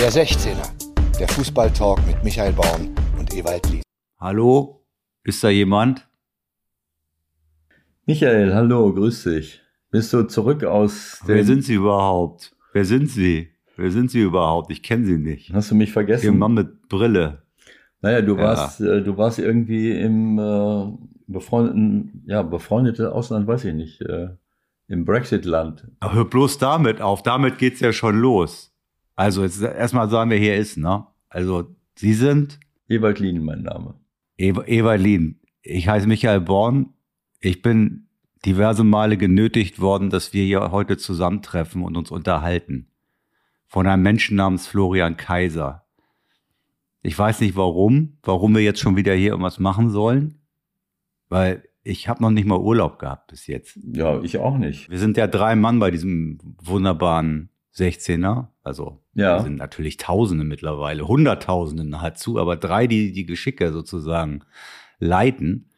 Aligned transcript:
Der 0.00 0.10
16er, 0.12 1.18
der 1.18 1.28
Fußballtalk 1.28 2.06
mit 2.06 2.22
Michael 2.22 2.52
Baum 2.52 2.94
und 3.18 3.34
Ewald 3.34 3.68
Lien. 3.70 3.82
Hallo, 4.20 4.84
ist 5.24 5.42
da 5.42 5.48
jemand? 5.50 6.06
Michael, 8.06 8.54
hallo, 8.54 8.92
grüß 8.94 9.24
dich. 9.24 9.60
Bist 9.90 10.12
du 10.12 10.22
zurück 10.24 10.64
aus 10.64 11.20
Wer 11.26 11.44
sind 11.44 11.64
Sie 11.64 11.74
überhaupt? 11.74 12.54
Wer 12.72 12.84
sind 12.84 13.10
Sie? 13.10 13.48
Wer 13.76 13.90
sind 13.90 14.10
Sie 14.10 14.20
überhaupt? 14.20 14.70
Ich 14.70 14.82
kenne 14.82 15.04
Sie 15.06 15.18
nicht. 15.18 15.52
Hast 15.52 15.70
du 15.70 15.74
mich 15.74 15.90
Ihr 15.90 15.94
vergessen? 15.94 16.38
Mann 16.38 16.54
mit 16.54 16.88
Brille. 16.88 17.42
Naja, 18.00 18.22
du 18.22 18.36
Ja. 18.36 18.42
warst, 18.42 18.80
äh, 18.80 19.02
du 19.02 19.16
warst 19.16 19.38
irgendwie 19.38 19.90
im 19.92 20.38
äh, 20.38 20.92
befreundeten, 21.26 22.22
ja, 22.26 22.42
befreundete 22.42 23.12
Ausland, 23.12 23.46
weiß 23.46 23.64
ich 23.64 23.74
nicht, 23.74 24.00
äh, 24.02 24.28
im 24.86 25.04
Brexit-Land. 25.04 25.88
Aber 26.00 26.14
hör 26.14 26.24
bloß 26.24 26.58
damit 26.58 27.00
auf. 27.00 27.22
Damit 27.22 27.58
geht's 27.58 27.80
ja 27.80 27.92
schon 27.92 28.20
los. 28.20 28.72
Also 29.18 29.42
jetzt 29.42 29.60
erstmal 29.60 30.08
sagen 30.08 30.30
wir, 30.30 30.38
hier 30.38 30.54
ist, 30.54 30.76
ne? 30.76 31.04
Also 31.28 31.74
Sie 31.96 32.12
sind 32.12 32.60
Ewald 32.88 33.18
Lien, 33.18 33.44
mein 33.44 33.62
Name. 33.62 33.94
Ew 34.36 34.62
Evalin. 34.62 35.40
Ich 35.60 35.88
heiße 35.88 36.06
Michael 36.06 36.40
Born. 36.40 36.90
Ich 37.40 37.60
bin 37.60 38.06
diverse 38.46 38.84
Male 38.84 39.16
genötigt 39.16 39.80
worden, 39.80 40.08
dass 40.10 40.32
wir 40.34 40.44
hier 40.44 40.70
heute 40.70 40.96
zusammentreffen 40.98 41.82
und 41.82 41.96
uns 41.96 42.12
unterhalten. 42.12 42.92
Von 43.66 43.88
einem 43.88 44.04
Menschen 44.04 44.36
namens 44.36 44.68
Florian 44.68 45.16
Kaiser. 45.16 45.84
Ich 47.02 47.18
weiß 47.18 47.40
nicht 47.40 47.56
warum, 47.56 48.18
warum 48.22 48.54
wir 48.54 48.62
jetzt 48.62 48.78
schon 48.78 48.94
wieder 48.94 49.14
hier 49.14 49.30
irgendwas 49.30 49.58
machen 49.58 49.90
sollen, 49.90 50.42
weil 51.28 51.64
ich 51.82 52.08
habe 52.08 52.22
noch 52.22 52.30
nicht 52.30 52.46
mal 52.46 52.60
Urlaub 52.60 53.00
gehabt 53.00 53.32
bis 53.32 53.48
jetzt. 53.48 53.80
Ja, 53.82 54.22
ich 54.22 54.38
auch 54.38 54.58
nicht. 54.58 54.88
Wir 54.88 54.98
sind 55.00 55.16
ja 55.16 55.26
drei 55.26 55.56
Mann 55.56 55.80
bei 55.80 55.90
diesem 55.90 56.38
wunderbaren 56.62 57.50
16er. 57.78 58.48
Also 58.62 59.00
Ja. 59.14 59.40
sind 59.40 59.56
natürlich 59.56 59.96
Tausende 59.96 60.44
mittlerweile, 60.44 61.06
Hunderttausende 61.08 61.84
nahezu, 61.84 62.38
aber 62.38 62.56
drei, 62.56 62.86
die 62.86 63.12
die 63.12 63.26
Geschicke 63.26 63.72
sozusagen 63.72 64.40
leiten. 64.98 65.70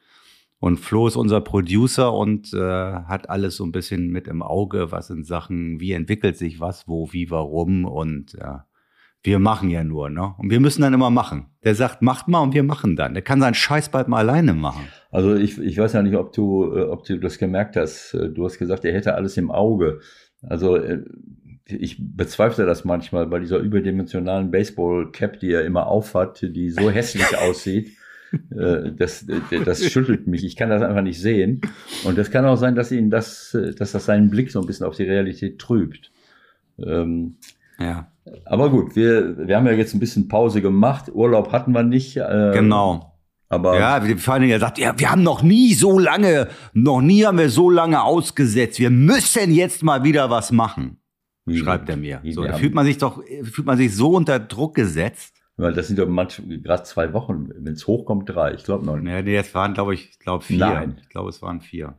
Und 0.59 0.79
Flo 0.79 1.07
ist 1.07 1.17
unser 1.17 1.41
Producer 1.41 2.13
und 2.13 2.53
äh, 2.53 2.59
hat 2.61 3.31
alles 3.31 3.57
so 3.57 3.65
ein 3.65 3.73
bisschen 3.73 4.09
mit 4.11 4.29
im 4.29 4.43
Auge, 4.43 4.93
was 4.93 5.09
in 5.09 5.25
Sachen, 5.25 5.81
wie 5.81 5.93
entwickelt 5.93 6.37
sich 6.37 6.61
was, 6.61 6.87
wo, 6.87 7.13
wie, 7.13 7.31
warum. 7.31 7.87
Und 7.87 8.35
ja, 8.35 8.67
wir 9.23 9.39
machen 9.39 9.71
ja 9.71 9.85
nur, 9.85 10.11
ne? 10.11 10.35
Und 10.37 10.51
wir 10.51 10.61
müssen 10.61 10.83
dann 10.83 10.93
immer 10.93 11.09
machen. 11.09 11.47
Der 11.65 11.75
sagt, 11.75 12.03
macht 12.03 12.29
mal 12.29 12.41
und 12.41 12.53
wir 12.53 12.63
machen 12.63 12.95
dann. 12.95 13.15
Der 13.15 13.23
kann 13.23 13.41
seinen 13.41 13.55
Scheiß 13.55 13.89
bald 13.91 14.09
mal 14.09 14.19
alleine 14.19 14.53
machen. 14.53 14.85
Also 15.11 15.35
ich, 15.35 15.59
ich 15.59 15.79
weiß 15.79 15.95
ja 15.95 16.03
nicht, 16.03 16.17
ob 16.17 16.33
du, 16.35 16.75
äh, 16.77 16.83
ob 16.85 17.05
du 17.05 17.19
das 17.19 17.39
gemerkt 17.39 17.77
hast. 17.77 18.13
Äh, 18.13 18.29
Du 18.29 18.45
hast 18.45 18.59
gesagt, 18.59 18.85
er 18.85 18.93
hätte 18.93 19.15
alles 19.15 19.39
im 19.39 19.51
Auge. 19.51 20.01
Also 20.43 20.77
äh, 20.77 21.03
ich 21.73 21.97
bezweifle 22.01 22.67
das 22.67 22.85
manchmal 22.85 23.27
bei 23.27 23.39
dieser 23.39 23.59
überdimensionalen 23.59 24.51
Baseball-Cap, 24.51 25.41
die 25.41 25.53
er 25.53 25.65
immer 25.65 25.87
aufhat, 25.87 26.41
die 26.43 26.71
so 26.71 26.91
hässlich 26.91 27.37
aussieht. 27.39 27.91
Äh, 28.57 28.93
Das, 28.97 29.27
äh, 29.29 29.65
das 29.65 29.85
schüttelt 29.91 30.27
mich. 30.27 30.45
Ich 30.45 30.57
kann 30.57 30.71
das 30.71 30.83
einfach 30.83 31.03
nicht 31.03 31.21
sehen. 31.21 31.61
Und 32.05 32.17
es 32.19 32.31
kann 32.31 32.45
auch 32.45 32.57
sein, 32.57 32.75
dass 32.77 32.93
ihn 32.93 33.11
das, 33.11 33.55
äh, 33.55 33.75
dass 33.75 33.93
das 33.93 34.05
seinen 34.07 34.31
Blick 34.31 34.51
so 34.51 34.61
ein 34.61 34.67
bisschen 34.67 34.87
auf 34.87 34.97
die 34.97 35.05
Realität 35.05 35.59
trübt. 35.59 36.11
Ähm, 36.79 37.37
Ja. 37.79 38.07
Aber 38.45 38.71
gut, 38.71 38.95
wir, 38.95 39.49
wir 39.49 39.57
haben 39.57 39.67
ja 39.67 39.73
jetzt 39.73 39.95
ein 39.95 40.01
bisschen 40.01 40.29
Pause 40.29 40.61
gemacht. 40.63 41.11
Urlaub 41.13 41.51
hatten 41.53 41.73
wir 41.73 41.83
nicht. 41.83 42.17
äh, 42.17 42.51
Genau. 42.55 43.07
Aber 43.49 43.77
Ja, 43.77 44.07
wie- 44.07 44.15
vor 44.15 44.39
Dingen, 44.39 44.53
er 44.53 44.61
sagt, 44.61 44.79
ja, 44.79 44.95
wir 44.97 45.11
haben 45.11 45.25
noch 45.25 45.43
nie 45.43 45.75
so 45.75 45.99
lange, 45.99 46.47
noch 46.73 47.01
nie 47.01 47.25
haben 47.25 47.39
wir 47.39 47.49
so 47.51 47.69
lange 47.69 48.01
ausgesetzt. 48.01 48.79
Wir 48.79 48.91
müssen 48.91 49.53
jetzt 49.53 49.83
mal 49.83 50.05
wieder 50.05 50.31
was 50.31 50.53
machen, 50.53 50.99
Wie- 51.47 51.59
schreibt 51.59 51.89
er 51.89 51.97
mir. 51.97 52.21
So, 52.31 52.45
da 52.45 52.55
fühlt 52.55 52.75
man 52.75 52.85
sich 52.87 52.99
doch, 52.99 53.23
fühlt 53.45 53.67
man 53.67 53.77
sich 53.77 53.95
so 53.95 54.11
unter 54.15 54.39
Druck 54.39 54.75
gesetzt. 54.75 55.37
Weil 55.57 55.75
das 55.75 55.89
sind 55.89 55.99
doch 55.99 56.09
manchmal 56.09 56.59
gerade 56.59 56.83
zwei 56.85 57.13
Wochen, 57.13 57.49
wenn 57.55 57.75
es 57.75 57.87
hochkommt, 57.87 58.29
drei. 58.29 58.55
Ich 58.55 58.65
glaube 58.65 58.87
noch 58.87 58.97
nicht. 58.97 59.11
Ja, 59.13 59.21
nee, 59.21 59.37
es 59.37 59.55
waren, 59.55 59.75
glaube 59.75 59.95
ich, 59.95 60.19
glaube 60.19 60.43
vier. 60.45 60.59
Nein. 60.59 60.99
Ich 61.03 61.09
glaube, 61.11 61.29
es 61.29 61.43
waren 61.43 61.61
vier. 61.61 61.99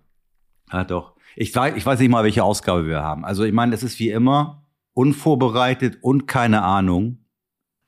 Ja, 0.72 0.84
doch. 0.84 1.16
Ich 1.36 1.56
weiß, 1.56 1.76
ich 1.76 1.86
weiß 1.86 2.00
nicht 2.00 2.10
mal, 2.10 2.24
welche 2.24 2.44
Ausgabe 2.44 2.88
wir 2.88 3.02
haben. 3.04 3.24
Also, 3.24 3.44
ich 3.44 3.54
meine, 3.54 3.76
es 3.76 3.84
ist 3.84 4.00
wie 4.00 4.10
immer 4.10 4.66
unvorbereitet 4.94 6.00
und 6.02 6.28
keine 6.28 6.64
Ahnung. 6.64 7.18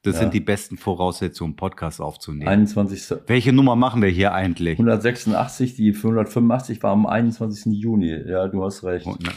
Das 0.03 0.15
Ja. 0.15 0.21
sind 0.21 0.33
die 0.33 0.41
besten 0.41 0.77
Voraussetzungen, 0.77 1.55
Podcasts 1.55 2.01
aufzunehmen. 2.01 2.47
21. 2.49 3.17
Welche 3.25 3.53
Nummer 3.53 3.75
machen 3.77 4.01
wir 4.01 4.09
hier 4.09 4.33
eigentlich? 4.33 4.77
186, 4.77 5.75
die 5.75 5.93
585 5.93 6.83
war 6.83 6.91
am 6.91 7.05
21. 7.05 7.73
Juni. 7.73 8.09
Ja, 8.27 8.47
du 8.49 8.63
hast 8.65 8.83
recht. 8.83 9.05
Und, 9.07 9.23
ne? 9.23 9.29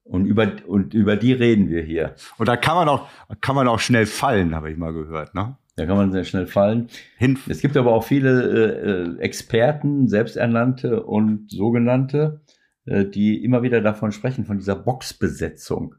Und 0.04 0.26
über, 0.26 0.52
und 0.68 0.94
über 0.94 1.16
die 1.16 1.32
reden 1.32 1.70
wir 1.70 1.82
hier. 1.82 2.16
Und 2.38 2.50
da 2.50 2.58
kann 2.58 2.76
man 2.76 2.90
auch, 2.90 3.08
kann 3.40 3.56
man 3.56 3.70
auch 3.70 3.80
schnell 3.80 4.06
fallen, 4.06 4.54
habe 4.54 4.70
ich 4.70 4.78
mal 4.78 4.92
gehört, 4.94 5.34
ne? 5.34 5.58
Da 5.76 5.86
kann 5.86 5.98
man 5.98 6.12
sehr 6.12 6.24
schnell 6.24 6.46
fallen. 6.46 6.90
Hin, 7.18 7.40
Es 7.48 7.62
gibt 7.62 7.78
aber 7.78 7.94
auch 7.94 8.04
viele 8.04 8.44
äh, 8.44 9.18
äh, 9.18 9.20
Experten, 9.20 10.08
selbsternannte 10.08 11.04
und 11.04 11.50
sogenannte, 11.52 12.42
äh, 12.86 13.06
die 13.06 13.44
immer 13.44 13.64
wieder 13.64 13.82
davon 13.82 14.12
sprechen, 14.12 14.46
von 14.46 14.58
dieser 14.58 14.76
Boxbesetzung. 14.76 15.96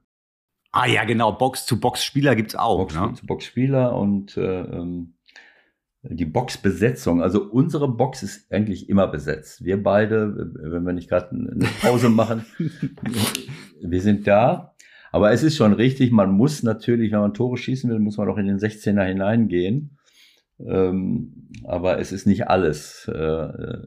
ah 0.71 0.87
ja, 0.87 1.05
genau, 1.05 1.33
Box-to-Box-Spieler 1.33 2.37
gibt's 2.37 2.55
auch, 2.55 2.79
Box, 2.79 2.95
ne? 2.95 3.15
Boxspieler 3.25 3.97
und 3.97 4.37
äh, 4.37 4.61
ähm, 4.61 5.15
die 6.03 6.27
Boxbesetzung. 6.27 7.23
Also 7.23 7.43
unsere 7.43 7.89
Box 7.89 8.23
ist 8.23 8.53
eigentlich 8.53 8.89
immer 8.89 9.07
besetzt. 9.09 9.65
Wir 9.65 9.83
beide, 9.83 10.53
wenn 10.55 10.85
wir 10.85 10.93
nicht 10.93 11.09
gerade 11.09 11.31
eine 11.31 11.67
Pause 11.81 12.11
machen, 12.11 12.45
wir 13.81 14.01
sind 14.01 14.27
da. 14.27 14.74
Aber 15.15 15.31
es 15.31 15.45
ist 15.45 15.55
schon 15.55 15.75
richtig, 15.75 16.11
man 16.11 16.33
muss 16.33 16.65
natürlich, 16.65 17.13
wenn 17.13 17.21
man 17.21 17.35
Tore 17.35 17.57
schießen 17.57 17.89
will, 17.89 18.01
muss 18.01 18.17
man 18.17 18.29
auch 18.29 18.37
in 18.37 18.49
den 18.49 18.59
16er 18.59 19.05
hineingehen. 19.05 19.97
Ähm, 20.59 21.51
aber 21.63 22.01
es 22.01 22.11
ist 22.11 22.27
nicht 22.27 22.49
alles 22.49 23.09
äh, 23.15 23.15
äh, 23.15 23.87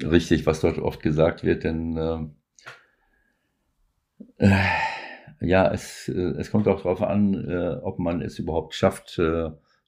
richtig, 0.00 0.46
was 0.46 0.60
dort 0.60 0.78
oft 0.78 1.02
gesagt 1.02 1.42
wird, 1.42 1.64
denn 1.64 1.96
äh, 4.38 4.46
äh, 4.46 4.64
ja, 5.40 5.72
es, 5.72 6.08
äh, 6.08 6.34
es 6.38 6.52
kommt 6.52 6.68
auch 6.68 6.82
darauf 6.82 7.02
an, 7.02 7.34
äh, 7.34 7.80
ob 7.82 7.98
man 7.98 8.22
es 8.22 8.38
überhaupt 8.38 8.74
schafft, 8.74 9.20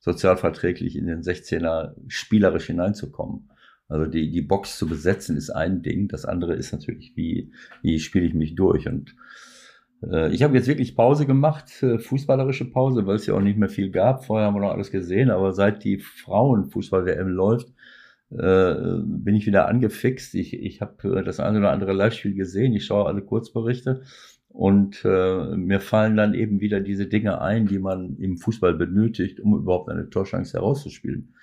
sozialverträglich 0.01 0.97
in 0.97 1.07
den 1.07 1.23
16er 1.23 1.95
spielerisch 2.09 2.67
hineinzukommen. 2.67 3.50
Also 3.91 4.07
die, 4.07 4.31
die 4.31 4.43
Box 4.43 4.79
zu 4.79 4.87
besetzen 4.87 5.37
ist 5.37 5.51
ein 5.51 5.83
Ding, 5.83 6.09
das 6.09 6.25
andere 6.25 6.55
ist 6.55 6.73
natürlich, 6.73 7.13
wie, 7.17 7.51
wie 7.83 7.99
spiele 7.99 8.25
ich 8.25 8.35
mich 8.35 8.55
durch. 8.55 8.87
Und 8.87 9.17
äh, 10.09 10.33
ich 10.33 10.45
habe 10.45 10.57
jetzt 10.57 10.69
wirklich 10.69 10.95
Pause 10.95 11.27
gemacht, 11.27 11.83
äh, 11.83 11.99
fußballerische 11.99 12.71
Pause, 12.71 13.07
weil 13.07 13.17
es 13.17 13.27
ja 13.27 13.35
auch 13.35 13.41
nicht 13.41 13.59
mehr 13.59 13.69
viel 13.69 13.91
gab. 13.91 14.25
Vorher 14.25 14.47
haben 14.47 14.55
wir 14.55 14.61
noch 14.61 14.73
alles 14.73 14.93
gesehen, 14.93 15.31
aber 15.31 15.53
seit 15.53 15.83
die 15.83 15.99
Frauenfußball-WM 15.99 17.29
läuft, 17.29 17.73
äh, 18.31 18.75
bin 19.03 19.35
ich 19.35 19.47
wieder 19.47 19.67
angefixt. 19.67 20.37
Ich, 20.37 20.55
ich 20.55 20.81
habe 20.81 21.19
äh, 21.19 21.25
das 21.25 21.41
eine 21.41 21.59
oder 21.59 21.73
andere 21.73 21.93
Live-Spiel 21.93 22.35
gesehen, 22.35 22.73
ich 22.75 22.87
schaue 22.87 23.07
alle 23.07 23.23
Kurzberichte 23.23 24.03
und 24.49 25.05
äh, 25.05 25.57
mir 25.57 25.81
fallen 25.81 26.17
dann 26.17 26.35
eben 26.35 26.61
wieder 26.61 26.81
diese 26.81 27.07
Dinge 27.07 27.41
ein, 27.41 27.67
die 27.67 27.81
man 27.81 28.17
im 28.19 28.37
Fußball 28.37 28.75
benötigt, 28.75 29.41
um 29.41 29.57
überhaupt 29.57 29.89
eine 29.89 30.11
Torchance 30.11 30.57
herauszuspielen. 30.57 31.35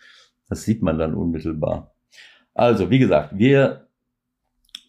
Das 0.48 0.64
sieht 0.64 0.82
man 0.82 0.98
dann 0.98 1.14
unmittelbar. 1.14 1.94
Also, 2.58 2.90
wie 2.90 2.98
gesagt, 2.98 3.38
wir, 3.38 3.88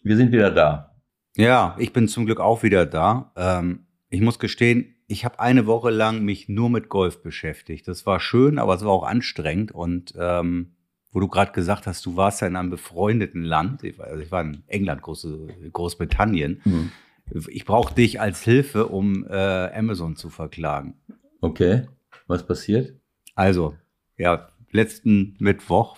wir 0.01 0.17
sind 0.17 0.31
wieder 0.31 0.49
da. 0.49 0.95
Ja, 1.35 1.75
ich 1.77 1.93
bin 1.93 2.07
zum 2.07 2.25
Glück 2.25 2.39
auch 2.39 2.63
wieder 2.63 2.87
da. 2.87 3.31
Ähm, 3.35 3.85
ich 4.09 4.21
muss 4.21 4.39
gestehen, 4.39 4.95
ich 5.05 5.23
habe 5.23 5.39
eine 5.39 5.67
Woche 5.67 5.91
lang 5.91 6.23
mich 6.23 6.49
nur 6.49 6.71
mit 6.71 6.89
Golf 6.89 7.21
beschäftigt. 7.21 7.87
Das 7.87 8.07
war 8.07 8.19
schön, 8.19 8.57
aber 8.57 8.73
es 8.73 8.83
war 8.83 8.91
auch 8.91 9.03
anstrengend. 9.03 9.71
Und 9.71 10.15
ähm, 10.17 10.71
wo 11.11 11.19
du 11.19 11.27
gerade 11.27 11.51
gesagt 11.51 11.85
hast, 11.85 12.03
du 12.07 12.15
warst 12.17 12.41
ja 12.41 12.47
in 12.47 12.55
einem 12.55 12.71
befreundeten 12.71 13.43
Land. 13.43 13.83
Ich 13.83 13.99
war, 13.99 14.07
also 14.07 14.23
ich 14.23 14.31
war 14.31 14.41
in 14.41 14.63
England, 14.65 15.03
Groß, 15.03 15.27
Großbritannien. 15.71 16.61
Hm. 16.63 16.91
Ich 17.49 17.65
brauche 17.65 17.93
dich 17.93 18.19
als 18.19 18.41
Hilfe, 18.41 18.87
um 18.87 19.27
äh, 19.27 19.71
Amazon 19.77 20.15
zu 20.15 20.31
verklagen. 20.31 20.95
Okay, 21.39 21.87
was 22.25 22.47
passiert? 22.47 22.95
Also, 23.35 23.75
ja, 24.17 24.49
letzten 24.71 25.35
Mittwoch 25.37 25.97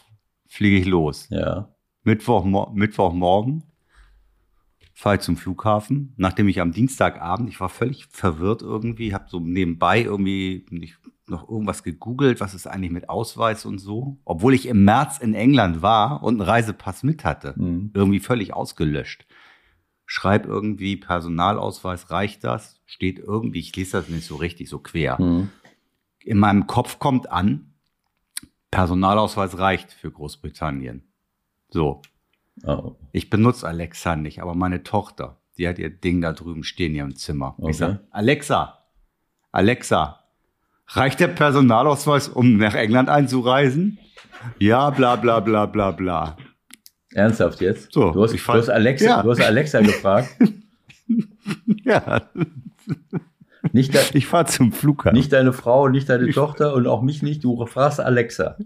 fliege 0.52 0.78
ich 0.78 0.86
los. 0.86 1.28
Ja, 1.30 1.70
Mittwoch, 2.04 2.46
Mittwochmorgen 2.74 3.64
fahre 4.94 5.16
ich 5.16 5.22
zum 5.22 5.38
Flughafen, 5.38 6.14
nachdem 6.18 6.48
ich 6.48 6.62
am 6.62 6.74
Dienstagabend, 6.74 7.50
ich 7.50 7.60
war 7.60 7.70
völlig 7.70 8.06
verwirrt 8.08 8.62
irgendwie, 8.62 9.14
habe 9.14 9.26
so 9.30 9.40
nebenbei 9.40 10.04
irgendwie 10.04 10.66
noch 11.28 11.50
irgendwas 11.50 11.84
gegoogelt, 11.84 12.40
was 12.40 12.54
ist 12.54 12.68
eigentlich 12.68 12.92
mit 12.92 13.10
Ausweis 13.10 13.66
und 13.66 13.80
so, 13.80 14.18
obwohl 14.26 14.54
ich 14.54 14.68
im 14.68 14.84
März 14.84 15.18
in 15.20 15.34
England 15.34 15.82
war 15.82 16.22
und 16.22 16.36
einen 16.36 16.50
Reisepass 16.50 17.04
mit 17.04 17.24
hatte, 17.24 17.56
hm. 17.56 17.92
irgendwie 17.94 18.20
völlig 18.20 18.54
ausgelöscht. 18.54 19.26
schreib 20.06 20.46
irgendwie 20.46 20.98
Personalausweis, 20.98 22.12
reicht 22.12 22.44
das? 22.44 22.82
Steht 22.86 23.18
irgendwie, 23.18 23.60
ich 23.60 23.74
lese 23.76 23.94
das 23.94 24.10
nicht 24.10 24.28
so 24.28 24.36
richtig, 24.36 24.68
so 24.68 24.80
quer. 24.80 25.20
Mhm. 25.22 25.50
In 26.20 26.38
meinem 26.38 26.68
Kopf 26.68 27.00
kommt 27.00 27.32
an, 27.32 27.71
Personalausweis 28.72 29.58
reicht 29.60 29.92
für 29.94 30.12
Großbritannien. 30.12 31.04
So. 31.70 32.02
Oh, 32.66 32.96
Ich 33.12 33.30
benutze 33.30 33.68
Alexa 33.68 34.16
nicht, 34.16 34.42
aber 34.42 34.56
meine 34.56 34.84
Tochter, 34.84 35.38
die 35.58 35.68
hat 35.68 35.80
ihr 35.80 35.90
Ding 35.90 36.22
da 36.22 36.34
drüben 36.34 36.64
stehen 36.64 36.92
in 36.92 36.98
ihrem 36.98 37.16
Zimmer. 37.16 37.56
Okay. 37.58 37.72
Ich 37.72 37.78
sag, 37.78 38.00
Alexa, 38.12 38.80
Alexa, 39.52 40.20
reicht 40.88 41.20
der 41.20 41.28
Personalausweis, 41.30 42.28
um 42.30 42.58
nach 42.58 42.74
England 42.76 43.10
einzureisen? 43.10 44.00
Ja, 44.60 44.90
bla 44.90 45.16
bla 45.16 45.40
bla 45.40 45.66
bla 45.66 45.92
bla. 45.92 46.38
ernsthaft 47.14 47.62
jetzt? 47.62 47.92
So, 47.94 48.12
du, 48.12 48.24
hast, 48.24 48.34
ich 48.34 48.40
du, 48.42 48.46
fand- 48.46 48.60
hast 48.60 48.70
Alexa, 48.70 49.06
Ja. 49.06 49.24
du 49.24 49.32
hast 49.32 49.42
Alexa 49.42 49.82
gefragt. 49.82 50.30
Ja, 51.84 52.22
Nicht, 53.74 53.94
de 53.94 54.02
ich 54.14 54.28
fahr 54.28 54.46
zum 54.46 54.72
Flughafen. 54.72 55.18
nicht 55.18 55.32
deine 55.32 55.54
Frau, 55.54 55.88
nicht 55.90 56.10
deine 56.10 56.30
Tochter 56.32 56.74
und 56.74 56.88
auch 56.88 57.02
mich 57.02 57.22
nicht. 57.24 57.44
Du 57.44 57.66
fragst 57.66 58.00
Alexa. 58.00 58.58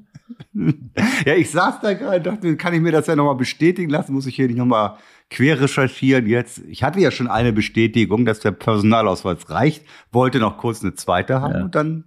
Ja, 1.26 1.36
ich 1.36 1.52
saß 1.52 1.82
da 1.82 1.94
gerade 1.94 2.18
und 2.18 2.26
dachte, 2.26 2.58
kann 2.58 2.74
ich 2.74 2.82
mir 2.82 2.92
das 2.92 3.08
ja 3.08 3.16
nochmal 3.16 3.36
bestätigen 3.36 3.90
lassen? 3.90 4.14
Muss 4.14 4.26
ich 4.26 4.36
hier 4.36 4.48
nicht 4.48 4.58
nochmal 4.58 4.98
quer 5.30 5.60
recherchieren 5.62 6.26
jetzt? 6.28 6.60
Ich 6.68 6.84
hatte 6.84 7.00
ja 7.00 7.12
schon 7.12 7.28
eine 7.28 7.54
Bestätigung, 7.54 8.26
dass 8.26 8.40
der 8.40 8.52
Personalausweis 8.52 9.50
reicht, 9.50 9.86
wollte 10.12 10.40
noch 10.40 10.58
kurz 10.58 10.82
eine 10.84 10.96
zweite 10.96 11.42
haben 11.42 11.54
Ja. 11.56 11.64
und 11.66 11.76
dann 11.76 12.06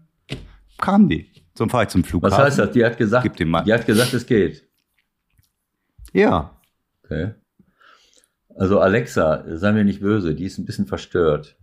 kam 0.78 1.08
die. 1.08 1.30
So 1.56 1.66
fahre 1.68 1.84
ich 1.84 1.88
zum 1.90 2.04
Flughafen. 2.04 2.36
Was 2.36 2.44
heißt 2.44 2.58
das? 2.58 2.70
Die 2.72 2.84
hat 2.84 2.98
gesagt, 2.98 3.22
Gib 3.24 3.36
dem 3.36 3.48
mal. 3.50 3.62
die 3.64 3.72
hat 3.72 3.86
gesagt, 3.86 4.12
es 4.14 4.26
geht. 4.26 4.64
Ja. 6.12 6.56
Okay. 7.04 7.34
Also 8.56 8.80
Alexa, 8.80 9.44
sei 9.56 9.72
mir 9.72 9.84
nicht 9.84 10.00
böse, 10.00 10.34
die 10.34 10.44
ist 10.44 10.58
ein 10.58 10.64
bisschen 10.64 10.86
verstört. 10.86 11.56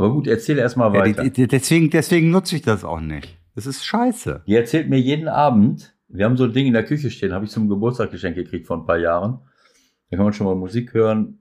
Aber 0.00 0.14
gut, 0.14 0.26
erzähl 0.26 0.56
erst 0.56 0.78
mal 0.78 0.94
ja 0.94 1.00
weiter. 1.00 1.28
die, 1.28 1.46
deswegen, 1.46 1.90
deswegen 1.90 2.30
nutze 2.30 2.56
ich 2.56 2.62
das 2.62 2.84
auch 2.84 3.00
nicht. 3.00 3.36
Das 3.54 3.66
ist 3.66 3.84
scheiße. 3.84 4.44
Die 4.46 4.54
erzählt 4.54 4.88
mir 4.88 4.98
jeden 4.98 5.28
Abend, 5.28 5.94
wir 6.08 6.24
haben 6.24 6.38
so 6.38 6.44
ein 6.44 6.54
Ding 6.54 6.66
in 6.66 6.72
der 6.72 6.86
Küche 6.86 7.10
stehen, 7.10 7.34
habe 7.34 7.44
ich 7.44 7.50
zum 7.50 7.68
Geburtstag 7.68 8.10
geschenkt 8.10 8.38
gekriegt 8.38 8.66
vor 8.66 8.78
ein 8.78 8.86
paar 8.86 8.96
Jahren. 8.96 9.40
Da 10.08 10.16
kann 10.16 10.24
man 10.24 10.32
schon 10.32 10.46
mal 10.46 10.54
Musik 10.54 10.94
hören. 10.94 11.40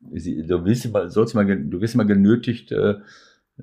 Du, 0.00 0.62
bist 0.62 0.84
immer, 0.84 1.08
sollst 1.08 1.34
mal, 1.34 1.46
du 1.46 1.80
wirst 1.80 1.94
immer 1.94 2.04
genötigt, 2.04 2.72
äh, 2.72 2.96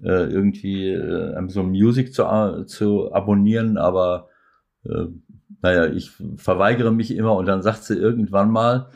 äh, 0.01 0.25
irgendwie 0.25 0.89
äh, 0.89 1.47
so 1.47 1.61
Music 1.61 2.11
zu, 2.11 2.63
zu 2.65 3.13
abonnieren, 3.13 3.77
aber 3.77 4.29
naja, 5.63 5.87
ich 5.87 6.11
verweigere 6.35 6.91
mich 6.91 7.15
immer 7.15 7.35
und 7.35 7.47
dann 7.47 7.63
sagt 7.63 7.83
sie 7.83 7.95
irgendwann 7.95 8.51
mal, 8.51 8.89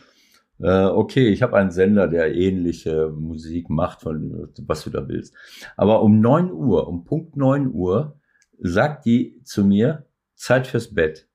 äh, 0.60 0.86
okay, 0.86 1.30
ich 1.30 1.42
habe 1.42 1.58
einen 1.58 1.72
Sender, 1.72 2.08
der 2.08 2.36
ähnliche 2.36 3.10
Musik 3.10 3.70
macht, 3.70 4.02
von 4.02 4.50
was 4.62 4.84
du 4.84 4.90
da 4.90 5.08
willst. 5.08 5.34
Aber 5.78 6.02
um 6.04 6.20
9 6.20 6.52
Uhr, 6.52 6.88
um 6.88 7.06
Punkt 7.06 7.38
9 7.38 7.72
Uhr, 7.74 8.20
sagt 8.60 9.06
die 9.06 9.42
zu 9.44 9.64
mir, 9.64 10.06
Zeit 10.36 10.68
fürs 10.68 10.94
Bett. 10.94 11.28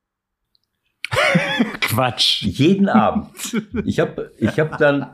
Quatsch. 1.80 2.42
Jeden 2.42 2.88
Abend. 2.88 3.30
Ich 3.84 4.00
habe 4.00 4.32
ich 4.38 4.58
hab 4.58 4.78
dann, 4.78 5.06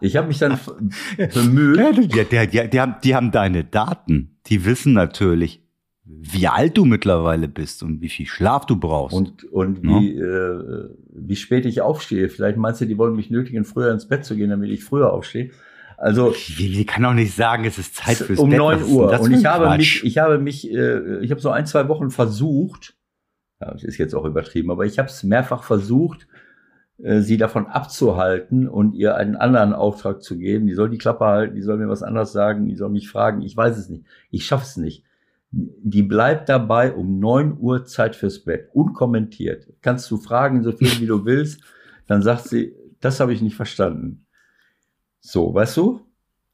ich 0.00 0.16
habe 0.16 0.28
mich 0.28 0.38
dann 0.38 0.58
bemüht. 1.34 1.78
Ja, 1.78 1.92
die, 1.92 2.08
die, 2.08 2.24
die, 2.24 2.70
die, 2.70 2.80
haben, 2.80 2.96
die 3.02 3.14
haben 3.14 3.30
deine 3.30 3.64
Daten. 3.64 4.38
Die 4.46 4.64
wissen 4.64 4.92
natürlich, 4.92 5.62
wie 6.22 6.48
alt 6.48 6.76
du 6.76 6.84
mittlerweile 6.84 7.48
bist 7.48 7.82
und 7.82 8.00
wie 8.00 8.08
viel 8.08 8.26
Schlaf 8.26 8.66
du 8.66 8.76
brauchst. 8.76 9.16
Und, 9.16 9.44
und 9.44 9.84
Ja. 9.84 10.00
wie, 10.00 10.16
äh, 10.18 10.90
wie 11.12 11.36
spät 11.36 11.66
ich 11.66 11.80
aufstehe. 11.80 12.28
Vielleicht 12.28 12.56
meinst 12.56 12.80
du, 12.80 12.86
die 12.86 12.98
wollen 12.98 13.16
mich 13.16 13.30
nötigen, 13.30 13.64
früher 13.64 13.92
ins 13.92 14.06
Bett 14.08 14.24
zu 14.24 14.36
gehen, 14.36 14.50
damit 14.50 14.70
ich 14.70 14.84
früher 14.84 15.12
aufstehe. 15.12 15.50
Also 15.96 16.34
die 16.58 16.86
kann 16.86 17.02
doch 17.02 17.12
nicht 17.12 17.34
sagen, 17.34 17.64
es 17.64 17.78
ist 17.78 17.94
Zeit 17.94 18.16
fürs 18.16 18.38
um 18.38 18.48
Bett. 18.48 18.58
9 18.58 18.74
Was 18.76 18.80
ist 18.82 18.88
denn 18.88 18.96
Uhr. 18.96 19.20
Und 19.20 19.32
ich 19.32 19.44
habe 19.44 19.64
Quatsch? 19.66 19.78
mich, 19.78 20.04
ich 20.04 20.18
habe 20.18 20.38
mich, 20.38 20.70
äh, 20.72 21.18
ich 21.20 21.30
habe 21.30 21.40
so 21.40 21.50
ein, 21.50 21.66
zwei 21.66 21.88
Wochen 21.88 22.10
versucht, 22.10 22.94
ja, 23.60 23.70
das 23.72 23.84
ist 23.84 23.98
jetzt 23.98 24.14
auch 24.14 24.24
übertrieben, 24.24 24.70
aber 24.70 24.86
ich 24.86 24.98
habe 24.98 25.08
es 25.08 25.22
mehrfach 25.22 25.62
versucht, 25.62 26.26
äh, 27.02 27.20
sie 27.20 27.36
davon 27.36 27.66
abzuhalten 27.66 28.66
und 28.66 28.94
ihr 28.94 29.16
einen 29.16 29.36
anderen 29.36 29.74
Auftrag 29.74 30.22
zu 30.22 30.38
geben. 30.38 30.66
Die 30.66 30.74
soll 30.74 30.88
die 30.88 30.96
Klappe 30.98 31.26
halten, 31.26 31.54
die 31.54 31.62
soll 31.62 31.76
mir 31.76 31.88
was 31.88 32.02
anderes 32.02 32.32
sagen, 32.32 32.66
die 32.66 32.76
soll 32.76 32.88
mich 32.88 33.08
fragen. 33.10 33.42
Ich 33.42 33.54
weiß 33.56 33.76
es 33.76 33.90
nicht. 33.90 34.04
Ich 34.30 34.46
schaff's 34.46 34.78
nicht. 34.78 35.04
Die 35.52 36.02
bleibt 36.02 36.48
dabei 36.48 36.94
um 36.94 37.18
9 37.18 37.58
Uhr 37.58 37.84
Zeit 37.84 38.14
fürs 38.14 38.44
Bett, 38.44 38.68
unkommentiert. 38.72 39.72
Kannst 39.82 40.08
du 40.10 40.16
fragen, 40.16 40.62
so 40.62 40.70
viel 40.72 41.00
wie 41.00 41.06
du 41.06 41.24
willst. 41.24 41.60
Dann 42.06 42.22
sagt 42.22 42.44
sie, 42.48 42.74
das 43.00 43.18
habe 43.18 43.32
ich 43.32 43.42
nicht 43.42 43.56
verstanden. 43.56 44.26
So, 45.20 45.52
weißt 45.52 45.76
du? 45.76 46.00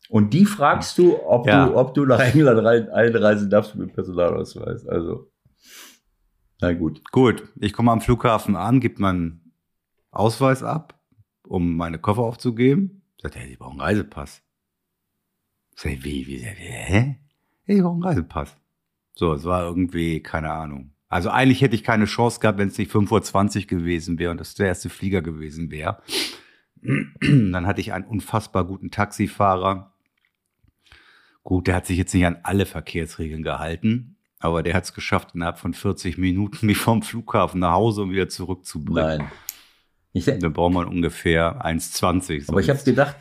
Und 0.09 0.33
die 0.33 0.47
fragst 0.47 0.97
du, 0.99 1.19
ob 1.25 1.47
Ja. 1.47 1.67
du, 1.67 1.77
ob 1.77 1.93
du 1.95 2.07
nach 2.07 2.21
England 2.21 2.65
rein, 2.65 2.89
einreisen 2.89 3.51
darfst 3.51 3.75
mit 3.75 3.93
Personalausweis. 3.93 4.87
Also, 4.87 5.31
na 6.61 6.73
gut. 6.73 7.03
Gut, 7.13 7.43
ich 7.57 7.73
komme 7.75 7.91
am 7.93 8.01
Flughafen 8.01 8.57
an, 8.57 8.81
gebe 8.81 9.01
meinen 9.03 9.53
Ausweis 10.11 10.63
ab, 10.63 10.99
um 11.47 11.77
meine 11.77 11.99
Koffer 11.99 12.23
aufzugeben. 12.23 13.03
Sagt 13.21 13.37
er, 13.37 13.47
Sie 13.47 13.57
brauchen 13.57 13.81
einen 13.81 13.99
Reisepass. 13.99 14.43
Sag 15.75 15.93
ich, 15.93 16.05
wie, 16.05 16.27
wie, 16.27 16.41
wie, 16.41 16.45
hä? 16.45 17.19
Ja, 17.67 17.75
ich 17.75 17.83
brauche 17.83 17.95
einen 17.95 18.03
Reisepass. 18.05 18.57
So, 19.17 19.33
es 19.33 19.45
war 19.45 19.65
irgendwie, 19.65 20.21
keine 20.23 20.53
Ahnung. 20.53 20.93
Also 21.09 21.31
eigentlich 21.31 21.63
hätte 21.63 21.75
ich 21.75 21.83
keine 21.83 22.05
Chance 22.05 22.39
gehabt, 22.39 22.59
wenn 22.59 22.69
es 22.69 22.77
nicht 22.77 22.93
5.20 22.93 23.63
Uhr 23.63 23.67
gewesen 23.67 24.19
wäre 24.19 24.31
und 24.31 24.39
das 24.39 24.55
der 24.55 24.67
erste 24.67 24.91
Flieger 24.91 25.23
gewesen 25.23 25.71
wäre. 25.71 26.03
Dann 26.83 27.67
hatte 27.67 27.81
ich 27.81 27.93
einen 27.95 28.05
unfassbar 28.05 28.65
guten 28.67 28.91
Taxifahrer. 28.91 29.95
Gut, 31.43 31.67
der 31.67 31.77
hat 31.77 31.87
sich 31.87 31.97
jetzt 31.97 32.13
nicht 32.13 32.27
an 32.27 32.41
alle 32.43 32.67
Verkehrsregeln 32.67 33.43
gehalten, 33.43 34.17
aber 34.39 34.63
der 34.63 34.75
hat 34.75 34.85
es 34.85 34.93
geschafft, 34.93 35.35
innerhalb 35.35 35.59
von 35.59 35.73
40 35.73 36.19
Minuten 36.19 36.67
mich 36.67 36.77
vom 36.77 37.03
Flughafen 37.03 37.61
nach 37.61 37.73
Hause 37.73 38.03
und 38.03 38.11
wieder 38.11 38.29
zurückzubringen. 38.29 39.19
Nein. 39.19 39.31
Ich, 40.13 40.25
Da 40.25 40.49
braucht 40.49 40.75
man 40.75 40.89
ungefähr 40.89 41.65
1,20. 41.65 42.49
aber 42.49 42.61
ich 42.61 42.69
habe 42.69 42.83
gedacht, 42.83 43.17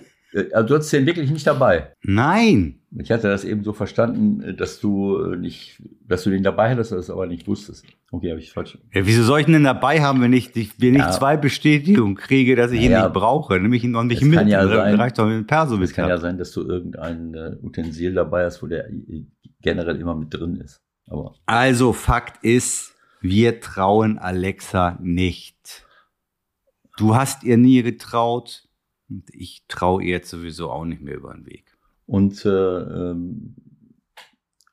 also 0.53 0.67
du 0.67 0.73
hattest 0.75 0.91
den 0.93 1.05
wirklich 1.05 1.31
nicht 1.31 1.47
dabei. 1.47 1.93
Nein! 2.03 2.79
Ich 2.97 3.11
hatte 3.11 3.27
das 3.27 3.43
eben 3.43 3.63
so 3.63 3.73
verstanden, 3.73 4.55
dass 4.57 4.79
du 4.79 5.35
nicht, 5.35 5.81
dass 6.07 6.23
du 6.23 6.29
den 6.29 6.43
dabei 6.43 6.71
hattest, 6.71 6.91
das 6.93 7.09
aber 7.09 7.25
nicht 7.27 7.47
wusstest. 7.47 7.85
Okay, 8.11 8.29
habe 8.31 8.39
ich 8.39 8.51
falsch. 8.53 8.77
Ja, 8.93 9.05
wieso 9.05 9.23
soll 9.23 9.41
ich 9.41 9.47
ihn 9.47 9.53
denn 9.53 9.63
dabei 9.65 10.01
haben, 10.01 10.21
wenn 10.21 10.31
ich, 10.33 10.51
wenn 10.79 10.95
Ja. 10.95 11.09
ich 11.09 11.15
zwei 11.15 11.35
Bestätigungen 11.37 12.15
kriege, 12.15 12.55
dass 12.55 12.71
ich 12.71 12.81
ihn 12.81 12.91
Ja. 12.91 13.03
nicht 13.03 13.13
brauche? 13.13 13.59
Nimm 13.59 13.73
ich 13.73 13.83
ihn 13.83 13.91
noch 13.91 14.03
nicht 14.03 14.21
Es 14.21 14.27
mit. 14.27 14.37
kann 14.39 14.47
ja 14.47 14.65
sein- 14.67 14.95
reicht 14.95 15.17
doch 15.19 15.25
mit 15.25 15.35
dem 15.35 15.47
Perso 15.47 15.73
Es 15.75 15.79
mit. 15.81 15.93
kann 15.93 16.07
ja 16.09 16.17
sein, 16.17 16.37
dass 16.37 16.51
du 16.51 16.61
irgendein 16.61 17.33
äh, 17.33 17.57
Utensil 17.61 18.13
dabei 18.13 18.45
hast, 18.45 18.63
wo 18.63 18.68
der 18.68 18.89
äh, 18.89 19.25
generell 19.61 19.97
immer 19.97 20.15
mit 20.15 20.33
drin 20.33 20.56
ist. 20.57 20.81
Aber 21.07 21.35
Also, 21.45 21.92
Fakt 21.92 22.44
ist, 22.45 22.94
wir 23.21 23.59
trauen 23.59 24.18
Alexa 24.19 24.97
nicht. 25.01 25.85
Du 26.97 27.15
hast 27.15 27.44
ihr 27.44 27.57
nie 27.57 27.83
getraut 27.83 28.65
und 29.09 29.24
ich 29.33 29.64
traue 29.68 30.04
ihr 30.04 30.12
jetzt 30.12 30.30
sowieso 30.30 30.69
auch 30.71 30.85
nicht 30.85 31.02
mehr 31.02 31.16
über 31.16 31.33
den 31.33 31.45
Weg. 31.45 31.78
und 32.06 32.45
äh, 32.45 32.50
ähm, 32.50 33.56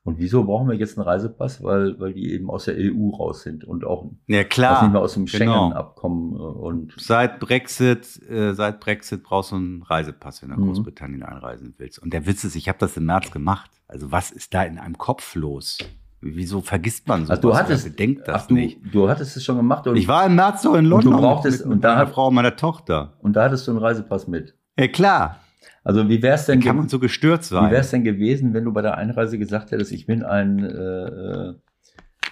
und 0.05 0.17
wieso 0.19 0.43
brauchen 0.43 0.67
wir 0.67 0.75
jetzt 0.75 0.97
einen 0.97 1.07
Reisepass? 1.07 1.63
Weil 1.63 1.97
weil 1.97 2.13
die 2.13 2.33
eben 2.33 2.49
aus 2.49 2.65
der 2.65 2.75
EU 2.77 3.11
raus 3.11 3.43
sind 3.43 3.63
und 3.63 3.85
auch 3.85 4.11
Ja, 4.27 4.43
klar. 4.43 4.83
nicht 4.83 4.91
mehr 4.91 5.01
aus 5.01 5.13
dem 5.13 5.25
genau. 5.27 5.37
Schengen-Abkommen 5.69 6.33
und 6.35 6.93
Seit 6.97 7.39
Brexit, 7.39 8.21
äh, 8.29 8.53
seit 8.53 8.81
Brexit 8.81 9.23
brauchst 9.23 9.51
du 9.51 9.55
einen 9.55 9.81
Reisepass, 9.81 10.41
wenn 10.41 10.49
du 10.49 10.55
nach 10.55 10.61
Mhm. 10.61 10.67
Großbritannien 10.67 11.23
einreisen 11.23 11.73
willst. 11.77 11.99
Und 11.99 12.11
der 12.11 12.25
Witz 12.25 12.43
ist, 12.43 12.55
ich 12.57 12.67
habe 12.67 12.79
das 12.79 12.97
im 12.97 13.05
März 13.05 13.31
gemacht. 13.31 13.71
Also 13.87 14.11
was 14.11 14.31
ist 14.31 14.53
da 14.53 14.63
in 14.63 14.77
einem 14.77 14.97
Kopf 14.97 15.35
los? 15.35 15.77
Wieso 16.25 16.61
vergisst 16.61 17.07
man 17.07 17.25
sowas? 17.25 17.37
Ach, 17.37 17.41
du 17.41 17.53
hattest, 17.55 17.85
oder 17.85 17.91
bedenkt 17.91 18.27
das 18.27 18.43
ach, 18.43 18.47
du, 18.47 18.53
nicht? 18.55 18.79
du 18.93 19.09
hattest 19.09 19.35
es 19.35 19.43
schon 19.43 19.57
gemacht 19.57 19.85
und, 19.87 19.97
Ich 19.97 20.07
war 20.07 20.25
im 20.25 20.35
März 20.35 20.61
doch 20.61 20.75
in 20.75 20.85
Und 20.91 21.03
du 21.03 21.09
London 21.09 21.17
brauchtest- 21.21 21.59
mit, 21.59 21.67
mit 21.67 21.75
und 21.75 21.83
da 21.83 21.97
hat- 21.97 22.09
Frau 22.11 22.31
meiner 22.31 22.55
Tochter. 22.55 23.17
und 23.21 23.35
da 23.35 23.43
hattest 23.43 23.67
du 23.67 23.71
einen 23.71 23.79
Reisepass 23.81 24.27
mit. 24.27 24.55
Ja 24.79 24.87
klar, 24.87 25.39
Also 25.83 26.07
wie 26.07 26.21
wär's 26.21 26.45
denn, 26.45 26.61
kann 26.61 26.77
man 26.77 26.87
so 26.87 26.99
gestört 26.99 27.41
wie 27.41 27.45
sein. 27.55 27.71
wär's 27.71 27.91
denn 27.91 28.03
gewesen, 28.05 28.53
wenn 28.53 28.63
du 28.63 28.71
bei 28.71 28.81
der 28.81 28.97
Einreise 28.97 29.37
gesagt 29.37 29.71
hättest, 29.71 29.91
ich 29.91 30.05
bin 30.05 30.23
ein, 30.23 30.59
äh, 30.63 30.69
äh, 30.69 31.53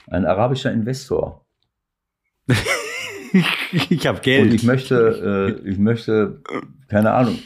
ein 0.07 0.25
arabischer 0.25 0.71
Investor 0.71 1.45
ich 3.89 4.07
habe 4.07 4.19
Geld. 4.21 4.43
und 4.49 4.53
ich 4.53 4.63
möchte, 4.63 5.57
äh, 5.63 5.69
ich 5.69 5.77
möchte, 5.77 6.41
keine 6.89 7.11
Ahnung, 7.13 7.37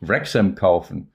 Wrexham 0.00 0.54
kaufen, 0.54 1.11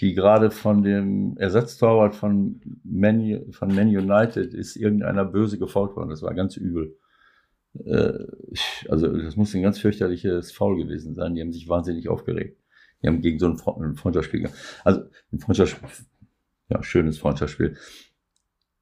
die 0.00 0.14
gerade 0.14 0.50
von 0.50 0.82
dem 0.82 1.36
Ersatztorwart 1.38 2.14
von 2.14 2.60
Man, 2.84 3.52
von 3.52 3.74
Man 3.74 3.88
United 3.88 4.54
ist 4.54 4.76
irgendeiner 4.76 5.24
böse 5.24 5.58
gefolgt 5.58 5.96
worden. 5.96 6.10
Das 6.10 6.22
war 6.22 6.34
ganz 6.34 6.56
übel. 6.56 6.96
Äh, 7.84 8.12
also 8.88 9.08
das 9.08 9.36
muss 9.36 9.54
ein 9.54 9.62
ganz 9.62 9.78
fürchterliches 9.78 10.52
Foul 10.52 10.76
gewesen 10.76 11.14
sein. 11.14 11.34
Die 11.34 11.40
haben 11.40 11.52
sich 11.52 11.68
wahnsinnig 11.68 12.08
aufgeregt. 12.08 12.60
Die 13.02 13.08
haben 13.08 13.20
gegen 13.22 13.38
so 13.38 13.46
ein, 13.46 13.56
Fre- 13.56 13.80
ein 13.84 13.94
Freundschaftsspiel, 13.94 14.48
also 14.84 15.02
ein 15.32 15.38
Freundschaftsspiel, 15.38 15.88
ja, 16.70 16.82
schönes 16.82 17.18
Freundschaftsspiel. 17.18 17.76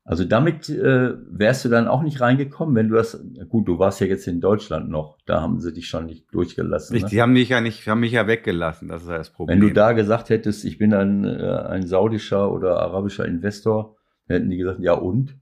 Also 0.08 0.24
damit 0.24 0.68
äh, 0.68 1.14
wärst 1.28 1.64
du 1.64 1.68
dann 1.68 1.88
auch 1.88 2.02
nicht 2.02 2.20
reingekommen, 2.20 2.76
wenn 2.76 2.88
du 2.88 2.94
das, 2.94 3.20
gut, 3.48 3.66
du 3.66 3.80
warst 3.80 4.00
ja 4.00 4.06
jetzt 4.06 4.28
in 4.28 4.40
Deutschland 4.40 4.88
noch, 4.88 5.18
da 5.26 5.40
haben 5.40 5.58
sie 5.58 5.72
dich 5.72 5.88
schon 5.88 6.06
nicht 6.06 6.32
durchgelassen. 6.32 6.96
Ne? 6.96 7.08
Die 7.10 7.20
haben 7.20 7.32
mich 7.32 7.48
ja 7.48 7.60
nicht, 7.60 7.88
haben 7.88 7.98
mich 7.98 8.12
ja 8.12 8.28
weggelassen, 8.28 8.86
das 8.86 9.02
ist 9.02 9.08
ja 9.08 9.18
das 9.18 9.30
Problem. 9.30 9.60
Wenn 9.60 9.66
du 9.66 9.74
da 9.74 9.92
gesagt 9.92 10.30
hättest, 10.30 10.64
ich 10.64 10.78
bin 10.78 10.94
ein, 10.94 11.24
äh, 11.24 11.42
ein 11.42 11.88
saudischer 11.88 12.52
oder 12.52 12.78
arabischer 12.78 13.24
Investor, 13.26 13.96
hätten 14.28 14.48
die 14.48 14.56
gesagt, 14.56 14.78
ja 14.78 14.92
und? 14.92 15.34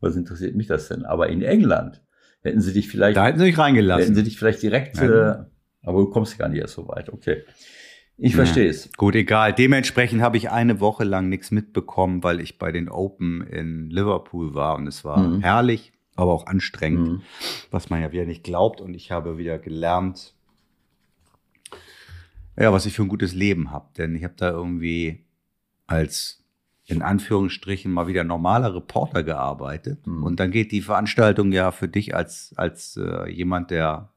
Was 0.00 0.16
interessiert 0.16 0.56
mich 0.56 0.66
das 0.66 0.88
denn? 0.88 1.04
Aber 1.04 1.28
in 1.28 1.42
England 1.42 2.00
hätten 2.40 2.62
sie 2.62 2.72
dich 2.72 2.88
vielleicht. 2.88 3.18
Da 3.18 3.26
hätten 3.26 3.38
sie 3.38 3.44
dich 3.44 3.58
reingelassen. 3.58 4.02
Hätten 4.02 4.14
sie 4.14 4.24
dich 4.24 4.38
vielleicht 4.38 4.62
direkt, 4.62 4.98
äh, 4.98 5.34
aber 5.82 5.98
du 5.98 6.06
kommst 6.08 6.38
gar 6.38 6.48
nicht 6.48 6.60
erst 6.60 6.72
so 6.72 6.88
weit, 6.88 7.10
okay. 7.10 7.42
Ich 8.22 8.36
verstehe 8.36 8.68
es. 8.68 8.92
Gut, 8.98 9.14
egal. 9.14 9.54
Dementsprechend 9.54 10.20
habe 10.20 10.36
ich 10.36 10.50
eine 10.50 10.78
Woche 10.80 11.04
lang 11.04 11.30
nichts 11.30 11.50
mitbekommen, 11.50 12.22
weil 12.22 12.40
ich 12.40 12.58
bei 12.58 12.70
den 12.70 12.90
Open 12.90 13.40
in 13.40 13.88
Liverpool 13.88 14.54
war 14.54 14.76
und 14.76 14.86
es 14.86 15.04
war 15.04 15.18
mhm. 15.18 15.40
herrlich, 15.40 15.92
aber 16.16 16.32
auch 16.32 16.46
anstrengend, 16.46 17.08
mhm. 17.08 17.22
was 17.70 17.88
man 17.88 18.02
ja 18.02 18.12
wieder 18.12 18.26
nicht 18.26 18.44
glaubt. 18.44 18.82
Und 18.82 18.92
ich 18.92 19.10
habe 19.10 19.38
wieder 19.38 19.58
gelernt, 19.58 20.34
ja, 22.58 22.72
was 22.74 22.84
ich 22.84 22.92
für 22.92 23.02
ein 23.02 23.08
gutes 23.08 23.34
Leben 23.34 23.70
habe. 23.70 23.88
Denn 23.96 24.14
ich 24.14 24.22
habe 24.22 24.34
da 24.36 24.50
irgendwie 24.50 25.24
als 25.86 26.44
in 26.84 27.00
Anführungsstrichen 27.00 27.90
mal 27.90 28.06
wieder 28.06 28.24
normaler 28.24 28.74
Reporter 28.74 29.22
gearbeitet. 29.22 30.06
Mhm. 30.06 30.24
Und 30.24 30.40
dann 30.40 30.50
geht 30.50 30.72
die 30.72 30.82
Veranstaltung 30.82 31.52
ja 31.52 31.70
für 31.70 31.88
dich 31.88 32.14
als, 32.14 32.52
als 32.56 32.98
äh, 32.98 33.30
jemand, 33.30 33.70
der 33.70 34.10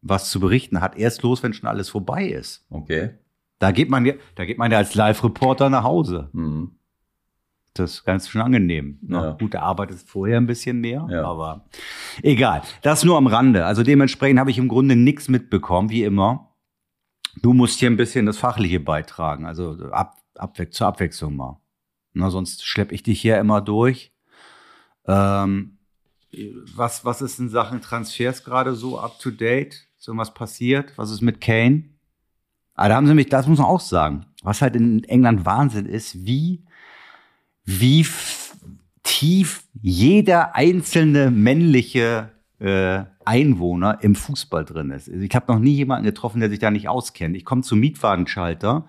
was 0.00 0.30
zu 0.30 0.40
berichten 0.40 0.80
hat, 0.80 0.98
erst 0.98 1.22
los, 1.22 1.42
wenn 1.42 1.52
schon 1.52 1.68
alles 1.68 1.88
vorbei 1.88 2.26
ist. 2.26 2.66
Okay. 2.68 3.14
Da 3.64 3.72
geht 3.72 3.88
man 3.88 4.04
ja, 4.04 4.12
da 4.34 4.44
geht 4.44 4.58
man 4.58 4.70
ja 4.70 4.76
als 4.76 4.94
Live-Reporter 4.94 5.70
nach 5.70 5.84
Hause. 5.84 6.28
Mhm. 6.34 6.72
Das 7.72 7.94
ist 7.94 8.04
ganz 8.04 8.28
schön 8.28 8.42
angenehm. 8.42 8.98
Ne? 9.00 9.16
Ja. 9.16 9.30
Gut, 9.32 9.54
der 9.54 9.62
arbeitet 9.62 10.00
vorher 10.00 10.36
ein 10.36 10.46
bisschen 10.46 10.82
mehr, 10.82 11.08
ja. 11.10 11.24
aber 11.24 11.64
egal. 12.22 12.60
Das 12.82 13.04
nur 13.04 13.16
am 13.16 13.26
Rande. 13.26 13.64
Also 13.64 13.82
dementsprechend 13.82 14.38
habe 14.38 14.50
ich 14.50 14.58
im 14.58 14.68
Grunde 14.68 14.96
nichts 14.96 15.30
mitbekommen, 15.30 15.88
wie 15.88 16.04
immer. 16.04 16.54
Du 17.40 17.54
musst 17.54 17.78
hier 17.80 17.88
ein 17.88 17.96
bisschen 17.96 18.26
das 18.26 18.36
Fachliche 18.36 18.80
beitragen, 18.80 19.46
also 19.46 19.78
ab, 19.92 20.18
abwe 20.34 20.68
zur 20.68 20.88
Abwechslung 20.88 21.34
mal. 21.34 21.58
Na, 22.12 22.28
sonst 22.28 22.66
schleppe 22.66 22.94
ich 22.94 23.02
dich 23.02 23.18
hier 23.18 23.38
immer 23.38 23.62
durch. 23.62 24.12
Ähm, 25.06 25.78
was, 26.76 27.06
was 27.06 27.22
ist 27.22 27.38
in 27.38 27.48
Sachen 27.48 27.80
Transfers 27.80 28.44
gerade 28.44 28.74
so 28.74 28.98
up 28.98 29.18
to 29.20 29.30
date? 29.30 29.88
Ist 29.98 30.06
irgendwas 30.06 30.34
passiert? 30.34 30.92
Was 30.98 31.10
ist 31.10 31.22
mit 31.22 31.40
Kane? 31.40 31.93
Aber 32.74 32.88
da 32.88 32.96
haben 32.96 33.06
sie 33.06 33.14
mich, 33.14 33.28
das 33.28 33.46
muss 33.46 33.58
man 33.58 33.68
auch 33.68 33.80
sagen, 33.80 34.26
was 34.42 34.62
halt 34.62 34.76
in 34.76 35.04
England 35.04 35.44
Wahnsinn 35.44 35.86
ist, 35.86 36.26
wie, 36.26 36.64
wie 37.64 38.06
tief 39.02 39.64
jeder 39.80 40.54
einzelne 40.54 41.30
männliche 41.30 42.30
äh, 42.58 43.04
Einwohner 43.24 43.98
im 44.02 44.14
Fußball 44.14 44.64
drin 44.64 44.90
ist. 44.90 45.08
Also 45.08 45.20
ich 45.20 45.34
habe 45.34 45.52
noch 45.52 45.60
nie 45.60 45.72
jemanden 45.72 46.04
getroffen, 46.04 46.40
der 46.40 46.50
sich 46.50 46.58
da 46.58 46.70
nicht 46.70 46.88
auskennt. 46.88 47.36
Ich 47.36 47.44
komme 47.44 47.62
zum 47.62 47.80
Mietwagenschalter 47.80 48.86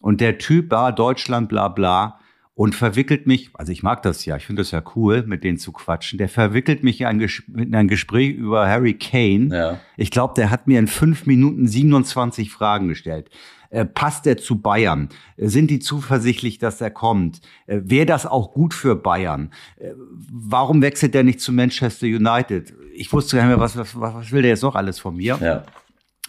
und 0.00 0.20
der 0.20 0.38
Typ, 0.38 0.72
ah, 0.72 0.92
Deutschland, 0.92 1.48
bla 1.48 1.68
bla, 1.68 2.19
und 2.60 2.74
verwickelt 2.74 3.26
mich, 3.26 3.48
also 3.54 3.72
ich 3.72 3.82
mag 3.82 4.02
das 4.02 4.26
ja, 4.26 4.36
ich 4.36 4.44
finde 4.44 4.60
das 4.60 4.70
ja 4.70 4.82
cool, 4.94 5.22
mit 5.26 5.44
denen 5.44 5.56
zu 5.56 5.72
quatschen. 5.72 6.18
Der 6.18 6.28
verwickelt 6.28 6.84
mich 6.84 7.00
in 7.00 7.06
ein, 7.06 7.20
in 7.56 7.74
ein 7.74 7.88
Gespräch 7.88 8.34
über 8.34 8.68
Harry 8.68 8.92
Kane. 8.92 9.48
Ja. 9.50 9.80
Ich 9.96 10.10
glaube, 10.10 10.34
der 10.36 10.50
hat 10.50 10.66
mir 10.66 10.78
in 10.78 10.86
fünf 10.86 11.24
Minuten 11.24 11.66
27 11.66 12.50
Fragen 12.50 12.88
gestellt. 12.88 13.30
Äh, 13.70 13.86
passt 13.86 14.26
er 14.26 14.36
zu 14.36 14.60
Bayern? 14.60 15.08
Äh, 15.38 15.48
sind 15.48 15.70
die 15.70 15.78
zuversichtlich, 15.78 16.58
dass 16.58 16.82
er 16.82 16.90
kommt? 16.90 17.40
Äh, 17.66 17.80
Wäre 17.84 18.04
das 18.04 18.26
auch 18.26 18.52
gut 18.52 18.74
für 18.74 18.94
Bayern? 18.94 19.54
Äh, 19.78 19.92
warum 20.30 20.82
wechselt 20.82 21.14
er 21.14 21.22
nicht 21.22 21.40
zu 21.40 21.52
Manchester 21.52 22.08
United? 22.08 22.74
Ich 22.92 23.10
wusste 23.10 23.38
gar 23.38 23.44
nicht 23.44 23.56
mehr, 23.56 23.60
was, 23.60 23.78
was, 23.78 23.98
was 23.98 24.32
will 24.32 24.42
der 24.42 24.50
jetzt 24.50 24.62
noch 24.62 24.74
alles 24.74 24.98
von 24.98 25.16
mir? 25.16 25.38
Ja 25.40 25.64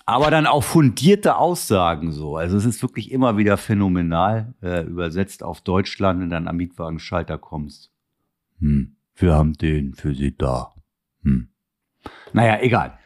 aber 0.05 0.31
dann 0.31 0.45
auch 0.45 0.63
fundierte 0.63 1.37
Aussagen 1.37 2.11
so. 2.11 2.35
Also 2.35 2.57
es 2.57 2.65
ist 2.65 2.81
wirklich 2.81 3.11
immer 3.11 3.37
wieder 3.37 3.57
phänomenal, 3.57 4.53
äh, 4.61 4.83
übersetzt 4.83 5.43
auf 5.43 5.61
Deutschland 5.61 6.23
und 6.23 6.29
dann 6.29 6.47
am 6.47 6.57
Mietwagenschalter 6.57 7.37
kommst. 7.37 7.91
Hm, 8.59 8.95
wir 9.15 9.33
haben 9.33 9.53
den 9.53 9.93
für 9.93 10.13
Sie 10.13 10.35
da. 10.35 10.73
Hm. 11.23 11.49
Naja, 12.33 12.59
egal. 12.61 12.97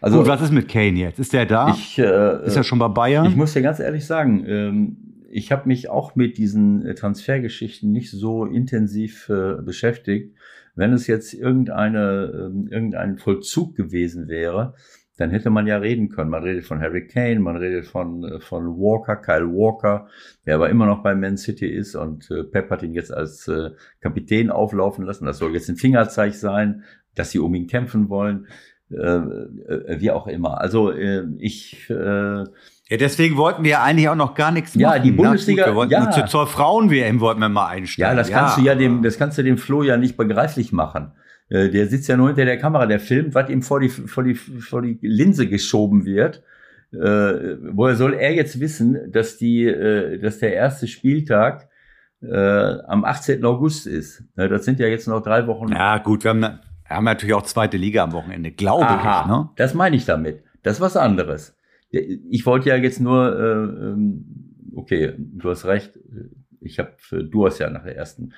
Also, 0.00 0.18
Gut, 0.18 0.28
was 0.28 0.40
ist 0.40 0.52
mit 0.52 0.68
Kane 0.68 0.98
jetzt? 0.98 1.18
Ist 1.18 1.32
der 1.32 1.44
da? 1.44 1.70
Ich, 1.70 1.98
äh, 1.98 2.46
ist 2.46 2.56
er 2.56 2.62
schon 2.62 2.78
bei 2.78 2.88
Bayern? 2.88 3.26
Ich 3.26 3.36
muss 3.36 3.52
dir 3.52 3.62
ganz 3.62 3.80
ehrlich 3.80 4.06
sagen, 4.06 4.44
ähm, 4.46 4.96
ich 5.30 5.52
habe 5.52 5.68
mich 5.68 5.90
auch 5.90 6.14
mit 6.14 6.38
diesen 6.38 6.86
äh, 6.86 6.94
Transfergeschichten 6.94 7.90
nicht 7.90 8.10
so 8.10 8.44
intensiv 8.44 9.28
äh, 9.28 9.60
beschäftigt. 9.60 10.34
Wenn 10.74 10.92
es 10.92 11.08
jetzt 11.08 11.34
irgendeine, 11.34 12.52
äh, 12.54 12.72
irgendein 12.72 13.18
Vollzug 13.18 13.74
gewesen 13.74 14.28
wäre, 14.28 14.74
dann 15.18 15.30
hätte 15.30 15.50
man 15.50 15.66
ja 15.66 15.76
reden 15.76 16.08
können. 16.08 16.30
Man 16.30 16.44
redet 16.44 16.64
von 16.64 16.80
Harry 16.80 17.06
Kane, 17.06 17.40
man 17.40 17.56
redet 17.56 17.86
von, 17.86 18.24
äh, 18.24 18.40
von 18.40 18.78
Walker, 18.78 19.16
Kyle 19.16 19.48
Walker, 19.48 20.06
der 20.46 20.54
aber 20.54 20.70
immer 20.70 20.86
noch 20.86 21.02
bei 21.02 21.14
Man 21.14 21.36
City 21.36 21.66
ist 21.66 21.94
und 21.96 22.30
äh, 22.30 22.44
Pep 22.44 22.70
hat 22.70 22.82
ihn 22.82 22.94
jetzt 22.94 23.12
als 23.12 23.46
äh, 23.48 23.70
Kapitän 24.00 24.50
auflaufen 24.50 25.04
lassen. 25.04 25.26
Das 25.26 25.38
soll 25.38 25.52
jetzt 25.52 25.68
ein 25.68 25.76
Fingerzeig 25.76 26.34
sein, 26.34 26.84
dass 27.14 27.32
sie 27.32 27.40
um 27.40 27.52
ihn 27.54 27.66
kämpfen 27.66 28.08
wollen, 28.08 28.46
äh, 28.90 28.96
äh, 28.96 30.00
wie 30.00 30.12
auch 30.12 30.28
immer. 30.28 30.60
Also 30.60 30.92
äh, 30.92 31.24
ich 31.38 31.90
ja, 32.90 32.96
deswegen 32.96 33.36
wollten 33.36 33.64
wir 33.64 33.72
ja 33.72 33.82
eigentlich 33.82 34.08
auch 34.08 34.14
noch 34.14 34.34
gar 34.34 34.50
nichts 34.50 34.74
machen. 34.74 34.80
Ja, 34.80 34.98
die 34.98 35.12
Bundesliga. 35.12 35.64
Gut, 35.64 35.72
wir 35.72 35.76
wollten 35.76 35.92
ja. 35.92 36.10
zur, 36.10 36.24
zur 36.24 36.46
Frauen-WM 36.46 37.20
wollten 37.20 37.40
wir 37.40 37.50
mal 37.50 37.66
einstellen. 37.66 38.12
Ja, 38.12 38.16
das 38.16 38.30
kannst 38.30 38.56
ja. 38.56 38.62
du 38.62 38.68
ja 38.68 38.74
dem, 38.76 39.02
das 39.02 39.18
kannst 39.18 39.36
du 39.36 39.42
dem 39.42 39.58
Flo 39.58 39.82
ja 39.82 39.98
nicht 39.98 40.16
begreiflich 40.16 40.72
machen. 40.72 41.12
Äh, 41.48 41.70
der 41.70 41.86
sitzt 41.86 42.08
ja 42.08 42.16
nur 42.16 42.28
hinter 42.28 42.44
der 42.44 42.58
Kamera, 42.58 42.86
der 42.86 43.00
filmt, 43.00 43.34
was 43.34 43.48
ihm 43.50 43.62
vor 43.62 43.80
die, 43.80 43.88
vor 43.88 44.24
die, 44.24 44.34
vor 44.34 44.82
die 44.82 44.98
Linse 45.02 45.48
geschoben 45.48 46.04
wird. 46.04 46.42
Äh, 46.92 47.56
woher 47.72 47.96
soll 47.96 48.14
er 48.14 48.34
jetzt 48.34 48.60
wissen, 48.60 49.12
dass 49.12 49.36
die, 49.36 49.66
äh, 49.66 50.18
dass 50.18 50.38
der 50.38 50.54
erste 50.54 50.86
Spieltag 50.86 51.68
äh, 52.22 52.78
am 52.86 53.04
18. 53.04 53.44
August 53.44 53.86
ist? 53.86 54.24
Ja, 54.36 54.48
das 54.48 54.64
sind 54.64 54.78
ja 54.78 54.86
jetzt 54.86 55.06
noch 55.06 55.22
drei 55.22 55.46
Wochen. 55.46 55.68
Ja, 55.68 55.98
gut, 55.98 56.24
wir 56.24 56.30
haben, 56.30 56.40
wir 56.40 56.60
haben 56.88 57.04
natürlich 57.04 57.34
auch 57.34 57.42
zweite 57.42 57.76
Liga 57.76 58.04
am 58.04 58.12
Wochenende, 58.12 58.52
glaube 58.52 58.86
ich. 58.86 59.26
Ne? 59.26 59.50
Das 59.56 59.74
meine 59.74 59.96
ich 59.96 60.06
damit. 60.06 60.42
Das 60.62 60.74
ist 60.74 60.80
was 60.80 60.96
anderes. 60.96 61.56
Ich 61.90 62.44
wollte 62.44 62.68
ja 62.68 62.76
jetzt 62.76 63.00
nur, 63.00 63.38
äh, 63.38 63.88
ähm, 63.90 64.24
okay, 64.74 65.14
du 65.16 65.50
hast 65.50 65.64
recht. 65.64 65.98
Ich 66.60 66.78
habe, 66.78 66.96
du 67.10 67.46
hast 67.46 67.58
ja 67.58 67.70
nach 67.70 67.84
der 67.84 67.96
ersten 67.96 68.32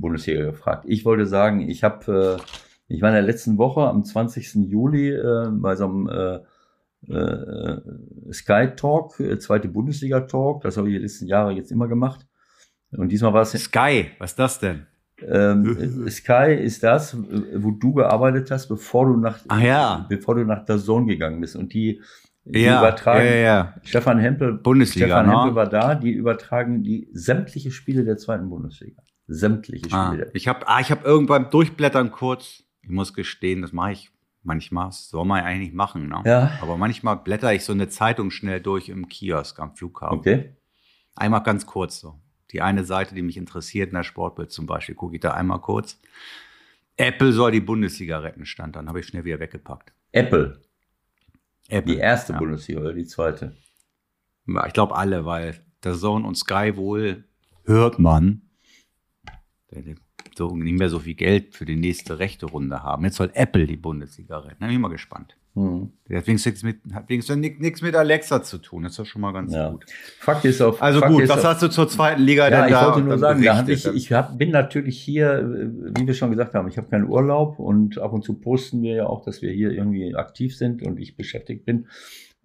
Bundesliga 0.00 0.44
gefragt. 0.44 0.84
Ich 0.86 1.04
wollte 1.04 1.26
sagen, 1.26 1.68
ich 1.68 1.84
habe, 1.84 2.38
äh, 2.38 2.94
ich 2.94 3.02
war 3.02 3.10
in 3.10 3.14
der 3.14 3.22
letzten 3.22 3.58
Woche 3.58 3.82
am 3.82 4.04
20. 4.04 4.54
Juli 4.68 5.10
äh, 5.10 5.48
bei 5.50 5.76
so 5.76 5.84
einem 5.86 6.08
äh, 6.08 6.38
äh, 7.12 7.80
Sky 8.32 8.68
Talk, 8.76 9.18
äh, 9.20 9.38
zweite 9.38 9.68
Bundesliga 9.68 10.20
Talk. 10.20 10.62
Das 10.62 10.76
habe 10.76 10.88
ich 10.88 10.96
die 10.96 11.02
letzten 11.02 11.26
Jahre 11.26 11.52
jetzt 11.52 11.70
immer 11.72 11.88
gemacht. 11.88 12.26
Und 12.92 13.10
diesmal 13.10 13.32
war 13.32 13.42
es 13.42 13.52
Sky. 13.52 14.06
Was 14.18 14.32
ist 14.32 14.38
das 14.38 14.58
denn? 14.58 14.86
Ähm, 15.22 16.08
Sky 16.08 16.54
ist 16.54 16.82
das, 16.82 17.16
wo 17.54 17.70
du 17.70 17.94
gearbeitet 17.94 18.50
hast, 18.50 18.68
bevor 18.68 19.06
du 19.06 19.16
nach, 19.16 19.38
Ach 19.48 19.60
ja. 19.60 20.06
bevor 20.08 20.34
du 20.34 20.44
nach 20.44 20.64
der 20.64 20.78
Zone 20.78 21.06
gegangen 21.06 21.40
bist. 21.40 21.56
Und 21.56 21.72
die, 21.72 22.02
die 22.44 22.60
ja, 22.60 22.78
übertragen. 22.78 23.24
Ja, 23.24 23.34
ja, 23.34 23.74
Stefan 23.82 24.18
Hempel, 24.18 24.52
Bundesliga, 24.52 25.06
Stefan 25.06 25.26
ne? 25.26 25.32
Hempel 25.32 25.54
war 25.54 25.68
da. 25.68 25.94
Die 25.94 26.12
übertragen 26.12 26.82
die 26.82 27.08
sämtliche 27.12 27.70
Spiele 27.70 28.04
der 28.04 28.18
zweiten 28.18 28.48
Bundesliga 28.48 29.02
sämtliche 29.26 29.92
ah, 29.92 30.08
Spiele. 30.08 30.30
ich 30.34 30.48
habe 30.48 30.68
ah, 30.68 30.80
ich 30.80 30.90
hab 30.90 31.04
irgendwann 31.04 31.50
durchblättern 31.50 32.10
kurz, 32.12 32.64
ich 32.82 32.90
muss 32.90 33.14
gestehen, 33.14 33.62
das 33.62 33.72
mache 33.72 33.92
ich 33.92 34.10
manchmal, 34.42 34.86
das 34.86 35.08
soll 35.08 35.24
man 35.24 35.42
eigentlich 35.42 35.72
machen, 35.72 36.08
ne? 36.08 36.22
Ja. 36.24 36.58
Aber 36.62 36.76
manchmal 36.76 37.16
blätter 37.16 37.52
ich 37.52 37.64
so 37.64 37.72
eine 37.72 37.88
Zeitung 37.88 38.30
schnell 38.30 38.60
durch 38.60 38.88
im 38.88 39.08
Kiosk 39.08 39.58
am 39.58 39.74
Flughafen. 39.74 40.18
Okay. 40.18 40.56
Einmal 41.14 41.42
ganz 41.42 41.66
kurz 41.66 42.00
so. 42.00 42.20
Die 42.52 42.62
eine 42.62 42.84
Seite, 42.84 43.14
die 43.14 43.22
mich 43.22 43.36
interessiert, 43.36 43.88
in 43.88 43.96
der 43.96 44.04
Sportbild 44.04 44.52
zum 44.52 44.66
Beispiel, 44.66 44.94
gucke 44.94 45.16
ich 45.16 45.20
da 45.20 45.32
einmal 45.32 45.60
kurz. 45.60 45.98
Apple 46.96 47.32
soll 47.32 47.50
die 47.50 47.60
Bundesliga 47.60 48.20
retten, 48.20 48.46
stand 48.46 48.76
dann, 48.76 48.88
habe 48.88 49.00
ich 49.00 49.06
schnell 49.06 49.24
wieder 49.24 49.40
weggepackt. 49.40 49.92
Apple. 50.12 50.60
Apple. 51.68 51.94
Die 51.94 52.00
erste 52.00 52.34
ja. 52.34 52.38
Bundesliga 52.38 52.80
oder 52.80 52.92
die 52.92 53.04
zweite? 53.04 53.56
Ich 54.66 54.72
glaube 54.72 54.94
alle, 54.96 55.24
weil 55.24 55.60
der 55.82 55.94
Zone 55.94 56.26
und 56.26 56.36
Sky 56.36 56.76
wohl 56.76 57.24
hört 57.64 57.98
man, 57.98 58.42
so 60.36 60.54
nicht 60.54 60.78
mehr 60.78 60.88
so 60.88 60.98
viel 60.98 61.14
Geld 61.14 61.54
für 61.54 61.64
die 61.64 61.76
nächste 61.76 62.18
rechte 62.18 62.46
Runde 62.46 62.82
haben. 62.82 63.04
Jetzt 63.04 63.16
soll 63.16 63.30
Apple 63.34 63.66
die 63.66 63.76
Bundesliga 63.76 64.38
retten. 64.38 64.56
Da 64.60 64.66
bin 64.66 64.76
ich 64.76 64.80
mal 64.80 64.88
gespannt. 64.88 65.36
Mhm. 65.54 65.92
Deswegen 66.06 66.38
hat 66.92 67.08
nichts 67.08 67.80
mit 67.80 67.94
Alexa 67.94 68.42
zu 68.42 68.58
tun. 68.58 68.82
Das 68.82 68.92
ist 68.92 68.98
doch 68.98 69.06
schon 69.06 69.22
mal 69.22 69.32
ganz 69.32 69.54
ja. 69.54 69.70
gut. 69.70 69.86
Fakt 70.18 70.44
ist 70.44 70.60
auf. 70.60 70.82
Also 70.82 71.00
Fakt 71.00 71.12
gut, 71.12 71.28
was 71.28 71.44
hast 71.44 71.62
du 71.62 71.68
zur 71.68 71.88
zweiten 71.88 72.22
Liga 72.22 72.50
ja, 72.50 72.62
denn 72.62 72.72
da? 72.72 72.80
Ich 72.80 72.86
wollte 72.86 73.08
nur 73.08 73.18
sagen, 73.18 73.42
da 73.42 73.66
ich, 73.66 73.86
ich 73.86 74.12
hab, 74.12 74.36
bin 74.36 74.50
natürlich 74.50 75.00
hier, 75.00 75.70
wie 75.96 76.06
wir 76.06 76.12
schon 76.12 76.30
gesagt 76.30 76.52
haben, 76.54 76.68
ich 76.68 76.76
habe 76.76 76.88
keinen 76.88 77.08
Urlaub 77.08 77.58
und 77.58 77.98
ab 77.98 78.12
und 78.12 78.22
zu 78.22 78.34
posten 78.34 78.82
wir 78.82 78.94
ja 78.96 79.06
auch, 79.06 79.24
dass 79.24 79.40
wir 79.40 79.50
hier 79.50 79.70
irgendwie 79.70 80.14
aktiv 80.14 80.54
sind 80.54 80.82
und 80.82 81.00
ich 81.00 81.16
beschäftigt 81.16 81.64
bin. 81.64 81.86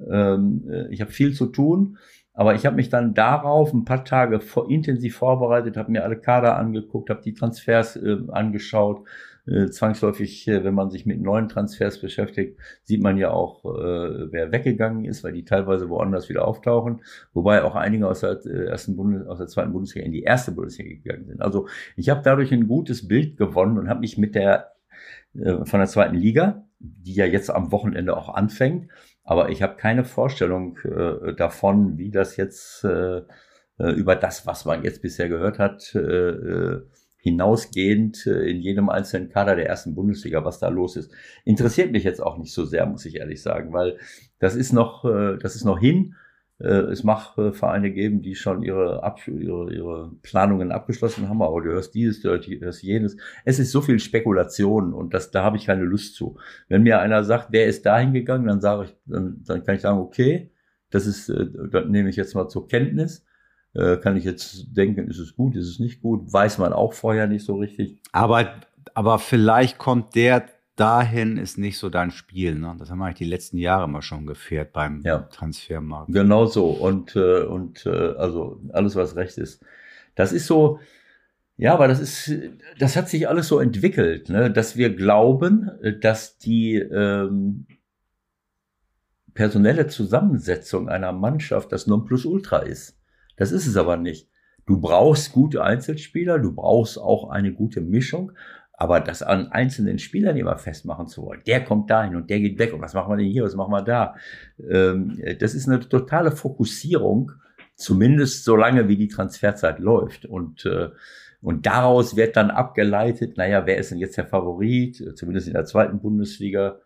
Ähm, 0.09 0.87
ich 0.89 1.01
habe 1.01 1.11
viel 1.11 1.33
zu 1.33 1.47
tun. 1.47 1.97
Aber 2.41 2.55
ich 2.55 2.65
habe 2.65 2.75
mich 2.75 2.89
dann 2.89 3.13
darauf 3.13 3.71
ein 3.71 3.85
paar 3.85 4.03
Tage 4.03 4.39
vor, 4.39 4.67
intensiv 4.67 5.15
vorbereitet, 5.17 5.77
habe 5.77 5.91
mir 5.91 6.03
alle 6.03 6.17
Kader 6.17 6.57
angeguckt, 6.57 7.11
habe 7.11 7.21
die 7.21 7.35
Transfers 7.35 7.97
äh, 7.97 8.17
angeschaut. 8.31 9.07
Äh, 9.45 9.67
zwangsläufig, 9.67 10.47
äh, 10.47 10.63
wenn 10.63 10.73
man 10.73 10.89
sich 10.89 11.05
mit 11.05 11.21
neuen 11.21 11.49
Transfers 11.49 12.01
beschäftigt, 12.01 12.57
sieht 12.81 13.03
man 13.03 13.19
ja 13.19 13.29
auch, 13.29 13.63
äh, 13.65 14.31
wer 14.31 14.51
weggegangen 14.51 15.05
ist, 15.05 15.23
weil 15.23 15.33
die 15.33 15.45
teilweise 15.45 15.87
woanders 15.87 16.29
wieder 16.29 16.47
auftauchen. 16.47 17.03
Wobei 17.33 17.63
auch 17.63 17.75
einige 17.75 18.07
aus 18.07 18.21
der 18.21 18.43
äh, 18.43 18.65
ersten 18.69 18.95
Bundes 18.95 19.27
aus 19.27 19.37
der 19.37 19.45
zweiten 19.45 19.71
Bundesliga 19.71 20.03
in 20.03 20.11
die 20.11 20.23
erste 20.23 20.51
Bundesliga 20.51 20.95
gegangen 20.95 21.27
sind. 21.27 21.43
Also 21.43 21.67
ich 21.95 22.09
habe 22.09 22.21
dadurch 22.23 22.51
ein 22.51 22.67
gutes 22.67 23.07
Bild 23.07 23.37
gewonnen 23.37 23.77
und 23.77 23.87
habe 23.87 23.99
mich 23.99 24.17
mit 24.17 24.33
der 24.33 24.71
äh, 25.35 25.63
von 25.63 25.79
der 25.79 25.87
zweiten 25.87 26.15
Liga, 26.15 26.65
die 26.79 27.13
ja 27.13 27.25
jetzt 27.25 27.51
am 27.51 27.71
Wochenende 27.71 28.17
auch 28.17 28.29
anfängt, 28.29 28.89
aber 29.23 29.49
ich 29.49 29.61
habe 29.61 29.75
keine 29.75 30.03
Vorstellung 30.03 30.77
äh, 30.83 31.33
davon, 31.33 31.97
wie 31.97 32.11
das 32.11 32.37
jetzt 32.37 32.83
äh, 32.83 33.21
äh, 33.81 33.91
über 33.91 34.15
das, 34.15 34.45
was 34.45 34.65
man 34.65 34.83
jetzt 34.83 35.01
bisher 35.01 35.27
gehört 35.29 35.57
hat, 35.57 35.95
äh, 35.95 35.99
äh, 35.99 36.81
hinausgehend 37.17 38.25
äh, 38.27 38.49
in 38.49 38.59
jedem 38.61 38.89
einzelnen 38.89 39.29
Kader 39.29 39.55
der 39.55 39.67
ersten 39.67 39.95
Bundesliga, 39.95 40.43
was 40.43 40.59
da 40.59 40.69
los 40.69 40.95
ist. 40.95 41.11
Interessiert 41.45 41.91
mich 41.91 42.03
jetzt 42.03 42.21
auch 42.21 42.37
nicht 42.37 42.53
so 42.53 42.65
sehr, 42.65 42.85
muss 42.85 43.05
ich 43.05 43.15
ehrlich 43.15 43.41
sagen, 43.41 43.73
weil 43.73 43.97
das 44.39 44.55
ist 44.55 44.73
noch, 44.73 45.03
das 45.03 45.55
ist 45.55 45.65
noch 45.65 45.77
hin. 45.77 46.15
Äh, 46.61 46.91
es 46.91 47.03
mag 47.03 47.37
äh, 47.37 47.51
Vereine 47.51 47.91
geben, 47.91 48.21
die 48.21 48.35
schon 48.35 48.61
ihre, 48.61 49.01
ihre, 49.27 49.73
ihre 49.73 50.11
Planungen 50.21 50.71
abgeschlossen 50.71 51.27
haben, 51.27 51.41
aber 51.41 51.61
du 51.61 51.71
hörst 51.71 51.95
dieses, 51.95 52.21
du 52.21 52.29
hörst 52.29 52.83
jenes. 52.83 53.17
Es 53.45 53.57
ist 53.57 53.71
so 53.71 53.81
viel 53.81 53.99
Spekulation 53.99 54.93
und 54.93 55.13
das, 55.13 55.31
da 55.31 55.43
habe 55.43 55.57
ich 55.57 55.65
keine 55.65 55.83
Lust 55.83 56.15
zu. 56.15 56.37
Wenn 56.67 56.83
mir 56.83 56.99
einer 56.99 57.23
sagt, 57.23 57.47
wer 57.51 57.65
ist 57.65 57.85
dahin 57.85 58.13
gegangen, 58.13 58.47
dann 58.47 58.61
sage 58.61 58.85
ich, 58.85 58.95
dann, 59.05 59.41
dann 59.43 59.63
kann 59.63 59.75
ich 59.75 59.81
sagen, 59.81 59.99
okay, 59.99 60.51
das 60.91 61.07
ist, 61.07 61.29
äh, 61.29 61.47
das 61.71 61.85
nehme 61.87 62.09
ich 62.09 62.15
jetzt 62.15 62.35
mal 62.35 62.47
zur 62.47 62.67
Kenntnis. 62.67 63.25
Kann 63.73 64.17
ich 64.17 64.25
jetzt 64.25 64.75
denken, 64.75 65.07
ist 65.07 65.17
es 65.17 65.33
gut, 65.33 65.55
ist 65.55 65.69
es 65.69 65.79
nicht 65.79 66.01
gut? 66.01 66.33
Weiß 66.33 66.57
man 66.57 66.73
auch 66.73 66.91
vorher 66.91 67.27
nicht 67.27 67.45
so 67.45 67.55
richtig. 67.55 67.97
Aber, 68.11 68.55
aber 68.93 69.17
vielleicht 69.17 69.77
kommt 69.77 70.13
der 70.13 70.43
dahin 70.81 71.37
ist 71.37 71.59
nicht 71.59 71.77
so 71.77 71.89
dein 71.89 72.09
Spiel. 72.09 72.55
Ne? 72.55 72.75
Das 72.79 72.89
haben 72.89 72.97
wir 72.97 73.05
eigentlich 73.05 73.19
die 73.19 73.25
letzten 73.25 73.57
Jahre 73.57 73.87
mal 73.87 74.01
schon 74.01 74.25
gefährt 74.25 74.73
beim 74.73 75.01
ja. 75.03 75.19
Transfermarkt. 75.19 76.11
Genau 76.11 76.45
so. 76.45 76.71
Und, 76.71 77.15
äh, 77.15 77.43
und 77.43 77.85
äh, 77.85 78.15
also 78.17 78.59
alles, 78.73 78.95
was 78.95 79.15
recht 79.15 79.37
ist. 79.37 79.63
Das 80.15 80.31
ist 80.33 80.47
so, 80.47 80.79
ja, 81.55 81.73
aber 81.75 81.87
das 81.87 81.99
ist, 81.99 82.33
das 82.79 82.95
hat 82.95 83.09
sich 83.09 83.29
alles 83.29 83.47
so 83.47 83.59
entwickelt, 83.59 84.29
ne? 84.29 84.49
dass 84.49 84.75
wir 84.75 84.95
glauben, 84.95 85.69
dass 86.01 86.39
die 86.39 86.75
ähm, 86.75 87.67
personelle 89.35 89.85
Zusammensetzung 89.85 90.89
einer 90.89 91.11
Mannschaft 91.11 91.71
das 91.71 91.85
Nonplusultra 91.85 92.59
ist. 92.59 92.97
Das 93.37 93.51
ist 93.51 93.67
es 93.67 93.77
aber 93.77 93.97
nicht. 93.97 94.27
Du 94.65 94.79
brauchst 94.79 95.31
gute 95.31 95.63
Einzelspieler, 95.63 96.39
du 96.39 96.53
brauchst 96.53 96.97
auch 96.97 97.29
eine 97.29 97.53
gute 97.53 97.81
Mischung, 97.81 98.31
aber 98.81 98.99
das 98.99 99.21
an 99.21 99.51
einzelnen 99.51 99.99
Spielern 99.99 100.37
immer 100.37 100.57
festmachen 100.57 101.05
zu 101.05 101.21
wollen, 101.21 101.43
der 101.45 101.63
kommt 101.63 101.91
dahin 101.91 102.15
und 102.15 102.31
der 102.31 102.39
geht 102.39 102.57
weg 102.57 102.73
und 102.73 102.81
was 102.81 102.95
machen 102.95 103.11
wir 103.11 103.17
denn 103.17 103.27
hier, 103.27 103.43
was 103.43 103.53
machen 103.53 103.71
wir 103.71 103.83
da? 103.83 104.15
Ähm, 104.67 105.21
das 105.37 105.53
ist 105.53 105.69
eine 105.69 105.87
totale 105.87 106.31
Fokussierung, 106.31 107.31
zumindest 107.75 108.43
so 108.43 108.55
lange 108.55 108.87
wie 108.87 108.97
die 108.97 109.07
Transferzeit 109.07 109.77
läuft. 109.77 110.25
Und, 110.25 110.65
äh, 110.65 110.89
und 111.43 111.67
daraus 111.67 112.15
wird 112.15 112.35
dann 112.35 112.49
abgeleitet, 112.49 113.37
naja, 113.37 113.67
wer 113.67 113.77
ist 113.77 113.91
denn 113.91 113.99
jetzt 113.99 114.17
der 114.17 114.25
Favorit, 114.25 115.15
zumindest 115.15 115.45
in 115.45 115.53
der 115.53 115.65
zweiten 115.65 115.99
Bundesliga. 115.99 116.79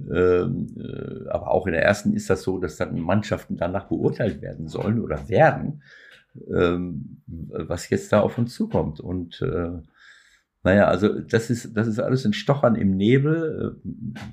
Ähm, 0.00 0.74
äh, 0.78 1.28
aber 1.28 1.50
auch 1.50 1.66
in 1.66 1.74
der 1.74 1.84
ersten 1.84 2.14
ist 2.14 2.30
das 2.30 2.40
so, 2.40 2.58
dass 2.58 2.78
dann 2.78 2.98
Mannschaften 2.98 3.58
danach 3.58 3.84
beurteilt 3.84 4.40
werden 4.40 4.66
sollen 4.66 4.98
oder 4.98 5.28
werden, 5.28 5.82
ähm, 6.50 7.20
was 7.26 7.90
jetzt 7.90 8.14
da 8.14 8.20
auf 8.20 8.38
uns 8.38 8.54
zukommt. 8.54 8.98
Und 8.98 9.42
äh, 9.42 9.72
naja, 10.64 10.86
also 10.86 11.20
das 11.20 11.50
ist, 11.50 11.76
das 11.76 11.86
ist 11.86 11.98
alles 12.00 12.24
ein 12.24 12.32
Stochern 12.32 12.74
im 12.74 12.96
Nebel. 12.96 13.76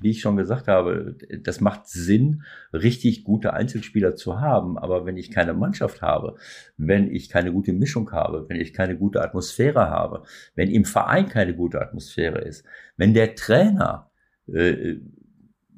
Wie 0.00 0.10
ich 0.10 0.22
schon 0.22 0.38
gesagt 0.38 0.66
habe, 0.66 1.14
das 1.42 1.60
macht 1.60 1.88
Sinn, 1.88 2.42
richtig 2.72 3.24
gute 3.24 3.52
Einzelspieler 3.52 4.16
zu 4.16 4.40
haben. 4.40 4.78
Aber 4.78 5.04
wenn 5.04 5.18
ich 5.18 5.30
keine 5.30 5.52
Mannschaft 5.52 6.00
habe, 6.00 6.36
wenn 6.78 7.10
ich 7.10 7.28
keine 7.28 7.52
gute 7.52 7.74
Mischung 7.74 8.10
habe, 8.12 8.46
wenn 8.48 8.58
ich 8.58 8.72
keine 8.72 8.96
gute 8.96 9.20
Atmosphäre 9.20 9.90
habe, 9.90 10.22
wenn 10.54 10.70
im 10.70 10.86
Verein 10.86 11.28
keine 11.28 11.54
gute 11.54 11.82
Atmosphäre 11.82 12.40
ist, 12.40 12.64
wenn 12.96 13.12
der 13.12 13.34
Trainer 13.34 14.10
äh, 14.50 14.96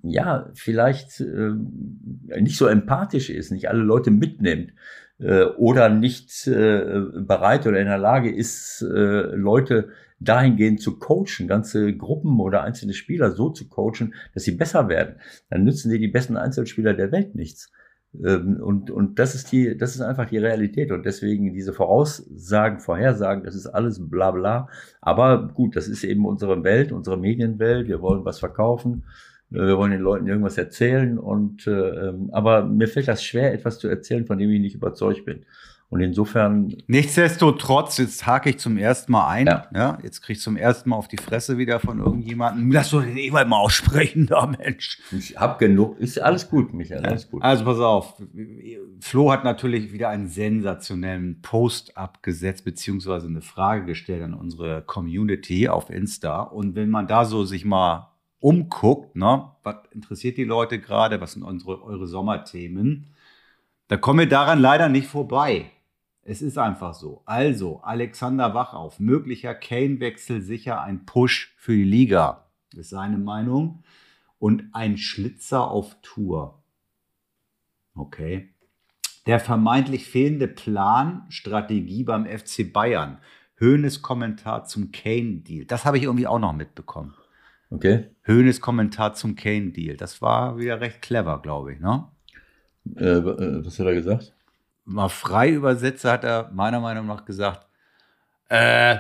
ja 0.05 0.51
vielleicht 0.55 1.21
äh, 1.21 1.51
nicht 2.41 2.59
so 2.59 2.69
empathisch 2.69 3.29
ist, 3.29 3.51
nicht 3.51 3.69
alle 3.69 3.83
Leute 3.83 4.13
mitnimmt, 4.13 4.73
äh, 5.19 5.45
oder 5.45 5.89
nicht 5.89 6.47
äh, 6.47 7.01
bereit 7.17 7.67
oder 7.67 7.81
in 7.81 7.87
der 7.87 7.99
Lage 7.99 8.35
ist, 8.35 8.83
äh, 8.83 9.35
Leute 9.35 9.91
dahingehend 10.21 10.81
zu 10.81 10.99
coachen, 10.99 11.49
ganze 11.49 11.97
Gruppen 11.97 12.41
oder 12.41 12.63
einzelne 12.63 12.95
Spieler 12.95 13.33
so 13.33 13.51
zu 13.51 13.69
coachen, 13.69 14.15
dass 14.33 14.45
sie 14.45 14.53
besser 14.53 14.89
werden, 14.89 15.17
dann 15.51 15.65
nützen 15.65 15.91
dir 15.91 15.99
die 15.99 16.09
besten 16.09 16.37
Einzelspieler 16.37 16.95
der 16.95 17.13
Welt 17.13 17.35
nichts. 17.35 17.71
Ähm, 18.23 18.61
und, 18.63 18.91
und 18.91 19.19
das 19.19 19.35
ist 19.35 19.51
die, 19.53 19.77
das 19.77 19.95
ist 19.95 20.01
einfach 20.01 20.29
die 20.29 20.39
Realität. 20.39 20.93
Und 20.93 21.05
deswegen 21.05 21.53
diese 21.53 21.73
Voraussagen, 21.73 22.81
Vorhersagen, 22.81 23.45
das 23.45 23.55
ist 23.55 23.67
alles 23.67 24.09
bla 24.09 24.31
bla. 24.31 24.69
Aber 25.01 25.49
gut, 25.49 25.77
das 25.77 25.89
ist 25.89 26.05
eben 26.05 26.27
unsere 26.27 26.63
Welt, 26.65 26.93
unsere 26.93 27.17
Medienwelt. 27.19 27.89
Wir 27.89 28.01
wollen 28.01 28.25
was 28.25 28.39
verkaufen. 28.39 29.05
Äh, 29.51 29.67
wir 29.67 29.79
wollen 29.79 29.93
den 29.93 30.01
Leuten 30.01 30.27
irgendwas 30.27 30.59
erzählen. 30.59 31.19
Und 31.19 31.67
äh, 31.67 31.71
ähm, 32.09 32.31
aber 32.33 32.65
mir 32.65 32.89
fällt 32.89 33.09
das 33.09 33.25
schwer, 33.25 33.53
etwas 33.53 33.79
zu 33.79 33.89
erzählen, 33.89 34.27
von 34.27 34.39
dem 34.39 34.51
ich 34.51 34.61
nicht 34.61 34.77
überzeugt 34.77 35.25
bin. 35.25 35.45
Und 35.91 36.01
insofern. 36.01 36.75
Nichtsdestotrotz, 36.87 37.99
jetzt 37.99 38.27
hake 38.27 38.51
ich 38.51 38.59
zum 38.59 38.77
ersten 38.77 39.13
Mal 39.13 39.29
ein. 39.29 39.47
Ja. 39.47 39.69
ja 39.73 39.99
jetzt 40.03 40.23
krieg 40.23 40.37
ich 40.37 40.43
zum 40.43 40.57
ersten 40.57 40.91
Mal 40.91 40.97
auf 40.97 41.09
die 41.09 41.19
Fresse 41.19 41.57
wieder 41.59 41.79
von 41.79 42.01
irgendjemandem. 42.01 42.73
Lass 42.73 42.91
doch 42.91 43.03
den 43.03 43.17
Ewald 43.17 43.49
mal 43.49 43.59
aussprechen, 43.59 44.27
da 44.31 44.47
Mensch. 44.47 44.99
Ich 45.13 45.37
hab 45.37 45.59
genug. 45.59 45.99
Ist 46.01 46.21
alles 46.21 46.49
gut, 46.49 46.75
Michael, 46.75 47.05
alles 47.05 47.31
gut. 47.31 47.43
Also 47.43 47.65
pass 47.65 47.79
auf. 47.79 48.21
Flo 49.01 49.31
hat 49.31 49.45
natürlich 49.45 49.93
wieder 49.93 50.09
einen 50.09 50.29
sensationellen 50.29 51.41
Post 51.43 51.97
abgesetzt, 51.97 52.65
beziehungsweise 52.65 53.29
eine 53.29 53.43
Frage 53.43 53.85
gestellt 53.85 54.23
an 54.23 54.35
unsere 54.35 54.83
Community 54.83 55.69
auf 55.69 55.91
Insta. 55.91 56.43
Und 56.43 56.75
wenn 56.75 56.91
man 56.91 57.07
da 57.07 57.25
so 57.25 57.45
sich 57.45 57.65
mal 57.65 58.11
umguckt, 58.41 59.17
ne, 59.17 59.51
was 59.63 59.77
interessiert 59.93 60.37
die 60.37 60.45
Leute 60.45 60.79
gerade, 60.79 61.21
was 61.21 61.33
sind 61.33 61.43
unsere, 61.45 61.83
eure 61.83 62.07
Sommerthemen, 62.07 63.14
da 63.89 63.97
kommen 63.97 64.21
wir 64.21 64.29
daran 64.29 64.61
leider 64.61 64.89
nicht 64.89 65.09
vorbei. 65.09 65.71
Es 66.23 66.41
ist 66.41 66.57
einfach 66.57 66.95
so. 66.95 67.23
Also, 67.27 67.81
Alexander 67.83 68.55
Wachauf, 68.55 68.99
möglicher 68.99 69.55
Kane-Wechsel 69.55 70.41
sicher 70.41 70.81
ein 70.81 71.05
Push 71.05 71.55
für 71.59 71.75
die 71.75 71.85
Liga, 71.85 72.47
ist 72.75 72.91
seine 72.91 73.19
Meinung. 73.19 73.83
Und 74.39 74.65
ein 74.73 74.97
Schlitzer 74.99 75.71
auf 75.71 75.97
Tour. 76.03 76.63
Okay. 77.95 78.51
Der 79.27 79.41
vermeintlich 79.41 80.07
fehlende 80.07 80.49
Plan, 80.49 81.25
Strategie 81.29 82.05
beim 82.05 82.27
FC 82.27 82.71
Bayern. 82.71 83.19
Höhnes 83.57 84.03
Kommentar 84.03 84.65
zum 84.65 84.93
Kane-Deal. 84.93 85.65
Das 85.67 85.85
habe 85.85 85.97
ich 85.97 86.05
irgendwie 86.05 86.27
auch 86.27 86.39
noch 86.39 86.53
mitbekommen. 86.53 87.15
Okay. 87.71 88.11
Höhnes 88.23 88.61
Kommentar 88.61 89.15
zum 89.15 89.37
Kane-Deal. 89.37 89.97
Das 89.97 90.21
war 90.21 90.59
wieder 90.59 90.81
recht 90.81 91.01
clever, 91.03 91.41
glaube 91.41 91.75
ich, 91.75 91.81
ne? 91.81 92.09
Äh, 92.97 93.05
äh 93.05 93.65
was 93.65 93.79
hat 93.79 93.87
er 93.87 93.95
gesagt? 93.95 94.33
mal 94.85 95.09
frei 95.09 95.51
übersetze, 95.51 96.11
hat 96.11 96.25
er 96.25 96.51
meiner 96.53 96.81
Meinung 96.81 97.07
nach 97.07 97.25
gesagt, 97.25 97.67
äh, 98.49 98.99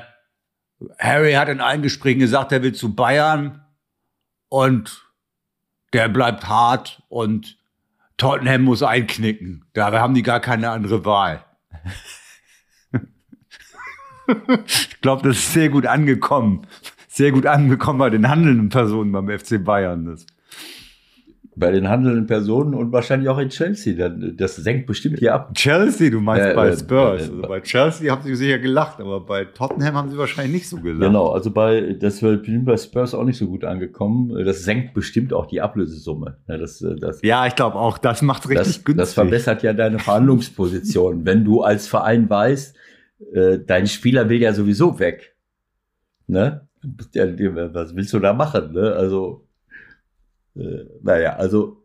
Harry 0.99 1.33
hat 1.35 1.49
in 1.49 1.61
allen 1.61 1.83
Gesprächen 1.83 2.20
gesagt, 2.20 2.53
er 2.53 2.62
will 2.62 2.73
zu 2.73 2.94
Bayern 2.94 3.64
und 4.49 5.05
der 5.92 6.09
bleibt 6.09 6.49
hart 6.49 7.03
und 7.09 7.59
Tottenham 8.16 8.62
muss 8.62 8.83
einknicken. 8.83 9.64
Da 9.73 9.92
haben 9.92 10.14
die 10.14 10.23
gar 10.23 10.40
keine 10.40 10.70
andere 10.70 11.05
Wahl. 11.05 11.44
ich 14.66 15.01
glaube, 15.01 15.29
das 15.29 15.38
ist 15.38 15.53
sehr 15.53 15.68
gut 15.68 15.87
angekommen. 15.87 16.66
Sehr 17.09 17.33
gut 17.33 17.47
angekommen 17.47 17.99
bei 17.99 18.11
den 18.11 18.29
handelnden 18.29 18.68
Personen 18.68 19.12
beim 19.12 19.29
FC 19.29 19.62
Bayern. 19.62 20.07
Das 20.07 20.27
bei 21.56 21.70
den 21.70 21.88
handelnden 21.88 22.26
Personen 22.26 22.74
und 22.74 22.92
wahrscheinlich 22.92 23.28
auch 23.28 23.38
in 23.38 23.48
Chelsea. 23.48 24.08
Das 24.08 24.56
senkt 24.56 24.86
bestimmt 24.86 25.18
hier 25.20 25.34
ab. 25.34 25.54
Chelsea, 25.54 26.10
du 26.10 26.20
meinst 26.20 26.48
äh, 26.48 26.54
bei 26.54 26.68
äh, 26.68 26.76
Spurs. 26.76 27.28
Äh, 27.28 27.30
also 27.30 27.42
bei 27.42 27.60
Chelsea 27.60 28.10
haben 28.10 28.22
sie 28.22 28.34
sicher 28.34 28.58
gelacht, 28.58 29.00
aber 29.00 29.20
bei 29.20 29.44
Tottenham 29.44 29.94
haben 29.94 30.10
sie 30.10 30.18
wahrscheinlich 30.18 30.54
nicht 30.54 30.68
so 30.68 30.78
gelacht. 30.78 31.00
Genau, 31.00 31.28
also 31.28 31.50
bei, 31.50 31.96
das 31.98 32.22
wird 32.22 32.46
bei 32.64 32.76
Spurs 32.76 33.14
auch 33.14 33.24
nicht 33.24 33.38
so 33.38 33.46
gut 33.46 33.64
angekommen. 33.64 34.44
Das 34.44 34.64
senkt 34.64 34.94
bestimmt 34.94 35.32
auch 35.32 35.46
die 35.46 35.60
Ablösesumme. 35.60 36.38
Das, 36.46 36.82
äh, 36.82 36.96
das, 36.96 37.20
ja, 37.22 37.46
ich 37.46 37.54
glaube 37.54 37.76
auch, 37.76 37.98
das 37.98 38.22
macht 38.22 38.48
richtig 38.48 38.76
das, 38.78 38.84
günstig. 38.84 38.96
Das 38.96 39.14
verbessert 39.14 39.62
ja 39.62 39.72
deine 39.72 40.00
Verhandlungsposition. 40.00 41.24
Wenn 41.24 41.44
du 41.44 41.62
als 41.62 41.86
Verein 41.86 42.28
weißt, 42.28 42.76
äh, 43.32 43.58
dein 43.64 43.86
Spieler 43.86 44.28
will 44.28 44.40
ja 44.40 44.52
sowieso 44.52 44.98
weg. 44.98 45.36
Ne? 46.26 46.66
Was 46.82 47.94
willst 47.94 48.12
du 48.12 48.18
da 48.18 48.32
machen? 48.32 48.72
Ne? 48.72 48.92
Also, 48.92 49.43
äh, 50.56 50.84
naja, 51.02 51.36
also 51.36 51.84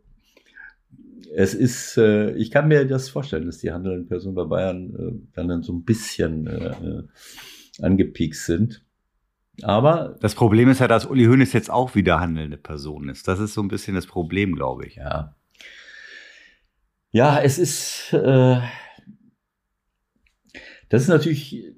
es 1.36 1.54
ist, 1.54 1.98
äh, 1.98 2.32
ich 2.32 2.52
kann 2.52 2.68
mir 2.68 2.86
das 2.86 3.10
vorstellen, 3.10 3.46
dass 3.46 3.60
die 3.60 3.72
handelnden 3.72 4.08
Personen 4.08 4.36
bei 4.36 4.46
Bayern 4.46 4.96
äh, 4.96 5.36
dann 5.36 5.64
so 5.64 5.74
ein 5.74 5.84
bisschen 5.84 6.48
äh, 6.48 6.70
äh, 6.70 7.04
angepiekst 7.82 8.46
sind. 8.46 8.84
Aber 9.62 10.18
das 10.22 10.36
Problem 10.36 10.70
ist 10.70 10.80
ja, 10.80 10.88
dass 10.88 11.06
Uli 11.06 11.26
Hoeneß 11.26 11.54
jetzt 11.54 11.70
auch 11.70 11.94
wieder 11.96 12.20
handelnde 12.20 12.58
Person 12.58 13.10
ist. 13.10 13.28
Das 13.28 13.40
ist 13.40 13.54
so 13.54 13.62
ein 13.62 13.68
bisschen 13.68 13.96
das 13.96 14.08
Problem, 14.08 14.56
glaube 14.56 14.86
ich. 14.86 14.96
Ja. 14.96 15.36
Ja, 17.12 17.42
es 17.42 17.58
ist, 17.58 18.14
äh, 18.14 18.60
das 20.90 21.04
ist 21.04 21.08
natürlich 21.08 21.74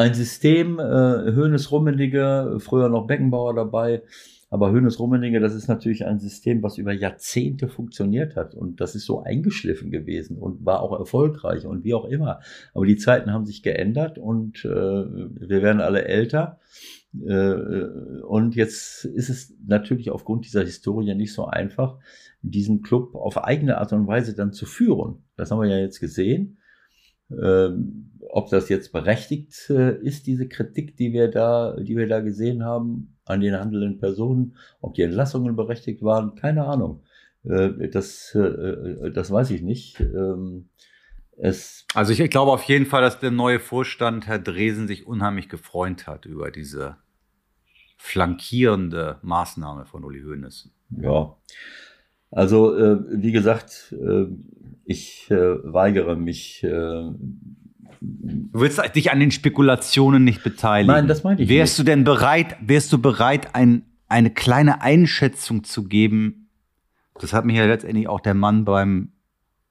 ein 0.00 0.14
System, 0.14 0.78
äh, 0.78 0.82
Höhnes 0.82 1.70
Rummenigge, 1.70 2.56
früher 2.58 2.88
noch 2.88 3.06
Beckenbauer 3.06 3.54
dabei, 3.54 4.02
aber 4.48 4.70
Höhnes 4.72 4.98
Rummenigge, 4.98 5.40
das 5.40 5.54
ist 5.54 5.68
natürlich 5.68 6.06
ein 6.06 6.18
System, 6.18 6.62
was 6.62 6.78
über 6.78 6.92
Jahrzehnte 6.92 7.68
funktioniert 7.68 8.34
hat 8.34 8.54
und 8.54 8.80
das 8.80 8.94
ist 8.94 9.04
so 9.04 9.22
eingeschliffen 9.22 9.90
gewesen 9.90 10.38
und 10.38 10.64
war 10.64 10.80
auch 10.80 10.98
erfolgreich 10.98 11.66
und 11.66 11.84
wie 11.84 11.92
auch 11.92 12.06
immer. 12.06 12.40
Aber 12.72 12.86
die 12.86 12.96
Zeiten 12.96 13.30
haben 13.30 13.44
sich 13.44 13.62
geändert 13.62 14.16
und 14.18 14.64
äh, 14.64 14.68
wir 14.68 15.62
werden 15.62 15.82
alle 15.82 16.06
älter. 16.06 16.58
Äh, 17.22 17.54
und 18.22 18.56
jetzt 18.56 19.04
ist 19.04 19.28
es 19.28 19.54
natürlich 19.66 20.10
aufgrund 20.10 20.46
dieser 20.46 20.62
Historie 20.62 21.14
nicht 21.14 21.34
so 21.34 21.44
einfach, 21.44 21.98
diesen 22.40 22.80
Club 22.80 23.14
auf 23.14 23.44
eigene 23.44 23.76
Art 23.76 23.92
und 23.92 24.06
Weise 24.06 24.34
dann 24.34 24.54
zu 24.54 24.64
führen. 24.64 25.24
Das 25.36 25.50
haben 25.50 25.60
wir 25.60 25.68
ja 25.68 25.78
jetzt 25.78 26.00
gesehen. 26.00 26.56
Ähm, 27.30 28.10
ob 28.32 28.48
das 28.50 28.68
jetzt 28.68 28.92
berechtigt 28.92 29.70
äh, 29.70 29.96
ist, 29.96 30.26
diese 30.26 30.48
Kritik, 30.48 30.96
die 30.96 31.12
wir 31.12 31.28
da, 31.28 31.76
die 31.76 31.96
wir 31.96 32.08
da 32.08 32.20
gesehen 32.20 32.64
haben 32.64 33.16
an 33.24 33.40
den 33.40 33.58
handelnden 33.58 33.98
Personen, 33.98 34.56
ob 34.80 34.94
die 34.94 35.02
Entlassungen 35.02 35.56
berechtigt 35.56 36.02
waren, 36.02 36.34
keine 36.34 36.64
Ahnung. 36.64 37.02
Äh, 37.44 37.88
das, 37.88 38.34
äh, 38.34 39.10
das 39.10 39.30
weiß 39.30 39.50
ich 39.50 39.62
nicht. 39.62 40.00
Ähm, 40.00 40.68
es 41.36 41.86
also 41.94 42.12
ich, 42.12 42.20
ich 42.20 42.30
glaube 42.30 42.52
auf 42.52 42.64
jeden 42.64 42.86
Fall, 42.86 43.02
dass 43.02 43.18
der 43.18 43.30
neue 43.30 43.60
Vorstand, 43.60 44.26
Herr 44.26 44.38
Dresen, 44.38 44.86
sich 44.86 45.06
unheimlich 45.06 45.48
gefreut 45.48 46.06
hat 46.06 46.26
über 46.26 46.50
diese 46.50 46.96
flankierende 47.96 49.18
Maßnahme 49.22 49.86
von 49.86 50.04
Uli 50.04 50.22
Hoeneß. 50.22 50.70
Ja, 51.02 51.36
also 52.30 52.72
wie 53.10 53.32
gesagt, 53.32 53.94
ich 54.84 55.26
weigere 55.30 56.16
mich 56.16 56.64
Du 58.02 58.60
willst 58.60 58.80
dich 58.94 59.12
an 59.12 59.20
den 59.20 59.30
Spekulationen 59.30 60.24
nicht 60.24 60.42
beteiligen. 60.42 60.92
Nein, 60.92 61.06
das 61.06 61.22
meine 61.22 61.42
ich 61.42 61.48
wärst 61.48 61.78
nicht. 61.78 61.80
du 61.80 61.90
denn 61.90 62.04
bereit, 62.04 62.56
wärst 62.60 62.92
du 62.92 62.98
bereit, 62.98 63.54
ein, 63.54 63.82
eine 64.08 64.30
kleine 64.30 64.80
Einschätzung 64.80 65.64
zu 65.64 65.84
geben? 65.84 66.48
Das 67.20 67.34
hat 67.34 67.44
mich 67.44 67.56
ja 67.56 67.66
letztendlich 67.66 68.08
auch 68.08 68.20
der 68.20 68.32
Mann 68.32 68.64
beim 68.64 69.12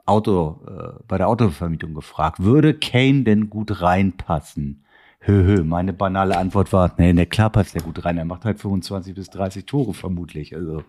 Auto, 0.05 0.61
äh, 0.67 1.03
bei 1.07 1.17
der 1.17 1.27
Autovermietung 1.27 1.95
gefragt. 1.95 2.43
Würde 2.43 2.75
Kane 2.75 3.23
denn 3.23 3.49
gut 3.49 3.81
reinpassen? 3.81 4.85
Hö, 5.21 5.43
hö, 5.43 5.63
meine 5.63 5.91
banale 5.91 6.37
Antwort 6.37 6.71
war, 6.71 6.93
nee, 6.97 7.11
ne, 7.11 7.25
klar 7.25 7.49
passt 7.49 7.75
der 7.75 7.81
gut 7.81 8.05
rein. 8.05 8.17
Er 8.17 8.25
macht 8.25 8.45
halt 8.45 8.59
25 8.59 9.15
bis 9.15 9.29
30 9.31 9.65
Tore 9.65 9.93
vermutlich. 9.93 10.55
Also, 10.55 10.83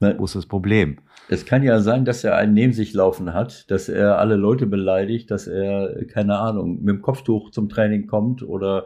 wo 0.00 0.24
ist 0.24 0.34
das 0.34 0.46
Problem? 0.46 0.98
Es 1.28 1.46
kann 1.46 1.62
ja 1.62 1.80
sein, 1.80 2.04
dass 2.04 2.22
er 2.22 2.36
einen 2.36 2.54
neben 2.54 2.72
sich 2.72 2.92
laufen 2.92 3.32
hat, 3.32 3.70
dass 3.70 3.88
er 3.88 4.18
alle 4.18 4.36
Leute 4.36 4.66
beleidigt, 4.66 5.30
dass 5.30 5.46
er, 5.46 6.04
keine 6.06 6.38
Ahnung, 6.38 6.82
mit 6.82 6.88
dem 6.88 7.02
Kopftuch 7.02 7.50
zum 7.50 7.68
Training 7.68 8.06
kommt 8.06 8.42
oder 8.42 8.84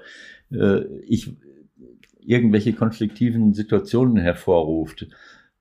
äh, 0.51 0.85
ich 1.07 1.37
irgendwelche 2.20 2.73
konfliktiven 2.73 3.55
Situationen 3.55 4.16
hervorruft. 4.16 5.09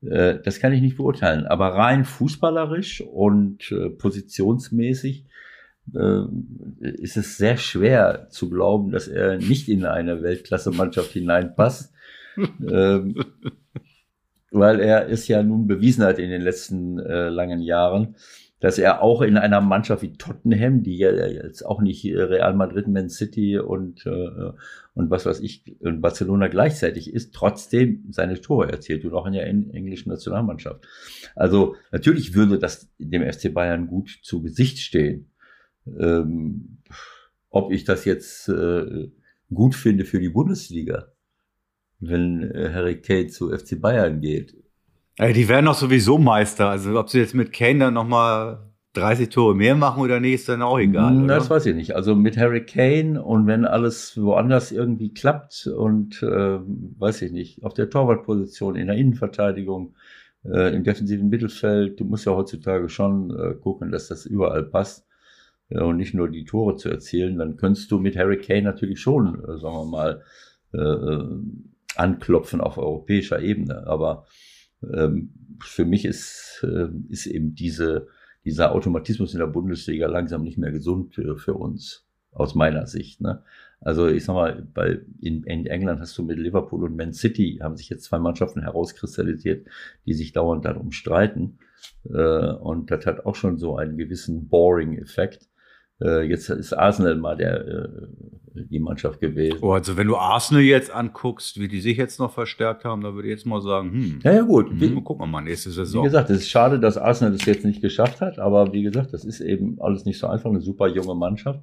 Äh, 0.02 0.40
das 0.44 0.60
kann 0.60 0.74
ich 0.74 0.82
nicht 0.82 0.98
beurteilen. 0.98 1.46
Aber 1.46 1.70
rein 1.70 2.06
fußballerisch 2.06 3.02
und 3.02 3.72
äh, 3.72 3.90
positionsmäßig 3.90 5.26
äh, 5.96 6.22
ist 6.80 7.18
es 7.18 7.38
sehr 7.38 7.58
schwer 7.58 8.28
zu 8.30 8.50
glauben, 8.50 8.92
dass 8.92 9.08
er 9.08 9.38
nicht 9.38 9.68
in 9.70 9.86
eine 9.86 10.22
Weltklasse-Mannschaft 10.22 11.12
hineinpasst. 11.12 11.94
ähm, 12.38 13.16
weil 14.52 14.80
er 14.80 15.10
es 15.10 15.28
ja 15.28 15.44
nun 15.44 15.68
bewiesen 15.68 16.04
hat 16.04 16.20
in 16.20 16.30
den 16.30 16.42
letzten 16.42 17.00
äh, 17.00 17.30
langen 17.30 17.62
Jahren, 17.62 18.16
dass 18.60 18.78
er 18.78 19.02
auch 19.02 19.22
in 19.22 19.38
einer 19.38 19.62
Mannschaft 19.62 20.02
wie 20.02 20.14
Tottenham, 20.14 20.84
die 20.84 20.98
ja 20.98 21.12
jetzt 21.12 21.66
auch 21.66 21.82
nicht 21.82 22.04
Real 22.06 22.54
Madrid, 22.54 22.88
Man 22.88 23.10
City 23.10 23.58
und, 23.58 24.06
äh, 24.06 24.52
und 24.94 25.10
was 25.10 25.26
weiß 25.26 25.40
ich, 25.40 25.64
und 25.80 26.02
Barcelona 26.02 26.48
gleichzeitig 26.48 27.14
ist, 27.14 27.34
trotzdem 27.34 28.06
seine 28.10 28.42
Tore 28.42 28.70
erzielt 28.70 29.06
und 29.06 29.14
auch 29.14 29.26
in 29.28 29.34
der 29.34 29.48
englischen 29.48 30.10
Nationalmannschaft. 30.10 30.86
Also 31.36 31.76
natürlich 31.92 32.34
würde 32.34 32.60
das 32.60 32.90
dem 32.98 33.24
FC 33.24 33.54
Bayern 33.54 33.88
gut 33.88 34.20
zu 34.24 34.42
Gesicht 34.42 34.80
stehen. 34.80 35.32
Ähm, 35.98 36.80
ob 37.50 37.72
ich 37.72 37.86
das 37.86 38.06
jetzt 38.06 38.50
äh, 38.50 39.10
gut 39.54 39.74
finde 39.74 40.06
für 40.06 40.20
die 40.20 40.30
Bundesliga, 40.30 41.08
wenn 42.00 42.44
äh, 42.52 42.72
Harry 42.74 43.02
Kane 43.02 43.28
zu 43.28 43.50
FC 43.50 43.80
Bayern 43.80 44.22
geht. 44.22 44.56
Ey, 45.18 45.34
die 45.34 45.50
werden 45.50 45.66
doch 45.66 45.76
sowieso 45.76 46.18
Meister. 46.18 46.70
Also 46.70 46.98
ob 46.98 47.10
sie 47.10 47.20
jetzt 47.20 47.36
mit 47.36 47.52
Kane 47.52 47.80
dann 47.80 47.94
nochmal 47.94 48.70
30 48.94 49.30
Tore 49.30 49.56
mehr 49.56 49.76
machen 49.76 50.02
oder 50.02 50.20
nicht, 50.20 50.36
ist 50.36 50.50
dann 50.50 50.62
auch 50.62 50.80
egal. 50.80 51.24
Oder? 51.24 51.36
Das 51.36 51.50
weiß 51.50 51.66
ich 51.68 51.76
nicht. 51.76 51.96
Also 51.96 52.16
mit 52.16 52.38
Harry 52.38 52.66
Kane 52.66 53.22
und 53.22 53.46
wenn 53.46 53.66
alles 53.66 54.20
woanders 54.20 54.72
irgendwie 54.72 55.14
klappt 55.14 55.68
und 55.68 56.24
äh, 56.24 56.60
weiß 56.60 57.22
ich 57.22 57.32
nicht, 57.32 57.64
auf 57.64 57.74
der 57.74 57.90
Torwartposition, 57.90 58.76
in 58.76 58.88
der 58.88 58.96
Innenverteidigung, 58.96 59.96
äh, 60.46 60.74
im 60.74 60.84
defensiven 60.84 61.30
Mittelfeld, 61.30 62.00
du 62.00 62.06
musst 62.06 62.26
ja 62.26 62.34
heutzutage 62.34 62.90
schon 62.90 63.32
äh, 63.38 63.56
gucken, 63.56 63.92
dass 63.92 64.08
das 64.08 64.26
überall 64.26 64.64
passt 64.64 65.06
äh, 65.70 65.82
und 65.82 65.98
nicht 65.98 66.14
nur 66.14 66.30
die 66.30 66.46
Tore 66.46 66.78
zu 66.78 66.90
erzielen, 66.90 67.38
dann 67.38 67.58
könntest 67.58 67.92
du 67.92 68.00
mit 68.00 68.18
Harry 68.18 68.38
Kane 68.38 68.64
natürlich 68.64 69.02
schon, 69.02 69.36
äh, 69.44 69.58
sagen 69.58 69.76
wir 69.76 69.86
mal, 69.86 70.24
anklopfen 71.96 72.62
auf 72.62 72.78
europäischer 72.78 73.42
Ebene. 73.42 73.88
Aber 73.88 74.26
ähm, 74.84 75.34
für 75.62 75.86
mich 75.86 76.06
ist, 76.06 76.64
äh, 76.64 76.88
ist 77.10 77.26
eben 77.26 77.56
diese, 77.56 78.08
dieser 78.46 78.74
Automatismus 78.74 79.34
in 79.34 79.40
der 79.40 79.48
Bundesliga 79.48 80.08
langsam 80.08 80.44
nicht 80.44 80.58
mehr 80.58 80.72
gesund 80.72 81.14
für, 81.14 81.38
für 81.38 81.54
uns, 81.56 82.06
aus 82.32 82.56
meiner 82.56 82.86
Sicht. 82.88 83.22
Ne? 83.22 83.44
Also 83.82 84.08
ich 84.08 84.26
sag 84.26 84.34
mal, 84.34 84.68
bei, 84.74 85.00
in, 85.22 85.44
in 85.44 85.66
England 85.66 86.00
hast 86.00 86.18
du 86.18 86.24
mit 86.24 86.38
Liverpool 86.38 86.84
und 86.84 86.96
Man 86.96 87.14
City 87.14 87.60
haben 87.62 87.76
sich 87.76 87.90
jetzt 87.90 88.04
zwei 88.04 88.20
Mannschaften 88.20 88.62
herauskristallisiert, 88.62 89.68
die 90.06 90.14
sich 90.14 90.34
dauernd 90.34 90.66
darum 90.66 90.92
streiten. 90.92 91.60
Äh, 92.10 92.54
und 92.54 92.92
das 92.92 93.06
hat 93.06 93.26
auch 93.26 93.36
schon 93.36 93.58
so 93.58 93.78
einen 93.78 93.98
gewissen 93.98 94.48
Boring-Effekt. 94.48 95.48
Äh, 96.02 96.24
jetzt 96.24 96.50
ist 96.50 96.74
Arsenal 96.74 97.16
mal 97.16 97.36
der, 97.36 97.68
äh, 97.68 97.88
die 98.56 98.80
Mannschaft 98.80 99.20
gewesen. 99.20 99.60
Oh, 99.62 99.72
also 99.72 99.98
wenn 99.98 100.08
du 100.08 100.16
Arsenal 100.16 100.64
jetzt 100.64 100.92
anguckst, 100.92 101.60
wie 101.60 101.68
die 101.68 101.82
sich 101.82 101.98
jetzt 101.98 102.20
noch 102.20 102.32
verstärkt 102.32 102.86
haben, 102.86 103.02
da 103.02 103.14
würde 103.14 103.28
ich 103.28 103.34
jetzt 103.34 103.46
mal 103.46 103.62
sagen, 103.62 103.92
hm. 103.92 104.20
Ja, 104.24 104.34
ja, 104.34 104.42
gut. 104.42 104.70
Hm, 104.70 104.82
wie, 104.82 105.02
gucken 105.02 105.24
wir 105.24 105.28
mal 105.28 105.42
nächste 105.42 105.72
Saison. 105.72 106.04
Wie 106.04 106.08
gesagt, 106.08 106.30
es 106.30 106.40
ist 106.40 106.50
schade, 106.50 106.80
dass 106.80 106.98
Arsenal 106.98 107.34
das 107.34 107.46
jetzt 107.46 107.66
nicht 107.66 107.82
geschafft 107.82 108.22
hat, 108.22 108.40
aber 108.40 108.72
wie 108.74 108.84
gesagt, 108.84 109.14
das 109.14 109.26
ist 109.26 109.42
eben 109.42 109.78
alles 109.82 110.06
nicht 110.06 110.20
so 110.20 110.28
einfach, 110.28 110.50
eine 110.50 110.62
super 110.62 110.88
junge 110.88 111.16
Mannschaft. 111.16 111.62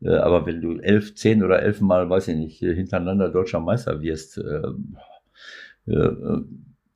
Äh, 0.00 0.16
aber 0.16 0.46
wenn 0.46 0.60
du 0.60 0.78
elf, 0.78 1.14
zehn 1.14 1.42
oder 1.42 1.62
elf 1.62 1.80
Mal, 1.80 2.08
weiß 2.08 2.28
ich 2.28 2.36
nicht, 2.36 2.58
hintereinander 2.58 3.30
deutscher 3.30 3.60
Meister 3.60 4.00
wirst, 4.00 4.38
äh, 4.38 4.62
äh, 5.86 6.42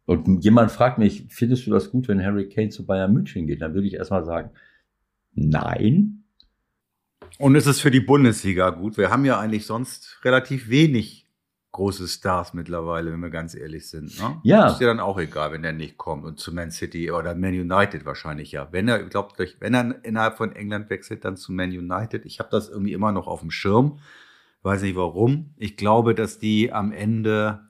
und 0.06 0.42
jemand 0.42 0.70
fragt 0.70 0.96
mich, 0.96 1.26
findest 1.28 1.66
du 1.66 1.70
das 1.70 1.90
gut, 1.90 2.08
wenn 2.08 2.24
Harry 2.24 2.48
Kane 2.48 2.70
zu 2.70 2.86
Bayern 2.86 3.12
München 3.12 3.46
geht? 3.46 3.60
Dann 3.60 3.74
würde 3.74 3.86
ich 3.86 3.94
erstmal 3.94 4.24
sagen, 4.24 4.52
nein, 5.34 6.17
und 7.38 7.54
es 7.54 7.66
ist 7.66 7.80
für 7.80 7.90
die 7.90 8.00
Bundesliga 8.00 8.70
gut. 8.70 8.98
Wir 8.98 9.10
haben 9.10 9.24
ja 9.24 9.38
eigentlich 9.38 9.66
sonst 9.66 10.18
relativ 10.24 10.68
wenig 10.68 11.28
große 11.72 12.08
Stars 12.08 12.54
mittlerweile, 12.54 13.12
wenn 13.12 13.20
wir 13.20 13.30
ganz 13.30 13.54
ehrlich 13.54 13.88
sind. 13.88 14.18
Ne? 14.18 14.40
Ja. 14.42 14.68
Ist 14.68 14.80
ja 14.80 14.88
dann 14.88 15.00
auch 15.00 15.18
egal, 15.18 15.52
wenn 15.52 15.62
der 15.62 15.72
nicht 15.72 15.96
kommt 15.96 16.24
und 16.24 16.38
zu 16.38 16.52
Man 16.52 16.70
City 16.70 17.12
oder 17.12 17.34
Man 17.34 17.52
United 17.52 18.04
wahrscheinlich 18.04 18.52
ja. 18.52 18.68
Wenn 18.72 18.88
er, 18.88 19.04
glaubt 19.04 19.38
wenn 19.60 19.74
er 19.74 20.04
innerhalb 20.04 20.36
von 20.36 20.52
England 20.52 20.90
wechselt, 20.90 21.24
dann 21.24 21.36
zu 21.36 21.52
Man 21.52 21.70
United. 21.70 22.24
Ich 22.24 22.40
habe 22.40 22.48
das 22.50 22.68
irgendwie 22.68 22.92
immer 22.92 23.12
noch 23.12 23.28
auf 23.28 23.40
dem 23.40 23.50
Schirm. 23.50 24.00
Weiß 24.62 24.82
nicht 24.82 24.96
warum. 24.96 25.54
Ich 25.56 25.76
glaube, 25.76 26.14
dass 26.14 26.38
die 26.38 26.72
am 26.72 26.90
Ende 26.90 27.60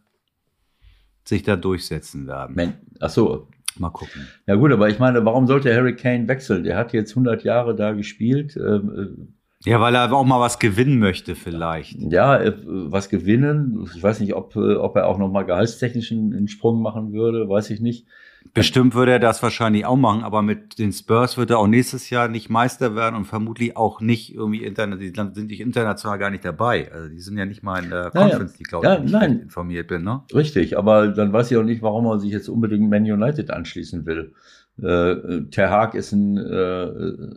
sich 1.24 1.42
da 1.42 1.56
durchsetzen 1.56 2.26
werden. 2.26 2.56
Man, 2.56 2.78
ach 3.00 3.10
so. 3.10 3.48
Mal 3.76 3.90
gucken. 3.90 4.26
Ja 4.46 4.56
gut, 4.56 4.72
aber 4.72 4.88
ich 4.88 4.98
meine, 4.98 5.24
warum 5.24 5.46
sollte 5.46 5.72
Harry 5.72 5.94
Kane 5.94 6.26
wechseln? 6.26 6.64
Der 6.64 6.76
hat 6.76 6.92
jetzt 6.92 7.10
100 7.10 7.44
Jahre 7.44 7.76
da 7.76 7.92
gespielt. 7.92 8.56
Ähm, 8.56 9.34
ja, 9.64 9.80
weil 9.80 9.94
er 9.94 10.12
auch 10.12 10.24
mal 10.24 10.40
was 10.40 10.58
gewinnen 10.58 10.98
möchte, 10.98 11.34
vielleicht. 11.34 11.96
Ja, 12.00 12.38
äh, 12.40 12.54
was 12.64 13.08
gewinnen. 13.08 13.88
Ich 13.94 14.02
weiß 14.02 14.20
nicht, 14.20 14.34
ob, 14.34 14.54
äh, 14.54 14.74
ob 14.74 14.96
er 14.96 15.06
auch 15.06 15.18
noch 15.18 15.30
mal 15.30 15.42
gehaltstechnisch 15.42 16.12
einen 16.12 16.48
Sprung 16.48 16.80
machen 16.80 17.12
würde, 17.12 17.48
weiß 17.48 17.70
ich 17.70 17.80
nicht. 17.80 18.06
Bestimmt 18.54 18.94
würde 18.94 19.12
er 19.12 19.18
das 19.18 19.42
wahrscheinlich 19.42 19.84
auch 19.84 19.96
machen, 19.96 20.22
aber 20.22 20.42
mit 20.42 20.78
den 20.78 20.92
Spurs 20.92 21.36
wird 21.36 21.50
er 21.50 21.58
auch 21.58 21.66
nächstes 21.66 22.08
Jahr 22.08 22.28
nicht 22.28 22.48
Meister 22.48 22.94
werden 22.94 23.16
und 23.16 23.24
vermutlich 23.24 23.76
auch 23.76 24.00
nicht 24.00 24.34
irgendwie 24.34 24.62
international, 24.62 25.32
die 25.32 25.34
sind 25.34 25.50
nicht 25.50 25.60
international 25.60 26.18
gar 26.18 26.30
nicht 26.30 26.44
dabei. 26.44 26.90
Also 26.92 27.08
die 27.08 27.20
sind 27.20 27.36
ja 27.36 27.44
nicht 27.44 27.62
mal 27.62 27.82
in 27.82 27.90
der 27.90 28.10
Conference, 28.10 28.54
die 28.54 28.62
glaube 28.62 28.86
ich, 28.86 29.10
ja, 29.10 29.18
nein. 29.18 29.40
informiert 29.40 29.88
bin. 29.88 30.04
Ne? 30.04 30.22
Richtig, 30.32 30.78
aber 30.78 31.08
dann 31.08 31.32
weiß 31.32 31.50
ich 31.50 31.56
auch 31.56 31.64
nicht, 31.64 31.82
warum 31.82 32.06
er 32.06 32.20
sich 32.20 32.30
jetzt 32.30 32.48
unbedingt 32.48 32.88
Man 32.88 33.02
United 33.02 33.50
anschließen 33.50 34.06
will. 34.06 34.32
Äh, 34.78 35.50
Ter 35.50 35.70
Haag 35.70 35.94
ist 35.94 36.12
ein 36.12 36.38
äh, 36.38 37.34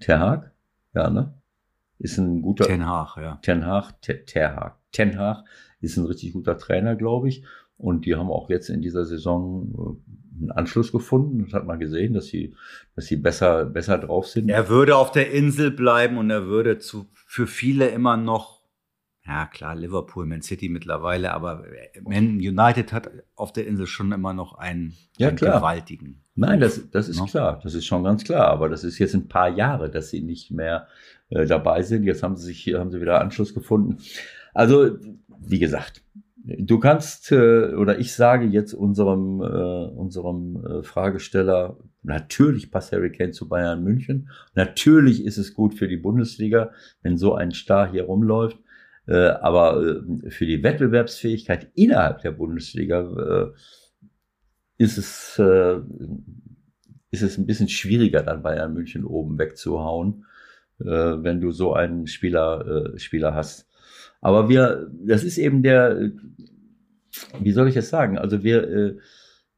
Ter 0.00 0.18
Haag? 0.18 0.50
Ja, 0.94 1.10
ne? 1.10 1.34
Ist 1.98 2.18
ein 2.18 2.42
guter. 2.42 2.64
Ten 2.64 2.86
Haag, 2.86 3.16
ja. 3.18 3.38
Ten 3.42 3.66
Haag, 3.66 4.00
Ter, 4.00 4.24
Ter 4.24 4.56
Haag. 4.56 4.76
Ten 4.92 5.18
Haag 5.18 5.44
ist 5.80 5.96
ein 5.96 6.06
richtig 6.06 6.32
guter 6.32 6.56
Trainer, 6.56 6.96
glaube 6.96 7.28
ich. 7.28 7.44
Und 7.76 8.04
die 8.04 8.14
haben 8.14 8.30
auch 8.30 8.50
jetzt 8.50 8.68
in 8.68 8.82
dieser 8.82 9.04
Saison 9.04 9.98
äh, 9.98 10.40
einen 10.40 10.50
Anschluss 10.50 10.92
gefunden. 10.92 11.44
Das 11.44 11.54
hat 11.54 11.66
man 11.66 11.78
gesehen, 11.78 12.14
dass 12.14 12.26
sie, 12.26 12.54
dass 12.94 13.06
sie 13.06 13.16
besser, 13.16 13.64
besser 13.66 13.98
drauf 13.98 14.26
sind. 14.26 14.48
Er 14.48 14.68
würde 14.68 14.96
auf 14.96 15.12
der 15.12 15.30
Insel 15.30 15.70
bleiben 15.70 16.18
und 16.18 16.30
er 16.30 16.46
würde 16.46 16.78
zu, 16.78 17.06
für 17.12 17.46
viele 17.46 17.88
immer 17.88 18.16
noch, 18.16 18.59
ja 19.26 19.46
klar, 19.46 19.76
Liverpool, 19.76 20.26
Man 20.26 20.42
City 20.42 20.68
mittlerweile, 20.68 21.32
aber 21.32 21.64
Man 22.02 22.36
United 22.38 22.92
hat 22.92 23.10
auf 23.36 23.52
der 23.52 23.66
Insel 23.66 23.86
schon 23.86 24.12
immer 24.12 24.32
noch 24.32 24.54
einen, 24.54 24.94
Ja, 25.18 25.28
einen 25.28 25.36
klar. 25.36 25.58
gewaltigen. 25.58 26.22
Nein, 26.34 26.58
das, 26.60 26.90
das 26.90 27.08
ist 27.08 27.18
No? 27.18 27.26
klar. 27.26 27.60
Das 27.62 27.74
ist 27.74 27.84
schon 27.86 28.02
ganz 28.02 28.24
klar. 28.24 28.46
Aber 28.48 28.68
das 28.68 28.82
ist 28.82 28.98
jetzt 28.98 29.14
ein 29.14 29.28
paar 29.28 29.48
Jahre, 29.50 29.90
dass 29.90 30.08
sie 30.10 30.22
nicht 30.22 30.50
mehr 30.50 30.86
äh, 31.28 31.44
dabei 31.46 31.82
sind. 31.82 32.04
Jetzt 32.04 32.22
haben 32.22 32.36
sie 32.36 32.46
sich 32.46 32.60
hier, 32.60 32.80
haben 32.80 32.90
sie 32.90 33.00
wieder 33.00 33.20
Anschluss 33.20 33.52
gefunden. 33.54 33.98
Also, 34.54 34.96
wie 35.38 35.58
gesagt, 35.58 36.02
du 36.44 36.78
kannst, 36.78 37.30
äh, 37.30 37.74
oder 37.74 37.98
ich 37.98 38.14
sage 38.14 38.46
jetzt 38.46 38.72
unserem, 38.72 39.42
äh, 39.42 39.44
unserem 39.94 40.64
äh, 40.64 40.82
Fragesteller, 40.82 41.76
natürlich 42.02 42.70
passt 42.70 42.92
Harry 42.92 43.12
Kane 43.12 43.32
zu 43.32 43.46
Bayern 43.48 43.84
München. 43.84 44.30
Natürlich 44.54 45.24
ist 45.26 45.36
es 45.36 45.52
gut 45.52 45.74
für 45.74 45.88
die 45.88 45.98
Bundesliga, 45.98 46.70
wenn 47.02 47.18
so 47.18 47.34
ein 47.34 47.50
Star 47.52 47.90
hier 47.90 48.04
rumläuft. 48.04 48.58
Äh, 49.10 49.30
aber 49.40 49.82
äh, 49.82 50.30
für 50.30 50.46
die 50.46 50.62
Wettbewerbsfähigkeit 50.62 51.72
innerhalb 51.74 52.20
der 52.20 52.30
Bundesliga 52.30 53.00
äh, 53.00 53.50
ist 54.78 54.96
es, 54.96 55.38
ist 57.10 57.22
es 57.22 57.36
ein 57.36 57.44
bisschen 57.44 57.68
schwieriger, 57.68 58.22
dann 58.22 58.42
Bayern 58.42 58.72
München 58.72 59.04
oben 59.04 59.38
wegzuhauen, 59.38 60.24
wenn 60.78 61.42
du 61.42 61.50
so 61.50 61.74
einen 61.74 62.06
Spieler, 62.06 62.94
Spieler 62.96 63.34
hast. 63.34 63.68
Aber 64.22 64.48
wir, 64.48 64.90
das 65.06 65.22
ist 65.22 65.36
eben 65.36 65.62
der, 65.62 66.12
wie 67.40 67.52
soll 67.52 67.68
ich 67.68 67.76
es 67.76 67.90
sagen? 67.90 68.16
Also 68.16 68.42
wir, 68.42 68.96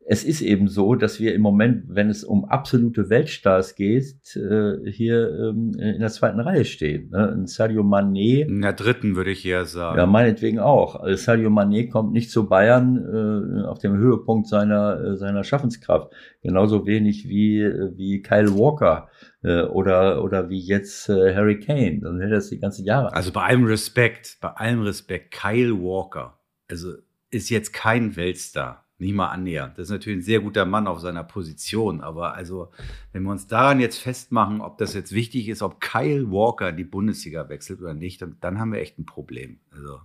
es 0.05 0.25
ist 0.25 0.41
eben 0.41 0.69
so, 0.69 0.95
dass 0.95 1.21
wir 1.21 1.35
im 1.35 1.43
Moment, 1.43 1.85
wenn 1.89 2.11
es 2.11 2.25
um 2.25 2.45
absolute 2.45 3.09
Weltstars 3.09 3.75
geht, 3.77 4.37
äh, 4.37 4.91
hier 4.91 5.31
ähm, 5.31 5.73
in 5.79 6.01
der 6.01 6.09
zweiten 6.09 6.41
Reihe 6.41 6.65
stehen. 6.65 7.11
Ne? 7.11 7.33
Ein 7.33 7.47
Sadio 7.47 7.83
Mané, 7.83 8.47
In 8.47 8.63
der 8.63 8.73
dritten 8.73 9.15
würde 9.17 9.31
ich 9.31 9.47
eher 9.47 9.65
sagen. 9.65 9.99
ja, 9.99 10.07
meinetwegen 10.07 10.59
auch. 10.59 10.97
Also 10.97 11.17
Sadio 11.17 11.51
Mané 11.51 11.89
kommt 11.89 12.13
nicht 12.13 12.31
zu 12.31 12.49
Bayern 12.49 12.97
äh, 12.97 13.63
auf 13.65 13.79
dem 13.79 13.97
Höhepunkt 13.97 14.49
seiner, 14.49 15.01
äh, 15.01 15.17
seiner 15.17 15.45
Schaffenskraft. 15.45 16.13
Genauso 16.43 16.87
wenig 16.87 17.29
wie, 17.29 17.63
wie 17.97 18.21
Kyle 18.23 18.55
Walker 18.59 19.09
oder, 19.45 20.23
oder 20.23 20.51
wie 20.51 20.61
jetzt 20.61 21.09
Harry 21.09 21.59
Kane. 21.59 22.01
Dann 22.01 22.21
hätte 22.21 22.33
er 22.33 22.37
das 22.37 22.49
die 22.49 22.59
ganzen 22.61 22.85
Jahre. 22.85 23.13
Also 23.13 23.33
bei 23.33 23.43
allem 23.43 23.65
Respekt, 23.65 24.39
bei 24.41 24.51
allem 24.51 24.83
Respekt, 24.83 25.33
Kyle 25.33 25.75
Walker, 25.81 26.39
also 26.69 26.95
ist 27.31 27.51
jetzt 27.51 27.73
kein 27.73 28.17
Weltstar. 28.17 28.82
Nicht 29.03 29.15
mal 29.15 29.31
annähernd. 29.31 29.77
Das 29.77 29.89
ist 29.89 29.91
natürlich 29.91 30.21
ein 30.21 30.23
sehr 30.23 30.39
guter 30.39 30.65
Mann 30.65 30.87
auf 30.87 31.01
seiner 31.01 31.25
Position. 31.25 32.03
Aber 32.03 32.35
also, 32.35 32.69
wenn 33.13 33.25
wir 33.25 33.33
uns 33.33 33.49
daran 33.49 33.81
jetzt 33.81 33.99
festmachen, 33.99 34.61
ob 34.61 34.79
das 34.79 34.95
jetzt 34.95 35.13
wichtig 35.13 35.49
ist, 35.49 35.61
ob 35.61 35.81
Kyle 35.81 36.31
Walker 36.31 36.71
die 36.71 36.85
Bundesliga 36.85 37.49
wechselt 37.49 37.81
oder 37.81 37.95
nicht, 37.95 38.23
dann, 38.23 38.37
dann 38.41 38.61
haben 38.61 38.73
wir 38.73 38.81
echt 38.81 39.01
ein 39.01 39.05
Problem. 39.05 39.59
Also, 39.73 39.99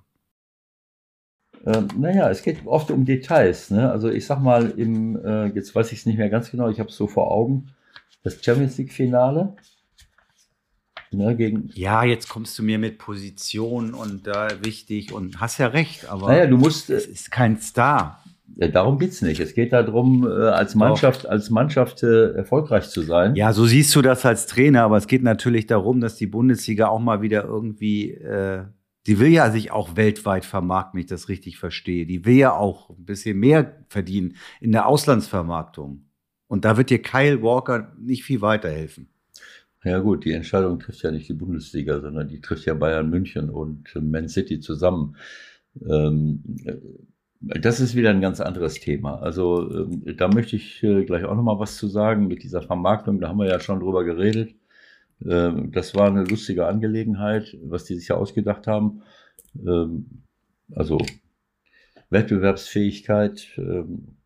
Ähm, 1.65 1.87
naja, 1.99 2.27
es 2.31 2.41
geht 2.41 2.65
oft 2.65 2.89
um 2.89 3.05
Details. 3.05 3.69
Ne? 3.69 3.91
Also 3.91 4.09
ich 4.09 4.25
sag 4.25 4.41
mal, 4.41 4.71
im, 4.71 5.15
äh, 5.23 5.45
jetzt 5.47 5.75
weiß 5.75 5.91
ich 5.91 5.99
es 5.99 6.05
nicht 6.07 6.17
mehr 6.17 6.29
ganz 6.29 6.49
genau, 6.49 6.67
ich 6.69 6.79
habe 6.79 6.89
es 6.89 6.97
so 6.97 7.05
vor 7.05 7.29
Augen, 7.29 7.69
das 8.23 8.43
Champions 8.43 8.79
League-Finale 8.79 9.55
ne, 11.11 11.35
gegen 11.35 11.69
ja, 11.73 12.03
jetzt 12.03 12.29
kommst 12.29 12.57
du 12.57 12.63
mir 12.63 12.79
mit 12.79 12.97
Position 12.97 13.93
und 13.93 14.27
da 14.27 14.63
wichtig 14.63 15.13
und 15.13 15.39
hast 15.39 15.57
ja 15.57 15.67
recht, 15.67 16.05
aber 16.09 16.27
Naja, 16.27 16.47
du 16.47 16.57
musst, 16.57 16.89
es 16.89 17.05
äh, 17.05 17.11
ist 17.11 17.31
kein 17.31 17.59
Star. 17.59 18.23
Ja, 18.55 18.67
darum 18.69 18.97
geht's 18.97 19.21
nicht. 19.21 19.39
Es 19.39 19.53
geht 19.53 19.73
darum, 19.73 20.25
äh, 20.25 20.29
als 20.29 20.73
Mannschaft, 20.73 21.27
als 21.27 21.49
Mannschaft 21.49 22.03
äh, 22.03 22.31
erfolgreich 22.31 22.89
zu 22.89 23.01
sein. 23.01 23.35
Ja, 23.35 23.53
so 23.53 23.65
siehst 23.65 23.95
du 23.95 24.01
das 24.01 24.25
als 24.25 24.47
Trainer, 24.47 24.83
aber 24.83 24.97
es 24.97 25.07
geht 25.07 25.23
natürlich 25.23 25.67
darum, 25.67 25.99
dass 26.01 26.15
die 26.15 26.27
Bundesliga 26.27 26.87
auch 26.87 26.99
mal 26.99 27.21
wieder 27.21 27.43
irgendwie, 27.43 28.11
äh, 28.11 28.63
die 29.05 29.19
will 29.19 29.29
ja 29.29 29.51
sich 29.51 29.71
auch 29.71 29.95
weltweit 29.95 30.45
vermarkten, 30.45 30.97
wenn 30.97 31.01
ich 31.01 31.09
das 31.09 31.29
richtig 31.29 31.57
verstehe. 31.57 32.05
Die 32.05 32.25
will 32.25 32.35
ja 32.35 32.53
auch 32.53 32.89
ein 32.89 33.05
bisschen 33.05 33.37
mehr 33.37 33.83
verdienen 33.89 34.35
in 34.59 34.71
der 34.71 34.87
Auslandsvermarktung. 34.87 36.05
Und 36.47 36.65
da 36.65 36.77
wird 36.77 36.89
dir 36.89 37.01
Kyle 37.01 37.41
Walker 37.41 37.93
nicht 37.99 38.23
viel 38.23 38.41
weiterhelfen. 38.41 39.09
Ja 39.83 39.99
gut, 39.99 40.25
die 40.25 40.31
Entscheidung 40.31 40.79
trifft 40.79 41.03
ja 41.03 41.11
nicht 41.11 41.29
die 41.29 41.33
Bundesliga, 41.33 41.99
sondern 41.99 42.27
die 42.27 42.41
trifft 42.41 42.65
ja 42.65 42.73
Bayern 42.73 43.09
München 43.09 43.49
und 43.49 43.95
äh, 43.95 43.99
Man 43.99 44.29
City 44.29 44.59
zusammen. 44.59 45.15
Ähm, 45.87 46.43
äh, 46.65 46.73
das 47.39 47.79
ist 47.79 47.95
wieder 47.95 48.09
ein 48.09 48.21
ganz 48.21 48.41
anderes 48.41 48.79
Thema. 48.79 49.21
Also 49.21 49.69
ähm, 49.71 50.03
da 50.17 50.27
möchte 50.27 50.55
ich 50.55 50.83
äh, 50.83 51.05
gleich 51.05 51.23
auch 51.25 51.35
noch 51.35 51.43
mal 51.43 51.59
was 51.59 51.77
zu 51.77 51.87
sagen 51.87 52.27
mit 52.27 52.43
dieser 52.43 52.61
Vermarktung. 52.61 53.19
Da 53.19 53.29
haben 53.29 53.39
wir 53.39 53.47
ja 53.47 53.59
schon 53.59 53.79
drüber 53.79 54.03
geredet. 54.03 54.55
Ähm, 55.25 55.71
das 55.71 55.95
war 55.95 56.07
eine 56.07 56.23
lustige 56.23 56.65
Angelegenheit, 56.67 57.57
was 57.63 57.85
die 57.85 57.95
sich 57.95 58.07
ja 58.09 58.15
ausgedacht 58.15 58.67
haben. 58.67 59.03
Ähm, 59.55 60.23
also 60.73 60.99
Wettbewerbsfähigkeit. 62.09 63.59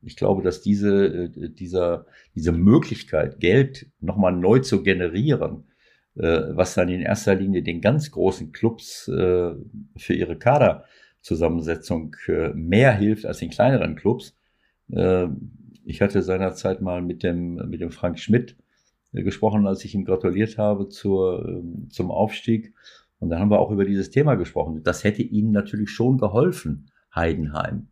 Ich 0.03 0.15
glaube, 0.15 0.43
dass 0.43 0.61
diese, 0.61 1.05
äh, 1.05 1.49
dieser, 1.49 2.05
diese 2.35 2.51
Möglichkeit, 2.51 3.39
Geld 3.39 3.87
nochmal 3.99 4.33
neu 4.33 4.59
zu 4.59 4.83
generieren, 4.83 5.65
äh, 6.15 6.41
was 6.49 6.75
dann 6.75 6.89
in 6.89 7.01
erster 7.01 7.35
Linie 7.35 7.63
den 7.63 7.81
ganz 7.81 8.11
großen 8.11 8.51
Clubs 8.51 9.05
für 9.05 10.13
ihre 10.13 10.37
Kaderzusammensetzung 10.37 10.85
äh, 10.93 11.00
mehr 12.53 12.93
hilft 12.93 13.25
als 13.25 13.39
den 13.39 13.49
kleineren 13.49 13.95
Clubs. 13.95 14.35
Äh, 14.91 15.27
Ich 15.83 16.01
hatte 16.01 16.21
seinerzeit 16.21 16.81
mal 16.81 17.01
mit 17.01 17.23
dem, 17.23 17.55
mit 17.69 17.81
dem 17.81 17.91
Frank 17.91 18.19
Schmidt 18.19 18.55
äh, 19.13 19.23
gesprochen, 19.23 19.65
als 19.67 19.83
ich 19.83 19.95
ihm 19.95 20.05
gratuliert 20.05 20.57
habe 20.57 20.89
zur, 20.89 21.43
ähm, 21.47 21.87
zum 21.89 22.11
Aufstieg. 22.11 22.73
Und 23.19 23.29
dann 23.29 23.39
haben 23.39 23.51
wir 23.51 23.59
auch 23.59 23.71
über 23.71 23.85
dieses 23.85 24.09
Thema 24.09 24.35
gesprochen. 24.35 24.83
Das 24.83 25.03
hätte 25.03 25.21
ihnen 25.23 25.51
natürlich 25.51 25.89
schon 25.89 26.17
geholfen, 26.17 26.91
Heidenheim. 27.13 27.87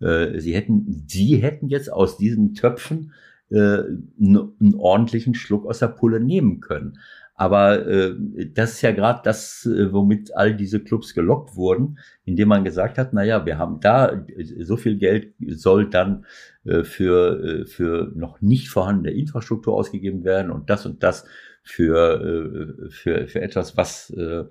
Äh, 0.00 0.40
Sie 0.40 0.54
hätten, 0.54 1.04
sie 1.08 1.36
hätten 1.36 1.68
jetzt 1.68 1.92
aus 1.92 2.16
diesen 2.16 2.54
Töpfen 2.54 3.12
äh, 3.50 3.82
einen 4.20 4.74
ordentlichen 4.76 5.34
Schluck 5.34 5.66
aus 5.66 5.78
der 5.80 5.88
Pulle 5.88 6.18
nehmen 6.20 6.60
können. 6.60 6.98
Aber 7.34 7.86
äh, 7.86 8.14
das 8.54 8.74
ist 8.74 8.82
ja 8.82 8.92
gerade 8.92 9.20
das, 9.24 9.66
äh, 9.66 9.92
womit 9.92 10.36
all 10.36 10.54
diese 10.54 10.80
Clubs 10.80 11.14
gelockt 11.14 11.56
wurden, 11.56 11.98
indem 12.24 12.48
man 12.48 12.64
gesagt 12.64 12.96
hat, 12.96 13.12
na 13.12 13.24
ja, 13.24 13.44
wir 13.44 13.58
haben 13.58 13.80
da 13.80 14.10
äh, 14.12 14.64
so 14.64 14.76
viel 14.76 14.96
Geld 14.96 15.34
soll 15.48 15.90
dann 15.90 16.26
äh, 16.64 16.84
für 16.84 17.42
äh, 17.42 17.66
für 17.66 18.12
noch 18.14 18.40
nicht 18.40 18.68
vorhandene 18.68 19.16
Infrastruktur 19.16 19.74
ausgegeben 19.74 20.24
werden 20.24 20.52
und 20.52 20.70
das 20.70 20.86
und 20.86 21.02
das 21.02 21.24
für 21.62 22.76
äh, 22.86 22.90
für 22.90 23.26
für 23.26 23.40
etwas, 23.40 23.76
was 23.76 24.10
äh, 24.10 24.44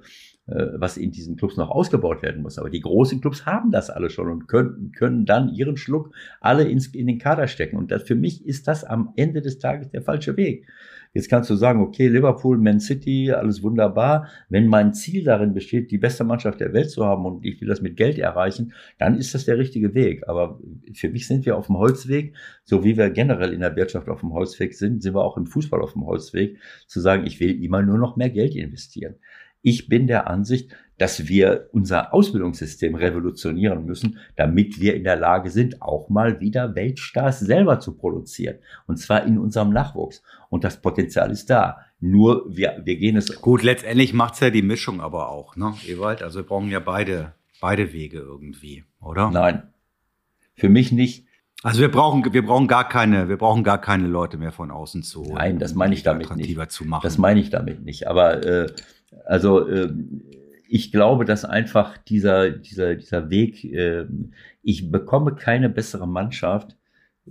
äh, 0.46 0.74
was 0.76 0.98
in 0.98 1.12
diesen 1.12 1.38
Clubs 1.38 1.56
noch 1.56 1.69
ausgebaut 1.69 2.22
werden 2.22 2.41
muss. 2.41 2.58
Aber 2.58 2.69
die 2.69 2.82
großen 2.82 3.22
Clubs 3.22 3.46
haben 3.46 3.72
das 3.72 3.89
alle 3.89 4.10
schon 4.10 4.30
und 4.30 4.48
können, 4.50 4.91
können 4.91 5.26
dann 5.26 5.48
ihren 5.54 5.78
Schluck 5.78 6.13
alle 6.41 6.67
ins, 6.67 6.88
in 6.88 7.08
den 7.08 7.17
Kader 7.17 7.48
stecken. 7.48 7.78
Und 7.78 7.91
das, 7.91 8.04
für 8.04 8.15
mich 8.15 8.46
ist 8.46 8.67
das 8.67 8.84
am 8.84 9.13
Ende 9.15 9.41
des 9.41 9.60
Tages 9.60 9.89
der 9.91 10.02
falsche 10.02 10.36
Weg. 10.36 10.67
Jetzt 11.13 11.30
kannst 11.30 11.49
du 11.52 11.56
sagen, 11.56 11.80
okay, 11.82 12.08
Liverpool, 12.08 12.58
Man 12.58 12.80
City, 12.80 13.32
alles 13.32 13.62
wunderbar. 13.62 14.28
Wenn 14.49 14.65
mein 14.65 14.93
Ziel 14.93 15.23
darin 15.23 15.54
besteht, 15.54 15.91
die 15.91 15.99
beste 15.99 16.23
Mannschaft 16.23 16.60
der 16.60 16.73
Welt 16.73 16.89
zu 16.89 17.06
haben 17.06 17.26
und 17.26 17.45
ich 17.45 17.62
will 17.62 17.67
das 17.67 17.82
mit 17.82 17.97
Geld 17.97 18.17
erreichen, 18.17 18.73
dann 18.97 19.15
ist 19.15 19.36
das 19.36 19.45
der 19.45 19.60
richtige 19.60 19.93
Weg. 19.93 20.28
Aber 20.28 20.60
für 20.93 21.10
mich 21.10 21.28
sind 21.28 21.45
wir 21.45 21.56
auf 21.56 21.67
dem 21.67 21.78
Holzweg, 21.78 22.34
so 22.63 22.84
wie 22.84 22.97
wir 22.97 23.12
generell 23.12 23.54
in 23.54 23.60
der 23.60 23.76
Wirtschaft 23.76 24.10
auf 24.10 24.21
dem 24.21 24.34
Holzweg 24.34 24.73
sind, 24.73 25.04
sind 25.04 25.13
wir 25.13 25.23
auch 25.23 25.38
im 25.38 25.45
Fußball 25.45 25.82
auf 25.82 25.93
dem 25.93 26.06
Holzweg, 26.06 26.58
zu 26.88 26.99
sagen, 26.99 27.28
ich 27.28 27.39
will 27.39 27.63
immer 27.63 27.84
nur 27.84 27.99
noch 27.99 28.15
mehr 28.15 28.32
Geld 28.32 28.56
investieren. 28.56 29.15
Ich 29.62 29.88
bin 29.88 30.08
der 30.08 30.28
Ansicht, 30.28 30.76
dass 30.98 31.28
wir 31.28 31.70
unser 31.72 32.14
Ausbildungssystem 32.14 32.96
revolutionieren 32.96 33.86
müssen, 33.86 34.20
damit 34.36 34.80
wir 34.80 34.96
in 34.96 35.04
der 35.04 35.16
Lage 35.16 35.50
sind, 35.50 35.82
auch 35.82 36.10
mal 36.10 36.40
wieder 36.40 36.76
Weltstars 36.76 37.40
selber 37.40 37.80
zu 37.80 37.96
produzieren. 37.96 38.58
Und 38.88 38.98
zwar 38.98 39.26
in 39.26 39.38
unserem 39.38 39.72
Nachwuchs. 39.72 40.22
Und 40.50 40.64
das 40.64 40.82
Potenzial 40.82 41.32
ist 41.32 41.50
da. 41.50 41.80
Nur 42.00 42.46
wir, 42.50 42.82
wir 42.84 42.98
gehen 42.98 43.16
es. 43.16 43.42
Gut, 43.42 43.64
letztendlich 43.64 44.14
macht's 44.14 44.40
ja 44.40 44.50
die 44.50 44.62
Mischung 44.62 45.02
aber 45.02 45.30
auch, 45.30 45.56
ne, 45.56 45.74
Ewald? 45.88 46.22
Also 46.22 46.40
wir 46.40 46.46
brauchen 46.46 46.70
ja 46.70 46.80
beide, 46.80 47.34
beide 47.62 47.94
Wege 47.94 48.20
irgendwie, 48.20 48.84
oder? 49.00 49.32
Nein. 49.32 49.64
Für 50.56 50.70
mich 50.70 50.92
nicht. 50.92 51.26
Also 51.64 51.80
wir 51.80 51.90
brauchen, 51.90 52.34
wir 52.34 52.46
brauchen 52.46 52.68
gar 52.68 52.90
keine, 52.90 53.30
wir 53.30 53.38
brauchen 53.38 53.64
gar 53.64 53.80
keine 53.80 54.08
Leute 54.08 54.38
mehr 54.38 54.52
von 54.52 54.70
außen 54.70 55.02
zu 55.02 55.22
holen. 55.22 55.36
Nein, 55.36 55.60
das 55.60 55.76
meine 55.76 55.94
ich 55.94 56.04
damit 56.04 56.26
attraktiver 56.26 56.64
nicht. 56.64 56.72
zu 56.74 56.84
machen. 56.84 57.04
Das 57.04 57.18
meine 57.18 57.40
ich 57.40 57.50
damit 57.50 57.84
nicht. 57.84 58.08
Aber 58.08 58.46
äh, 58.46 58.68
also 59.26 59.68
äh, 59.68 59.90
ich 60.74 60.92
glaube, 60.92 61.24
dass 61.24 61.46
einfach 61.46 62.00
dieser 62.00 62.50
dieser 62.50 62.96
dieser 62.96 63.30
Weg, 63.30 63.64
äh, 63.64 64.06
ich 64.64 64.90
bekomme 64.92 65.36
keine 65.36 65.70
bessere 65.70 66.08
Mannschaft, 66.08 66.76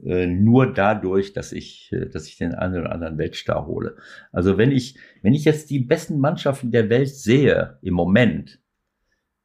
äh, 0.00 0.28
nur 0.28 0.72
dadurch, 0.72 1.33
dass 1.33 1.50
ich, 1.50 1.90
äh, 1.90 2.07
dass 2.09 2.28
ich 2.28 2.37
den 2.37 2.55
einen 2.55 2.81
oder 2.83 2.92
anderen 2.92 3.18
Weltstar 3.18 3.66
hole. 3.66 3.96
Also 4.31 4.59
wenn 4.59 4.70
ich, 4.70 4.96
wenn 5.22 5.35
ich 5.35 5.44
jetzt 5.44 5.70
die 5.70 5.81
besten 5.81 6.20
Mannschaften 6.20 6.70
der 6.70 6.88
Welt 6.88 7.09
sehe 7.09 7.78
im 7.83 7.94
Moment, 7.94 8.61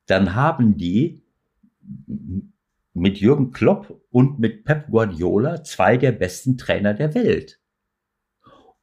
dann 0.05 0.35
haben 0.35 0.77
die 0.77 1.23
mit 2.93 3.17
Jürgen 3.19 3.51
Klopp 3.51 3.99
und 4.11 4.37
mit 4.37 4.63
Pep 4.63 4.91
Guardiola 4.91 5.63
zwei 5.63 5.97
der 5.97 6.11
besten 6.11 6.55
Trainer 6.55 6.93
der 6.93 7.15
Welt. 7.15 7.59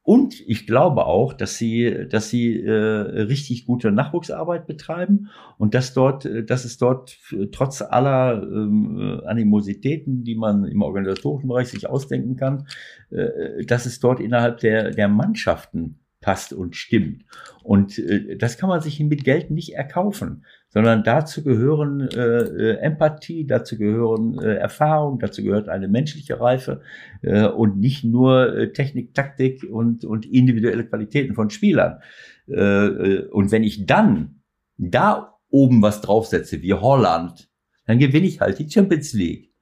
Und 0.04 0.38
ich 0.46 0.66
glaube 0.66 1.06
auch, 1.06 1.32
dass 1.32 1.56
sie, 1.56 2.06
dass 2.10 2.28
sie 2.28 2.60
äh, 2.60 2.70
richtig 2.70 3.64
gute 3.64 3.90
Nachwuchsarbeit 3.90 4.66
betreiben 4.66 5.30
und 5.56 5.74
dass 5.74 5.94
dort, 5.94 6.26
äh, 6.26 6.44
dass 6.44 6.66
es 6.66 6.76
dort 6.76 7.18
trotz 7.52 7.80
aller 7.80 8.42
ähm, 8.42 9.22
Animositäten, 9.24 10.22
die 10.22 10.34
man 10.34 10.66
im 10.66 10.82
organisatorischen 10.82 11.48
Bereich 11.48 11.68
sich 11.68 11.88
ausdenken 11.88 12.36
kann, 12.36 12.66
äh, 13.10 13.64
dass 13.64 13.86
es 13.86 13.98
dort 13.98 14.20
innerhalb 14.20 14.60
der, 14.60 14.90
der 14.90 15.08
Mannschaften 15.08 15.98
passt 16.24 16.52
und 16.52 16.74
stimmt. 16.74 17.24
Und 17.62 17.98
äh, 17.98 18.36
das 18.36 18.58
kann 18.58 18.68
man 18.68 18.80
sich 18.80 18.98
mit 19.00 19.24
Geld 19.24 19.50
nicht 19.50 19.74
erkaufen 19.74 20.44
sondern 20.74 21.04
dazu 21.04 21.44
gehören 21.44 22.00
äh, 22.00 22.18
äh, 22.18 22.78
Empathie, 22.78 23.46
dazu 23.46 23.78
gehören 23.78 24.40
äh, 24.40 24.56
Erfahrung, 24.56 25.20
dazu 25.20 25.44
gehört 25.44 25.68
eine 25.68 25.86
menschliche 25.86 26.40
Reife 26.40 26.80
äh, 27.22 27.46
und 27.46 27.78
nicht 27.78 28.02
nur 28.02 28.56
äh, 28.56 28.72
Technik, 28.72 29.14
Taktik 29.14 29.62
und, 29.62 30.04
und 30.04 30.26
individuelle 30.26 30.84
Qualitäten 30.84 31.36
von 31.36 31.48
Spielern. 31.48 32.00
Äh, 32.48 32.54
äh, 32.56 33.28
und 33.28 33.52
wenn 33.52 33.62
ich 33.62 33.86
dann 33.86 34.40
da 34.76 35.38
oben 35.48 35.80
was 35.80 36.00
draufsetze, 36.00 36.60
wie 36.60 36.74
Holland, 36.74 37.48
dann 37.86 38.00
gewinne 38.00 38.26
ich 38.26 38.40
halt 38.40 38.58
die 38.58 38.68
Champions 38.68 39.12
League. 39.12 39.52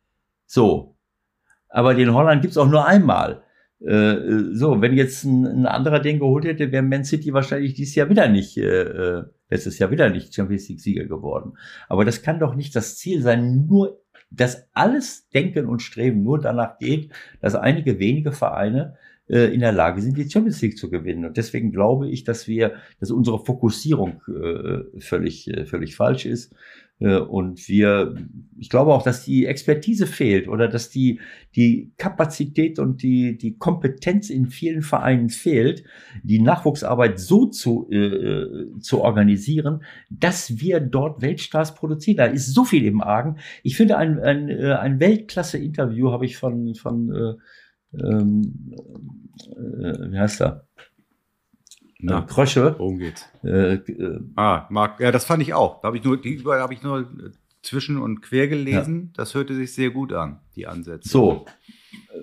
So. 0.47 0.97
Aber 1.69 1.93
den 1.93 2.15
Holland 2.15 2.41
gibt's 2.41 2.57
auch 2.57 2.69
nur 2.69 2.87
einmal. 2.87 3.43
Äh, 3.87 4.53
so, 4.53 4.81
wenn 4.81 4.95
jetzt 4.95 5.25
ein, 5.25 5.47
ein 5.47 5.67
anderer 5.67 6.01
den 6.01 6.19
geholt 6.19 6.45
hätte, 6.45 6.71
wäre 6.73 6.83
Man 6.83 7.05
City 7.05 7.33
wahrscheinlich 7.33 7.75
dieses 7.75 7.95
Jahr 7.95 8.09
wieder 8.09 8.29
nicht 8.29 8.57
äh, 8.57 8.83
äh 8.83 9.25
letztes 9.51 9.79
Jahr 9.79 9.91
wieder 9.91 10.09
nicht 10.09 10.35
Champions 10.35 10.69
League 10.71 10.81
Sieger 10.81 11.05
geworden. 11.05 11.59
Aber 11.89 12.07
das 12.07 12.23
kann 12.23 12.41
doch 12.41 12.55
nicht 12.55 12.75
das 12.75 12.97
Ziel 12.97 13.21
sein, 13.21 13.67
nur 13.67 14.03
dass 14.31 14.67
alles 14.73 15.29
Denken 15.29 15.67
und 15.67 15.83
Streben 15.83 16.23
nur 16.23 16.41
danach 16.41 16.79
geht, 16.79 17.11
dass 17.41 17.55
einige 17.55 17.99
wenige 17.99 18.33
Vereine 18.33 18.97
äh, 19.29 19.53
in 19.55 19.61
der 19.61 19.73
Lage 19.73 20.01
sind, 20.01 20.17
die 20.17 20.29
Champions 20.29 20.61
League 20.63 20.79
zu 20.79 20.91
gewinnen. 20.91 21.25
Und 21.25 21.37
deswegen 21.37 21.71
glaube 21.71 22.09
ich, 22.09 22.25
dass 22.25 22.49
wir, 22.49 22.75
dass 22.99 23.11
unsere 23.11 23.45
Fokussierung 23.45 24.23
äh, 24.29 25.01
völlig, 25.01 25.49
äh, 25.49 25.67
völlig 25.67 25.97
falsch 25.97 26.27
ist. 26.27 26.55
Äh, 27.03 27.19
und 27.19 27.69
wir, 27.69 28.15
ich 28.59 28.71
glaube 28.71 28.93
auch, 28.93 29.03
dass 29.03 29.25
die 29.25 29.47
Expertise 29.47 30.07
fehlt 30.07 30.49
oder 30.49 30.69
dass 30.69 30.89
die, 30.89 31.21
die 31.57 31.93
Kapazität 31.97 32.79
und 32.79 33.03
die, 33.03 33.37
die 33.37 33.57
Kompetenz 33.57 34.31
in 34.31 34.47
vielen 34.47 34.83
Vereinen 34.83 35.29
fehlt, 35.29 35.85
die 36.23 36.41
Nachwuchsarbeit 36.41 37.19
so 37.19 37.47
zu, 37.47 37.91
äh, 37.91 38.79
zu 38.81 39.01
organisieren, 39.01 39.83
dass 40.11 40.61
wir 40.61 40.81
dort 40.81 41.23
Weltstars 41.23 41.75
produzieren. 41.75 42.19
Da 42.19 42.27
ist 42.27 42.55
so 42.55 42.65
viel 42.65 42.85
im 42.87 43.01
Argen. 43.01 43.39
Ich 43.63 43.77
finde, 43.77 43.99
ein, 43.99 44.21
ein, 44.21 44.49
äh, 44.49 44.75
ein 44.75 45.01
Weltklasse-Interview 45.01 46.13
habe 46.13 46.25
ich 46.25 46.37
von, 46.37 46.75
von 46.75 47.13
äh, 47.13 47.35
ähm, 48.01 48.75
äh, 49.57 50.11
wie 50.11 50.19
heißt 50.19 50.41
er? 50.41 50.67
Na, 52.03 52.19
äh, 52.19 52.27
Krösche. 52.27 52.75
Worum 52.79 52.99
geht's? 52.99 53.29
Äh, 53.45 53.75
äh, 53.75 54.21
ah, 54.37 54.67
Marc, 54.71 55.01
ja, 55.01 55.13
das 55.13 55.25
fand 55.25 55.43
ich 55.43 55.55
auch. 55.55 55.81
Da 55.81 55.87
habe 55.87 55.97
ich 55.97 56.05
nur, 56.05 56.21
die 56.21 56.35
überall 56.35 56.61
habe 56.61 56.75
ich 56.75 56.83
nur 56.83 57.01
äh, 57.01 57.31
zwischen 57.63 57.97
und 57.99 58.21
quer 58.21 58.49
gelesen. 58.49 59.07
Ja. 59.07 59.11
Das 59.19 59.35
hörte 59.35 59.55
sich 59.55 59.73
sehr 59.73 59.91
gut 59.91 60.13
an, 60.13 60.41
die 60.57 60.67
Ansätze. 60.67 61.09
So, 61.09 61.47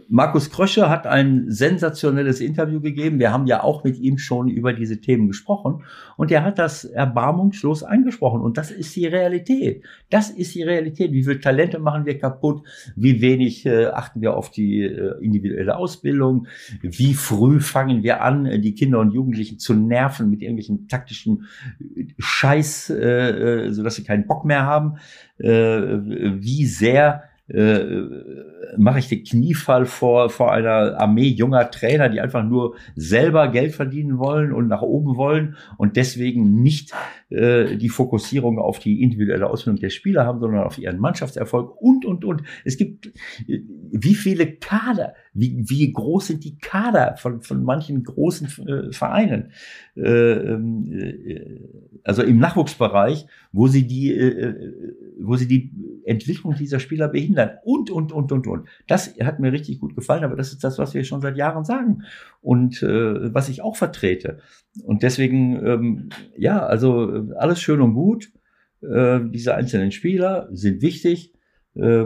Markus 0.07 0.49
Krösche 0.49 0.89
hat 0.89 1.05
ein 1.05 1.45
sensationelles 1.51 2.41
Interview 2.41 2.81
gegeben. 2.81 3.19
Wir 3.19 3.31
haben 3.31 3.45
ja 3.45 3.63
auch 3.63 3.83
mit 3.83 3.99
ihm 3.99 4.17
schon 4.17 4.47
über 4.47 4.73
diese 4.73 5.01
Themen 5.01 5.27
gesprochen. 5.27 5.83
Und 6.17 6.31
er 6.31 6.43
hat 6.43 6.57
das 6.57 6.83
erbarmungslos 6.83 7.83
angesprochen. 7.83 8.41
Und 8.41 8.57
das 8.57 8.71
ist 8.71 8.95
die 8.95 9.05
Realität. 9.05 9.83
Das 10.09 10.31
ist 10.31 10.55
die 10.55 10.63
Realität. 10.63 11.11
Wie 11.11 11.23
viele 11.23 11.39
Talente 11.39 11.77
machen 11.77 12.05
wir 12.05 12.17
kaputt? 12.17 12.63
Wie 12.95 13.21
wenig 13.21 13.67
äh, 13.67 13.85
achten 13.85 14.21
wir 14.21 14.35
auf 14.35 14.49
die 14.49 14.81
äh, 14.81 15.23
individuelle 15.23 15.77
Ausbildung? 15.77 16.47
Wie 16.81 17.13
früh 17.13 17.59
fangen 17.59 18.01
wir 18.01 18.23
an, 18.23 18.47
äh, 18.47 18.59
die 18.59 18.73
Kinder 18.73 18.99
und 18.99 19.11
Jugendlichen 19.11 19.59
zu 19.59 19.75
nerven 19.75 20.29
mit 20.31 20.41
irgendwelchen 20.41 20.87
taktischen 20.87 21.45
äh, 21.95 22.05
Scheiß, 22.17 22.89
äh, 22.89 23.65
äh, 23.65 23.71
sodass 23.73 23.95
sie 23.95 24.03
keinen 24.03 24.25
Bock 24.25 24.43
mehr 24.43 24.65
haben? 24.65 24.97
Äh, 25.37 25.49
wie 25.49 26.65
sehr 26.65 27.28
äh, 27.49 28.03
mache 28.77 28.99
ich 28.99 29.07
den 29.07 29.23
Kniefall 29.23 29.85
vor, 29.85 30.29
vor 30.29 30.51
einer 30.51 30.99
Armee 30.99 31.27
junger 31.27 31.71
Trainer, 31.71 32.09
die 32.09 32.21
einfach 32.21 32.43
nur 32.43 32.75
selber 32.95 33.47
Geld 33.47 33.73
verdienen 33.73 34.19
wollen 34.19 34.53
und 34.53 34.67
nach 34.67 34.81
oben 34.81 35.17
wollen 35.17 35.57
und 35.77 35.95
deswegen 35.95 36.61
nicht 36.61 36.93
äh, 37.29 37.77
die 37.77 37.89
Fokussierung 37.89 38.59
auf 38.59 38.79
die 38.79 39.01
individuelle 39.01 39.49
Ausbildung 39.49 39.79
der 39.79 39.89
Spieler 39.89 40.25
haben, 40.25 40.39
sondern 40.39 40.63
auf 40.63 40.77
ihren 40.77 40.99
Mannschaftserfolg 40.99 41.75
und, 41.81 42.05
und, 42.05 42.23
und. 42.25 42.43
Es 42.65 42.77
gibt, 42.77 43.07
äh, 43.47 43.61
wie 43.91 44.15
viele 44.15 44.55
Kader, 44.55 45.13
wie, 45.39 45.63
wie 45.69 45.91
groß 45.91 46.27
sind 46.27 46.43
die 46.43 46.57
Kader 46.57 47.15
von, 47.17 47.41
von 47.41 47.63
manchen 47.63 48.03
großen 48.03 48.47
äh, 48.67 48.91
Vereinen? 48.91 49.51
Äh, 49.95 50.01
ähm, 50.01 50.91
äh, 50.91 51.59
also 52.03 52.23
im 52.23 52.39
Nachwuchsbereich, 52.39 53.25
wo 53.51 53.67
sie 53.67 53.87
die, 53.87 54.11
äh, 54.13 54.73
wo 55.19 55.35
sie 55.35 55.47
die 55.47 55.71
Entwicklung 56.05 56.55
dieser 56.55 56.79
Spieler 56.79 57.07
behindern 57.07 57.51
und, 57.63 57.89
und, 57.89 58.11
und, 58.11 58.31
und, 58.31 58.47
und. 58.47 58.67
Das 58.87 59.15
hat 59.21 59.39
mir 59.39 59.51
richtig 59.51 59.79
gut 59.79 59.95
gefallen, 59.95 60.23
aber 60.23 60.35
das 60.35 60.51
ist 60.51 60.63
das, 60.63 60.77
was 60.77 60.93
wir 60.93 61.03
schon 61.03 61.21
seit 61.21 61.37
Jahren 61.37 61.63
sagen 61.63 62.03
und 62.41 62.81
äh, 62.83 63.33
was 63.33 63.49
ich 63.49 63.61
auch 63.61 63.75
vertrete. 63.75 64.39
Und 64.83 65.03
deswegen, 65.03 65.65
ähm, 65.65 66.09
ja, 66.37 66.65
also 66.65 67.27
alles 67.37 67.61
schön 67.61 67.81
und 67.81 67.93
gut. 67.93 68.31
Äh, 68.81 69.19
diese 69.31 69.55
einzelnen 69.55 69.91
Spieler 69.91 70.47
sind 70.51 70.81
wichtig, 70.81 71.33
äh, 71.75 72.05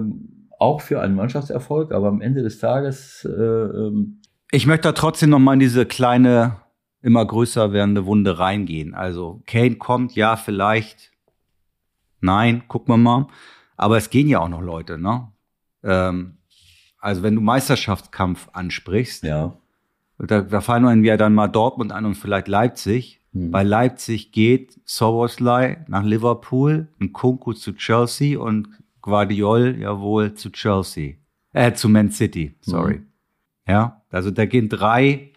auch 0.64 0.82
für 0.82 1.02
einen 1.02 1.16
Mannschaftserfolg, 1.16 1.92
aber 1.92 2.08
am 2.08 2.22
Ende 2.22 2.42
des 2.42 2.60
Tages. 2.60 3.26
Äh, 3.26 3.32
ähm 3.32 4.22
ich 4.52 4.66
möchte 4.66 4.88
da 4.88 4.92
trotzdem 4.94 5.30
noch 5.30 5.40
mal 5.40 5.54
in 5.54 5.60
diese 5.60 5.86
kleine, 5.86 6.58
immer 7.02 7.26
größer 7.26 7.74
werdende 7.74 8.06
Wunde 8.06 8.40
reingehen. 8.40 8.94
Also 8.94 9.42
Kane 9.46 9.76
kommt, 9.76 10.16
ja, 10.16 10.36
vielleicht. 10.38 11.12
Nein, 12.22 12.64
gucken 12.68 12.94
wir 12.94 12.98
mal. 12.98 13.28
Aber 13.76 13.98
es 13.98 14.10
gehen 14.10 14.30
ja 14.30 14.40
auch 14.40 14.50
noch 14.50 14.62
Leute, 14.62 14.98
ne? 14.98 15.28
Ähm, 15.84 16.38
also 17.00 17.24
wenn 17.24 17.36
du 17.36 17.42
Meisterschaftskampf 17.42 18.48
ansprichst, 18.54 19.24
ja. 19.24 19.58
da, 20.20 20.42
da 20.42 20.62
fallen 20.62 21.04
wir 21.04 21.18
dann 21.18 21.34
mal 21.34 21.50
Dortmund 21.50 21.92
an 21.92 22.06
und 22.06 22.16
vielleicht 22.16 22.48
Leipzig. 22.48 23.20
Hm. 23.34 23.52
Bei 23.52 23.64
Leipzig 23.64 24.32
geht 24.32 24.80
Soboslai 24.86 25.84
nach 25.90 26.04
Liverpool, 26.04 26.88
ein 27.02 27.12
Kunku 27.12 27.52
zu 27.52 27.74
Chelsea 27.74 28.40
und 28.40 28.70
Guardiol 29.04 29.76
ja 29.80 30.00
wohl 30.00 30.34
zu 30.34 30.52
Chelsea. 30.52 31.16
Äh, 31.52 31.74
zu 31.74 31.88
Man 31.88 32.10
City, 32.10 32.56
sorry. 32.62 32.96
Hm. 32.96 33.08
Ja, 33.68 34.02
also 34.10 34.32
da 34.32 34.46
gehen 34.46 34.70
drei, 34.70 35.32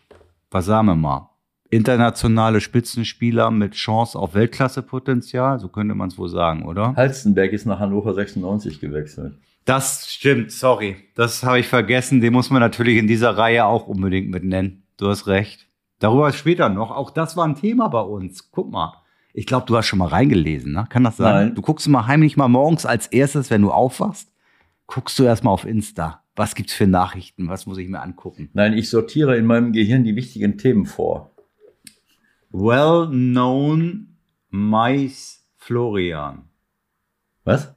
was 0.50 0.64
sagen 0.64 0.86
wir 0.86 0.94
mal, 0.94 1.30
internationale 1.68 2.60
Spitzenspieler 2.60 3.50
mit 3.50 3.74
Chance 3.74 4.18
auf 4.18 4.34
Weltklassepotenzial, 4.34 5.58
so 5.58 5.68
könnte 5.68 5.94
man 5.94 6.08
es 6.08 6.16
wohl 6.16 6.28
sagen, 6.28 6.64
oder? 6.64 6.94
Halstenberg 6.96 7.52
ist 7.52 7.66
nach 7.66 7.80
Hannover 7.80 8.14
96 8.14 8.80
gewechselt. 8.80 9.34
Das 9.64 10.08
stimmt, 10.08 10.52
sorry. 10.52 10.96
Das 11.16 11.42
habe 11.42 11.58
ich 11.58 11.66
vergessen. 11.66 12.20
Den 12.20 12.32
muss 12.32 12.50
man 12.50 12.60
natürlich 12.60 12.98
in 12.98 13.08
dieser 13.08 13.36
Reihe 13.36 13.66
auch 13.66 13.88
unbedingt 13.88 14.30
mit 14.30 14.44
nennen. 14.44 14.84
Du 14.96 15.08
hast 15.08 15.26
recht. 15.26 15.66
Darüber 15.98 16.32
später 16.32 16.68
noch. 16.68 16.92
Auch 16.92 17.10
das 17.10 17.36
war 17.36 17.44
ein 17.44 17.56
Thema 17.56 17.88
bei 17.88 18.00
uns. 18.00 18.52
Guck 18.52 18.70
mal. 18.70 18.94
Ich 19.36 19.44
glaube, 19.44 19.66
du 19.66 19.76
hast 19.76 19.86
schon 19.86 19.98
mal 19.98 20.08
reingelesen, 20.08 20.72
ne? 20.72 20.86
Kann 20.88 21.04
das 21.04 21.18
sein? 21.18 21.48
Nein. 21.48 21.54
Du 21.54 21.60
guckst 21.60 21.86
mal 21.88 22.06
heimlich 22.06 22.38
mal 22.38 22.48
morgens 22.48 22.86
als 22.86 23.06
erstes, 23.06 23.50
wenn 23.50 23.60
du 23.60 23.70
aufwachst, 23.70 24.32
guckst 24.86 25.18
du 25.18 25.24
erstmal 25.24 25.52
auf 25.52 25.66
Insta. 25.66 26.22
Was 26.34 26.54
gibt's 26.54 26.72
für 26.72 26.86
Nachrichten? 26.86 27.46
Was 27.48 27.66
muss 27.66 27.76
ich 27.76 27.86
mir 27.86 28.00
angucken? 28.00 28.48
Nein, 28.54 28.72
ich 28.72 28.88
sortiere 28.88 29.36
in 29.36 29.44
meinem 29.44 29.72
Gehirn 29.72 30.04
die 30.04 30.16
wichtigen 30.16 30.56
Themen 30.56 30.86
vor. 30.86 31.32
Well-known 32.50 34.16
Mais 34.48 35.46
Florian. 35.56 36.48
Was? 37.44 37.74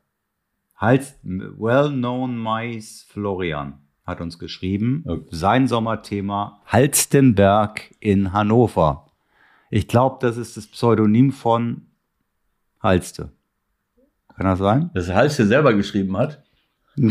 Heißt 0.79 1.19
Well-known 1.23 2.37
Mais 2.37 3.05
Florian 3.09 3.79
hat 4.05 4.21
uns 4.21 4.39
geschrieben. 4.39 5.03
Okay. 5.05 5.27
Sein 5.31 5.67
Sommerthema 5.67 6.61
Halstenberg 6.67 7.93
in 7.99 8.31
Hannover. 8.31 9.08
Ich 9.69 9.87
glaube, 9.87 10.17
das 10.21 10.37
ist 10.37 10.57
das 10.57 10.67
Pseudonym 10.67 11.31
von 11.31 11.87
Halste. 12.81 13.31
Kann 14.35 14.45
das 14.45 14.59
sein? 14.59 14.89
Dass 14.93 15.09
Halste 15.09 15.45
selber 15.45 15.73
geschrieben 15.73 16.17
hat? 16.17 16.43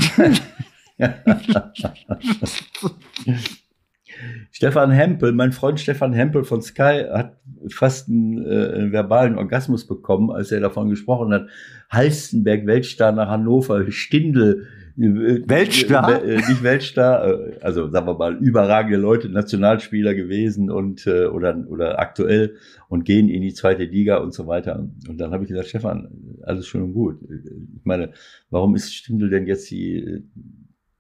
Stefan 4.51 4.91
Hempel, 4.91 5.33
mein 5.33 5.53
Freund 5.53 5.79
Stefan 5.79 6.13
Hempel 6.13 6.43
von 6.43 6.61
Sky 6.63 7.05
hat 7.13 7.37
fast 7.71 8.09
einen, 8.09 8.45
äh, 8.45 8.91
verbalen 8.91 9.39
Orgasmus 9.39 9.87
bekommen, 9.87 10.31
als 10.31 10.51
er 10.51 10.61
davon 10.61 10.89
gesprochen 10.89 11.33
hat. 11.33 11.49
Halstenberg, 11.91 12.67
Weltstar 12.67 13.13
nach 13.13 13.29
Hannover, 13.29 13.89
Stindel, 13.91 14.67
Weltstar? 14.99 16.25
Äh, 16.25 16.37
nicht 16.37 16.63
Weltstar, 16.63 17.27
äh, 17.29 17.59
also 17.61 17.89
sagen 17.89 18.07
wir 18.07 18.15
mal 18.15 18.37
überragende 18.37 18.99
Leute, 18.99 19.29
Nationalspieler 19.29 20.15
gewesen 20.15 20.71
und 20.71 21.07
äh, 21.07 21.27
oder 21.27 21.57
oder 21.69 22.01
aktuell 22.01 22.57
und 22.89 23.05
gehen 23.05 23.29
in 23.29 23.43
die 23.43 23.55
zweite 23.55 23.85
Liga 23.85 24.17
und 24.17 24.35
so 24.35 24.49
weiter. 24.49 24.89
Und 25.09 25.19
dann 25.19 25.31
habe 25.31 25.45
ich 25.45 25.51
gesagt, 25.51 25.69
Stefan, 25.69 26.09
alles 26.43 26.67
schön 26.67 26.83
und 26.83 26.95
gut. 26.95 27.21
Ich 27.23 27.85
meine, 27.85 28.11
warum 28.51 28.75
ist 28.75 28.93
Stindl 28.93 29.31
denn 29.31 29.47
jetzt 29.47 29.71
die 29.71 30.25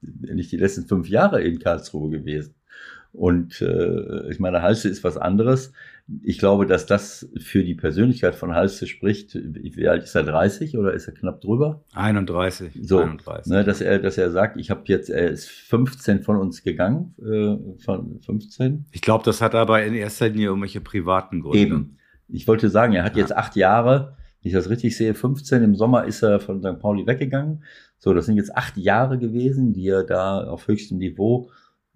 nicht 0.00 0.52
die 0.52 0.58
letzten 0.58 0.86
fünf 0.86 1.08
Jahre 1.08 1.42
in 1.42 1.58
Karlsruhe 1.58 2.10
gewesen? 2.10 2.54
Und 3.12 3.60
äh, 3.62 4.30
ich 4.30 4.38
meine, 4.38 4.62
Halse 4.62 4.88
ist 4.88 5.02
was 5.02 5.16
anderes. 5.16 5.72
Ich 6.22 6.38
glaube, 6.38 6.64
dass 6.64 6.86
das 6.86 7.28
für 7.38 7.62
die 7.62 7.74
Persönlichkeit 7.74 8.34
von 8.34 8.54
Halse 8.54 8.86
spricht. 8.86 9.34
Wie 9.34 9.88
alt 9.88 10.04
ist 10.04 10.14
er? 10.14 10.22
30 10.22 10.78
oder 10.78 10.94
ist 10.94 11.06
er 11.06 11.12
knapp 11.12 11.42
drüber? 11.42 11.84
31. 11.92 12.78
So, 12.82 13.00
31. 13.00 13.52
Ne, 13.52 13.62
dass 13.62 13.82
er, 13.82 13.98
dass 13.98 14.16
er 14.16 14.30
sagt, 14.30 14.56
ich 14.58 14.70
habe 14.70 14.82
jetzt, 14.86 15.10
er 15.10 15.28
ist 15.28 15.48
15 15.48 16.22
von 16.22 16.36
uns 16.36 16.62
gegangen, 16.62 17.14
äh, 17.20 17.82
von 17.82 18.20
15. 18.24 18.86
Ich 18.90 19.02
glaube, 19.02 19.24
das 19.24 19.42
hat 19.42 19.54
aber 19.54 19.82
in 19.84 19.92
erster 19.94 20.28
Linie 20.30 20.46
irgendwelche 20.46 20.80
privaten 20.80 21.40
Gründe. 21.42 21.58
Eben. 21.58 21.98
Ich 22.28 22.48
wollte 22.48 22.70
sagen, 22.70 22.94
er 22.94 23.04
hat 23.04 23.14
Ja. 23.16 23.20
jetzt 23.22 23.36
acht 23.36 23.54
Jahre. 23.56 24.16
Wenn 24.42 24.48
ich 24.50 24.54
das 24.54 24.70
richtig 24.70 24.96
sehe, 24.96 25.12
15 25.14 25.62
im 25.62 25.74
Sommer 25.74 26.04
ist 26.06 26.22
er 26.22 26.40
von 26.40 26.60
St. 26.62 26.78
Pauli 26.78 27.06
weggegangen. 27.06 27.64
So, 27.98 28.14
das 28.14 28.26
sind 28.26 28.36
jetzt 28.36 28.56
acht 28.56 28.76
Jahre 28.78 29.18
gewesen, 29.18 29.72
die 29.74 29.88
er 29.88 30.04
da 30.04 30.44
auf 30.44 30.68
höchstem 30.68 30.98
Niveau 30.98 31.50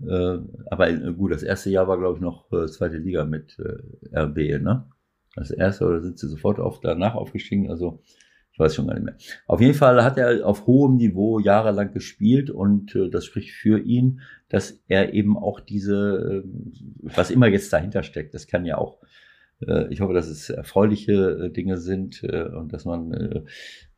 aber 0.07 0.91
äh, 0.91 1.13
gut, 1.13 1.33
das 1.33 1.43
erste 1.43 1.71
Jahr 1.71 1.89
war, 1.89 1.99
glaube 1.99 2.17
ich, 2.17 2.23
noch 2.23 2.53
äh, 2.53 2.67
zweite 2.67 2.99
Liga 2.99 3.25
mit 3.25 3.59
äh, 3.59 4.19
RB, 4.19 4.63
ne? 4.63 4.87
Das 5.35 5.51
erste, 5.51 5.87
oder 5.87 6.01
sind 6.01 6.19
sie 6.19 6.29
sofort 6.29 6.61
auf, 6.61 6.81
danach 6.81 7.15
aufgestiegen? 7.15 7.71
Also, 7.71 8.03
ich 8.53 8.59
weiß 8.59 8.75
schon 8.75 8.87
gar 8.87 8.95
nicht 8.95 9.05
mehr. 9.05 9.17
Auf 9.47 9.61
jeden 9.61 9.75
Fall 9.75 10.05
hat 10.05 10.19
er 10.19 10.47
auf 10.47 10.67
hohem 10.67 10.97
Niveau 10.97 11.39
jahrelang 11.39 11.93
gespielt 11.93 12.51
und 12.51 12.95
äh, 12.95 13.09
das 13.09 13.25
spricht 13.25 13.53
für 13.53 13.79
ihn, 13.79 14.21
dass 14.49 14.83
er 14.89 15.15
eben 15.15 15.39
auch 15.39 15.61
diese, 15.61 16.43
äh, 16.45 16.49
was 17.03 17.31
immer 17.31 17.47
jetzt 17.47 17.73
dahinter 17.73 18.03
steckt, 18.03 18.35
das 18.35 18.47
kann 18.47 18.67
ja 18.67 18.77
auch, 18.77 18.99
äh, 19.67 19.87
ich 19.91 20.03
hoffe, 20.03 20.13
dass 20.13 20.29
es 20.29 20.51
erfreuliche 20.51 21.47
äh, 21.47 21.51
Dinge 21.51 21.79
sind 21.79 22.23
äh, 22.25 22.43
und 22.43 22.75
dass 22.75 22.85
man, 22.85 23.13
äh, 23.15 23.43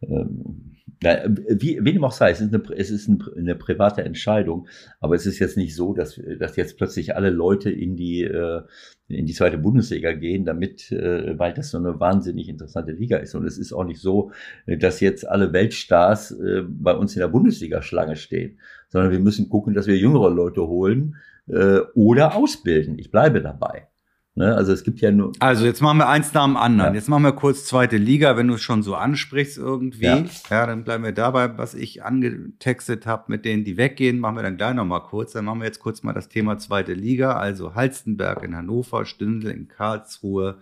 ähm, 0.03 0.74
na, 1.05 1.19
wie, 1.27 1.85
wie 1.85 1.93
dem 1.93 2.03
auch 2.03 2.13
sei, 2.13 2.31
es 2.31 2.41
ist, 2.41 2.55
eine, 2.55 2.63
es 2.77 2.91
ist 2.91 3.09
ein, 3.09 3.23
eine 3.37 3.55
private 3.55 4.03
Entscheidung, 4.03 4.67
aber 5.01 5.15
es 5.15 5.27
ist 5.27 5.39
jetzt 5.39 5.59
nicht 5.59 5.77
so, 5.77 5.93
dass, 5.93 6.19
dass 6.39 6.57
jetzt 6.57 6.79
plötzlich 6.79 7.15
alle 7.15 7.29
Leute 7.29 7.71
in 7.71 7.95
die, 7.95 8.23
äh, 8.23 8.63
in 9.09 9.27
die 9.27 9.35
zweite 9.35 9.59
Bundesliga 9.59 10.13
gehen, 10.13 10.47
damit, 10.47 10.91
äh, 10.93 11.39
weil 11.39 11.53
das 11.53 11.71
so 11.71 11.79
eine 11.79 12.01
wahnsinnig 12.01 12.49
interessante 12.49 12.93
Liga 12.93 13.19
ist. 13.19 13.35
Und 13.35 13.45
es 13.45 13.59
ist 13.59 13.75
auch 13.75 13.85
nicht 13.85 14.01
so, 14.01 14.33
äh, 14.65 14.79
dass 14.79 15.01
jetzt 15.01 15.29
alle 15.29 15.53
Weltstars 15.53 16.31
äh, 16.33 16.63
bei 16.67 16.95
uns 16.95 17.15
in 17.15 17.21
der 17.21 17.29
Bundesliga 17.29 17.83
Schlange 17.83 18.17
stehen, 18.17 18.59
sondern 18.89 19.13
wir 19.13 19.21
müssen 19.21 19.51
gucken, 19.51 19.75
dass 19.75 19.87
wir 19.87 19.99
jüngere 19.99 20.31
Leute 20.31 20.67
holen 20.67 21.17
äh, 21.49 21.81
oder 21.95 22.35
ausbilden. 22.35 22.99
Ich 22.99 23.11
bleibe 23.11 23.43
dabei. 23.43 23.89
Ne? 24.37 24.53
Also 24.55 24.73
es 24.73 24.83
gibt 24.83 25.01
ja 25.01 25.13
nur. 25.13 25.33
Also 25.39 25.65
jetzt 25.65 25.81
machen 25.81 25.99
wir 25.99 26.09
eins 26.09 26.35
nach 26.35 26.45
dem 26.45 26.57
anderen. 26.57 26.93
Ja. 26.93 26.99
Jetzt 26.99 27.09
machen 27.09 27.23
wir 27.23 27.33
kurz 27.33 27.67
zweite 27.67 27.97
Liga, 27.97 28.37
wenn 28.37 28.49
du 28.49 28.55
es 28.55 28.63
schon 28.63 28.83
so 28.83 28.97
ansprichst 28.97 29.59
irgendwie. 29.59 30.05
Ja. 30.05 30.25
Ja, 30.51 30.67
dann 30.67 30.83
bleiben 30.83 31.05
wir 31.05 31.13
dabei, 31.13 31.57
was 31.57 31.75
ich 31.75 32.03
angetextet 32.03 33.07
habe 33.07 33.25
mit 33.29 33.45
denen, 33.45 33.65
die 33.65 33.77
weggehen, 33.77 34.19
machen 34.19 34.37
wir 34.37 34.43
dann 34.43 34.57
gleich 34.57 34.75
nochmal 34.75 35.03
kurz. 35.03 35.33
Dann 35.33 35.45
machen 35.45 35.61
wir 35.61 35.67
jetzt 35.67 35.79
kurz 35.79 36.03
mal 36.03 36.13
das 36.13 36.29
Thema 36.29 36.59
zweite 36.59 36.95
Liga. 36.95 37.37
Also 37.37 37.77
Halstenberg 37.77 38.43
in 38.43 38.57
Hannover, 38.57 39.05
Stündel 39.05 39.53
in 39.53 39.69
Karlsruhe. 39.69 40.59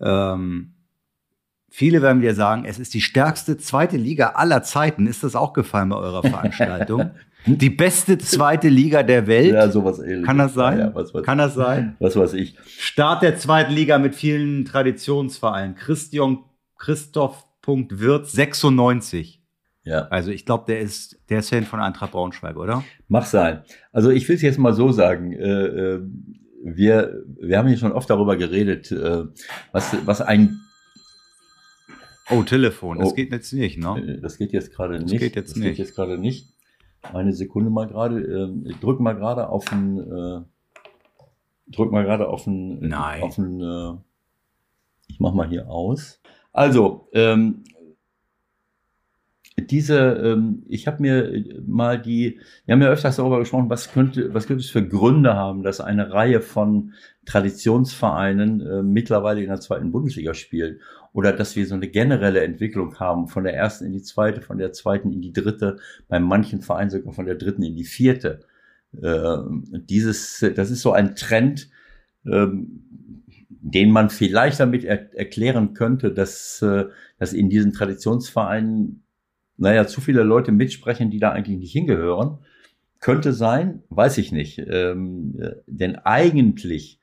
Ähm, 0.00 0.74
viele 1.68 2.02
werden 2.02 2.22
dir 2.22 2.34
sagen, 2.34 2.64
es 2.64 2.78
ist 2.78 2.94
die 2.94 3.00
stärkste 3.00 3.56
zweite 3.56 3.96
Liga 3.96 4.30
aller 4.30 4.62
Zeiten. 4.62 5.06
Ist 5.06 5.24
das 5.24 5.34
auch 5.34 5.52
gefallen 5.52 5.88
bei 5.88 5.96
eurer 5.96 6.22
Veranstaltung? 6.22 7.10
die 7.46 7.70
beste 7.70 8.18
zweite 8.18 8.68
Liga 8.68 9.02
der 9.02 9.26
Welt? 9.26 9.54
Ja, 9.54 9.70
sowas 9.70 9.98
ähnliches. 9.98 10.26
Kann 10.26 10.38
das 10.38 10.54
sein? 10.54 10.78
Ja, 10.78 10.94
was, 10.94 11.14
was, 11.14 11.22
Kann 11.22 11.38
das 11.38 11.54
sein? 11.54 11.96
was 11.98 12.16
weiß 12.16 12.34
ich. 12.34 12.56
Start 12.66 13.22
der 13.22 13.38
zweiten 13.38 13.72
Liga 13.72 13.98
mit 13.98 14.14
vielen 14.14 14.64
Traditionsvereinen. 14.64 15.74
Christian 15.74 16.38
Christoph.Wirth 16.76 18.26
96. 18.26 19.42
Ja. 19.84 20.06
Also 20.08 20.30
ich 20.30 20.44
glaube, 20.44 20.64
der 20.66 20.80
ist, 20.80 21.18
der 21.30 21.38
ist 21.38 21.48
Fan 21.48 21.64
von 21.64 21.80
Eintracht 21.80 22.12
Braunschweig, 22.12 22.56
oder? 22.56 22.84
Mach 23.08 23.24
sein. 23.24 23.62
Also 23.92 24.10
ich 24.10 24.28
will 24.28 24.36
es 24.36 24.42
jetzt 24.42 24.58
mal 24.58 24.74
so 24.74 24.92
sagen. 24.92 25.32
Äh, 25.32 25.64
äh, 25.64 26.00
wir, 26.62 27.22
wir 27.40 27.58
haben 27.58 27.68
hier 27.68 27.78
schon 27.78 27.92
oft 27.92 28.10
darüber 28.10 28.36
geredet, 28.36 28.90
äh, 28.92 29.24
was, 29.72 29.96
was 30.04 30.20
ein. 30.20 30.60
Oh, 32.30 32.42
Telefon. 32.42 32.98
Das 32.98 33.10
Oh. 33.10 33.14
geht 33.14 33.32
jetzt 33.32 33.52
nicht, 33.52 33.78
ne? 33.78 34.16
Äh, 34.16 34.20
Das 34.20 34.38
geht 34.38 34.52
jetzt 34.52 34.72
gerade 34.74 34.98
Das 34.98 35.10
nicht. 35.10 35.20
geht 35.20 35.36
jetzt 35.36 35.50
das 35.52 35.56
nicht. 35.58 35.68
geht 35.68 35.78
jetzt 35.78 35.94
gerade 35.94 36.18
nicht. 36.18 36.54
Eine 37.02 37.32
Sekunde 37.32 37.70
mal 37.70 37.86
gerade. 37.86 38.20
Äh, 38.20 38.70
ich 38.70 38.76
drück 38.80 39.00
mal 39.00 39.14
gerade 39.14 39.48
auf 39.48 39.64
den. 39.66 39.98
Äh, 39.98 40.40
drück 41.72 41.92
mal 41.92 42.04
gerade 42.04 42.28
auf 42.28 42.44
den. 42.44 42.80
Nein. 42.88 43.22
Auf 43.22 43.36
den. 43.36 43.60
Äh, 43.60 43.92
ich 45.08 45.20
mach 45.20 45.32
mal 45.32 45.48
hier 45.48 45.68
aus. 45.70 46.20
Also 46.52 47.08
ähm, 47.12 47.62
diese, 49.58 49.96
ähm, 49.98 50.62
ich 50.68 50.86
habe 50.86 51.02
mir 51.02 51.44
mal 51.66 52.00
die, 52.00 52.38
wir 52.64 52.74
haben 52.74 52.82
ja 52.82 52.88
öfters 52.88 53.16
darüber 53.16 53.38
gesprochen, 53.40 53.68
was 53.70 53.90
könnte, 53.92 54.32
was 54.32 54.46
könnte 54.46 54.62
es 54.62 54.70
für 54.70 54.86
Gründe 54.86 55.34
haben, 55.34 55.62
dass 55.62 55.80
eine 55.80 56.12
Reihe 56.12 56.40
von 56.40 56.92
Traditionsvereinen 57.26 58.60
äh, 58.60 58.82
mittlerweile 58.82 59.40
in 59.42 59.48
der 59.48 59.60
zweiten 59.60 59.90
Bundesliga 59.92 60.32
spielen 60.34 60.80
oder 61.18 61.32
dass 61.32 61.56
wir 61.56 61.66
so 61.66 61.74
eine 61.74 61.88
generelle 61.88 62.44
Entwicklung 62.44 63.00
haben 63.00 63.26
von 63.26 63.42
der 63.42 63.52
ersten 63.52 63.86
in 63.86 63.92
die 63.92 64.04
zweite, 64.04 64.40
von 64.40 64.56
der 64.56 64.72
zweiten 64.72 65.10
in 65.10 65.20
die 65.20 65.32
dritte, 65.32 65.78
bei 66.06 66.20
manchen 66.20 66.60
Vereinen 66.60 66.90
sogar 66.90 67.12
von 67.12 67.26
der 67.26 67.34
dritten 67.34 67.64
in 67.64 67.74
die 67.74 67.82
vierte. 67.82 68.46
Äh, 69.02 69.38
dieses, 69.72 70.46
das 70.54 70.70
ist 70.70 70.80
so 70.80 70.92
ein 70.92 71.16
Trend, 71.16 71.70
ähm, 72.24 73.24
den 73.48 73.90
man 73.90 74.10
vielleicht 74.10 74.60
damit 74.60 74.84
er 74.84 75.12
erklären 75.12 75.74
könnte, 75.74 76.12
dass, 76.12 76.62
äh, 76.62 76.84
dass 77.18 77.32
in 77.32 77.50
diesen 77.50 77.72
Traditionsvereinen 77.72 79.02
naja, 79.56 79.88
zu 79.88 80.00
viele 80.00 80.22
Leute 80.22 80.52
mitsprechen, 80.52 81.10
die 81.10 81.18
da 81.18 81.32
eigentlich 81.32 81.58
nicht 81.58 81.72
hingehören. 81.72 82.38
Könnte 83.00 83.32
sein, 83.32 83.82
weiß 83.88 84.18
ich 84.18 84.30
nicht. 84.30 84.62
Ähm, 84.64 85.34
äh, 85.40 85.56
denn 85.66 85.96
eigentlich 85.96 86.97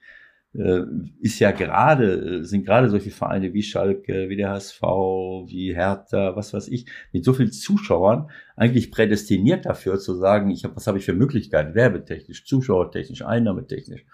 ist 1.20 1.40
ja 1.40 1.52
gerade, 1.52 2.40
äh, 2.40 2.44
sind 2.44 2.66
gerade 2.66 2.90
solche 2.90 3.12
Vereine 3.12 3.54
wie 3.54 3.64
Schalke, 3.64 4.30
wie 4.30 4.38
der 4.38 4.52
HSV, 4.52 4.82
wie 4.82 5.76
Hertha, 5.76 6.36
was 6.36 6.54
weiß 6.54 6.70
ich, 6.70 6.86
mit 7.12 7.26
so 7.26 7.34
vielen 7.34 7.52
Zuschauern 7.52 8.30
eigentlich 8.56 8.92
prädestiniert 8.92 9.66
dafür 9.66 10.00
zu 10.00 10.16
sagen, 10.16 10.50
ich 10.52 10.64
hab, 10.64 10.76
was 10.76 10.88
habe 10.88 10.98
ich 10.98 11.06
für 11.06 11.14
Möglichkeiten, 11.14 11.76
werbetechnisch, 11.76 12.46
zuschauertechnisch, 12.46 13.24
einnahmetechnisch, 13.24 14.06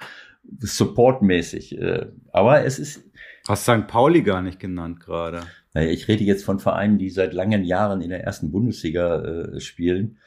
supportmäßig. 0.59 1.77
Äh, 1.77 2.07
aber 2.31 2.65
es 2.65 2.79
ist, 2.79 3.03
Hast 3.47 3.63
St. 3.63 3.87
Pauli 3.87 4.21
gar 4.23 4.41
nicht 4.41 4.59
genannt 4.59 4.99
gerade. 4.99 5.41
naja, 5.73 5.89
ich 5.89 6.07
rede 6.07 6.23
jetzt 6.23 6.43
von 6.43 6.59
Vereinen, 6.59 6.97
die 6.97 7.09
seit 7.09 7.33
langen 7.33 7.63
Jahren 7.63 8.01
in 8.01 8.09
der 8.09 8.23
ersten 8.23 8.51
Bundesliga 8.51 9.21
äh, 9.21 9.59
spielen. 9.59 10.17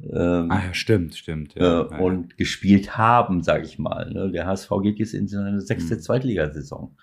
Ähm, 0.00 0.50
Ah 0.50 0.66
ja, 0.66 0.74
stimmt, 0.74 1.14
stimmt. 1.16 1.56
äh, 1.56 1.60
Ja, 1.62 1.88
ja. 1.90 1.98
und 1.98 2.36
gespielt 2.36 2.96
haben, 2.96 3.42
sage 3.42 3.64
ich 3.64 3.78
mal. 3.78 4.10
Ne? 4.12 4.30
Der 4.30 4.46
HSV 4.46 4.70
geht 4.82 4.98
jetzt 4.98 5.14
in 5.14 5.26
seine 5.28 5.60
sechste 5.60 5.96
Mhm. 5.96 6.00
Zweitligasaison. 6.00 6.96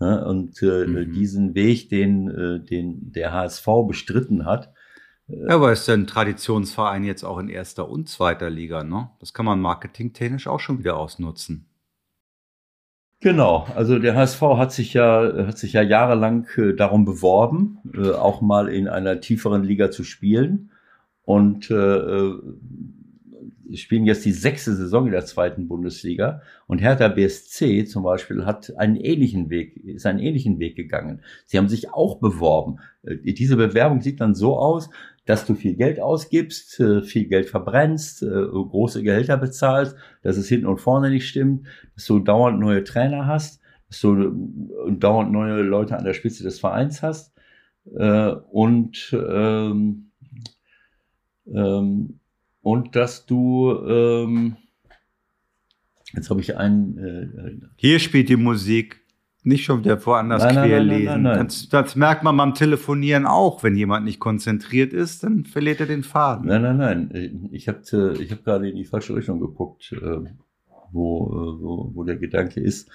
Ne? 0.00 0.24
Und 0.24 0.62
äh, 0.62 0.86
Mhm. 0.86 1.12
diesen 1.12 1.54
Weg, 1.54 1.88
den, 1.90 2.28
äh, 2.30 2.60
den 2.60 3.12
der 3.12 3.32
HSV 3.32 3.66
bestritten 3.86 4.46
hat, 4.46 4.72
Ja, 5.28 5.54
aber 5.54 5.72
ist 5.72 5.88
ein 5.88 6.06
Traditionsverein 6.06 7.04
jetzt 7.04 7.22
auch 7.24 7.38
in 7.38 7.48
erster 7.48 7.88
und 7.88 8.08
zweiter 8.08 8.50
Liga, 8.50 8.82
ne? 8.82 9.10
Das 9.20 9.32
kann 9.32 9.46
man 9.46 9.60
marketingtechnisch 9.60 10.46
auch 10.48 10.58
schon 10.60 10.78
wieder 10.80 10.96
ausnutzen. 10.96 11.66
Genau, 13.20 13.68
also 13.76 13.98
der 14.00 14.16
HSV 14.16 14.40
hat 14.56 14.72
sich 14.72 14.94
ja, 14.94 15.46
hat 15.46 15.56
sich 15.56 15.74
ja 15.74 15.82
jahrelang 15.82 16.46
äh, 16.56 16.74
darum 16.74 17.04
beworben, 17.04 17.78
äh, 17.94 18.10
auch 18.10 18.40
mal 18.40 18.68
in 18.68 18.88
einer 18.88 19.20
tieferen 19.20 19.62
Liga 19.62 19.90
zu 19.92 20.02
spielen. 20.02 20.72
Und 21.24 21.70
äh, 21.70 21.74
äh, 21.74 22.34
spielen 23.74 24.04
jetzt 24.04 24.24
die 24.24 24.32
sechste 24.32 24.74
Saison 24.74 25.06
in 25.06 25.12
der 25.12 25.24
zweiten 25.24 25.68
Bundesliga. 25.68 26.42
Und 26.66 26.80
Hertha 26.80 27.08
BSC 27.08 27.86
zum 27.86 28.02
Beispiel 28.02 28.44
hat 28.44 28.76
einen 28.76 28.96
ähnlichen 28.96 29.48
Weg, 29.48 29.76
ist 29.76 30.04
einen 30.04 30.18
ähnlichen 30.18 30.58
Weg 30.58 30.76
gegangen. 30.76 31.22
Sie 31.46 31.56
haben 31.58 31.68
sich 31.68 31.90
auch 31.90 32.18
beworben. 32.18 32.78
Äh, 33.02 33.32
diese 33.32 33.56
Bewerbung 33.56 34.00
sieht 34.00 34.20
dann 34.20 34.34
so 34.34 34.58
aus, 34.58 34.90
dass 35.24 35.46
du 35.46 35.54
viel 35.54 35.74
Geld 35.74 36.00
ausgibst, 36.00 36.80
äh, 36.80 37.02
viel 37.02 37.28
Geld 37.28 37.48
verbrennst, 37.48 38.22
große 38.22 39.04
Gehälter 39.04 39.36
bezahlst, 39.36 39.96
dass 40.22 40.36
es 40.36 40.48
hinten 40.48 40.66
und 40.66 40.80
vorne 40.80 41.10
nicht 41.10 41.28
stimmt, 41.28 41.66
dass 41.94 42.06
du 42.06 42.18
dauernd 42.18 42.58
neue 42.58 42.82
Trainer 42.82 43.26
hast, 43.26 43.60
dass 43.86 44.00
du 44.00 44.32
dauernd 44.90 45.30
neue 45.30 45.62
Leute 45.62 45.96
an 45.96 46.04
der 46.04 46.14
Spitze 46.14 46.42
des 46.42 46.58
Vereins 46.58 47.02
hast 47.02 47.32
und 47.84 49.12
ähm, 49.12 50.11
ähm, 51.46 52.18
und 52.60 52.94
dass 52.96 53.26
du 53.26 53.72
ähm, 53.86 54.56
jetzt 56.14 56.30
habe 56.30 56.40
ich 56.40 56.56
einen 56.56 56.98
äh, 56.98 57.66
Hier 57.76 57.98
spielt 57.98 58.28
die 58.28 58.36
Musik 58.36 59.02
nicht 59.44 59.64
schon 59.64 59.80
wieder 59.80 60.04
woanders 60.06 60.44
Nein, 60.44 60.54
nein, 60.54 60.68
quer 60.68 60.84
nein, 60.84 60.86
nein, 60.86 61.22
lesen. 61.22 61.48
Das, 61.48 61.68
das 61.68 61.96
merkt 61.96 62.22
man 62.22 62.36
beim 62.36 62.54
Telefonieren 62.54 63.26
auch. 63.26 63.64
Wenn 63.64 63.74
jemand 63.74 64.04
nicht 64.04 64.20
konzentriert 64.20 64.92
ist, 64.92 65.24
dann 65.24 65.44
verliert 65.44 65.80
er 65.80 65.86
den 65.86 66.04
Faden. 66.04 66.46
Nein, 66.46 66.62
nein, 66.62 66.76
nein. 66.76 67.48
Ich 67.50 67.66
habe 67.66 67.80
ich 68.20 68.30
hab 68.30 68.44
gerade 68.44 68.70
in 68.70 68.76
die 68.76 68.84
falsche 68.84 69.16
Richtung 69.16 69.40
geguckt, 69.40 69.92
äh, 69.92 70.20
wo, 70.92 71.26
äh, 71.26 71.62
wo, 71.62 71.90
wo 71.92 72.04
der 72.04 72.16
Gedanke 72.16 72.60
ist. 72.60 72.88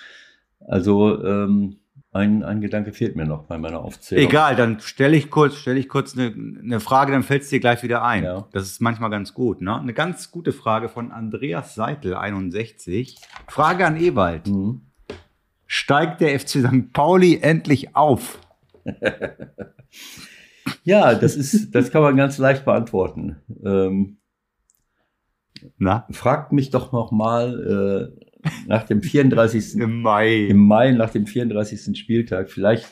Also 0.65 1.21
ähm, 1.23 1.77
ein, 2.17 2.43
ein 2.43 2.61
Gedanke 2.61 2.93
fehlt 2.93 3.15
mir 3.15 3.25
noch 3.25 3.43
bei 3.43 3.57
meiner 3.57 3.79
Aufzählung. 3.79 4.25
Egal, 4.25 4.55
dann 4.55 4.79
stelle 4.79 5.15
ich 5.15 5.29
kurz, 5.29 5.55
stelle 5.55 5.79
ich 5.79 5.87
kurz 5.87 6.17
eine, 6.17 6.33
eine 6.33 6.79
Frage, 6.79 7.11
dann 7.11 7.23
fällt 7.23 7.43
es 7.43 7.49
dir 7.49 7.59
gleich 7.59 7.83
wieder 7.83 8.03
ein. 8.03 8.23
Ja. 8.23 8.47
Das 8.51 8.63
ist 8.63 8.81
manchmal 8.81 9.09
ganz 9.09 9.33
gut. 9.33 9.61
Ne? 9.61 9.79
Eine 9.79 9.93
ganz 9.93 10.31
gute 10.31 10.51
Frage 10.51 10.89
von 10.89 11.11
Andreas 11.11 11.75
Seitel, 11.75 12.15
61. 12.15 13.17
Frage 13.47 13.85
an 13.85 13.97
Ewald. 13.97 14.47
Mhm. 14.47 14.81
Steigt 15.65 16.21
der 16.21 16.39
FC 16.39 16.59
St. 16.59 16.93
Pauli 16.93 17.39
endlich 17.41 17.95
auf? 17.95 18.39
Ja, 20.83 21.15
das 21.15 21.35
ist, 21.35 21.75
das 21.75 21.91
kann 21.91 22.01
man 22.01 22.15
ganz 22.17 22.37
leicht 22.37 22.65
beantworten. 22.65 23.37
Ähm, 23.63 24.17
Na? 25.77 26.07
fragt 26.11 26.51
mich 26.51 26.69
doch 26.69 26.91
noch 26.91 27.11
mal 27.11 28.13
äh, 28.21 28.26
nach 28.67 28.83
dem 28.83 29.01
34. 29.01 29.75
Im 29.79 30.01
Mai. 30.01 30.45
im 30.47 30.57
Mai 30.67 30.91
nach 30.91 31.09
dem 31.11 31.25
34. 31.27 31.97
Spieltag. 31.97 32.49
Vielleicht 32.49 32.87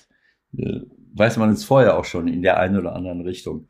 äh, 0.58 0.82
weiß 1.14 1.38
man 1.38 1.50
es 1.52 1.64
vorher 1.64 1.98
auch 1.98 2.06
schon 2.06 2.28
in 2.28 2.42
der 2.42 2.60
einen 2.60 2.78
oder 2.78 2.96
anderen 2.96 3.22
Richtung. 3.22 3.68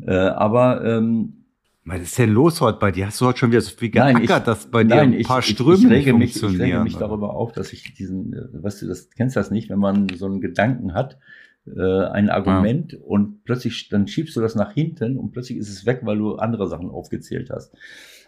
Äh, 0.00 0.12
aber 0.14 0.84
ähm, 0.84 1.44
Was 1.84 2.00
ist 2.00 2.18
denn 2.18 2.30
los 2.30 2.60
heute 2.60 2.78
bei 2.78 2.90
dir? 2.90 3.06
Hast 3.06 3.20
du 3.20 3.26
heute 3.26 3.38
schon 3.38 3.50
wieder 3.50 3.60
so 3.60 3.70
viel 3.76 3.90
Nein, 3.94 4.16
geackert, 4.16 4.40
ich- 4.40 4.44
dass 4.46 4.70
bei 4.70 4.82
dir 4.84 4.96
nein, 4.96 5.14
ein 5.14 5.22
paar 5.22 5.40
ich, 5.40 5.46
Ströme 5.46 5.74
ich, 5.76 5.84
ich, 5.84 5.90
rege 5.90 6.14
mich, 6.14 6.36
ich 6.36 6.60
rege 6.60 6.80
mich 6.80 6.96
darüber 6.96 7.34
auf, 7.34 7.52
dass 7.52 7.72
ich 7.72 7.94
diesen, 7.94 8.32
äh, 8.32 8.62
weißt 8.62 8.82
du, 8.82 8.86
das 8.88 9.10
kennst 9.10 9.36
du 9.36 9.40
das 9.40 9.50
nicht, 9.50 9.70
wenn 9.70 9.78
man 9.78 10.08
so 10.16 10.26
einen 10.26 10.40
Gedanken 10.40 10.94
hat, 10.94 11.18
äh, 11.66 12.04
ein 12.06 12.28
Argument 12.30 12.94
und 12.94 13.44
plötzlich 13.44 13.88
dann 13.88 14.08
schiebst 14.08 14.34
du 14.34 14.40
das 14.40 14.56
nach 14.56 14.72
hinten 14.72 15.16
und 15.16 15.30
plötzlich 15.30 15.58
ist 15.58 15.68
es 15.68 15.86
weg, 15.86 16.00
weil 16.02 16.18
du 16.18 16.34
andere 16.36 16.66
Sachen 16.68 16.90
aufgezählt 16.90 17.50
hast. 17.50 17.72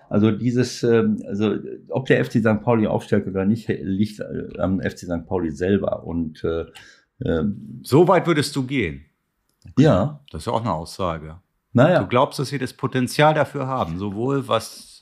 Also 0.08 0.30
dieses, 0.30 0.82
ähm, 0.82 1.22
also 1.26 1.54
ob 1.88 2.06
der 2.06 2.24
FC 2.24 2.40
St. 2.40 2.60
Pauli 2.62 2.86
aufsteigt 2.86 3.26
oder 3.26 3.44
nicht, 3.44 3.68
liegt 3.68 4.20
äh, 4.20 4.58
am 4.58 4.80
FC 4.80 4.98
St. 5.00 5.26
Pauli 5.26 5.50
selber. 5.50 6.04
Und 6.04 6.44
äh, 6.44 6.66
ähm, 7.24 7.80
So 7.82 8.06
weit 8.08 8.26
würdest 8.26 8.54
du 8.56 8.64
gehen. 8.64 9.04
ja, 9.78 10.20
Das 10.30 10.42
ist 10.42 10.46
ja 10.46 10.52
auch 10.52 10.60
eine 10.62 10.72
Aussage. 10.72 11.36
naja, 11.72 12.00
Du 12.00 12.06
glaubst, 12.08 12.38
dass 12.38 12.48
sie 12.48 12.58
das 12.58 12.72
Potenzial 12.72 13.34
dafür 13.34 13.66
haben, 13.66 13.98
sowohl 13.98 14.46
was 14.48 14.94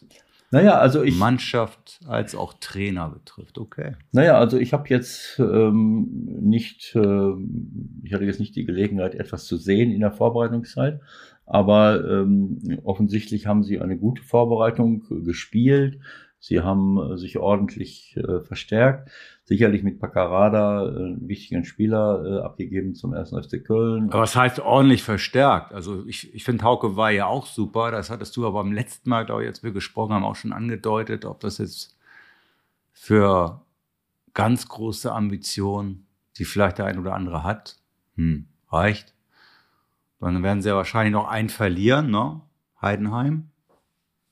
naja, 0.52 0.78
also 0.78 1.02
ich, 1.02 1.16
Mannschaft 1.18 1.98
als 2.06 2.34
auch 2.34 2.52
Trainer 2.60 3.08
betrifft. 3.08 3.56
Okay. 3.56 3.96
Naja, 4.12 4.36
also 4.36 4.58
ich 4.58 4.74
habe 4.74 4.86
jetzt 4.90 5.38
ähm, 5.38 6.08
nicht, 6.42 6.92
ähm, 6.94 8.00
ich 8.04 8.12
hatte 8.12 8.24
jetzt 8.24 8.38
nicht 8.38 8.54
die 8.54 8.66
Gelegenheit, 8.66 9.14
etwas 9.14 9.46
zu 9.46 9.56
sehen 9.56 9.90
in 9.90 10.00
der 10.00 10.12
Vorbereitungszeit, 10.12 11.00
aber 11.46 12.04
ähm, 12.08 12.80
offensichtlich 12.84 13.46
haben 13.46 13.62
sie 13.62 13.80
eine 13.80 13.98
gute 13.98 14.22
Vorbereitung 14.22 15.02
gespielt. 15.24 15.98
Sie 16.44 16.60
haben 16.60 16.98
äh, 16.98 17.18
sich 17.18 17.38
ordentlich 17.38 18.16
äh, 18.16 18.40
verstärkt, 18.40 19.10
sicherlich 19.44 19.84
mit 19.84 20.00
Paccarada 20.00 20.86
äh, 20.86 20.88
einen 20.88 21.28
wichtigen 21.28 21.64
Spieler 21.64 22.24
äh, 22.24 22.44
abgegeben 22.44 22.96
zum 22.96 23.14
ersten 23.14 23.40
FC 23.40 23.64
Köln. 23.64 24.10
Aber 24.10 24.22
was 24.22 24.34
heißt 24.34 24.58
ordentlich 24.58 25.04
verstärkt? 25.04 25.72
Also 25.72 26.04
ich, 26.06 26.34
ich 26.34 26.42
finde, 26.42 26.64
Hauke 26.64 26.96
war 26.96 27.12
ja 27.12 27.26
auch 27.26 27.46
super. 27.46 27.92
Das 27.92 28.10
hattest 28.10 28.36
du 28.36 28.44
aber 28.44 28.64
beim 28.64 28.72
letzten 28.72 29.08
Mal, 29.08 29.24
glaube 29.24 29.42
ich, 29.42 29.48
als 29.48 29.62
wir 29.62 29.70
gesprochen 29.70 30.14
haben, 30.14 30.24
auch 30.24 30.34
schon 30.34 30.52
angedeutet, 30.52 31.24
ob 31.24 31.38
das 31.38 31.58
jetzt 31.58 31.96
für 32.92 33.62
ganz 34.34 34.68
große 34.68 35.12
Ambitionen, 35.12 36.06
die 36.38 36.44
vielleicht 36.44 36.78
der 36.78 36.86
ein 36.86 36.98
oder 36.98 37.14
andere 37.14 37.44
hat, 37.44 37.76
hm, 38.16 38.46
reicht. 38.68 39.11
Dann 40.22 40.42
werden 40.44 40.62
sie 40.62 40.68
ja 40.68 40.76
wahrscheinlich 40.76 41.12
noch 41.12 41.28
einen 41.28 41.48
verlieren, 41.48 42.10
ne? 42.10 42.40
Heidenheim 42.80 43.50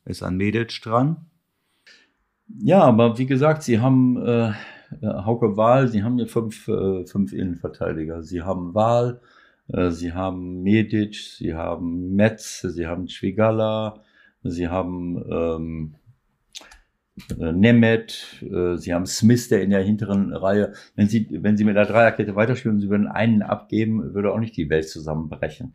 ist 0.05 0.23
an 0.23 0.37
Medic 0.37 0.81
dran. 0.83 1.27
Ja, 2.47 2.83
aber 2.83 3.19
wie 3.19 3.27
gesagt, 3.27 3.65
sie 3.65 3.81
haben 3.81 4.17
äh, 4.25 4.53
Hauke 5.03 5.57
Wahl, 5.57 5.89
sie 5.89 6.03
haben 6.03 6.19
ja 6.19 6.27
fünf, 6.27 6.69
äh, 6.69 7.05
fünf 7.07 7.33
Innenverteidiger. 7.33 8.23
Sie 8.23 8.43
haben 8.43 8.75
Wahl, 8.75 9.21
äh, 9.69 9.91
sie 9.91 10.13
haben 10.13 10.63
Medic, 10.63 11.15
sie 11.15 11.55
haben 11.55 12.15
Metz, 12.15 12.61
sie 12.61 12.87
haben 12.87 13.09
Schwigala, 13.09 14.01
sie 14.43 14.69
haben 14.69 15.23
ähm, 15.31 15.95
äh, 17.39 17.53
Nemeth, 17.53 18.43
äh, 18.43 18.77
sie 18.77 18.95
haben 18.95 19.07
Smith, 19.07 19.49
der 19.49 19.63
in 19.63 19.71
der 19.71 19.83
hinteren 19.83 20.33
Reihe. 20.33 20.73
Wenn 20.97 21.09
sie, 21.09 21.27
wenn 21.31 21.57
sie 21.57 21.65
mit 21.65 21.77
der 21.77 21.87
Dreierkette 21.87 22.37
weiterspielen, 22.37 22.81
sie 22.81 22.91
würden 22.91 23.09
einen 23.09 23.43
abgeben, 23.43 24.15
würde 24.15 24.33
auch 24.33 24.41
nicht 24.41 24.57
die 24.57 24.71
Welt 24.71 24.89
zusammenbrechen. 24.89 25.75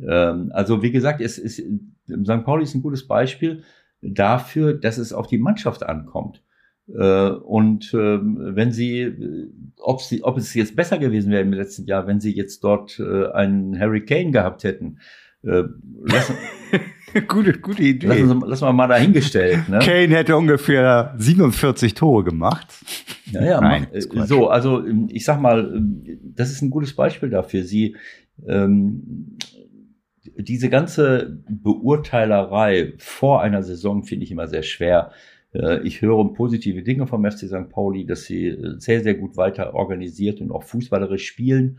Ähm, 0.00 0.50
also 0.52 0.82
wie 0.82 0.92
gesagt, 0.92 1.20
es 1.20 1.38
ist, 1.38 1.56
St. 1.56 2.44
Pauli 2.44 2.64
ist 2.64 2.74
ein 2.74 2.82
gutes 2.82 3.06
Beispiel 3.06 3.62
dafür, 4.02 4.74
dass 4.74 4.98
es 4.98 5.12
auf 5.12 5.26
die 5.26 5.38
Mannschaft 5.38 5.82
ankommt. 5.84 6.42
Äh, 6.88 7.30
und 7.30 7.94
ähm, 7.94 8.38
wenn 8.40 8.72
sie, 8.72 9.00
äh, 9.00 9.48
ob 9.78 10.00
sie, 10.00 10.22
ob 10.24 10.36
es 10.36 10.52
jetzt 10.54 10.76
besser 10.76 10.98
gewesen 10.98 11.30
wäre 11.30 11.42
im 11.42 11.52
letzten 11.52 11.86
Jahr, 11.86 12.06
wenn 12.06 12.20
sie 12.20 12.34
jetzt 12.34 12.64
dort 12.64 12.98
äh, 12.98 13.28
einen 13.28 13.78
Harry 13.78 14.04
Kane 14.04 14.32
gehabt 14.32 14.64
hätten, 14.64 14.98
äh, 15.44 15.62
lassen, 16.04 16.34
gute, 17.28 17.52
gute 17.58 17.82
Idee. 17.82 18.06
lassen, 18.06 18.40
Sie- 18.40 18.46
lassen 18.46 18.64
wir 18.66 18.72
mal 18.72 18.88
dahingestellt. 18.88 19.68
Ne? 19.68 19.78
Kane 19.80 20.14
hätte 20.16 20.36
ungefähr 20.36 21.14
47 21.18 21.94
Tore 21.94 22.24
gemacht. 22.24 22.66
Ja, 23.30 23.44
ja, 23.44 23.60
Nein, 23.60 23.86
mach, 23.90 24.22
äh, 24.22 24.26
so, 24.26 24.48
also 24.48 24.84
ähm, 24.86 25.08
ich 25.10 25.24
sag 25.24 25.40
mal, 25.40 25.72
ähm, 25.74 26.02
das 26.34 26.50
ist 26.50 26.62
ein 26.62 26.70
gutes 26.70 26.94
Beispiel 26.94 27.30
dafür. 27.30 27.62
Sie 27.64 27.96
ähm, 28.46 29.36
diese 30.36 30.68
ganze 30.70 31.42
Beurteilerei 31.48 32.92
vor 32.98 33.42
einer 33.42 33.62
Saison 33.62 34.02
finde 34.04 34.24
ich 34.24 34.30
immer 34.30 34.48
sehr 34.48 34.62
schwer. 34.62 35.10
Äh, 35.52 35.80
Ich 35.86 36.00
höre 36.00 36.32
positive 36.32 36.82
Dinge 36.82 37.06
vom 37.06 37.24
FC 37.24 37.48
St. 37.48 37.68
Pauli, 37.70 38.06
dass 38.06 38.24
sie 38.24 38.46
äh, 38.48 38.74
sehr, 38.78 39.02
sehr 39.02 39.14
gut 39.14 39.36
weiter 39.36 39.74
organisiert 39.74 40.40
und 40.40 40.50
auch 40.50 40.62
fußballerisch 40.62 41.26
spielen 41.26 41.78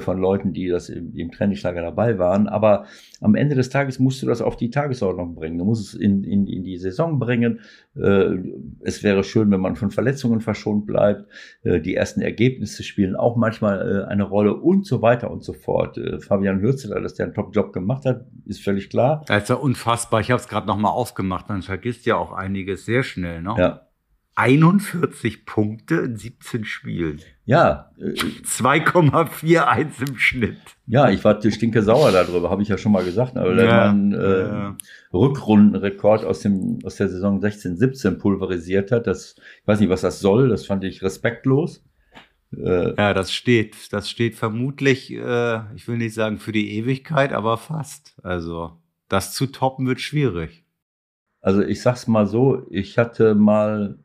von 0.00 0.18
Leuten, 0.18 0.52
die 0.52 0.68
das 0.68 0.88
im, 0.88 1.14
im 1.14 1.30
Trainingslager 1.30 1.82
dabei 1.82 2.18
waren. 2.18 2.48
Aber 2.48 2.86
am 3.20 3.36
Ende 3.36 3.54
des 3.54 3.70
Tages 3.70 4.00
musst 4.00 4.20
du 4.22 4.26
das 4.26 4.42
auf 4.42 4.56
die 4.56 4.70
Tagesordnung 4.70 5.36
bringen. 5.36 5.56
Du 5.56 5.64
musst 5.64 5.94
es 5.94 6.00
in, 6.00 6.24
in, 6.24 6.48
in 6.48 6.64
die 6.64 6.78
Saison 6.78 7.20
bringen. 7.20 7.60
Äh, 7.96 8.38
Es 8.80 9.04
wäre 9.04 9.22
schön, 9.22 9.50
wenn 9.52 9.60
man 9.60 9.76
von 9.76 9.90
Verletzungen 9.92 10.40
verschont 10.40 10.84
bleibt. 10.84 11.26
Äh, 11.62 11.80
Die 11.80 11.94
ersten 11.94 12.20
Ergebnisse 12.20 12.82
spielen 12.82 13.14
auch 13.14 13.36
manchmal 13.36 14.04
äh, 14.06 14.10
eine 14.10 14.24
Rolle 14.24 14.54
und 14.56 14.84
so 14.84 15.00
weiter 15.00 15.30
und 15.30 15.44
so 15.44 15.52
fort. 15.52 15.96
Äh, 15.96 16.18
Fabian 16.18 16.60
Hürzeler, 16.60 17.00
dass 17.00 17.14
der 17.14 17.26
einen 17.26 17.34
Top-Job 17.34 17.72
gemacht 17.72 18.04
hat, 18.04 18.26
ist 18.46 18.62
völlig 18.62 18.90
klar. 18.90 19.24
Das 19.28 19.44
ist 19.44 19.48
ja 19.48 19.54
unfassbar. 19.56 20.20
Ich 20.20 20.32
habe 20.32 20.40
es 20.40 20.48
gerade 20.48 20.66
noch 20.66 20.76
mal 20.76 20.90
aufgemacht. 20.90 21.48
Man 21.48 21.62
vergisst 21.62 22.04
ja 22.04 22.16
auch 22.16 22.32
einiges 22.32 22.84
sehr 22.84 23.04
schnell. 23.04 23.42
Ne? 23.42 23.54
Ja, 23.56 23.87
41 24.38 25.44
Punkte 25.46 25.96
in 25.96 26.16
17 26.16 26.64
Spielen. 26.64 27.20
ja, 27.44 27.90
äh, 27.98 28.12
2,41 28.44 30.08
im 30.08 30.16
Schnitt. 30.16 30.58
ja 30.86 31.10
ich 31.10 31.24
war 31.24 31.40
stinke 31.42 31.82
sauer 31.82 32.12
darüber, 32.12 32.48
habe 32.48 32.62
ich 32.62 32.68
ja 32.68 32.78
schon 32.78 32.92
mal 32.92 33.04
gesagt. 33.04 33.36
Aber 33.36 33.56
wenn 33.56 33.66
Ja, 33.66 33.92
man 33.92 34.12
äh, 34.12 34.40
ja. 34.46 34.76
Rückrundenrekord 35.12 36.24
aus, 36.24 36.40
dem, 36.40 36.78
aus 36.84 36.96
der 36.96 37.08
Saison 37.08 37.40
16-17 37.42 38.18
pulverisiert 38.18 38.92
hat, 38.92 39.08
das, 39.08 39.34
ich 39.60 39.66
weiß 39.66 39.80
nicht, 39.80 39.88
was 39.90 40.02
das 40.02 40.20
soll, 40.20 40.48
das 40.48 40.66
fand 40.66 40.84
ich 40.84 41.02
respektlos. 41.02 41.82
Äh, 42.56 42.94
Ja, 42.96 43.14
das 43.14 43.32
steht, 43.34 43.92
das 43.92 44.08
steht 44.08 44.36
vermutlich, 44.36 45.12
äh, 45.12 45.60
ich 45.74 45.88
will 45.88 45.98
nicht 45.98 46.14
sagen 46.14 46.38
für 46.38 46.52
die 46.52 46.76
Ewigkeit, 46.76 47.32
aber 47.32 47.56
fast. 47.58 48.14
Also, 48.22 48.72
das 49.08 49.34
zu 49.34 49.46
toppen 49.46 49.86
wird 49.86 50.00
schwierig. 50.00 50.64
Also 51.40 51.62
ich 51.62 51.82
sag's 51.82 52.06
mal 52.06 52.26
so, 52.26 52.66
ich 52.70 52.98
hatte 52.98 53.34
mal 53.34 53.98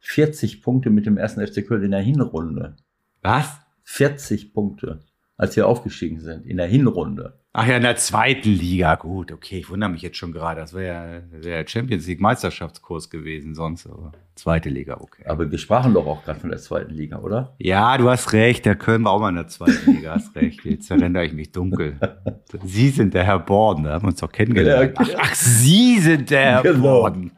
40 0.00 0.62
Punkte 0.62 0.90
mit 0.90 1.06
dem 1.06 1.16
ersten 1.16 1.46
FC 1.46 1.66
Köln 1.66 1.84
in 1.84 1.90
der 1.92 2.00
Hinrunde. 2.00 2.76
Was? 3.22 3.60
40 3.84 4.52
Punkte, 4.52 5.00
als 5.36 5.56
wir 5.56 5.66
aufgestiegen 5.66 6.20
sind, 6.20 6.46
in 6.46 6.56
der 6.56 6.66
Hinrunde. 6.66 7.40
Ach 7.52 7.66
ja, 7.66 7.76
in 7.76 7.82
der 7.82 7.96
zweiten 7.96 8.50
Liga. 8.50 8.94
Gut, 8.94 9.32
okay, 9.32 9.58
ich 9.58 9.70
wundere 9.70 9.90
mich 9.90 10.02
jetzt 10.02 10.16
schon 10.16 10.32
gerade. 10.32 10.60
Das 10.60 10.72
wäre 10.72 11.24
ja 11.32 11.40
der 11.40 11.66
Champions 11.66 12.06
League 12.06 12.20
Meisterschaftskurs 12.20 13.10
gewesen 13.10 13.54
sonst, 13.54 13.86
aber 13.86 14.12
zweite 14.40 14.68
Liga, 14.68 14.96
okay. 15.00 15.24
Aber 15.26 15.50
wir 15.50 15.58
sprachen 15.58 15.94
doch 15.94 16.06
auch 16.06 16.24
gerade 16.24 16.40
von 16.40 16.50
der 16.50 16.58
zweiten 16.58 16.92
Liga, 16.94 17.18
oder? 17.18 17.54
Ja, 17.58 17.96
du 17.98 18.08
hast 18.08 18.32
recht, 18.32 18.64
der 18.64 18.74
Köln 18.76 19.04
war 19.04 19.12
auch 19.12 19.20
mal 19.20 19.28
in 19.30 19.36
der 19.36 19.48
zweiten 19.48 19.92
Liga, 19.94 20.14
hast 20.14 20.34
recht. 20.36 20.64
Jetzt 20.64 20.90
erinnere 20.90 21.24
ich 21.24 21.32
mich 21.32 21.52
dunkel. 21.52 21.98
Sie 22.64 22.88
sind 22.88 23.14
der 23.14 23.24
Herr 23.24 23.38
Borden, 23.38 23.84
da 23.84 23.92
haben 23.92 24.02
wir 24.04 24.08
uns 24.08 24.20
doch 24.20 24.32
kennengelernt. 24.32 24.94
Ja, 24.98 25.04
Ach, 25.18 25.20
ach 25.30 25.34
Sie 25.34 25.98
sind 25.98 26.30
der 26.30 26.40
Herr 26.40 26.62
Genau. 26.62 26.82
Borden. 26.82 27.32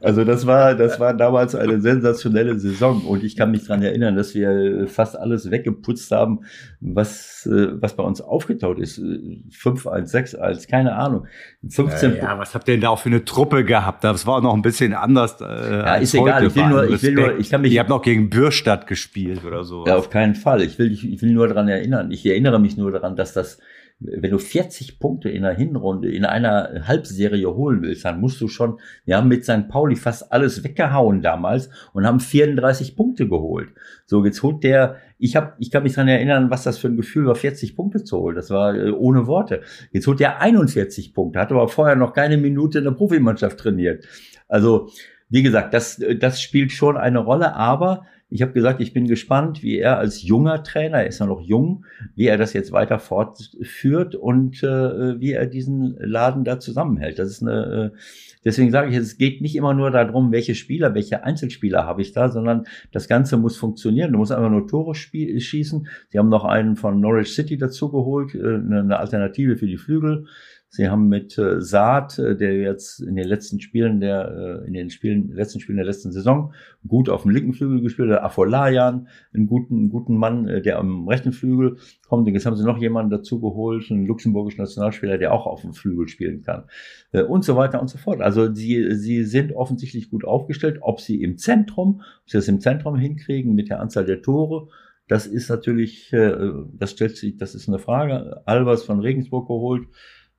Also 0.00 0.24
das 0.24 0.46
war, 0.46 0.74
das 0.74 1.00
war 1.00 1.14
damals 1.14 1.54
eine 1.54 1.80
sensationelle 1.80 2.58
Saison 2.58 3.02
und 3.06 3.24
ich 3.24 3.36
kann 3.36 3.50
mich 3.50 3.66
dran 3.66 3.82
erinnern, 3.82 4.16
dass 4.16 4.34
wir 4.34 4.86
fast 4.88 5.18
alles 5.18 5.50
weggeputzt 5.50 6.10
haben, 6.12 6.40
was, 6.80 7.46
äh, 7.46 7.68
was 7.80 7.96
bei 7.96 8.02
uns 8.02 8.20
aufgetaut 8.20 8.78
ist. 8.78 8.98
Äh, 8.98 9.42
5-1, 9.52 10.10
6-1, 10.36 10.68
keine 10.68 10.94
Ahnung. 10.96 11.26
15 11.68 12.12
äh, 12.14 12.18
ja, 12.18 12.38
was 12.38 12.54
habt 12.54 12.68
ihr 12.68 12.74
denn 12.74 12.80
da 12.82 12.90
auch 12.90 12.98
für 12.98 13.08
eine 13.08 13.24
Truppe 13.24 13.64
gehabt? 13.64 14.04
Das 14.04 14.26
war 14.26 14.40
noch 14.40 14.54
ein 14.54 14.62
bisschen 14.62 14.94
anders. 14.94 15.40
Äh, 15.40 15.44
ja, 15.44 15.94
ist 15.94 16.14
egal. 16.14 16.41
Ich 16.46 16.54
will 16.54 16.68
nur, 16.68 16.88
ich 16.90 17.02
will 17.02 17.14
nur, 17.14 17.38
ich 17.38 17.50
kann 17.50 17.60
mich. 17.62 17.72
Ihr 17.72 17.80
habt 17.80 17.90
noch 17.90 18.02
gegen 18.02 18.30
Bürstadt 18.30 18.86
gespielt 18.86 19.44
oder 19.44 19.64
so. 19.64 19.84
Ja, 19.86 19.96
auf 19.96 20.10
keinen 20.10 20.34
Fall. 20.34 20.62
Ich 20.62 20.78
will, 20.78 20.92
ich, 20.92 21.22
will 21.22 21.32
nur 21.32 21.48
daran 21.48 21.68
erinnern. 21.68 22.10
Ich 22.10 22.24
erinnere 22.26 22.58
mich 22.58 22.76
nur 22.76 22.92
daran, 22.92 23.16
dass 23.16 23.32
das 23.32 23.58
wenn 24.04 24.30
du 24.30 24.38
40 24.38 24.98
Punkte 24.98 25.28
in 25.28 25.44
einer 25.44 25.56
Hinrunde, 25.56 26.10
in 26.10 26.24
einer 26.24 26.86
Halbserie 26.86 27.54
holen 27.54 27.82
willst, 27.82 28.04
dann 28.04 28.20
musst 28.20 28.40
du 28.40 28.48
schon, 28.48 28.78
wir 29.04 29.16
haben 29.16 29.28
mit 29.28 29.44
St. 29.44 29.68
Pauli 29.68 29.96
fast 29.96 30.32
alles 30.32 30.64
weggehauen 30.64 31.22
damals 31.22 31.70
und 31.92 32.06
haben 32.06 32.20
34 32.20 32.96
Punkte 32.96 33.28
geholt. 33.28 33.68
So, 34.06 34.24
jetzt 34.24 34.42
holt 34.42 34.64
der, 34.64 34.96
ich 35.18 35.36
hab, 35.36 35.56
ich 35.58 35.70
kann 35.70 35.82
mich 35.82 35.94
daran 35.94 36.08
erinnern, 36.08 36.50
was 36.50 36.64
das 36.64 36.78
für 36.78 36.88
ein 36.88 36.96
Gefühl 36.96 37.26
war, 37.26 37.34
40 37.34 37.76
Punkte 37.76 38.02
zu 38.02 38.18
holen. 38.18 38.36
Das 38.36 38.50
war 38.50 38.74
äh, 38.74 38.90
ohne 38.90 39.26
Worte. 39.26 39.62
Jetzt 39.92 40.06
holt 40.06 40.20
der 40.20 40.40
41 40.40 41.14
Punkte, 41.14 41.38
hat 41.38 41.52
aber 41.52 41.68
vorher 41.68 41.96
noch 41.96 42.12
keine 42.12 42.36
Minute 42.36 42.78
in 42.78 42.84
der 42.84 42.92
Profimannschaft 42.92 43.58
trainiert. 43.58 44.04
Also, 44.48 44.90
wie 45.32 45.42
gesagt, 45.42 45.72
das, 45.72 45.98
das 46.20 46.42
spielt 46.42 46.72
schon 46.72 46.98
eine 46.98 47.18
Rolle, 47.18 47.56
aber 47.56 48.04
ich 48.28 48.42
habe 48.42 48.52
gesagt, 48.52 48.82
ich 48.82 48.92
bin 48.92 49.06
gespannt, 49.06 49.62
wie 49.62 49.78
er 49.78 49.98
als 49.98 50.22
junger 50.22 50.62
Trainer, 50.62 50.98
er 50.98 51.06
ist 51.06 51.20
ja 51.20 51.26
noch 51.26 51.40
jung, 51.40 51.86
wie 52.14 52.26
er 52.26 52.36
das 52.36 52.52
jetzt 52.52 52.70
weiter 52.70 52.98
fortführt 52.98 54.14
und 54.14 54.62
äh, 54.62 55.20
wie 55.20 55.32
er 55.32 55.46
diesen 55.46 55.96
Laden 55.98 56.44
da 56.44 56.60
zusammenhält. 56.60 57.18
Das 57.18 57.28
ist 57.28 57.42
eine, 57.42 57.92
äh, 57.94 57.98
deswegen 58.44 58.70
sage 58.70 58.90
ich, 58.90 58.96
es 58.96 59.16
geht 59.16 59.40
nicht 59.40 59.56
immer 59.56 59.72
nur 59.72 59.90
darum, 59.90 60.32
welche 60.32 60.54
Spieler, 60.54 60.94
welche 60.94 61.24
Einzelspieler 61.24 61.86
habe 61.86 62.02
ich 62.02 62.12
da, 62.12 62.28
sondern 62.28 62.64
das 62.90 63.08
Ganze 63.08 63.38
muss 63.38 63.56
funktionieren. 63.56 64.12
Du 64.12 64.18
musst 64.18 64.32
einfach 64.32 64.50
nur 64.50 64.66
Tore 64.66 64.94
schießen. 64.94 65.86
Sie 66.10 66.18
haben 66.18 66.28
noch 66.28 66.44
einen 66.44 66.76
von 66.76 67.00
Norwich 67.00 67.34
City 67.34 67.56
dazugeholt, 67.56 68.34
äh, 68.34 68.38
eine 68.38 68.98
Alternative 68.98 69.56
für 69.56 69.66
die 69.66 69.78
Flügel. 69.78 70.26
Sie 70.74 70.88
haben 70.88 71.08
mit 71.08 71.36
äh, 71.36 71.60
Saad, 71.60 72.18
äh, 72.18 72.34
der 72.34 72.56
jetzt 72.56 73.00
in 73.00 73.14
den 73.14 73.28
letzten 73.28 73.60
Spielen 73.60 74.00
der, 74.00 74.62
äh, 74.62 74.66
in 74.66 74.72
den 74.72 74.88
Spielen, 74.88 75.30
letzten 75.30 75.60
Spielen 75.60 75.76
der 75.76 75.84
letzten 75.84 76.12
Saison 76.12 76.54
gut 76.88 77.10
auf 77.10 77.22
dem 77.22 77.30
linken 77.30 77.52
Flügel 77.52 77.82
gespielt 77.82 78.10
hat, 78.10 78.22
Afolayan, 78.22 79.06
einen 79.34 79.46
guten, 79.46 79.90
guten 79.90 80.16
Mann, 80.16 80.48
äh, 80.48 80.62
der 80.62 80.78
am 80.78 81.06
rechten 81.06 81.32
Flügel 81.32 81.76
kommt. 82.08 82.26
Und 82.26 82.32
jetzt 82.32 82.46
haben 82.46 82.56
sie 82.56 82.64
noch 82.64 82.78
jemanden 82.78 83.10
dazu 83.10 83.38
geholt, 83.38 83.90
einen 83.90 84.06
luxemburgischen 84.06 84.62
Nationalspieler, 84.62 85.18
der 85.18 85.34
auch 85.34 85.46
auf 85.46 85.60
dem 85.60 85.74
Flügel 85.74 86.08
spielen 86.08 86.40
kann. 86.40 86.64
Äh, 87.12 87.24
und 87.24 87.44
so 87.44 87.54
weiter 87.54 87.78
und 87.78 87.88
so 87.88 87.98
fort. 87.98 88.22
Also 88.22 88.54
sie, 88.54 88.94
sie 88.94 89.24
sind 89.24 89.52
offensichtlich 89.52 90.08
gut 90.08 90.24
aufgestellt. 90.24 90.78
Ob 90.80 91.02
sie 91.02 91.20
im 91.20 91.36
Zentrum, 91.36 92.00
ob 92.22 92.30
sie 92.30 92.38
das 92.38 92.48
im 92.48 92.62
Zentrum 92.62 92.96
hinkriegen 92.96 93.54
mit 93.54 93.68
der 93.68 93.78
Anzahl 93.78 94.06
der 94.06 94.22
Tore, 94.22 94.68
das 95.06 95.26
ist 95.26 95.50
natürlich, 95.50 96.10
äh, 96.14 96.50
das 96.72 96.92
stellt 96.92 97.18
sich, 97.18 97.36
das 97.36 97.54
ist 97.54 97.68
eine 97.68 97.78
Frage. 97.78 98.40
Albers 98.46 98.84
von 98.84 99.00
Regensburg 99.00 99.48
geholt 99.48 99.86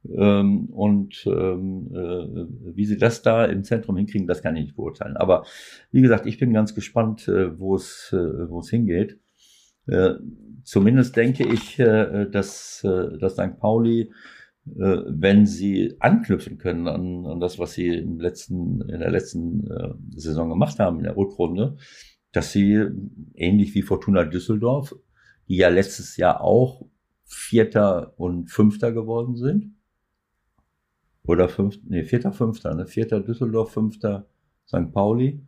ähm, 0.06 0.66
und 0.68 1.26
ähm, 1.26 1.90
äh, 1.94 2.76
wie 2.76 2.86
sie 2.86 2.98
das 2.98 3.22
da 3.22 3.46
im 3.46 3.64
Zentrum 3.64 3.98
hinkriegen, 3.98 4.28
das 4.28 4.42
kann 4.42 4.56
ich 4.56 4.66
nicht 4.66 4.76
beurteilen. 4.76 5.18
Aber 5.18 5.46
wie 5.92 6.02
gesagt, 6.02 6.26
ich 6.26 6.38
bin 6.38 6.54
ganz 6.54 6.76
gespannt, 6.76 7.28
äh, 7.28 7.58
wo 7.60 7.76
es 7.76 8.12
äh, 8.14 8.50
wo 8.50 8.60
es 8.60 8.70
hingeht. 8.70 9.20
Äh, 9.88 10.16
zumindest 10.64 11.16
denke 11.16 11.46
ich, 11.46 11.80
äh, 11.80 12.26
dass, 12.30 12.84
äh, 12.84 13.18
dass 13.18 13.34
St. 13.34 13.60
Pauli, 13.60 14.12
wenn 14.66 15.46
sie 15.46 15.98
anknüpfen 16.00 16.58
können 16.58 16.88
an, 16.88 17.26
an 17.26 17.42
das, 17.42 17.60
was 17.60 17.74
sie 17.74 17.98
im 17.98 18.22
letzten, 18.22 18.80
in 18.80 19.02
der 19.02 19.12
letzten 19.12 19.68
Saison 20.16 20.48
gemacht 20.48 20.80
haben, 20.80 21.00
in 21.00 21.04
der 21.04 21.18
Rückrunde, 21.18 21.76
dass 22.32 22.54
sie 22.54 22.88
ähnlich 23.36 23.76
wie 23.76 23.82
Fortuna 23.82 24.24
Düsseldorf, 24.24 24.96
die 25.50 25.58
ja 25.58 25.68
letztes 25.68 26.16
Jahr 26.16 26.40
auch 26.40 26.86
Vierter 27.26 28.14
und 28.18 28.52
Fünfter 28.52 28.94
geworden 28.94 29.36
sind, 29.36 29.73
oder 31.26 31.50
fünf, 31.50 31.78
nee, 31.88 32.04
vierter, 32.04 32.34
fünfter, 32.34 32.74
ne? 32.76 32.86
Vierter 32.86 33.20
Düsseldorf, 33.20 33.72
fünfter 33.72 34.28
St. 34.68 34.92
Pauli. 34.92 35.40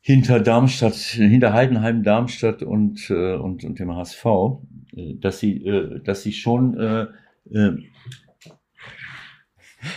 Hinter 0.00 0.40
Darmstadt, 0.40 0.94
hinter 0.94 1.52
Heidenheim, 1.52 2.02
Darmstadt 2.02 2.62
und, 2.62 3.08
äh, 3.08 3.36
und, 3.36 3.64
und 3.64 3.78
dem 3.78 3.94
HSV, 3.94 4.26
äh, 4.96 5.14
dass 5.14 5.38
sie, 5.38 5.64
äh, 5.64 6.00
dass 6.02 6.22
sie 6.22 6.32
schon, 6.32 6.78
äh, 6.78 7.06
äh, 7.50 7.76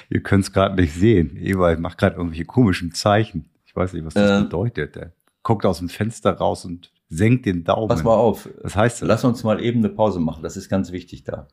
Ihr 0.10 0.22
könnt 0.22 0.44
es 0.44 0.52
gerade 0.52 0.76
nicht 0.76 0.94
sehen. 0.94 1.38
Ewald 1.38 1.80
macht 1.80 1.98
gerade 1.98 2.16
irgendwelche 2.16 2.46
komischen 2.46 2.92
Zeichen. 2.92 3.50
Ich 3.66 3.76
weiß 3.76 3.94
nicht, 3.94 4.06
was 4.06 4.14
das 4.14 4.42
äh, 4.42 4.44
bedeutet. 4.44 4.98
Er 4.98 5.12
guckt 5.44 5.66
aus 5.66 5.80
dem 5.80 5.90
Fenster 5.90 6.32
raus 6.32 6.66
und 6.66 6.92
senkt 7.10 7.46
den 7.46 7.64
Daumen. 7.64 7.88
Pass 7.88 8.04
mal 8.04 8.16
auf. 8.16 8.50
Was 8.62 8.76
heißt 8.76 9.02
das? 9.02 9.08
Lass 9.08 9.24
uns 9.24 9.44
mal 9.44 9.62
eben 9.62 9.80
eine 9.80 9.90
Pause 9.90 10.20
machen. 10.20 10.42
Das 10.44 10.58
ist 10.58 10.70
ganz 10.70 10.92
wichtig 10.92 11.24
da. 11.24 11.48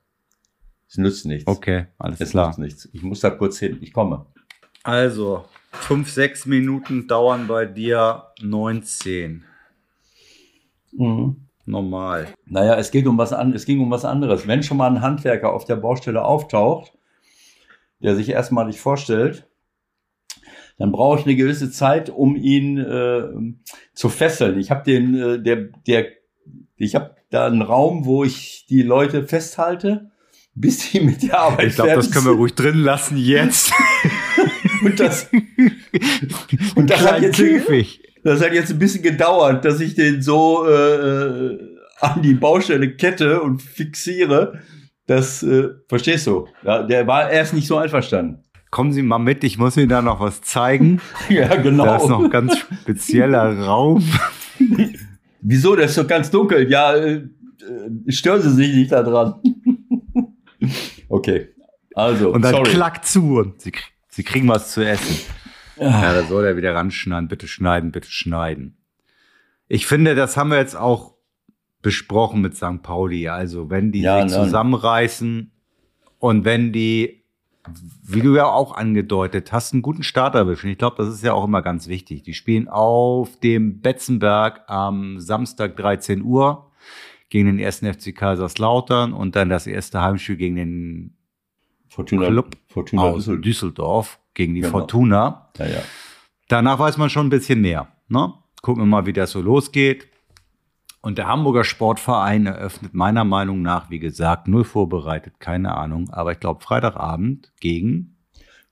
Es 0.92 0.98
nützt 0.98 1.24
nichts. 1.24 1.46
Okay, 1.46 1.86
alles 1.96 2.20
es 2.20 2.32
klar. 2.32 2.48
nützt 2.48 2.58
nichts. 2.58 2.88
Ich 2.92 3.02
muss 3.02 3.20
da 3.20 3.30
kurz 3.30 3.58
hin. 3.58 3.78
Ich 3.80 3.94
komme. 3.94 4.26
Also, 4.82 5.46
fünf, 5.70 6.10
sechs 6.10 6.44
Minuten 6.44 7.08
dauern 7.08 7.46
bei 7.46 7.64
dir 7.64 8.24
19. 8.42 9.42
Mhm. 10.92 11.48
Normal. 11.64 12.28
Naja, 12.44 12.76
es 12.76 12.90
geht 12.90 13.06
um 13.06 13.16
was 13.16 13.32
an, 13.32 13.54
es 13.54 13.64
ging 13.64 13.80
um 13.80 13.90
was 13.90 14.04
anderes. 14.04 14.46
Wenn 14.46 14.62
schon 14.62 14.76
mal 14.76 14.90
ein 14.90 15.00
Handwerker 15.00 15.54
auf 15.54 15.64
der 15.64 15.76
Baustelle 15.76 16.22
auftaucht, 16.26 16.92
der 18.02 18.14
sich 18.14 18.28
erstmal 18.28 18.66
nicht 18.66 18.80
vorstellt, 18.80 19.48
dann 20.76 20.92
brauche 20.92 21.20
ich 21.20 21.24
eine 21.24 21.36
gewisse 21.36 21.70
Zeit, 21.70 22.10
um 22.10 22.36
ihn 22.36 22.76
äh, 22.76 23.28
zu 23.94 24.10
fesseln. 24.10 24.58
Ich 24.58 24.70
habe 24.70 24.84
den, 24.84 25.14
äh, 25.14 25.42
der, 25.42 25.70
der, 25.86 26.08
ich 26.76 26.94
habe 26.94 27.16
da 27.30 27.46
einen 27.46 27.62
Raum, 27.62 28.04
wo 28.04 28.24
ich 28.24 28.66
die 28.68 28.82
Leute 28.82 29.26
festhalte 29.26 30.11
bis 30.54 30.80
sie 30.80 31.00
mit 31.00 31.22
der 31.22 31.38
Arbeit 31.38 31.68
Ich 31.68 31.74
glaube, 31.74 31.94
das 31.94 32.10
können 32.10 32.26
wir 32.26 32.32
ruhig 32.32 32.54
drin 32.54 32.78
lassen 32.78 33.16
jetzt. 33.16 33.72
und 34.84 35.00
das, 35.00 35.28
und 36.74 36.90
das 36.90 37.00
hat, 37.00 37.22
jetzt, 37.22 37.42
das 38.22 38.40
hat 38.42 38.52
jetzt 38.52 38.70
ein 38.70 38.78
bisschen 38.78 39.02
gedauert, 39.02 39.64
dass 39.64 39.80
ich 39.80 39.94
den 39.94 40.20
so 40.22 40.66
äh, 40.68 41.58
an 42.00 42.22
die 42.22 42.34
Baustelle 42.34 42.94
kette 42.96 43.40
und 43.40 43.62
fixiere. 43.62 44.60
Das 45.06 45.42
äh, 45.42 45.70
verstehst 45.88 46.26
du? 46.26 46.46
Ja, 46.62 46.82
der 46.82 47.06
war 47.06 47.30
erst 47.30 47.54
nicht 47.54 47.66
so 47.66 47.76
einverstanden. 47.76 48.42
Kommen 48.70 48.92
Sie 48.92 49.02
mal 49.02 49.18
mit, 49.18 49.44
ich 49.44 49.58
muss 49.58 49.76
Ihnen 49.76 49.88
da 49.88 50.00
noch 50.00 50.20
was 50.20 50.40
zeigen. 50.42 51.00
ja, 51.28 51.54
genau. 51.56 51.84
Da 51.84 51.96
ist 51.96 52.08
noch 52.08 52.24
ein 52.24 52.30
ganz 52.30 52.56
spezieller 52.56 53.58
Raum. 53.58 54.02
Wieso? 55.40 55.76
Das 55.76 55.90
ist 55.90 55.98
doch 55.98 56.06
ganz 56.06 56.30
dunkel. 56.30 56.70
Ja, 56.70 56.94
äh, 56.94 57.22
stören 58.08 58.42
Sie 58.42 58.50
sich 58.50 58.74
nicht 58.74 58.92
da 58.92 59.02
dran. 59.02 59.34
Okay. 61.12 61.48
Also, 61.94 62.30
und 62.30 62.40
dann 62.42 62.52
sorry. 62.52 62.70
klack 62.70 63.04
zu 63.04 63.36
und 63.38 63.60
sie, 63.60 63.72
sie 64.08 64.22
kriegen 64.22 64.48
was 64.48 64.72
zu 64.72 64.84
essen. 64.84 65.26
Ja, 65.76 66.14
da 66.14 66.22
soll 66.24 66.46
er 66.46 66.56
wieder 66.56 66.74
ranschneiden. 66.74 67.28
Bitte 67.28 67.46
schneiden, 67.46 67.92
bitte 67.92 68.10
schneiden. 68.10 68.78
Ich 69.68 69.86
finde, 69.86 70.14
das 70.14 70.36
haben 70.38 70.50
wir 70.50 70.56
jetzt 70.56 70.74
auch 70.74 71.14
besprochen 71.82 72.40
mit 72.40 72.56
St. 72.56 72.82
Pauli. 72.82 73.28
Also, 73.28 73.68
wenn 73.68 73.92
die 73.92 74.00
ja, 74.00 74.26
sich 74.26 74.36
zusammenreißen 74.36 75.52
und 76.18 76.44
wenn 76.46 76.72
die, 76.72 77.26
wie 78.02 78.22
du 78.22 78.34
ja 78.34 78.46
auch 78.46 78.74
angedeutet 78.74 79.52
hast, 79.52 79.74
einen 79.74 79.82
guten 79.82 80.04
Start 80.04 80.34
erwischen. 80.34 80.70
Ich 80.70 80.78
glaube, 80.78 80.96
das 80.96 81.08
ist 81.12 81.22
ja 81.22 81.34
auch 81.34 81.44
immer 81.44 81.60
ganz 81.60 81.88
wichtig. 81.88 82.22
Die 82.22 82.32
spielen 82.32 82.68
auf 82.68 83.38
dem 83.40 83.80
Betzenberg 83.80 84.62
am 84.66 85.20
Samstag 85.20 85.76
13 85.76 86.22
Uhr 86.22 86.71
gegen 87.32 87.46
den 87.46 87.58
ersten 87.58 87.90
FC 87.90 88.14
Kaiserslautern 88.14 89.14
und 89.14 89.36
dann 89.36 89.48
das 89.48 89.66
erste 89.66 90.02
Heimspiel 90.02 90.36
gegen 90.36 90.56
den 90.56 91.16
Fortuna, 91.88 92.26
Club 92.26 92.58
Fortuna 92.66 93.02
aus 93.04 93.24
Düsseldorf. 93.24 93.40
Düsseldorf 93.42 94.20
gegen 94.34 94.54
die 94.54 94.60
genau. 94.60 94.72
Fortuna. 94.72 95.48
Ja, 95.56 95.64
ja. 95.64 95.82
Danach 96.48 96.78
weiß 96.78 96.98
man 96.98 97.08
schon 97.08 97.28
ein 97.28 97.30
bisschen 97.30 97.62
mehr. 97.62 97.88
Ne? 98.08 98.34
Gucken 98.60 98.82
wir 98.82 98.86
mal, 98.86 99.06
wie 99.06 99.14
das 99.14 99.30
so 99.30 99.40
losgeht. 99.40 100.08
Und 101.00 101.16
der 101.16 101.26
Hamburger 101.26 101.64
Sportverein 101.64 102.44
eröffnet 102.44 102.92
meiner 102.92 103.24
Meinung 103.24 103.62
nach, 103.62 103.88
wie 103.88 103.98
gesagt, 103.98 104.46
null 104.46 104.64
vorbereitet, 104.64 105.40
keine 105.40 105.74
Ahnung, 105.74 106.10
aber 106.10 106.32
ich 106.32 106.38
glaube 106.38 106.62
Freitagabend 106.62 107.50
gegen 107.60 108.18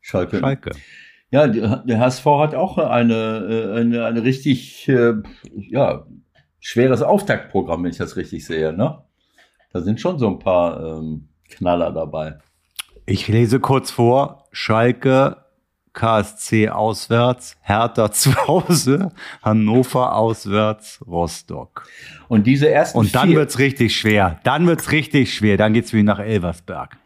Schalke. 0.02 0.38
Schalke. 0.38 0.72
Ja, 1.30 1.48
der 1.48 1.98
HSV 1.98 2.26
hat 2.26 2.54
auch 2.54 2.76
eine, 2.76 3.14
äh, 3.14 3.80
eine, 3.80 4.04
eine 4.04 4.22
richtig, 4.22 4.86
äh, 4.86 5.14
ja, 5.54 6.04
schweres 6.60 7.02
Auftaktprogramm, 7.02 7.82
wenn 7.82 7.90
ich 7.90 7.98
das 7.98 8.16
richtig 8.16 8.44
sehe, 8.44 8.72
ne? 8.72 8.98
Da 9.72 9.80
sind 9.80 10.00
schon 10.00 10.18
so 10.18 10.28
ein 10.28 10.38
paar 10.38 10.98
ähm, 10.98 11.28
Knaller 11.48 11.92
dabei. 11.92 12.38
Ich 13.06 13.28
lese 13.28 13.60
kurz 13.60 13.90
vor. 13.90 14.48
Schalke, 14.52 15.36
KSC 15.92 16.68
auswärts, 16.68 17.56
Hertha 17.62 18.10
zu 18.12 18.34
Hause, 18.46 19.10
Hannover 19.42 20.14
auswärts, 20.14 21.00
Rostock. 21.06 21.88
Und 22.28 22.46
diese 22.46 22.70
ersten 22.70 22.98
Und 22.98 23.14
dann 23.14 23.28
vier 23.28 23.38
wird's 23.38 23.58
richtig 23.58 23.96
schwer. 23.96 24.40
Dann 24.44 24.66
wird's 24.66 24.92
richtig 24.92 25.34
schwer. 25.34 25.56
Dann 25.56 25.72
geht's 25.72 25.92
wie 25.92 26.02
nach 26.02 26.18
Elversberg. 26.18 26.96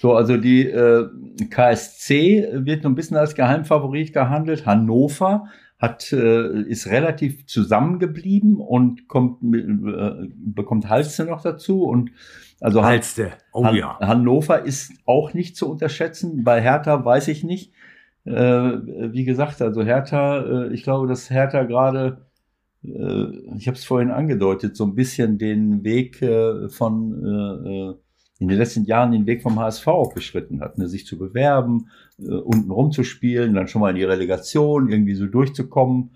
So, 0.00 0.14
also 0.14 0.36
die 0.36 0.66
äh, 0.66 1.08
KSC 1.50 2.48
wird 2.52 2.84
noch 2.84 2.90
ein 2.90 2.94
bisschen 2.94 3.16
als 3.16 3.34
Geheimfavorit 3.34 4.12
gehandelt. 4.12 4.64
Hannover 4.64 5.48
hat, 5.78 6.12
äh, 6.12 6.62
ist 6.62 6.88
relativ 6.88 7.46
zusammengeblieben 7.46 8.56
und 8.56 9.06
kommt, 9.08 9.42
äh, 9.54 10.28
bekommt 10.36 10.88
Halste 10.88 11.24
noch 11.24 11.42
dazu 11.42 11.84
und 11.84 12.10
also 12.60 12.84
Halste. 12.84 13.32
Oh, 13.52 13.64
Han 13.64 13.76
ja. 13.76 13.98
Hannover 14.00 14.64
ist 14.64 14.92
auch 15.06 15.32
nicht 15.34 15.56
zu 15.56 15.70
unterschätzen. 15.70 16.42
Bei 16.42 16.60
Hertha 16.60 17.04
weiß 17.04 17.28
ich 17.28 17.44
nicht. 17.44 17.72
Äh, 18.24 18.32
wie 18.32 19.24
gesagt, 19.24 19.62
also 19.62 19.82
Hertha, 19.84 20.40
äh, 20.40 20.74
ich 20.74 20.82
glaube, 20.82 21.06
dass 21.06 21.30
Hertha 21.30 21.62
gerade, 21.62 22.26
äh, 22.82 23.26
ich 23.56 23.68
habe 23.68 23.76
es 23.76 23.84
vorhin 23.84 24.10
angedeutet, 24.10 24.76
so 24.76 24.84
ein 24.84 24.96
bisschen 24.96 25.38
den 25.38 25.84
Weg 25.84 26.20
äh, 26.20 26.68
von 26.68 27.24
äh, 27.24 27.94
in 28.40 28.48
den 28.48 28.58
letzten 28.58 28.84
Jahren 28.84 29.12
den 29.12 29.26
Weg 29.26 29.42
vom 29.42 29.58
HSV 29.58 29.86
auch 29.88 30.12
beschritten 30.12 30.60
hat, 30.60 30.78
ne, 30.78 30.88
sich 30.88 31.06
zu 31.06 31.18
bewerben, 31.18 31.88
äh, 32.20 32.34
unten 32.34 32.70
rumzuspielen, 32.70 33.54
dann 33.54 33.68
schon 33.68 33.80
mal 33.80 33.90
in 33.90 33.96
die 33.96 34.04
Relegation 34.04 34.90
irgendwie 34.90 35.14
so 35.14 35.26
durchzukommen. 35.26 36.10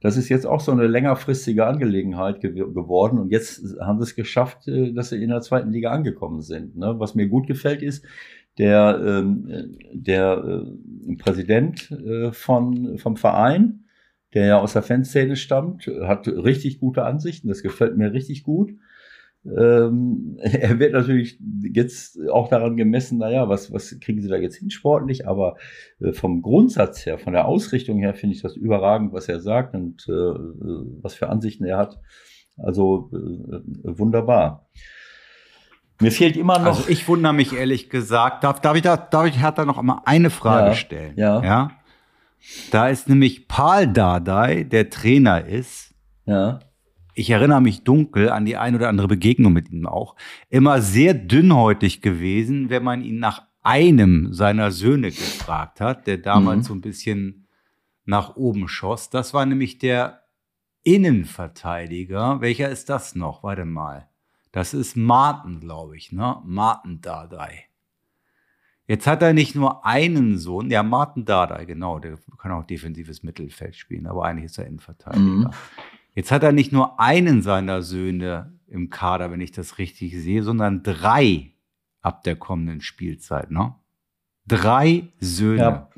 Das 0.00 0.16
ist 0.16 0.28
jetzt 0.28 0.46
auch 0.46 0.60
so 0.60 0.72
eine 0.72 0.86
längerfristige 0.86 1.66
Angelegenheit 1.66 2.40
ge 2.40 2.52
geworden 2.52 3.18
und 3.18 3.30
jetzt 3.30 3.62
haben 3.80 3.98
sie 3.98 4.04
es 4.04 4.14
geschafft, 4.14 4.68
äh, 4.68 4.92
dass 4.92 5.10
sie 5.10 5.22
in 5.22 5.30
der 5.30 5.40
zweiten 5.40 5.70
Liga 5.70 5.90
angekommen 5.90 6.42
sind. 6.42 6.76
Ne? 6.76 6.94
Was 6.98 7.14
mir 7.14 7.28
gut 7.28 7.46
gefällt 7.46 7.82
ist, 7.82 8.04
der, 8.58 9.00
ähm, 9.04 9.76
der 9.92 10.64
äh, 11.08 11.16
Präsident 11.16 11.90
äh, 11.90 12.32
von, 12.32 12.98
vom 12.98 13.16
Verein, 13.16 13.84
der 14.34 14.46
ja 14.46 14.60
aus 14.60 14.74
der 14.74 14.82
Fanszene 14.82 15.36
stammt, 15.36 15.86
hat 15.86 16.28
richtig 16.28 16.78
gute 16.78 17.04
Ansichten. 17.04 17.48
Das 17.48 17.62
gefällt 17.62 17.96
mir 17.96 18.12
richtig 18.12 18.42
gut. 18.42 18.72
Ähm, 19.56 20.38
er 20.40 20.78
wird 20.78 20.92
natürlich 20.92 21.38
jetzt 21.62 22.18
auch 22.30 22.48
daran 22.48 22.76
gemessen, 22.76 23.18
naja, 23.18 23.48
was, 23.48 23.72
was 23.72 23.98
kriegen 24.00 24.20
sie 24.20 24.28
da 24.28 24.36
jetzt 24.36 24.56
hin 24.56 24.70
sportlich, 24.70 25.28
aber 25.28 25.56
äh, 26.00 26.12
vom 26.12 26.42
Grundsatz 26.42 27.06
her, 27.06 27.18
von 27.18 27.32
der 27.32 27.46
Ausrichtung 27.46 27.98
her 27.98 28.14
finde 28.14 28.34
ich 28.34 28.42
das 28.42 28.56
überragend, 28.56 29.12
was 29.12 29.28
er 29.28 29.40
sagt 29.40 29.74
und 29.74 30.06
äh, 30.08 30.12
was 30.12 31.14
für 31.14 31.28
Ansichten 31.28 31.64
er 31.64 31.78
hat. 31.78 32.00
Also 32.56 33.10
äh, 33.12 33.98
wunderbar. 33.98 34.68
Mir 36.00 36.12
fehlt 36.12 36.36
immer 36.36 36.58
noch. 36.58 36.78
Also 36.78 36.88
ich 36.88 37.08
wundere 37.08 37.32
mich 37.32 37.54
ehrlich 37.54 37.88
gesagt. 37.88 38.44
Darf, 38.44 38.60
darf 38.60 38.76
ich 38.76 38.82
da, 38.82 38.96
darf 38.96 39.26
ich 39.26 39.36
da 39.40 39.64
noch 39.64 39.78
einmal 39.78 40.00
eine 40.04 40.28
Frage 40.30 40.68
ja, 40.68 40.74
stellen? 40.74 41.14
Ja. 41.16 41.42
ja. 41.42 41.70
Da 42.70 42.88
ist 42.88 43.08
nämlich 43.08 43.48
Paul 43.48 43.86
Dardai, 43.86 44.64
der 44.64 44.90
Trainer 44.90 45.46
ist. 45.46 45.94
Ja 46.26 46.60
ich 47.16 47.30
erinnere 47.30 47.62
mich 47.62 47.82
dunkel 47.82 48.28
an 48.28 48.44
die 48.44 48.56
ein 48.56 48.74
oder 48.74 48.90
andere 48.90 49.08
Begegnung 49.08 49.52
mit 49.52 49.70
ihm 49.70 49.86
auch, 49.86 50.16
immer 50.50 50.82
sehr 50.82 51.14
dünnhäutig 51.14 52.02
gewesen, 52.02 52.68
wenn 52.68 52.84
man 52.84 53.02
ihn 53.02 53.18
nach 53.18 53.46
einem 53.62 54.32
seiner 54.32 54.70
Söhne 54.70 55.08
gefragt 55.08 55.80
hat, 55.80 56.06
der 56.06 56.18
damals 56.18 56.58
mhm. 56.58 56.62
so 56.62 56.74
ein 56.74 56.80
bisschen 56.82 57.46
nach 58.04 58.36
oben 58.36 58.68
schoss. 58.68 59.08
Das 59.10 59.32
war 59.34 59.46
nämlich 59.46 59.78
der 59.78 60.22
Innenverteidiger. 60.84 62.40
Welcher 62.40 62.68
ist 62.68 62.90
das 62.90 63.16
noch? 63.16 63.42
Warte 63.42 63.64
mal. 63.64 64.08
Das 64.52 64.74
ist 64.74 64.96
Martin, 64.96 65.58
glaube 65.58 65.96
ich, 65.96 66.12
ne? 66.12 66.36
Martin 66.44 67.00
Dardai. 67.00 67.64
Jetzt 68.86 69.06
hat 69.06 69.22
er 69.22 69.32
nicht 69.32 69.54
nur 69.56 69.84
einen 69.84 70.38
Sohn, 70.38 70.70
ja, 70.70 70.84
Martin 70.84 71.24
Dardai, 71.24 71.64
genau, 71.64 71.98
der 71.98 72.18
kann 72.38 72.52
auch 72.52 72.64
defensives 72.64 73.24
Mittelfeld 73.24 73.74
spielen, 73.74 74.06
aber 74.06 74.24
eigentlich 74.24 74.44
ist 74.44 74.58
er 74.58 74.66
Innenverteidiger. 74.66 75.24
Mhm. 75.24 75.50
Jetzt 76.16 76.32
hat 76.32 76.42
er 76.42 76.52
nicht 76.52 76.72
nur 76.72 76.98
einen 76.98 77.42
seiner 77.42 77.82
Söhne 77.82 78.54
im 78.66 78.88
Kader, 78.88 79.30
wenn 79.30 79.42
ich 79.42 79.52
das 79.52 79.76
richtig 79.76 80.16
sehe, 80.16 80.42
sondern 80.42 80.82
drei 80.82 81.52
ab 82.00 82.24
der 82.24 82.36
kommenden 82.36 82.80
Spielzeit, 82.80 83.50
ne? 83.50 83.74
Drei 84.48 85.08
Söhne. 85.20 85.58
Ja. 85.58 85.90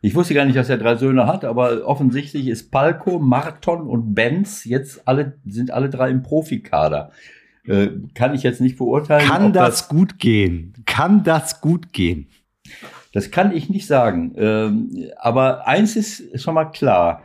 Ich 0.00 0.16
wusste 0.16 0.34
gar 0.34 0.44
nicht, 0.44 0.56
dass 0.56 0.68
er 0.68 0.78
drei 0.78 0.96
Söhne 0.96 1.28
hat, 1.28 1.44
aber 1.44 1.86
offensichtlich 1.86 2.48
ist 2.48 2.72
Palko, 2.72 3.20
Marton 3.20 3.86
und 3.86 4.12
Benz 4.12 4.64
jetzt 4.64 5.06
alle, 5.06 5.38
sind 5.46 5.70
alle 5.70 5.88
drei 5.88 6.10
im 6.10 6.24
Profikader. 6.24 7.12
Äh, 7.64 7.90
kann 8.14 8.34
ich 8.34 8.42
jetzt 8.42 8.60
nicht 8.60 8.76
beurteilen. 8.76 9.28
Kann 9.28 9.52
das, 9.52 9.68
das, 9.68 9.88
gut 9.88 10.18
gehen? 10.18 10.74
Kann 10.84 11.22
das 11.22 11.60
gut 11.60 11.92
gehen? 11.92 12.26
Das 13.12 13.30
kann 13.30 13.54
ich 13.54 13.70
nicht 13.70 13.86
sagen. 13.86 14.34
Ähm, 14.36 15.10
aber 15.16 15.68
eins 15.68 15.94
ist 15.94 16.42
schon 16.42 16.54
mal 16.54 16.64
klar. 16.64 17.22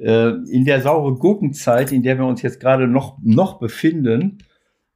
Äh, 0.00 0.30
in 0.50 0.64
der 0.64 0.80
saure 0.80 1.14
Gurkenzeit, 1.14 1.92
in 1.92 2.02
der 2.02 2.18
wir 2.18 2.24
uns 2.24 2.40
jetzt 2.42 2.58
gerade 2.58 2.86
noch, 2.86 3.18
noch 3.22 3.58
befinden, 3.58 4.38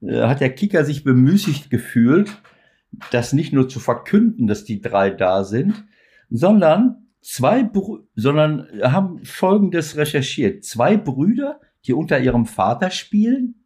äh, 0.00 0.22
hat 0.22 0.40
der 0.40 0.54
Kicker 0.54 0.84
sich 0.84 1.04
bemüßigt 1.04 1.68
gefühlt, 1.68 2.40
das 3.10 3.32
nicht 3.34 3.52
nur 3.52 3.68
zu 3.68 3.80
verkünden, 3.80 4.46
dass 4.46 4.64
die 4.64 4.80
drei 4.80 5.10
da 5.10 5.44
sind, 5.44 5.84
sondern 6.30 7.08
zwei, 7.20 7.62
Brü 7.64 8.04
sondern 8.14 8.66
haben 8.82 9.22
Folgendes 9.24 9.96
recherchiert. 9.96 10.64
Zwei 10.64 10.96
Brüder, 10.96 11.60
die 11.86 11.92
unter 11.92 12.18
ihrem 12.18 12.46
Vater 12.46 12.90
spielen, 12.90 13.56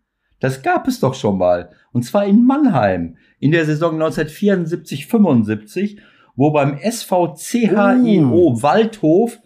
das 0.41 0.63
gab 0.63 0.89
es 0.89 0.99
doch 1.01 1.15
schon 1.15 1.39
mal. 1.39 1.71
Und 1.93 2.05
zwar 2.05 2.27
in 2.27 2.45
Mannheim 2.45 3.17
in 3.39 3.53
der 3.53 3.65
Saison 3.65 4.01
1974-75, 4.03 5.99
wo 6.37 6.51
beim 6.51 6.79
SVCHIO 6.79 8.31
oh. 8.33 8.61
Waldhof 8.63 9.39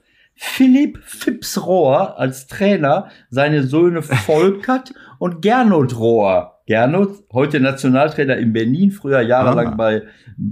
Philipp 0.44 0.98
Phipps-Rohr 1.04 2.18
als 2.18 2.48
Trainer 2.48 3.10
seine 3.30 3.62
Söhne 3.62 4.02
Volkert 4.02 4.92
und 5.20 5.40
Gernot 5.40 5.96
Rohr. 5.96 6.60
Gernot, 6.66 7.24
heute 7.32 7.60
Nationaltrainer 7.60 8.36
in 8.36 8.52
Berlin, 8.52 8.90
früher 8.90 9.20
jahrelang 9.20 9.68
ah. 9.68 9.74
bei 9.76 10.02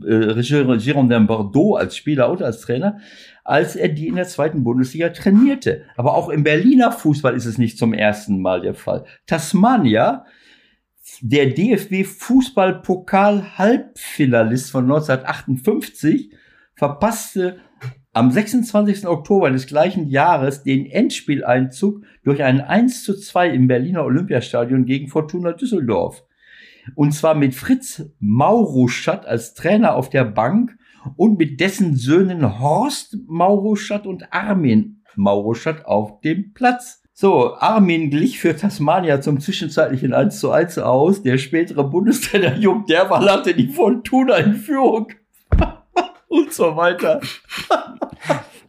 äh, 0.06 0.78
Girondin 0.78 1.26
Bordeaux 1.26 1.74
als 1.74 1.96
Spieler 1.96 2.30
und 2.30 2.40
als 2.40 2.60
Trainer, 2.60 2.98
als 3.42 3.74
er 3.74 3.88
die 3.88 4.06
in 4.06 4.14
der 4.14 4.28
zweiten 4.28 4.62
Bundesliga 4.62 5.08
trainierte. 5.08 5.82
Aber 5.96 6.14
auch 6.14 6.28
im 6.28 6.44
Berliner 6.44 6.92
Fußball 6.92 7.34
ist 7.34 7.46
es 7.46 7.58
nicht 7.58 7.76
zum 7.76 7.92
ersten 7.92 8.40
Mal 8.40 8.60
der 8.60 8.74
Fall. 8.74 9.04
Tasmania, 9.26 10.24
der 11.20 11.46
DFB 11.46 12.06
Fußballpokal 12.06 13.58
Halbfinalist 13.58 14.70
von 14.70 14.84
1958, 14.84 16.32
verpasste 16.76 17.58
am 18.12 18.30
26. 18.30 19.06
Oktober 19.06 19.50
des 19.50 19.66
gleichen 19.66 20.08
Jahres 20.08 20.62
den 20.62 20.86
Endspieleinzug 20.86 22.02
durch 22.24 22.42
ein 22.42 22.60
1 22.60 23.04
zu 23.04 23.16
2 23.16 23.50
im 23.50 23.68
Berliner 23.68 24.04
Olympiastadion 24.04 24.84
gegen 24.84 25.08
Fortuna 25.08 25.52
Düsseldorf. 25.52 26.24
Und 26.94 27.12
zwar 27.12 27.34
mit 27.34 27.54
Fritz 27.54 28.10
Mauruschat 28.18 29.26
als 29.26 29.54
Trainer 29.54 29.94
auf 29.94 30.10
der 30.10 30.24
Bank 30.24 30.76
und 31.16 31.38
mit 31.38 31.60
dessen 31.60 31.94
Söhnen 31.94 32.58
Horst 32.58 33.16
Mauruschat 33.28 34.06
und 34.06 34.32
Armin 34.32 35.02
Mauruschat 35.14 35.86
auf 35.86 36.20
dem 36.20 36.52
Platz. 36.52 37.02
So, 37.12 37.54
Armin 37.54 38.10
glich 38.10 38.40
für 38.40 38.56
Tasmania 38.56 39.20
zum 39.20 39.40
zwischenzeitlichen 39.40 40.14
1 40.14 40.40
zu 40.40 40.50
1 40.50 40.78
aus. 40.78 41.22
Der 41.22 41.38
spätere 41.38 41.84
Bundestrainer 41.84 42.56
Jung 42.56 42.86
Derwal 42.86 43.30
hatte 43.30 43.54
die 43.54 43.68
Fortuna 43.68 44.36
in 44.36 44.54
Führung. 44.54 45.08
und 46.28 46.52
so 46.52 46.76
weiter. 46.76 47.20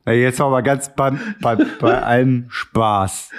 Jetzt 0.06 0.42
aber 0.42 0.62
ganz 0.62 0.94
bei, 0.96 1.12
bei, 1.42 1.56
bei 1.56 2.02
allem 2.02 2.46
Spaß. 2.50 3.30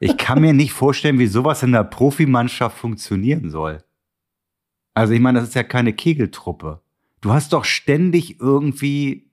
Ich 0.00 0.16
kann 0.16 0.40
mir 0.40 0.52
nicht 0.52 0.72
vorstellen, 0.72 1.18
wie 1.18 1.26
sowas 1.26 1.62
in 1.62 1.72
der 1.72 1.84
Profimannschaft 1.84 2.76
funktionieren 2.76 3.50
soll. 3.50 3.78
Also 4.94 5.14
ich 5.14 5.20
meine, 5.20 5.40
das 5.40 5.48
ist 5.48 5.54
ja 5.54 5.62
keine 5.62 5.92
Kegeltruppe. 5.92 6.80
Du 7.20 7.32
hast 7.32 7.52
doch 7.52 7.64
ständig 7.64 8.40
irgendwie 8.40 9.30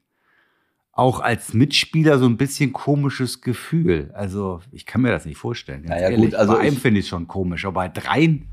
auch 0.92 1.20
als 1.20 1.54
Mitspieler 1.54 2.20
so 2.20 2.26
ein 2.26 2.38
bisschen 2.38 2.72
komisches 2.72 3.42
Gefühl. 3.42 4.12
Also 4.14 4.62
ich 4.72 4.86
kann 4.86 5.02
mir 5.02 5.12
das 5.12 5.26
nicht 5.26 5.38
vorstellen. 5.38 5.84
Naja, 5.86 6.10
ehrlich. 6.10 6.32
gut, 6.32 6.36
also 6.36 6.54
bei 6.54 6.60
einem 6.60 6.78
finde 6.78 7.00
ich 7.00 7.06
es 7.06 7.10
schon 7.10 7.28
komisch, 7.28 7.66
aber 7.66 7.76
bei 7.76 7.90
dreien 7.90 8.50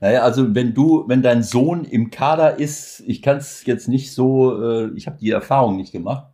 naja, 0.00 0.22
also 0.22 0.54
wenn 0.54 0.72
du, 0.72 1.04
wenn 1.08 1.20
dein 1.20 1.42
Sohn 1.42 1.84
im 1.84 2.10
Kader 2.10 2.58
ist, 2.58 3.02
ich 3.06 3.20
kann 3.20 3.36
es 3.36 3.66
jetzt 3.66 3.86
nicht 3.86 4.12
so, 4.12 4.60
äh, 4.62 4.90
ich 4.96 5.06
habe 5.06 5.18
die 5.18 5.30
Erfahrung 5.30 5.76
nicht 5.76 5.92
gemacht. 5.92 6.26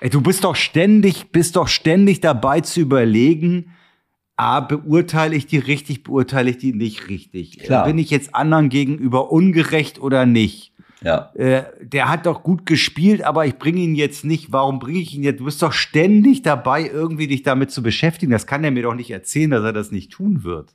Ey, 0.00 0.08
du 0.08 0.22
bist 0.22 0.44
doch 0.44 0.56
ständig, 0.56 1.30
bist 1.30 1.56
doch 1.56 1.68
ständig 1.68 2.20
dabei 2.20 2.60
zu 2.60 2.80
überlegen, 2.80 3.72
A, 4.36 4.60
beurteile 4.60 5.36
ich 5.36 5.46
die 5.46 5.58
richtig, 5.58 6.02
beurteile 6.02 6.48
ich 6.48 6.56
die 6.56 6.72
nicht 6.72 7.08
richtig. 7.08 7.58
Klar. 7.58 7.84
Bin 7.84 7.98
ich 7.98 8.08
jetzt 8.08 8.34
anderen 8.34 8.70
gegenüber 8.70 9.30
ungerecht 9.30 10.00
oder 10.00 10.24
nicht? 10.24 10.72
Ja. 11.02 11.30
Äh, 11.34 11.64
der 11.82 12.08
hat 12.08 12.24
doch 12.24 12.42
gut 12.42 12.64
gespielt, 12.64 13.22
aber 13.22 13.44
ich 13.44 13.58
bringe 13.58 13.80
ihn 13.80 13.94
jetzt 13.94 14.24
nicht. 14.24 14.50
Warum 14.50 14.78
bringe 14.78 15.00
ich 15.00 15.14
ihn 15.14 15.22
jetzt? 15.22 15.40
Du 15.40 15.44
bist 15.44 15.62
doch 15.62 15.72
ständig 15.72 16.40
dabei, 16.40 16.86
irgendwie 16.86 17.26
dich 17.26 17.42
damit 17.42 17.70
zu 17.70 17.82
beschäftigen. 17.82 18.32
Das 18.32 18.46
kann 18.46 18.64
er 18.64 18.70
mir 18.70 18.82
doch 18.82 18.94
nicht 18.94 19.10
erzählen, 19.10 19.50
dass 19.50 19.62
er 19.62 19.74
das 19.74 19.92
nicht 19.92 20.10
tun 20.10 20.42
wird. 20.42 20.74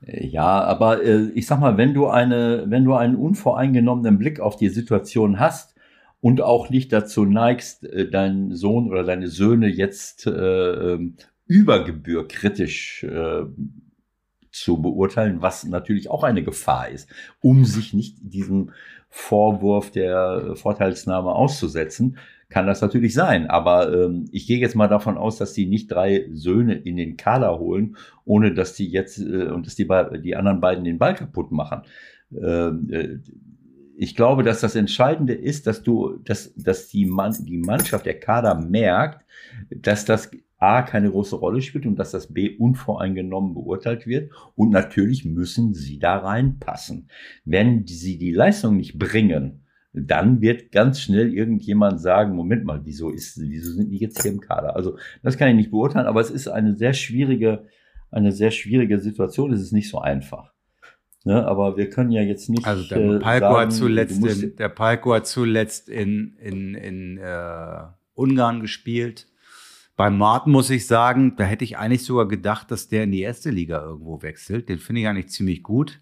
Ja, 0.00 0.64
aber 0.64 1.02
äh, 1.02 1.28
ich 1.34 1.46
sag 1.46 1.60
mal, 1.60 1.76
wenn 1.76 1.92
du 1.92 2.06
eine, 2.06 2.64
wenn 2.68 2.84
du 2.84 2.94
einen 2.94 3.16
unvoreingenommenen 3.16 4.18
Blick 4.18 4.40
auf 4.40 4.56
die 4.56 4.70
Situation 4.70 5.38
hast 5.38 5.74
und 6.20 6.40
auch 6.40 6.70
nicht 6.70 6.92
dazu 6.92 7.24
neigst, 7.24 7.84
äh, 7.84 8.08
deinen 8.08 8.54
Sohn 8.54 8.88
oder 8.88 9.04
deine 9.04 9.28
Söhne 9.28 9.68
jetzt 9.68 10.26
äh, 10.26 10.30
ähm, 10.92 11.16
über 11.46 11.86
äh, 11.86 13.44
zu 14.52 14.82
beurteilen, 14.82 15.42
was 15.42 15.64
natürlich 15.64 16.10
auch 16.10 16.24
eine 16.24 16.42
Gefahr 16.42 16.88
ist, 16.88 17.08
um 17.40 17.64
sich 17.64 17.94
nicht 17.94 18.16
diesem 18.20 18.70
Vorwurf 19.08 19.90
der 19.90 20.54
Vorteilsnahme 20.54 21.32
auszusetzen, 21.32 22.16
kann 22.48 22.66
das 22.66 22.80
natürlich 22.80 23.14
sein. 23.14 23.48
Aber 23.48 23.92
ähm, 23.92 24.26
ich 24.32 24.46
gehe 24.46 24.58
jetzt 24.58 24.74
mal 24.74 24.88
davon 24.88 25.16
aus, 25.16 25.38
dass 25.38 25.52
die 25.52 25.66
nicht 25.66 25.90
drei 25.90 26.28
Söhne 26.32 26.74
in 26.74 26.96
den 26.96 27.16
Kader 27.16 27.58
holen, 27.58 27.96
ohne 28.24 28.52
dass 28.52 28.74
die 28.74 28.88
jetzt 28.88 29.18
äh, 29.18 29.46
und 29.46 29.66
dass 29.66 29.76
die, 29.76 29.88
die 30.22 30.36
anderen 30.36 30.60
beiden 30.60 30.84
den 30.84 30.98
Ball 30.98 31.14
kaputt 31.14 31.52
machen. 31.52 31.82
Ähm, 32.32 32.88
äh, 32.90 33.18
ich 34.02 34.16
glaube, 34.16 34.42
dass 34.42 34.62
das 34.62 34.76
Entscheidende 34.76 35.34
ist, 35.34 35.66
dass 35.66 35.82
du, 35.82 36.16
dass, 36.24 36.54
dass 36.54 36.88
die, 36.88 37.04
Mann, 37.04 37.36
die 37.38 37.58
Mannschaft, 37.58 38.06
der 38.06 38.18
Kader 38.18 38.54
merkt, 38.54 39.26
dass 39.68 40.06
das 40.06 40.30
A 40.56 40.80
keine 40.80 41.10
große 41.10 41.36
Rolle 41.36 41.60
spielt 41.60 41.84
und 41.84 41.96
dass 41.96 42.10
das 42.10 42.32
B 42.32 42.56
unvoreingenommen 42.56 43.52
beurteilt 43.52 44.06
wird. 44.06 44.32
Und 44.56 44.70
natürlich 44.70 45.26
müssen 45.26 45.74
sie 45.74 45.98
da 45.98 46.16
reinpassen. 46.16 47.10
Wenn 47.44 47.86
sie 47.86 48.16
die 48.16 48.32
Leistung 48.32 48.78
nicht 48.78 48.98
bringen, 48.98 49.66
dann 49.92 50.40
wird 50.40 50.72
ganz 50.72 51.02
schnell 51.02 51.34
irgendjemand 51.34 52.00
sagen, 52.00 52.34
Moment 52.34 52.64
mal, 52.64 52.80
wieso 52.84 53.10
ist, 53.10 53.38
wieso 53.38 53.72
sind 53.72 53.90
die 53.90 53.98
jetzt 53.98 54.22
hier 54.22 54.32
im 54.32 54.40
Kader? 54.40 54.76
Also, 54.76 54.96
das 55.22 55.36
kann 55.36 55.50
ich 55.50 55.56
nicht 55.56 55.70
beurteilen, 55.70 56.06
aber 56.06 56.22
es 56.22 56.30
ist 56.30 56.48
eine 56.48 56.74
sehr 56.74 56.94
schwierige, 56.94 57.66
eine 58.10 58.32
sehr 58.32 58.50
schwierige 58.50 58.98
Situation. 58.98 59.52
Es 59.52 59.60
ist 59.60 59.72
nicht 59.72 59.90
so 59.90 59.98
einfach. 59.98 60.54
Ne, 61.24 61.46
aber 61.46 61.76
wir 61.76 61.90
können 61.90 62.10
ja 62.10 62.22
jetzt 62.22 62.48
nicht. 62.48 62.66
Also 62.66 62.88
der 62.88 63.18
Palko 63.18 63.46
sagen, 63.46 63.56
hat 63.56 63.72
zuletzt, 63.72 64.24
in, 64.24 64.56
der 64.56 64.68
Palko 64.70 65.14
hat 65.14 65.26
zuletzt 65.26 65.88
in, 65.90 66.34
in, 66.38 66.74
in 66.74 67.18
äh, 67.18 67.82
Ungarn 68.14 68.60
gespielt. 68.60 69.26
Bei 69.96 70.08
Martin 70.08 70.52
muss 70.52 70.70
ich 70.70 70.86
sagen, 70.86 71.36
da 71.36 71.44
hätte 71.44 71.64
ich 71.64 71.76
eigentlich 71.76 72.04
sogar 72.04 72.26
gedacht, 72.26 72.70
dass 72.70 72.88
der 72.88 73.04
in 73.04 73.12
die 73.12 73.20
erste 73.20 73.50
Liga 73.50 73.82
irgendwo 73.82 74.22
wechselt. 74.22 74.70
Den 74.70 74.78
finde 74.78 75.02
ich 75.02 75.08
eigentlich 75.08 75.28
ziemlich 75.28 75.62
gut. 75.62 76.00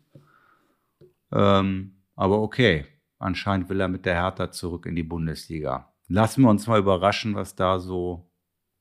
Ähm, 1.33 1.97
aber 2.15 2.41
okay, 2.41 2.85
anscheinend 3.19 3.69
will 3.69 3.81
er 3.81 3.89
mit 3.89 4.07
der 4.07 4.15
Hertha 4.15 4.53
zurück 4.53 4.87
in 4.87 4.95
die 4.95 5.03
Bundesliga. 5.03 5.93
Lassen 6.07 6.43
wir 6.43 6.51
uns 6.51 6.69
mal 6.69 6.79
überraschen, 6.79 7.35
was 7.35 7.57
da 7.57 7.81
so 7.81 8.31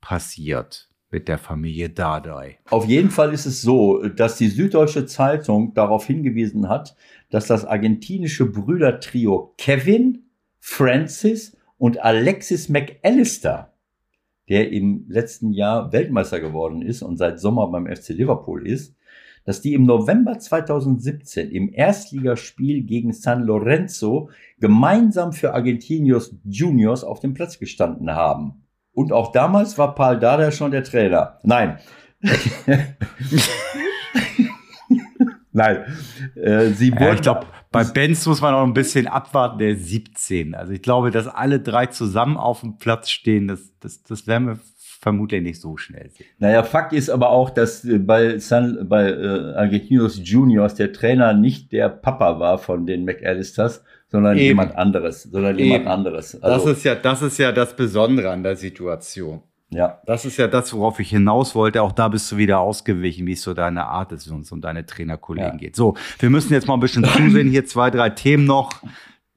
passiert 0.01 0.87
mit 1.09 1.27
der 1.27 1.37
Familie 1.37 1.89
Dardai. 1.89 2.59
Auf 2.69 2.85
jeden 2.85 3.09
Fall 3.09 3.33
ist 3.33 3.45
es 3.45 3.61
so, 3.61 4.03
dass 4.07 4.37
die 4.37 4.49
Süddeutsche 4.49 5.05
Zeitung 5.05 5.73
darauf 5.73 6.05
hingewiesen 6.05 6.67
hat, 6.67 6.95
dass 7.29 7.47
das 7.47 7.65
argentinische 7.65 8.45
Brüdertrio 8.45 9.53
Kevin, 9.57 10.25
Francis 10.59 11.55
und 11.77 12.03
Alexis 12.03 12.69
McAllister, 12.69 13.73
der 14.49 14.71
im 14.71 15.05
letzten 15.07 15.51
Jahr 15.53 15.91
Weltmeister 15.93 16.39
geworden 16.39 16.81
ist 16.81 17.01
und 17.01 17.17
seit 17.17 17.39
Sommer 17.39 17.67
beim 17.67 17.87
FC 17.87 18.09
Liverpool 18.09 18.67
ist, 18.67 18.95
dass 19.45 19.61
die 19.61 19.73
im 19.73 19.85
November 19.85 20.37
2017 20.37 21.51
im 21.51 21.73
Erstligaspiel 21.73 22.83
gegen 22.83 23.13
San 23.13 23.43
Lorenzo 23.43 24.29
gemeinsam 24.59 25.31
für 25.31 25.53
Argentinios 25.53 26.35
Juniors 26.43 27.05
auf 27.05 27.21
dem 27.21 27.33
Platz 27.33 27.57
gestanden 27.57 28.11
haben. 28.11 28.66
Und 28.97 29.13
auch 29.13 29.31
damals 29.31 29.77
war 29.77 29.93
Paul 29.93 30.17
Dada 30.17 30.49
schon 30.49 30.71
der 30.71 30.83
Trainer. 30.83 31.37
Nein. 31.43 31.77
Nein. 35.51 35.83
Äh, 36.35 36.69
sie 36.69 36.89
ja, 36.89 37.13
ich 37.13 37.21
glaube, 37.21 37.45
bei 37.71 37.83
Benz 37.83 38.25
muss 38.25 38.41
man 38.41 38.55
auch 38.55 38.63
ein 38.63 38.73
bisschen 38.73 39.05
abwarten, 39.05 39.59
der 39.59 39.75
17. 39.75 40.55
Also 40.55 40.73
ich 40.73 40.81
glaube, 40.81 41.11
dass 41.11 41.27
alle 41.27 41.59
drei 41.59 41.85
zusammen 41.85 42.37
auf 42.37 42.61
dem 42.61 42.79
Platz 42.79 43.11
stehen, 43.11 43.47
das, 43.47 43.71
das, 43.81 44.01
das 44.01 44.25
werden 44.25 44.47
wir 44.47 44.59
vermutlich 44.99 45.43
nicht 45.43 45.61
so 45.61 45.77
schnell 45.77 46.09
sehen. 46.09 46.25
Naja, 46.39 46.63
Fakt 46.63 46.91
ist 46.91 47.11
aber 47.11 47.29
auch, 47.29 47.51
dass 47.51 47.85
äh, 47.85 47.99
bei, 47.99 48.39
San, 48.39 48.89
bei 48.89 49.11
äh, 49.11 49.53
Argentinos 49.53 50.19
Juniors 50.23 50.73
der 50.73 50.91
Trainer 50.91 51.35
nicht 51.35 51.71
der 51.71 51.89
Papa 51.89 52.39
war 52.39 52.57
von 52.57 52.87
den 52.87 53.05
McAllisters, 53.05 53.83
sondern 54.09 54.37
Eben. 54.37 54.45
jemand 54.45 54.75
anderes, 54.75 55.23
sondern 55.23 55.57
Eben. 55.57 55.71
jemand 55.71 55.87
anderes. 55.87 56.41
Also, 56.41 56.67
das 56.67 56.77
ist 56.77 56.83
ja, 56.83 56.95
das 56.95 57.21
ist 57.21 57.37
ja 57.37 57.51
das 57.51 57.75
Besondere 57.75 58.31
an 58.31 58.43
der 58.43 58.55
Situation. 58.55 59.41
Ja. 59.69 59.99
Das 60.05 60.23
ist 60.23 60.37
ja 60.37 60.47
das, 60.47 60.73
worauf 60.73 60.99
ich 60.99 61.09
hinaus 61.09 61.53
wollte. 61.53 61.81
Auch 61.81 61.91
da 61.91 62.07
bist 62.07 62.31
du 62.31 62.37
wieder 62.37 62.59
ausgewichen, 62.59 63.27
wie 63.27 63.33
es 63.33 63.41
so 63.41 63.53
deine 63.53 63.85
Art 63.85 64.13
ist 64.13 64.27
und 64.29 64.49
um 64.51 64.61
deine 64.61 64.85
Trainerkollegen 64.85 65.53
ja. 65.53 65.57
geht. 65.57 65.75
So, 65.75 65.95
wir 66.19 66.29
müssen 66.29 66.53
jetzt 66.53 66.67
mal 66.67 66.75
ein 66.75 66.79
bisschen 66.79 67.03
zusehen. 67.03 67.49
Hier 67.49 67.65
zwei, 67.65 67.91
drei 67.91 68.09
Themen 68.09 68.45
noch, 68.45 68.81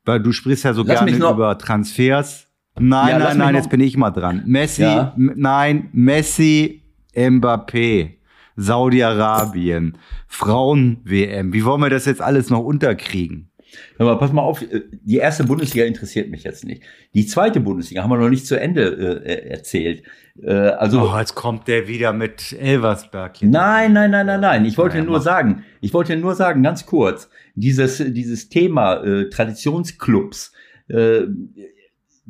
weil 0.04 0.20
du 0.20 0.30
sprichst 0.30 0.64
ja 0.64 0.72
so 0.72 0.84
lass 0.84 1.04
gerne 1.04 1.16
über 1.16 1.58
Transfers. 1.58 2.46
Nein, 2.78 3.08
ja, 3.08 3.18
nein, 3.18 3.38
nein, 3.38 3.54
jetzt 3.56 3.70
bin 3.70 3.80
ich 3.80 3.96
mal 3.96 4.10
dran. 4.10 4.44
Messi, 4.46 4.82
ja. 4.82 5.12
nein, 5.16 5.88
Messi, 5.92 6.82
Mbappé, 7.14 8.14
Saudi-Arabien, 8.56 9.98
Frauen-WM. 10.28 11.52
Wie 11.52 11.64
wollen 11.64 11.80
wir 11.82 11.90
das 11.90 12.04
jetzt 12.06 12.22
alles 12.22 12.48
noch 12.48 12.60
unterkriegen? 12.60 13.49
Hör 13.96 14.06
mal, 14.06 14.16
pass 14.16 14.32
mal 14.32 14.42
auf, 14.42 14.62
äh, 14.62 14.82
die 14.90 15.18
erste 15.18 15.44
Bundesliga 15.44 15.86
interessiert 15.86 16.30
mich 16.30 16.44
jetzt 16.44 16.64
nicht. 16.64 16.82
Die 17.14 17.26
zweite 17.26 17.60
Bundesliga 17.60 18.02
haben 18.02 18.10
wir 18.10 18.18
noch 18.18 18.28
nicht 18.28 18.46
zu 18.46 18.58
Ende 18.58 19.22
äh, 19.24 19.48
erzählt. 19.48 20.02
Äh, 20.42 20.52
also, 20.52 21.02
oh, 21.02 21.18
jetzt 21.18 21.34
kommt 21.34 21.68
der 21.68 21.88
wieder 21.88 22.12
mit 22.12 22.52
Elversberg. 22.52 23.38
Hier. 23.38 23.48
Nein, 23.48 23.92
nein, 23.92 24.10
nein, 24.10 24.26
nein, 24.26 24.40
nein. 24.40 24.64
Ich 24.64 24.78
wollte 24.78 24.96
naja, 24.96 25.06
nur 25.06 25.18
mach. 25.18 25.24
sagen, 25.24 25.64
ich 25.80 25.92
wollte 25.94 26.16
nur 26.16 26.34
sagen, 26.34 26.62
ganz 26.62 26.86
kurz, 26.86 27.28
dieses, 27.54 27.98
dieses 27.98 28.48
Thema 28.48 29.02
äh, 29.04 29.28
Traditionsclubs, 29.28 30.52
äh, 30.88 31.22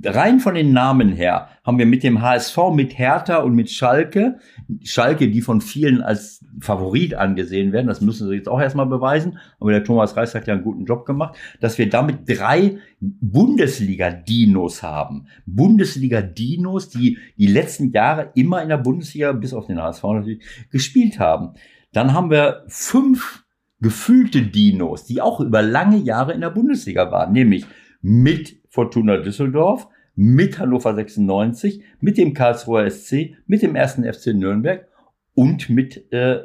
rein 0.04 0.40
von 0.40 0.54
den 0.54 0.72
Namen 0.72 1.12
her 1.12 1.48
haben 1.64 1.78
wir 1.78 1.86
mit 1.86 2.02
dem 2.02 2.22
HSV, 2.22 2.56
mit 2.74 2.98
Hertha 2.98 3.38
und 3.38 3.54
mit 3.54 3.70
Schalke, 3.70 4.38
Schalke, 4.82 5.30
die 5.30 5.40
von 5.40 5.60
vielen 5.60 6.02
als 6.02 6.44
Favorit 6.60 7.14
angesehen 7.14 7.72
werden, 7.72 7.86
das 7.86 8.00
müssen 8.00 8.28
sie 8.28 8.34
jetzt 8.34 8.48
auch 8.48 8.60
erstmal 8.60 8.86
beweisen, 8.86 9.38
aber 9.58 9.70
der 9.70 9.84
Thomas 9.84 10.16
Reis 10.16 10.34
hat 10.34 10.46
ja 10.46 10.54
einen 10.54 10.62
guten 10.62 10.84
Job 10.84 11.06
gemacht, 11.06 11.36
dass 11.60 11.78
wir 11.78 11.88
damit 11.88 12.28
drei 12.28 12.78
Bundesliga-Dinos 13.00 14.82
haben. 14.82 15.26
Bundesliga-Dinos, 15.46 16.88
die 16.88 17.18
die 17.36 17.46
letzten 17.46 17.92
Jahre 17.92 18.30
immer 18.34 18.62
in 18.62 18.68
der 18.68 18.78
Bundesliga, 18.78 19.32
bis 19.32 19.54
auf 19.54 19.66
den 19.66 19.80
HSV 19.80 20.02
natürlich, 20.02 20.42
gespielt 20.70 21.18
haben. 21.18 21.54
Dann 21.92 22.12
haben 22.12 22.30
wir 22.30 22.64
fünf 22.68 23.44
gefühlte 23.80 24.42
Dinos, 24.42 25.04
die 25.04 25.20
auch 25.20 25.40
über 25.40 25.62
lange 25.62 25.96
Jahre 25.96 26.32
in 26.32 26.40
der 26.40 26.50
Bundesliga 26.50 27.10
waren, 27.10 27.32
nämlich 27.32 27.64
mit 28.02 28.59
Fortuna 28.70 29.18
Düsseldorf, 29.18 29.88
mit 30.14 30.58
Hannover 30.58 30.94
96, 30.94 31.82
mit 32.00 32.16
dem 32.16 32.32
Karlsruher 32.34 32.88
SC, 32.88 33.36
mit 33.46 33.62
dem 33.62 33.74
ersten 33.74 34.04
FC 34.04 34.28
Nürnberg 34.28 34.88
und 35.34 35.68
mit 35.68 36.10
äh, 36.12 36.40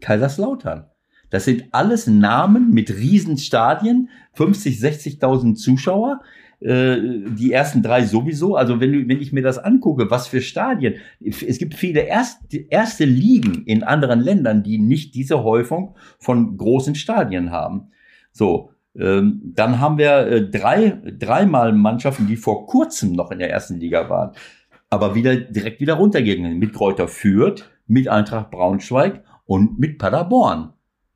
Kaiserslautern. 0.00 0.86
Das 1.30 1.44
sind 1.44 1.66
alles 1.72 2.06
Namen 2.06 2.70
mit 2.70 2.90
Riesenstadien, 2.90 4.08
50, 4.34 4.78
60.000 4.78 5.54
Zuschauer. 5.56 6.20
Äh, 6.60 6.96
die 7.36 7.52
ersten 7.52 7.82
drei 7.82 8.04
sowieso. 8.04 8.56
Also 8.56 8.80
wenn, 8.80 9.08
wenn 9.08 9.20
ich 9.20 9.32
mir 9.32 9.42
das 9.42 9.58
angucke, 9.58 10.10
was 10.10 10.26
für 10.26 10.40
Stadien. 10.40 10.94
Es 11.20 11.58
gibt 11.58 11.74
viele 11.74 12.00
erste, 12.00 12.56
erste 12.68 13.04
Ligen 13.04 13.64
in 13.64 13.82
anderen 13.82 14.20
Ländern, 14.20 14.62
die 14.62 14.78
nicht 14.78 15.14
diese 15.14 15.42
Häufung 15.44 15.96
von 16.18 16.56
großen 16.56 16.94
Stadien 16.94 17.50
haben. 17.50 17.90
So, 18.32 18.70
dann 18.98 19.78
haben 19.80 19.96
wir 19.96 20.26
äh, 20.26 20.50
drei, 20.50 21.00
dreimal 21.18 21.72
Mannschaften, 21.72 22.26
die 22.26 22.36
vor 22.36 22.66
kurzem 22.66 23.12
noch 23.12 23.30
in 23.30 23.38
der 23.38 23.50
ersten 23.50 23.78
Liga 23.78 24.10
waren, 24.10 24.32
aber 24.90 25.14
wieder 25.14 25.36
direkt 25.36 25.80
wieder 25.80 25.94
runtergegangen. 25.94 26.58
Mit 26.58 26.72
Kräuter 26.72 27.06
Fürth, 27.06 27.64
mit 27.86 28.08
Eintracht 28.08 28.50
Braunschweig 28.50 29.22
und 29.46 29.78
mit 29.78 29.98
Paderborn. 29.98 30.72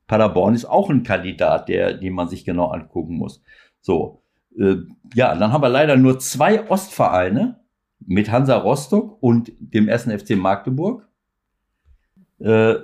Paderborn 0.06 0.54
ist 0.54 0.64
auch 0.64 0.90
ein 0.90 1.02
Kandidat, 1.02 1.68
der, 1.68 1.94
den 1.94 2.12
man 2.12 2.28
sich 2.28 2.44
genau 2.44 2.68
angucken 2.68 3.16
muss. 3.16 3.42
So, 3.80 4.22
äh, 4.56 4.76
ja, 5.14 5.34
dann 5.34 5.52
haben 5.52 5.62
wir 5.62 5.68
leider 5.68 5.96
nur 5.96 6.20
zwei 6.20 6.68
Ostvereine 6.70 7.60
mit 8.06 8.30
Hansa 8.30 8.56
Rostock 8.58 9.20
und 9.20 9.52
dem 9.58 9.88
ersten 9.88 10.16
FC 10.16 10.36
Magdeburg. 10.36 11.08
Äh, 12.38 12.74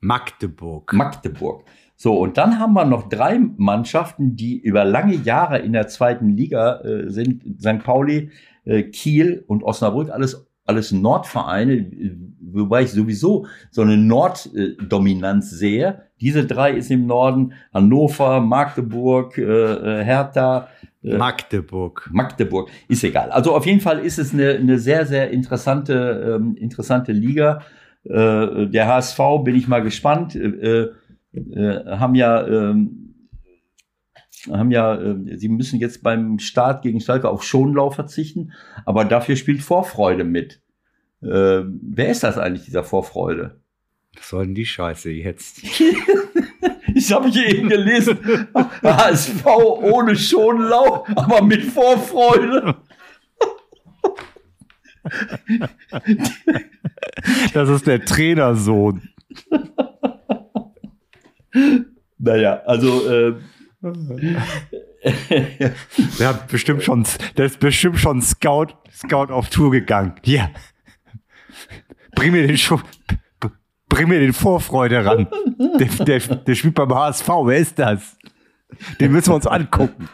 Magdeburg. 0.00 0.92
Magdeburg. 0.92 1.64
So, 2.02 2.14
und 2.14 2.38
dann 2.38 2.58
haben 2.58 2.72
wir 2.72 2.86
noch 2.86 3.10
drei 3.10 3.38
Mannschaften, 3.38 4.34
die 4.34 4.58
über 4.58 4.86
lange 4.86 5.16
Jahre 5.16 5.58
in 5.58 5.74
der 5.74 5.86
zweiten 5.86 6.30
Liga 6.30 6.80
äh, 6.80 7.10
sind. 7.10 7.42
St. 7.60 7.84
Pauli, 7.84 8.30
äh, 8.64 8.84
Kiel 8.84 9.44
und 9.46 9.62
Osnabrück, 9.62 10.08
alles, 10.08 10.46
alles 10.64 10.92
Nordvereine, 10.92 11.90
wobei 12.40 12.84
ich 12.84 12.92
sowieso 12.92 13.44
so 13.70 13.82
eine 13.82 13.98
Norddominanz 13.98 15.50
sehe. 15.50 16.00
Diese 16.22 16.46
drei 16.46 16.72
ist 16.72 16.90
im 16.90 17.04
Norden 17.04 17.52
Hannover, 17.74 18.40
Magdeburg, 18.40 19.36
äh, 19.36 19.42
äh 19.42 20.02
Hertha. 20.02 20.68
Äh, 21.04 21.18
Magdeburg. 21.18 22.08
Magdeburg, 22.10 22.70
ist 22.88 23.04
egal. 23.04 23.30
Also 23.30 23.54
auf 23.54 23.66
jeden 23.66 23.80
Fall 23.80 23.98
ist 23.98 24.18
es 24.18 24.32
eine, 24.32 24.52
eine 24.52 24.78
sehr, 24.78 25.04
sehr 25.04 25.30
interessante, 25.32 26.38
ähm, 26.40 26.56
interessante 26.56 27.12
Liga. 27.12 27.60
Äh, 28.04 28.68
der 28.68 28.88
HSV 28.88 29.18
bin 29.44 29.54
ich 29.54 29.68
mal 29.68 29.82
gespannt. 29.82 30.34
Äh, 30.34 30.92
äh, 31.32 31.84
haben 31.86 32.14
ja, 32.14 32.46
ähm, 32.46 33.28
haben 34.50 34.70
ja, 34.70 34.94
äh, 34.94 35.36
sie 35.36 35.48
müssen 35.48 35.78
jetzt 35.78 36.02
beim 36.02 36.38
Start 36.38 36.82
gegen 36.82 37.00
Schalke 37.00 37.28
auf 37.28 37.44
Schonlauf 37.44 37.94
verzichten, 37.94 38.52
aber 38.84 39.04
dafür 39.04 39.36
spielt 39.36 39.62
Vorfreude 39.62 40.24
mit. 40.24 40.62
Äh, 41.22 41.62
wer 41.64 42.08
ist 42.08 42.22
das 42.22 42.38
eigentlich, 42.38 42.64
dieser 42.64 42.84
Vorfreude? 42.84 43.60
Was 44.16 44.30
soll 44.30 44.46
denn 44.46 44.54
die 44.54 44.66
Scheiße 44.66 45.10
jetzt? 45.10 45.62
ich 46.94 47.12
habe 47.12 47.28
hier 47.28 47.46
eben 47.46 47.68
gelesen, 47.68 48.18
HSV 48.82 49.46
ohne 49.46 50.16
Schonlauf, 50.16 51.06
aber 51.14 51.42
mit 51.42 51.62
Vorfreude. 51.62 52.76
Das 57.54 57.68
ist 57.68 57.86
der 57.86 58.04
Trainersohn. 58.04 59.08
Naja, 62.18 62.62
also 62.66 63.08
äh, 63.08 63.34
Der 66.18 66.28
hat 66.28 66.48
bestimmt 66.48 66.82
schon, 66.82 67.06
der 67.36 67.46
ist 67.46 67.58
bestimmt 67.58 67.98
schon 67.98 68.20
Scout, 68.20 68.74
Scout 68.92 69.32
auf 69.32 69.48
Tour 69.48 69.70
gegangen. 69.70 70.14
Hier. 70.22 70.50
Bring 72.14 72.32
mir 72.32 72.46
den 72.46 72.58
Schu 72.58 72.78
bring 73.88 74.08
mir 74.08 74.20
den 74.20 74.32
Vorfreude 74.32 75.04
ran. 75.04 75.28
Der, 75.78 75.88
der, 76.04 76.20
der 76.36 76.54
spielt 76.54 76.74
beim 76.74 76.94
HSV. 76.94 77.28
Wer 77.28 77.58
ist 77.58 77.78
das? 77.78 78.16
Den 79.00 79.12
müssen 79.12 79.30
wir 79.30 79.34
uns 79.34 79.46
angucken. 79.46 80.08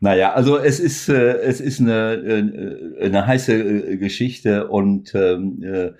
Naja, 0.00 0.32
also 0.32 0.58
es 0.58 0.78
ist, 0.78 1.08
äh, 1.08 1.38
es 1.38 1.60
ist 1.60 1.80
eine, 1.80 2.14
äh, 2.14 3.04
eine 3.06 3.26
heiße 3.26 3.52
äh, 3.52 3.96
Geschichte 3.96 4.68
und 4.68 5.14
ähm, 5.14 5.62
äh, 5.62 5.86
äh, 5.86 5.94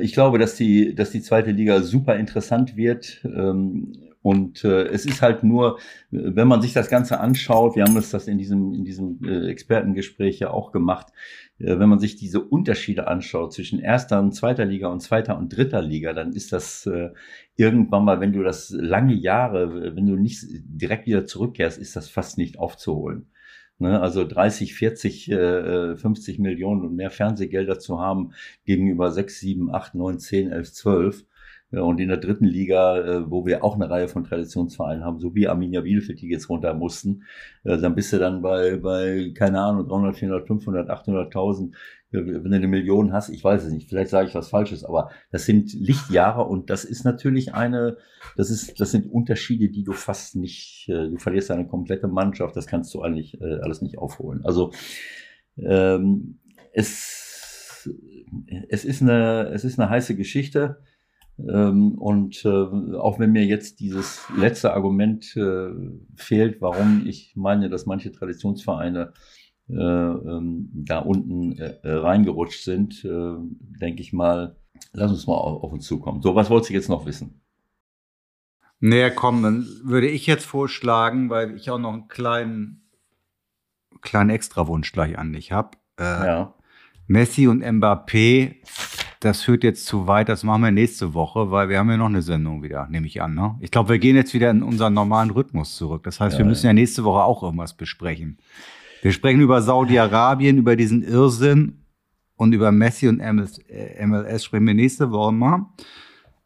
ich 0.00 0.12
glaube, 0.12 0.38
dass 0.38 0.56
die, 0.56 0.94
dass 0.94 1.10
die 1.10 1.22
zweite 1.22 1.50
Liga 1.52 1.80
super 1.80 2.16
interessant 2.16 2.76
wird. 2.76 3.22
Ähm, 3.24 3.92
und 4.22 4.64
äh, 4.64 4.84
es 4.88 5.06
ist 5.06 5.22
halt 5.22 5.42
nur, 5.44 5.78
wenn 6.10 6.46
man 6.46 6.60
sich 6.60 6.74
das 6.74 6.90
Ganze 6.90 7.20
anschaut, 7.20 7.74
wir 7.74 7.84
haben 7.84 7.96
uns 7.96 8.10
das 8.10 8.28
in 8.28 8.36
diesem, 8.36 8.74
in 8.74 8.84
diesem 8.84 9.18
äh, 9.24 9.48
Expertengespräch 9.48 10.38
ja 10.40 10.50
auch 10.50 10.72
gemacht, 10.72 11.06
äh, 11.58 11.78
wenn 11.78 11.88
man 11.88 11.98
sich 11.98 12.16
diese 12.16 12.40
Unterschiede 12.40 13.08
anschaut 13.08 13.54
zwischen 13.54 13.78
erster 13.78 14.20
und 14.20 14.32
zweiter 14.32 14.66
Liga 14.66 14.88
und 14.88 15.00
zweiter 15.00 15.38
und 15.38 15.56
dritter 15.56 15.80
Liga, 15.80 16.12
dann 16.12 16.32
ist 16.32 16.52
das 16.52 16.84
äh, 16.84 17.10
irgendwann 17.56 18.04
mal, 18.04 18.20
wenn 18.20 18.34
du 18.34 18.42
das 18.42 18.68
lange 18.70 19.14
Jahre, 19.14 19.96
wenn 19.96 20.06
du 20.06 20.16
nicht 20.16 20.44
direkt 20.50 21.06
wieder 21.06 21.24
zurückkehrst, 21.24 21.78
ist 21.78 21.96
das 21.96 22.10
fast 22.10 22.36
nicht 22.36 22.58
aufzuholen. 22.58 23.29
Ne, 23.80 23.98
also 23.98 24.26
30, 24.26 24.74
40, 24.74 25.30
äh, 25.30 25.96
50 25.96 26.38
Millionen 26.38 26.84
und 26.84 26.96
mehr 26.96 27.10
Fernsehgelder 27.10 27.78
zu 27.78 27.98
haben 27.98 28.34
gegenüber 28.66 29.10
6, 29.10 29.40
7, 29.40 29.74
8, 29.74 29.94
9, 29.94 30.18
10, 30.18 30.52
11, 30.52 30.72
12. 30.74 31.24
Und 31.70 32.00
in 32.00 32.08
der 32.08 32.16
dritten 32.16 32.46
Liga, 32.46 32.98
äh, 32.98 33.30
wo 33.30 33.46
wir 33.46 33.62
auch 33.62 33.76
eine 33.76 33.88
Reihe 33.88 34.08
von 34.08 34.24
Traditionsvereinen 34.24 35.04
haben, 35.04 35.20
so 35.20 35.34
wie 35.36 35.46
Arminia 35.46 35.82
Bielefeld, 35.82 36.20
die 36.20 36.28
jetzt 36.28 36.48
runter 36.48 36.74
mussten, 36.74 37.22
äh, 37.62 37.78
dann 37.78 37.94
bist 37.94 38.12
du 38.12 38.18
dann 38.18 38.42
bei, 38.42 38.76
bei, 38.76 39.32
keine 39.34 39.60
Ahnung, 39.60 39.86
300, 39.86 40.16
400, 40.16 40.46
500, 40.46 40.90
800.000 40.90 41.72
wenn 42.12 42.42
du 42.42 42.56
eine 42.56 42.66
Million 42.66 43.12
hast, 43.12 43.28
ich 43.28 43.44
weiß 43.44 43.62
es 43.62 43.72
nicht, 43.72 43.88
vielleicht 43.88 44.10
sage 44.10 44.26
ich 44.26 44.34
was 44.34 44.48
Falsches, 44.48 44.84
aber 44.84 45.12
das 45.30 45.46
sind 45.46 45.72
Lichtjahre 45.74 46.42
und 46.42 46.68
das 46.68 46.84
ist 46.84 47.04
natürlich 47.04 47.54
eine, 47.54 47.98
das 48.36 48.50
ist, 48.50 48.80
das 48.80 48.90
sind 48.90 49.06
Unterschiede, 49.06 49.68
die 49.68 49.84
du 49.84 49.92
fast 49.92 50.34
nicht, 50.34 50.88
äh, 50.88 51.08
du 51.08 51.18
verlierst 51.18 51.52
eine 51.52 51.68
komplette 51.68 52.08
Mannschaft, 52.08 52.56
das 52.56 52.66
kannst 52.66 52.92
du 52.94 53.02
eigentlich 53.02 53.40
alles 53.40 53.80
nicht 53.80 53.96
aufholen. 53.96 54.44
Also 54.44 54.72
ähm, 55.56 56.40
es, 56.72 57.88
es 58.68 58.84
ist 58.84 59.02
eine, 59.02 59.50
es 59.52 59.64
ist 59.64 59.78
eine 59.78 59.88
heiße 59.88 60.16
Geschichte. 60.16 60.78
Ähm, 61.48 61.92
und 61.98 62.44
äh, 62.44 62.48
auch 62.48 63.18
wenn 63.18 63.32
mir 63.32 63.44
jetzt 63.44 63.80
dieses 63.80 64.22
letzte 64.36 64.74
Argument 64.74 65.36
äh, 65.36 65.68
fehlt, 66.16 66.60
warum 66.60 67.04
ich 67.06 67.32
meine, 67.36 67.68
dass 67.68 67.86
manche 67.86 68.12
Traditionsvereine 68.12 69.12
äh, 69.68 69.74
ähm, 69.74 70.68
da 70.72 70.98
unten 70.98 71.56
reingerutscht 71.82 72.64
sind, 72.64 73.04
denke 73.04 74.02
ich 74.02 74.12
mal, 74.12 74.56
lass 74.92 75.12
uns 75.12 75.26
mal 75.26 75.34
auf, 75.34 75.62
auf 75.62 75.72
uns 75.72 75.86
zukommen. 75.86 76.22
So, 76.22 76.34
was 76.34 76.50
wolltest 76.50 76.70
du 76.70 76.74
jetzt 76.74 76.88
noch 76.88 77.06
wissen? 77.06 77.40
Naja, 78.80 79.10
komm, 79.10 79.42
dann 79.42 79.66
würde 79.84 80.08
ich 80.08 80.26
jetzt 80.26 80.46
vorschlagen, 80.46 81.30
weil 81.30 81.54
ich 81.54 81.70
auch 81.70 81.78
noch 81.78 81.92
einen 81.92 82.08
kleinen, 82.08 82.90
kleinen 84.00 84.30
Extrawunsch 84.30 84.90
gleich 84.92 85.18
an 85.18 85.32
dich 85.32 85.52
habe. 85.52 85.76
Ja. 85.98 86.54
Messi 87.06 87.48
und 87.48 87.62
Mbappé, 87.62 88.56
das 89.20 89.42
führt 89.42 89.64
jetzt 89.64 89.84
zu 89.84 90.06
weit, 90.06 90.30
das 90.30 90.44
machen 90.44 90.62
wir 90.62 90.70
nächste 90.70 91.12
Woche, 91.12 91.50
weil 91.50 91.68
wir 91.68 91.78
haben 91.78 91.90
ja 91.90 91.98
noch 91.98 92.06
eine 92.06 92.22
Sendung 92.22 92.62
wieder, 92.62 92.88
nehme 92.88 93.06
ich 93.06 93.20
an. 93.20 93.34
Ne? 93.34 93.54
Ich 93.60 93.70
glaube, 93.70 93.90
wir 93.90 93.98
gehen 93.98 94.16
jetzt 94.16 94.32
wieder 94.32 94.50
in 94.50 94.62
unseren 94.62 94.94
normalen 94.94 95.30
Rhythmus 95.30 95.76
zurück. 95.76 96.02
Das 96.04 96.20
heißt, 96.20 96.34
ja, 96.34 96.38
wir 96.38 96.46
müssen 96.46 96.66
ja 96.66 96.72
nächste 96.72 97.04
Woche 97.04 97.22
auch 97.22 97.42
irgendwas 97.42 97.74
besprechen. 97.74 98.38
Wir 99.02 99.12
sprechen 99.12 99.40
über 99.40 99.60
Saudi-Arabien, 99.60 100.56
über 100.56 100.74
diesen 100.74 101.02
Irrsinn 101.02 101.84
und 102.36 102.54
über 102.54 102.72
Messi 102.72 103.08
und 103.08 103.18
MLS, 103.18 103.60
MLS 104.00 104.44
sprechen 104.44 104.66
wir 104.66 104.74
nächste 104.74 105.10
Woche 105.10 105.32
mal. 105.32 105.66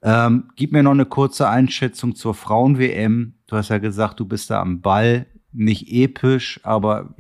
Ähm, 0.03 0.51
gib 0.57 0.73
mir 0.73 0.83
noch 0.83 0.91
eine 0.91 1.07
kurze 1.07 1.49
Einschätzung 1.49 2.17
zur 2.17 2.35
Frauen-WM. 2.35 3.35
Du 3.47 3.57
hast 3.57 3.69
ja 3.69 3.79
gesagt, 3.79 4.19
du 4.19 4.25
bist 4.25 4.51
da 4.51 4.61
am 4.61 4.81
Ball. 4.81 5.27
Nicht 5.57 5.93
episch, 5.93 6.59
aber 6.65 7.15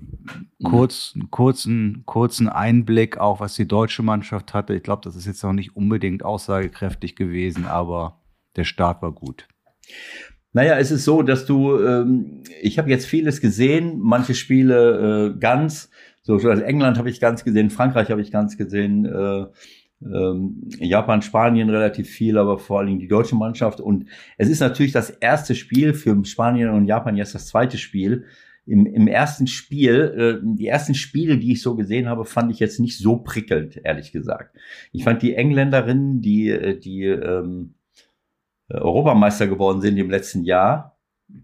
kurz, 0.64 1.14
kurzen, 1.30 2.03
kurzen 2.05 2.49
Einblick 2.49 3.16
auch, 3.16 3.39
was 3.39 3.55
die 3.55 3.68
deutsche 3.68 4.03
Mannschaft 4.03 4.53
hatte. 4.53 4.74
Ich 4.74 4.82
glaube, 4.82 5.03
das 5.05 5.14
ist 5.14 5.26
jetzt 5.26 5.43
noch 5.45 5.53
nicht 5.53 5.76
unbedingt 5.76 6.24
aussagekräftig 6.24 7.14
gewesen, 7.14 7.64
aber 7.64 8.20
der 8.57 8.64
Start 8.64 9.03
war 9.03 9.12
gut. 9.12 9.47
Naja, 10.53 10.78
es 10.78 10.91
ist 10.91 11.05
so, 11.05 11.22
dass 11.22 11.47
du, 11.47 11.78
ähm, 11.78 12.43
ich 12.61 12.78
habe 12.78 12.91
jetzt 12.91 13.07
vieles 13.07 13.41
gesehen, 13.41 13.99
manche 14.01 14.35
Spiele 14.35 15.35
äh, 15.35 15.39
ganz, 15.39 15.91
so 16.22 16.35
also 16.35 16.49
England 16.49 16.99
habe 16.99 17.11
ich 17.11 17.20
ganz 17.20 17.45
gesehen, 17.45 17.70
Frankreich 17.70 18.11
habe 18.11 18.20
ich 18.20 18.30
ganz 18.30 18.57
gesehen, 18.57 19.05
äh, 19.05 19.47
ähm, 20.05 20.69
Japan, 20.81 21.23
Spanien 21.23 21.71
relativ 21.71 22.09
viel, 22.09 22.39
aber 22.39 22.59
vor 22.59 22.79
allen 22.79 22.89
Dingen 22.89 22.99
die 22.99 23.09
deutsche 23.09 23.37
Mannschaft. 23.37 23.81
Und 23.81 24.07
es 24.37 24.49
ist 24.49 24.61
natürlich 24.61 24.93
das 24.93 25.11
erste 25.11 25.55
Spiel 25.55 25.95
für 25.95 26.25
Spanien 26.25 26.71
und 26.71 26.87
Japan 26.87 27.17
jetzt 27.17 27.35
das 27.35 27.47
zweite 27.47 27.79
Spiel. 27.79 28.25
Im, 28.67 28.87
im 28.87 29.09
ersten 29.09 29.47
Spiel, 29.47 30.41
äh, 30.43 30.47
die 30.57 30.69
ersten 30.69 30.95
Spiele, 30.95 31.37
die 31.37 31.53
ich 31.53 31.63
so 31.63 31.77
gesehen 31.77 32.09
habe, 32.09 32.25
fand 32.25 32.51
ich 32.51 32.59
jetzt 32.59 32.81
nicht 32.81 32.99
so 32.99 33.17
prickelnd, 33.17 33.79
ehrlich 33.85 34.11
gesagt. 34.11 34.57
Ich 34.93 35.05
fand 35.05 35.21
die 35.21 35.35
Engländerinnen, 35.35 36.23
die, 36.23 36.49
äh, 36.49 36.79
die 36.79 37.05
ähm, 37.05 37.75
äh, 38.69 38.79
Europameister 38.79 39.47
geworden 39.47 39.83
sind 39.83 39.99
im 39.99 40.11
letzten 40.11 40.45
Jahr, 40.45 40.99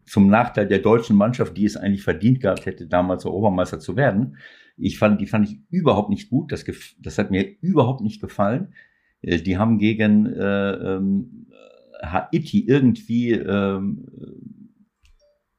zum 0.06 0.28
Nachteil 0.28 0.66
der 0.66 0.78
deutschen 0.78 1.16
Mannschaft, 1.16 1.56
die 1.56 1.64
es 1.64 1.76
eigentlich 1.76 2.02
verdient 2.02 2.40
gehabt 2.40 2.64
hätte, 2.66 2.86
damals 2.86 3.24
Europameister 3.24 3.80
zu 3.80 3.96
werden. 3.96 4.36
Ich 4.80 4.98
fand, 4.98 5.20
die 5.20 5.26
fand 5.26 5.48
ich 5.48 5.58
überhaupt 5.70 6.10
nicht 6.10 6.30
gut. 6.30 6.52
Das, 6.52 6.64
das 6.98 7.18
hat 7.18 7.30
mir 7.30 7.46
überhaupt 7.60 8.00
nicht 8.00 8.20
gefallen. 8.20 8.74
Äh, 9.22 9.38
die 9.38 9.58
haben 9.58 9.78
gegen 9.78 10.26
äh, 10.26 10.70
ähm, 10.72 11.46
Haiti 12.02 12.64
irgendwie, 12.66 13.32
ähm, 13.32 14.06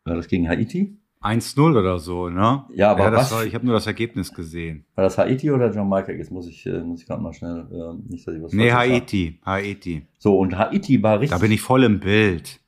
war 0.04 0.16
das 0.16 0.28
gegen 0.28 0.50
Haiti? 0.50 0.98
1-0 1.22 1.78
oder 1.78 2.00
so, 2.00 2.30
ne? 2.30 2.66
Ja, 2.74 2.92
aber 2.92 3.04
ja, 3.04 3.14
was? 3.14 3.32
War, 3.32 3.46
ich 3.46 3.54
habe 3.54 3.64
nur 3.64 3.76
das 3.76 3.86
Ergebnis 3.86 4.34
gesehen. 4.34 4.86
War 4.96 5.04
das 5.04 5.20
Haiti 5.20 5.52
oder 5.52 5.72
Jamaika? 5.72 6.12
Jetzt 6.12 6.32
muss 6.32 6.48
ich, 6.48 6.66
äh, 6.66 6.82
muss 6.82 7.02
ich 7.02 7.08
gerade 7.08 7.22
mal 7.22 7.32
schnell, 7.32 7.68
äh, 7.72 8.12
nicht, 8.12 8.28
dass 8.28 8.34
ich 8.34 8.42
was 8.42 8.54
Nee, 8.54 8.72
Haiti, 8.72 9.38
sag. 9.40 9.46
Haiti. 9.46 10.08
So, 10.18 10.40
und 10.40 10.58
Haiti 10.58 11.04
war 11.04 11.20
richtig. 11.20 11.38
Da 11.38 11.44
bin 11.44 11.52
ich 11.52 11.62
voll 11.62 11.84
im 11.84 12.00
Bild. 12.00 12.60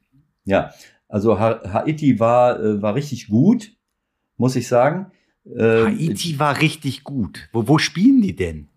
Ja, 0.45 0.69
also 1.07 1.39
ha 1.39 1.61
Haiti 1.73 2.19
war, 2.19 2.59
äh, 2.59 2.81
war 2.81 2.93
richtig 2.93 3.27
gut, 3.27 3.71
muss 4.37 4.55
ich 4.55 4.67
sagen. 4.67 5.07
Ähm, 5.45 5.97
Haiti 5.97 6.39
war 6.39 6.61
richtig 6.61 7.03
gut. 7.03 7.49
Wo, 7.51 7.67
wo 7.67 7.77
spielen 7.77 8.21
die 8.21 8.35
denn? 8.35 8.69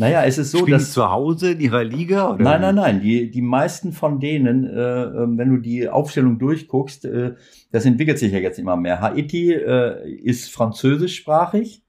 Naja, 0.00 0.22
es 0.24 0.38
ist 0.38 0.52
so, 0.52 0.58
Spielen 0.58 0.78
dass 0.78 0.92
zu 0.92 1.10
Hause 1.10 1.52
in 1.52 1.60
ihrer 1.60 1.82
Liga 1.82 2.30
oder? 2.30 2.44
Nein, 2.44 2.60
nein, 2.60 2.74
nein. 2.76 3.00
Die 3.00 3.32
die 3.32 3.42
meisten 3.42 3.92
von 3.92 4.20
denen, 4.20 4.64
äh, 4.64 5.02
ähm, 5.02 5.36
wenn 5.36 5.50
du 5.50 5.56
die 5.56 5.88
Aufstellung 5.88 6.38
durchguckst, 6.38 7.04
äh, 7.04 7.34
das 7.72 7.84
entwickelt 7.84 8.18
sich 8.20 8.32
ja 8.32 8.38
jetzt 8.38 8.60
immer 8.60 8.76
mehr. 8.76 9.00
Haiti 9.00 9.52
äh, 9.52 10.08
ist 10.08 10.52
französischsprachig 10.52 11.82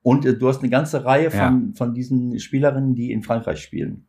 und 0.00 0.24
äh, 0.24 0.38
du 0.38 0.48
hast 0.48 0.62
eine 0.62 0.70
ganze 0.70 1.04
Reihe 1.04 1.30
von 1.30 1.38
ja. 1.38 1.60
von 1.74 1.92
diesen 1.92 2.38
Spielerinnen, 2.38 2.94
die 2.94 3.12
in 3.12 3.22
Frankreich 3.22 3.60
spielen. 3.60 4.06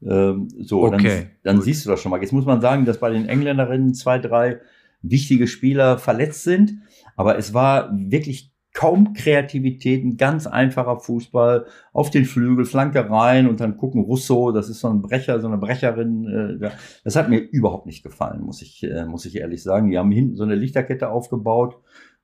Ähm, 0.00 0.46
so, 0.60 0.84
okay. 0.84 1.26
dann, 1.42 1.56
dann 1.56 1.62
siehst 1.62 1.84
du 1.84 1.90
das 1.90 2.00
schon 2.00 2.10
mal. 2.10 2.20
Jetzt 2.20 2.32
muss 2.32 2.46
man 2.46 2.60
sagen, 2.60 2.84
dass 2.84 3.00
bei 3.00 3.10
den 3.10 3.28
Engländerinnen 3.28 3.94
zwei, 3.94 4.20
drei 4.20 4.60
wichtige 5.02 5.48
Spieler 5.48 5.98
verletzt 5.98 6.44
sind, 6.44 6.78
aber 7.16 7.36
es 7.36 7.52
war 7.52 7.90
wirklich 7.92 8.52
kaum 8.76 9.14
Kreativität, 9.14 10.04
ein 10.04 10.18
ganz 10.18 10.46
einfacher 10.46 10.98
Fußball 10.98 11.64
auf 11.94 12.10
den 12.10 12.26
Flügel, 12.26 12.66
Flanke 12.66 13.08
rein 13.08 13.48
und 13.48 13.58
dann 13.58 13.78
gucken 13.78 14.02
Russo, 14.02 14.52
das 14.52 14.68
ist 14.68 14.80
so 14.80 14.88
ein 14.88 15.00
Brecher, 15.00 15.40
so 15.40 15.48
eine 15.48 15.56
Brecherin. 15.56 16.58
Äh, 16.60 16.70
das 17.02 17.16
hat 17.16 17.30
mir 17.30 17.38
überhaupt 17.38 17.86
nicht 17.86 18.02
gefallen, 18.02 18.42
muss 18.42 18.60
ich, 18.60 18.82
äh, 18.82 19.06
muss 19.06 19.24
ich 19.24 19.36
ehrlich 19.36 19.62
sagen. 19.62 19.90
Die 19.90 19.96
haben 19.96 20.12
hinten 20.12 20.36
so 20.36 20.42
eine 20.42 20.56
Lichterkette 20.56 21.08
aufgebaut 21.08 21.78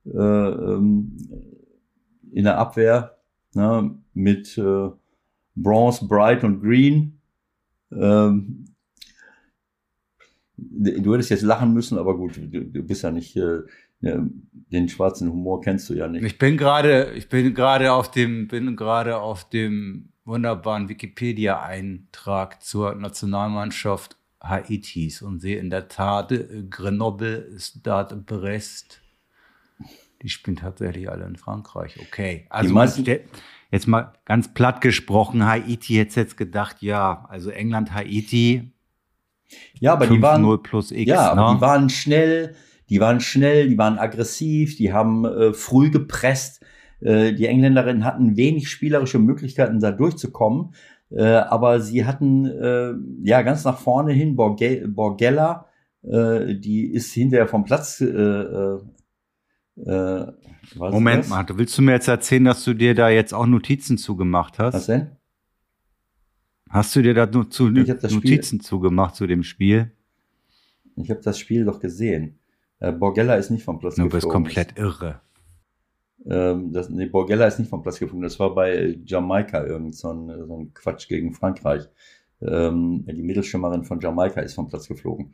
äh, 0.04 0.18
ähm, 0.18 1.16
in 2.30 2.44
der 2.44 2.58
Abwehr 2.58 3.16
ne, 3.54 3.98
mit 4.12 4.58
äh, 4.58 4.90
Bronze, 5.54 6.06
Bright 6.06 6.44
und 6.44 6.60
Green. 6.60 7.18
Ähm, 7.90 8.66
du 10.58 11.14
hättest 11.14 11.30
jetzt 11.30 11.42
lachen 11.42 11.72
müssen, 11.72 11.96
aber 11.96 12.14
gut, 12.14 12.36
du, 12.36 12.62
du 12.62 12.82
bist 12.82 13.04
ja 13.04 13.10
nicht 13.10 13.38
äh, 13.38 13.60
den 14.02 14.88
schwarzen 14.88 15.30
Humor 15.30 15.60
kennst 15.60 15.88
du 15.88 15.94
ja 15.94 16.08
nicht. 16.08 16.24
Ich 16.24 16.38
bin 16.38 16.56
gerade, 16.56 17.12
ich 17.14 17.28
bin 17.28 17.54
gerade 17.54 17.92
auf 17.92 18.10
dem, 18.10 18.48
bin 18.48 18.76
gerade 18.76 19.18
auf 19.18 19.48
dem 19.48 20.10
wunderbaren 20.24 20.88
Wikipedia-Eintrag 20.88 22.62
zur 22.62 22.94
Nationalmannschaft 22.94 24.16
Haitis 24.42 25.22
und 25.22 25.40
sehe 25.40 25.58
in 25.58 25.70
der 25.70 25.88
Tat 25.88 26.32
äh, 26.32 26.64
Grenoble, 26.68 27.48
Stade 27.58 28.16
Brest. 28.16 29.00
Die 30.22 30.28
spielen 30.28 30.56
tatsächlich 30.56 31.10
alle 31.10 31.24
in 31.24 31.36
Frankreich. 31.36 31.98
Okay. 32.00 32.46
Also 32.48 32.74
jetzt 33.70 33.88
mal 33.88 34.12
ganz 34.24 34.52
platt 34.54 34.80
gesprochen, 34.80 35.46
Haiti 35.46 35.94
hätte 35.94 36.20
jetzt 36.20 36.36
gedacht, 36.36 36.82
ja, 36.82 37.26
also 37.28 37.50
England, 37.50 37.92
Haiti. 37.92 38.72
Ja, 39.80 39.94
aber 39.94 40.06
die 40.06 40.22
waren, 40.22 40.62
plus 40.62 40.92
X, 40.92 41.08
ja, 41.08 41.32
aber 41.32 41.52
ne? 41.52 41.56
die 41.56 41.60
waren 41.60 41.90
schnell, 41.90 42.54
die 42.92 43.00
waren 43.00 43.20
schnell, 43.20 43.70
die 43.70 43.78
waren 43.78 43.98
aggressiv, 43.98 44.76
die 44.76 44.92
haben 44.92 45.24
äh, 45.24 45.54
früh 45.54 45.90
gepresst. 45.90 46.62
Äh, 47.00 47.32
die 47.32 47.46
Engländerinnen 47.46 48.04
hatten 48.04 48.36
wenig 48.36 48.68
spielerische 48.68 49.18
Möglichkeiten, 49.18 49.80
da 49.80 49.92
durchzukommen. 49.92 50.74
Äh, 51.08 51.22
aber 51.22 51.80
sie 51.80 52.04
hatten 52.04 52.44
äh, 52.44 52.92
ja 53.26 53.40
ganz 53.40 53.64
nach 53.64 53.78
vorne 53.78 54.12
hin 54.12 54.36
Borge 54.36 54.86
Borgella, 54.86 55.68
äh, 56.02 56.54
die 56.54 56.84
ist 56.84 57.14
hinterher 57.14 57.48
vom 57.48 57.64
Platz. 57.64 58.02
Äh, 58.02 58.08
äh, 58.08 58.78
äh 59.86 60.26
Moment 60.76 61.30
mal, 61.30 61.46
willst 61.54 61.78
du 61.78 61.80
mir 61.80 61.92
jetzt 61.92 62.08
erzählen, 62.08 62.44
dass 62.44 62.62
du 62.62 62.74
dir 62.74 62.94
da 62.94 63.08
jetzt 63.08 63.32
auch 63.32 63.46
Notizen 63.46 63.96
zugemacht 63.96 64.58
hast? 64.58 64.74
Was 64.74 64.84
denn? 64.84 65.12
Hast 66.68 66.94
du 66.94 67.00
dir 67.00 67.14
da 67.14 67.32
zu, 67.32 67.70
Notizen 67.70 68.58
Spiel, 68.58 68.60
zugemacht 68.60 69.14
zu 69.14 69.26
dem 69.26 69.44
Spiel? 69.44 69.92
Ich 70.96 71.08
habe 71.08 71.22
das 71.22 71.38
Spiel 71.38 71.64
doch 71.64 71.80
gesehen. 71.80 72.38
Äh, 72.82 72.92
Borgella 72.92 73.36
ist 73.36 73.50
nicht 73.50 73.62
vom 73.62 73.78
Platz 73.78 73.94
geflogen. 73.94 74.10
Du 74.10 74.16
bist 74.16 74.28
komplett 74.28 74.76
irre. 74.76 75.20
Ähm, 76.26 76.72
das, 76.72 76.90
nee, 76.90 77.06
Borgella 77.06 77.46
ist 77.46 77.60
nicht 77.60 77.68
vom 77.68 77.82
Platz 77.82 78.00
geflogen. 78.00 78.22
Das 78.22 78.40
war 78.40 78.54
bei 78.54 78.98
Jamaika 79.04 79.64
irgend 79.64 79.94
so 79.94 80.12
ein, 80.12 80.46
so 80.46 80.58
ein 80.58 80.74
Quatsch 80.74 81.08
gegen 81.08 81.32
Frankreich. 81.32 81.84
Ähm, 82.40 83.04
die 83.06 83.22
Mittelschimmerin 83.22 83.84
von 83.84 84.00
Jamaika 84.00 84.40
ist 84.40 84.54
vom 84.54 84.68
Platz 84.68 84.88
geflogen. 84.88 85.32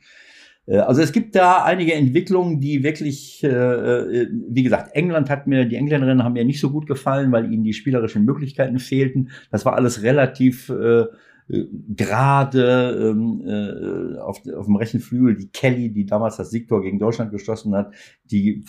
Äh, 0.67 0.77
also 0.77 1.01
es 1.01 1.11
gibt 1.11 1.35
da 1.37 1.65
einige 1.65 1.95
Entwicklungen, 1.95 2.61
die 2.61 2.83
wirklich, 2.83 3.43
äh, 3.43 3.49
äh, 3.49 4.29
wie 4.31 4.63
gesagt, 4.63 4.95
England 4.95 5.31
hat 5.31 5.47
mir, 5.47 5.65
die 5.65 5.77
Engländerinnen 5.77 6.25
haben 6.25 6.35
mir 6.35 6.45
nicht 6.45 6.61
so 6.61 6.71
gut 6.71 6.87
gefallen, 6.87 7.33
weil 7.33 7.51
ihnen 7.51 7.65
die 7.65 7.73
spielerischen 7.73 8.27
Möglichkeiten 8.27 8.79
fehlten. 8.79 9.31
Das 9.51 9.65
war 9.65 9.75
alles 9.75 10.03
relativ 10.03 10.69
äh, 10.69 11.05
äh, 11.49 11.65
gerade 11.97 13.11
ähm, 13.11 13.43
äh, 13.47 14.19
auf, 14.19 14.43
auf 14.55 14.67
dem 14.67 14.77
rechten 14.77 15.01
Flügel 15.01 15.37
die 15.37 15.49
Kelly, 15.49 15.91
die 15.91 16.07
damals 16.07 16.37
das 16.37 16.51
Siegtor 16.51 16.83
gegen 16.83 16.99
Deutschland 16.99 17.31
geschossen 17.31 17.75
hat, 17.75 17.95
die, 18.25 18.65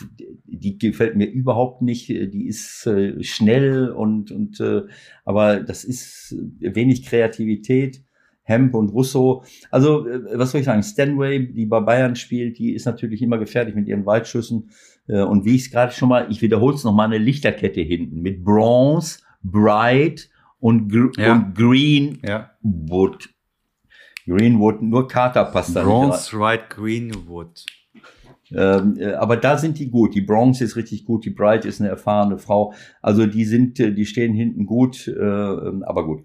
die 0.46 0.78
gefällt 0.78 1.16
mir 1.16 1.28
überhaupt 1.28 1.82
nicht. 1.82 2.10
Die 2.10 2.48
ist 2.48 2.88
äh, 2.88 3.22
schnell 3.24 3.90
und, 3.90 4.32
und 4.32 4.60
äh, 4.60 4.84
aber 5.26 5.60
das 5.60 5.84
ist 5.84 6.36
wenig 6.60 7.06
Kreativität. 7.06 8.04
Hemp 8.44 8.74
und 8.74 8.90
Russo. 8.90 9.44
Also, 9.70 10.08
äh, 10.08 10.38
was 10.38 10.52
soll 10.52 10.62
ich 10.62 10.66
sagen? 10.66 10.82
Stanway, 10.82 11.54
die 11.54 11.68
bei 11.68 11.82
Bayern 11.82 12.16
spielt, 12.16 12.58
die 12.58 12.74
ist 12.74 12.86
natürlich 12.86 13.22
immer 13.22 13.38
gefährlich 13.38 13.76
mit 13.76 13.88
ihren 13.88 14.08
Weitschüssen. 14.08 14.72
Äh, 15.08 15.22
und 15.22 15.46
wie 15.46 15.56
ich 15.56 15.66
es 15.66 15.72
gerade 15.72 15.94
schon 15.94 16.10
mal, 16.10 16.26
ich 16.32 16.42
wiederhole 16.42 16.76
es 16.76 16.84
nochmal, 16.84 17.06
eine 17.06 17.20
Lichterkette 17.20 17.82
hinten 17.82 18.22
mit 18.22 18.44
Bronze, 18.44 19.20
Bright 19.44 20.32
und, 20.60 20.90
Gr 20.90 21.12
ja. 21.18 21.34
und 21.34 21.56
Greenwood. 21.56 23.30
Greenwood, 24.26 24.82
nur 24.82 25.08
Carter 25.08 25.46
passt 25.46 25.76
da 25.76 25.84
Bronze, 25.84 26.38
Right, 26.40 26.70
Greenwood. 26.70 27.66
Ähm, 28.52 28.98
äh, 28.98 29.14
aber 29.14 29.38
da 29.38 29.58
sind 29.58 29.78
die 29.80 29.90
gut. 29.90 30.16
Die 30.16 30.22
Bronze 30.22 30.64
ist 30.64 30.76
richtig 30.76 31.06
gut, 31.06 31.26
die 31.26 31.30
Bright 31.30 31.66
ist 31.66 31.82
eine 31.82 31.90
erfahrene 31.90 32.38
Frau. 32.38 32.74
Also 33.02 33.26
die 33.26 33.46
sind, 33.46 33.80
äh, 33.80 33.94
die 33.94 34.06
stehen 34.06 34.34
hinten 34.34 34.66
gut, 34.66 35.08
äh, 35.08 35.22
aber 35.22 36.06
gut. 36.06 36.24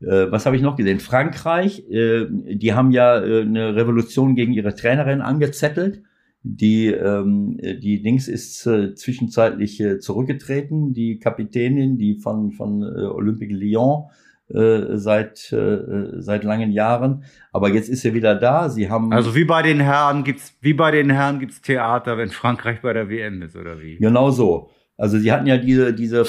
Äh, 0.00 0.30
was 0.30 0.46
habe 0.46 0.56
ich 0.56 0.62
noch 0.62 0.76
gesehen? 0.76 1.00
Frankreich, 1.00 1.88
äh, 1.90 2.26
die 2.30 2.72
haben 2.72 2.90
ja 2.90 3.20
äh, 3.20 3.42
eine 3.42 3.76
Revolution 3.76 4.34
gegen 4.34 4.52
ihre 4.52 4.74
Trainerin 4.74 5.20
angezettelt. 5.20 6.02
Die, 6.42 6.86
ähm, 6.86 7.58
die 7.58 8.00
Dings 8.02 8.26
ist 8.26 8.66
äh, 8.66 8.94
zwischenzeitlich 8.94 9.78
äh, 9.80 9.98
zurückgetreten, 9.98 10.94
die 10.94 11.18
Kapitänin, 11.18 11.98
die 11.98 12.16
von, 12.18 12.52
von 12.52 12.82
äh, 12.82 13.02
Olympique 13.02 13.54
Lyon 13.54 14.04
äh, 14.48 14.96
seit, 14.96 15.52
äh, 15.52 16.20
seit 16.20 16.44
langen 16.44 16.72
Jahren. 16.72 17.24
Aber 17.52 17.68
jetzt 17.68 17.90
ist 17.90 18.00
sie 18.00 18.14
wieder 18.14 18.34
da. 18.34 18.70
Sie 18.70 18.88
haben. 18.88 19.12
Also 19.12 19.34
wie 19.34 19.44
bei 19.44 19.60
den 19.60 19.80
Herren 19.80 20.24
gibt's, 20.24 20.56
wie 20.62 20.72
bei 20.72 20.90
den 20.90 21.10
Herren 21.10 21.40
gibt's 21.40 21.60
Theater, 21.60 22.16
wenn 22.16 22.30
Frankreich 22.30 22.80
bei 22.80 22.94
der 22.94 23.10
WM 23.10 23.42
ist, 23.42 23.54
oder 23.54 23.80
wie? 23.82 23.98
Genau 23.98 24.30
so. 24.30 24.70
Also 24.96 25.18
sie 25.18 25.32
hatten 25.32 25.46
ja 25.46 25.58
diese, 25.58 25.92
diese, 25.92 26.24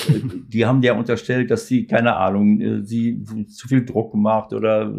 die 0.48 0.66
haben 0.66 0.84
ja 0.84 0.94
unterstellt, 0.94 1.52
dass 1.52 1.68
sie, 1.68 1.88
keine 1.88 2.18
Ahnung, 2.18 2.86
sie 2.86 3.24
zu 3.48 3.68
viel 3.68 3.86
Druck 3.86 4.12
gemacht 4.12 4.54
oder 4.54 4.94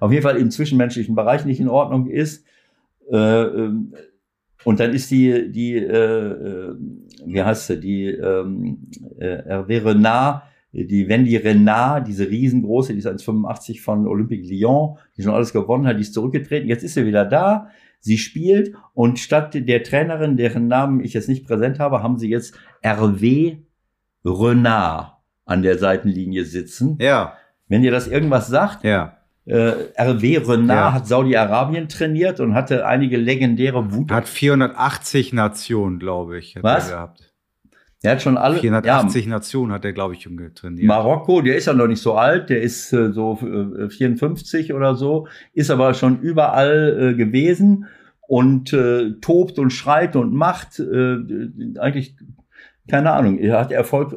auf 0.00 0.10
jeden 0.10 0.22
Fall 0.22 0.36
im 0.36 0.50
zwischenmenschlichen 0.50 1.14
Bereich 1.14 1.44
nicht 1.44 1.60
in 1.60 1.68
Ordnung 1.68 2.06
ist. 2.08 2.46
Äh, 3.10 3.16
ähm, 3.16 3.94
und 4.64 4.80
dann 4.80 4.92
ist 4.92 5.10
die, 5.10 5.50
die, 5.50 5.76
äh, 5.76 5.86
äh, 5.86 6.74
wie 7.26 7.42
heißt 7.42 7.66
sie, 7.66 7.80
die 7.80 8.06
ähm, 8.06 8.88
äh, 9.18 9.42
Hervé 9.46 9.84
Renard, 9.84 10.42
die 10.72 11.08
Wendy 11.08 11.36
Renard, 11.36 12.08
diese 12.08 12.28
riesengroße, 12.28 12.92
die 12.92 12.98
ist 12.98 13.06
1,85 13.06 13.80
von 13.80 14.08
Olympique 14.08 14.44
Lyon, 14.46 14.96
die 15.16 15.22
schon 15.22 15.32
alles 15.32 15.52
gewonnen 15.52 15.86
hat, 15.86 15.96
die 15.98 16.02
ist 16.02 16.14
zurückgetreten. 16.14 16.68
Jetzt 16.68 16.82
ist 16.82 16.94
sie 16.94 17.06
wieder 17.06 17.24
da. 17.24 17.68
Sie 18.00 18.18
spielt 18.18 18.74
und 18.92 19.18
statt 19.18 19.54
der 19.54 19.82
Trainerin, 19.82 20.36
deren 20.36 20.66
Namen 20.66 21.02
ich 21.02 21.14
jetzt 21.14 21.28
nicht 21.28 21.46
präsent 21.46 21.78
habe, 21.78 22.02
haben 22.02 22.18
sie 22.18 22.28
jetzt 22.28 22.54
Hervé 22.82 23.62
Renard 24.24 25.12
an 25.44 25.62
der 25.62 25.78
Seitenlinie 25.78 26.44
sitzen. 26.44 26.98
Ja. 27.00 27.34
Wenn 27.68 27.84
ihr 27.84 27.90
das 27.90 28.08
irgendwas 28.08 28.48
sagt, 28.48 28.84
ja. 28.84 29.18
Äh, 29.46 29.72
RW 30.00 30.38
Renard 30.38 30.68
ja. 30.68 30.92
hat 30.92 31.06
Saudi-Arabien 31.06 31.88
trainiert 31.88 32.40
und 32.40 32.54
hatte 32.54 32.86
einige 32.86 33.18
legendäre 33.18 33.92
Wut. 33.92 34.10
Hat 34.10 34.28
480 34.28 35.34
Nationen, 35.34 35.98
glaube 35.98 36.38
ich, 36.38 36.56
Was? 36.62 36.88
er 36.88 36.94
gehabt. 36.96 37.34
Er 38.02 38.12
hat 38.12 38.22
schon 38.22 38.36
alle 38.36 38.58
480 38.58 39.24
ja, 39.24 39.30
Nationen 39.30 39.72
hat 39.72 39.84
er, 39.84 39.94
glaube 39.94 40.14
ich, 40.14 40.22
schon 40.22 40.38
trainiert. 40.54 40.86
Marokko, 40.86 41.40
der 41.40 41.56
ist 41.56 41.66
ja 41.66 41.72
noch 41.72 41.86
nicht 41.86 42.02
so 42.02 42.14
alt, 42.14 42.50
der 42.50 42.60
ist 42.60 42.92
äh, 42.92 43.12
so 43.12 43.38
äh, 43.40 43.88
54 43.88 44.74
oder 44.74 44.94
so, 44.94 45.26
ist 45.54 45.70
aber 45.70 45.94
schon 45.94 46.20
überall 46.20 47.12
äh, 47.12 47.14
gewesen 47.14 47.86
und 48.28 48.74
äh, 48.74 49.12
tobt 49.20 49.58
und 49.58 49.70
schreit 49.70 50.16
und 50.16 50.34
macht 50.34 50.78
äh, 50.78 51.16
eigentlich 51.78 52.14
keine 52.88 53.12
Ahnung. 53.12 53.38
Er 53.38 53.58
hat 53.58 53.72
Erfolg 53.72 54.14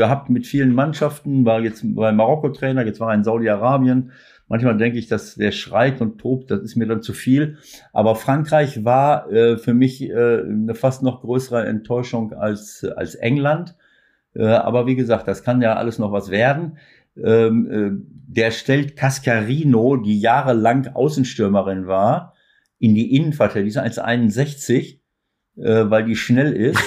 gehabt 0.00 0.30
mit 0.30 0.46
vielen 0.46 0.74
Mannschaften, 0.74 1.44
war 1.44 1.60
jetzt 1.60 1.82
bei 1.94 2.10
Marokko 2.12 2.48
Trainer, 2.48 2.84
jetzt 2.84 3.00
war 3.00 3.10
er 3.10 3.14
in 3.14 3.24
Saudi-Arabien 3.24 4.10
Manchmal 4.50 4.76
denke 4.76 4.98
ich, 4.98 5.06
dass 5.06 5.36
der 5.36 5.52
schreit 5.52 6.00
und 6.00 6.18
tobt, 6.18 6.50
das 6.50 6.62
ist 6.62 6.74
mir 6.74 6.88
dann 6.88 7.02
zu 7.02 7.12
viel. 7.12 7.58
Aber 7.92 8.16
Frankreich 8.16 8.84
war 8.84 9.30
äh, 9.30 9.56
für 9.56 9.74
mich 9.74 10.02
äh, 10.02 10.40
eine 10.40 10.74
fast 10.74 11.04
noch 11.04 11.20
größere 11.20 11.66
Enttäuschung 11.66 12.32
als, 12.32 12.84
als 12.96 13.14
England. 13.14 13.76
Äh, 14.34 14.46
aber 14.46 14.88
wie 14.88 14.96
gesagt, 14.96 15.28
das 15.28 15.44
kann 15.44 15.62
ja 15.62 15.76
alles 15.76 16.00
noch 16.00 16.10
was 16.10 16.32
werden. 16.32 16.78
Ähm, 17.16 17.70
äh, 17.70 17.90
der 18.26 18.50
stellt 18.50 18.96
Cascarino, 18.96 19.94
die 19.94 20.18
jahrelang 20.18 20.88
Außenstürmerin 20.94 21.86
war, 21.86 22.34
in 22.80 22.96
die 22.96 23.14
Innenverteidigung, 23.14 23.80
als 23.84 24.00
61, 24.00 25.00
äh, 25.58 25.62
weil 25.62 26.06
die 26.06 26.16
schnell 26.16 26.52
ist. 26.54 26.82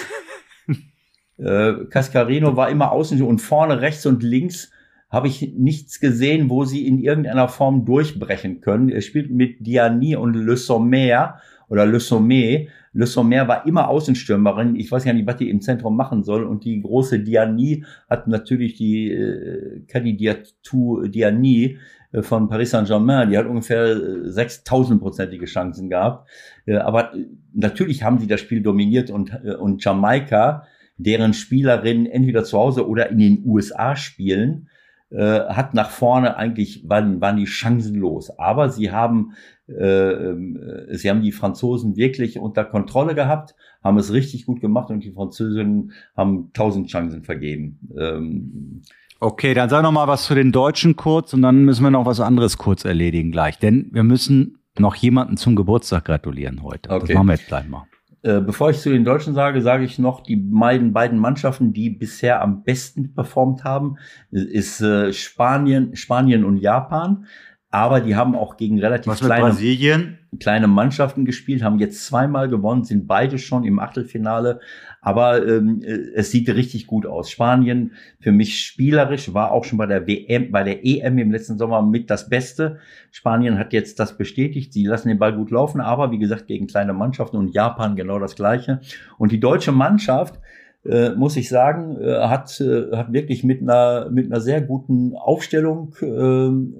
Äh, 1.38 1.86
Cascarino 1.90 2.56
war 2.56 2.70
immer 2.70 2.92
außen 2.92 3.22
und 3.22 3.40
vorne 3.40 3.82
rechts 3.82 4.06
und 4.06 4.24
links 4.24 4.72
habe 5.14 5.28
ich 5.28 5.54
nichts 5.56 6.00
gesehen, 6.00 6.50
wo 6.50 6.66
sie 6.66 6.88
in 6.88 6.98
irgendeiner 6.98 7.48
Form 7.48 7.86
durchbrechen 7.86 8.62
können. 8.62 8.90
Er 8.90 9.02
spielt 9.02 9.30
mit 9.30 9.66
Diani 9.66 10.16
und 10.16 10.34
Le 10.34 10.58
Sommer 10.58 11.40
oder 11.70 11.86
Le 11.86 12.00
Sommet. 12.00 12.70
Le 12.94 13.06
Sommer 13.06 13.48
war 13.48 13.68
immer 13.68 13.90
Außenstürmerin. 13.90 14.76
Ich 14.76 14.92
weiß 14.92 15.06
ja 15.06 15.14
nicht, 15.14 15.28
was 15.28 15.38
die 15.38 15.52
im 15.52 15.62
Zentrum 15.62 15.96
machen 15.96 16.24
soll. 16.24 16.44
Und 16.44 16.66
die 16.66 16.82
große 16.82 17.20
Diani 17.20 17.86
hat 18.10 18.28
natürlich 18.28 18.74
die 18.74 19.12
äh, 19.12 19.82
Candidatou 19.88 21.06
Diani 21.08 21.78
äh, 22.12 22.24
von 22.24 22.48
Paris 22.48 22.72
Saint-Germain. 22.72 23.30
Die 23.30 23.38
hat 23.38 23.46
ungefähr 23.46 23.96
6000-prozentige 23.96 25.44
äh, 25.44 25.46
Chancen 25.46 25.92
gehabt. 25.92 26.28
Äh, 26.66 26.78
aber 26.78 27.12
natürlich 27.54 28.04
haben 28.04 28.18
sie 28.18 28.28
das 28.28 28.39
Spiel 28.39 28.64
dominiert 28.64 29.12
und, 29.12 29.32
und 29.60 29.84
Jamaika, 29.84 30.64
deren 30.97 31.33
Spielerinnen 31.33 32.05
entweder 32.05 32.43
zu 32.43 32.57
Hause 32.57 32.87
oder 32.87 33.09
in 33.09 33.17
den 33.17 33.43
USA 33.45 33.95
spielen, 33.95 34.70
äh, 35.09 35.41
hat 35.41 35.74
nach 35.74 35.89
vorne 35.89 36.37
eigentlich 36.37 36.87
waren, 36.87 37.21
waren 37.21 37.37
die 37.37 37.47
chancenlos. 37.47 38.37
Aber 38.37 38.70
sie 38.70 38.91
haben 38.91 39.33
äh, 39.67 39.74
äh, 39.74 40.95
sie 40.95 41.09
haben 41.09 41.21
die 41.21 41.32
Franzosen 41.32 41.95
wirklich 41.95 42.37
unter 42.37 42.65
Kontrolle 42.65 43.15
gehabt, 43.15 43.55
haben 43.83 43.97
es 43.97 44.11
richtig 44.11 44.45
gut 44.45 44.59
gemacht 44.59 44.89
und 44.89 45.03
die 45.03 45.11
Franzosen 45.11 45.93
haben 46.17 46.51
tausend 46.53 46.89
Chancen 46.89 47.24
vergeben. 47.24 47.79
Ähm, 47.97 48.82
Okay, 49.20 49.53
dann 49.53 49.70
sag 49.70 49.83
noch 49.83 49.93
mal 49.93 50.09
was 50.09 50.25
zu 50.25 50.36
den 50.36 50.51
Deutschen 50.51 50.97
kurz 50.97 51.33
und 51.33 51.43
dann 51.43 51.63
müssen 51.63 51.82
wir 51.83 51.91
noch 51.91 52.05
was 52.05 52.20
anderes 52.20 52.57
kurz 52.57 52.83
erledigen 52.83 53.32
gleich, 53.32 53.57
denn 53.57 53.87
wir 53.93 54.03
müssen 54.03 54.57
noch 54.78 54.95
jemanden 54.95 55.37
zum 55.37 55.55
Geburtstag 55.55 56.03
gratulieren 56.03 56.61
heute. 56.61 56.89
Okay. 56.89 57.07
Das 57.07 57.15
machen 57.15 57.28
wir 57.28 57.36
jetzt 57.36 57.47
gleich 57.47 57.65
mal. 57.70 57.86
Äh, 58.24 58.39
bevor 58.39 58.70
ich 58.70 58.79
zu 58.79 58.89
den 58.89 59.04
Deutschen 59.04 59.33
sage, 59.33 59.62
sage 59.62 59.83
ich 59.83 60.00
noch, 60.00 60.21
die 60.21 60.37
beiden, 60.37 60.93
beiden 60.93 61.20
Mannschaften, 61.20 61.74
die 61.74 61.89
bisher 61.89 62.41
am 62.41 62.63
besten 62.63 63.13
performt 63.13 63.66
haben, 63.66 63.97
ist 64.32 64.79
äh, 64.82 65.12
Spanien, 65.12 65.95
Spanien 65.95 66.45
und 66.45 66.58
Japan. 66.58 67.25
aber 67.70 68.01
die 68.01 68.16
haben 68.16 68.36
auch 68.36 68.55
gegen 68.55 68.79
relativ 68.79 69.12
kleine, 69.17 70.17
kleine 70.39 70.67
Mannschaften 70.67 71.25
gespielt, 71.25 71.63
haben 71.63 71.79
jetzt 71.79 72.05
zweimal 72.05 72.47
gewonnen, 72.47 72.83
sind 72.83 73.08
beide 73.08 73.37
schon 73.39 73.63
im 73.66 73.79
Achtelfinale. 73.79 74.59
Aber 75.04 75.46
ähm, 75.46 75.82
äh, 75.84 76.13
es 76.16 76.32
sieht 76.32 76.50
richtig 76.50 76.88
gut 76.88 77.05
aus. 77.05 77.30
Spanien 77.30 77.92
für 78.20 78.32
mich 78.32 78.59
spielerisch 78.59 79.34
war 79.34 79.51
auch 79.51 79.66
schon 79.66 79.78
bei 79.78 79.86
der 79.86 80.08
WM, 80.08 80.50
bei 80.50 80.63
der 80.63 80.86
EM 80.86 81.17
im 81.17 81.32
letzten 81.32 81.58
Sommer 81.58 81.82
mit 81.82 82.09
das 82.09 82.30
Beste. 82.30 82.78
Spanien 83.12 83.59
hat 83.59 83.74
jetzt 83.74 84.00
das 84.00 84.17
bestätigt. 84.17 84.71
Sie 84.71 84.86
lassen 84.86 85.09
den 85.09 85.20
Ball 85.20 85.36
gut 85.36 85.51
laufen, 85.51 85.82
aber 85.82 86.12
wie 86.12 86.20
gesagt 86.20 86.47
gegen 86.47 86.67
kleine 86.67 86.93
Mannschaften 86.93 87.36
und 87.36 87.54
Japan 87.54 87.97
genau 87.97 88.17
das 88.17 88.36
Gleiche. 88.36 88.80
Und 89.17 89.34
die 89.34 89.42
deutsche 89.42 89.74
Mannschaft 89.74 90.39
äh, 90.86 91.09
muss 91.12 91.36
ich 91.36 91.50
sagen, 91.50 91.97
äh, 92.01 92.20
hat, 92.21 92.59
äh, 92.62 92.96
hat 92.96 93.12
wirklich 93.12 93.43
mit 93.43 93.62
einer, 93.62 94.09
mit 94.09 94.32
einer 94.32 94.39
sehr 94.39 94.62
guten 94.62 95.16
Aufstellung 95.16 95.96
ähm, 96.01 96.75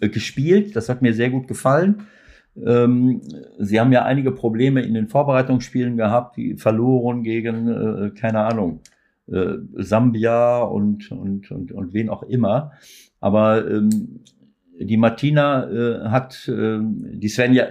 ähm, 0.00 0.10
gespielt. 0.12 0.76
Das 0.76 0.88
hat 0.88 1.02
mir 1.02 1.12
sehr 1.12 1.30
gut 1.30 1.48
gefallen. 1.48 2.06
Ähm, 2.64 3.20
sie 3.58 3.80
haben 3.80 3.92
ja 3.92 4.04
einige 4.04 4.32
Probleme 4.32 4.82
in 4.82 4.94
den 4.94 5.08
Vorbereitungsspielen 5.08 5.96
gehabt, 5.96 6.36
die 6.36 6.56
verloren 6.56 7.22
gegen, 7.22 7.68
äh, 7.68 8.10
keine 8.10 8.40
Ahnung, 8.40 8.80
äh, 9.30 9.56
Sambia 9.74 10.60
und, 10.62 11.10
und, 11.12 11.50
und, 11.50 11.72
und 11.72 11.92
wen 11.94 12.08
auch 12.08 12.22
immer. 12.22 12.72
Aber 13.20 13.68
ähm, 13.68 14.20
die 14.78 14.96
Martina 14.96 15.68
äh, 15.70 16.08
hat, 16.08 16.48
äh, 16.48 16.78
die 16.80 17.28
Svenja, 17.28 17.66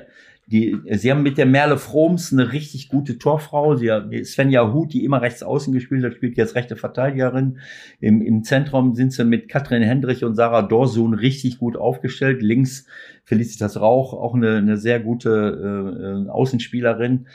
die, 0.47 0.77
sie 0.91 1.11
haben 1.11 1.23
mit 1.23 1.37
der 1.37 1.45
Merle 1.45 1.77
Froms 1.77 2.31
eine 2.31 2.53
richtig 2.53 2.87
gute 2.87 3.17
Torfrau. 3.17 3.75
Sie 3.75 3.91
haben 3.91 4.11
Svenja 4.23 4.71
Huth, 4.73 4.93
die 4.93 5.03
immer 5.03 5.21
rechts 5.21 5.43
außen 5.43 5.73
gespielt 5.73 6.05
hat, 6.05 6.13
spielt 6.13 6.37
jetzt 6.37 6.55
rechte 6.55 6.77
Verteidigerin. 6.77 7.59
Im, 7.99 8.21
Im 8.21 8.43
Zentrum 8.43 8.95
sind 8.95 9.11
sie 9.11 9.25
mit 9.25 9.49
Katrin 9.49 9.81
Hendrich 9.81 10.23
und 10.23 10.35
Sarah 10.35 10.61
Dorsun 10.61 11.13
richtig 11.13 11.57
gut 11.57 11.75
aufgestellt. 11.75 12.41
Links 12.41 12.85
Felicitas 13.25 13.81
Rauch, 13.81 14.13
auch 14.13 14.35
eine, 14.35 14.55
eine 14.55 14.77
sehr 14.77 15.01
gute 15.01 16.25
äh, 16.25 16.29
Außenspielerin. 16.29 17.27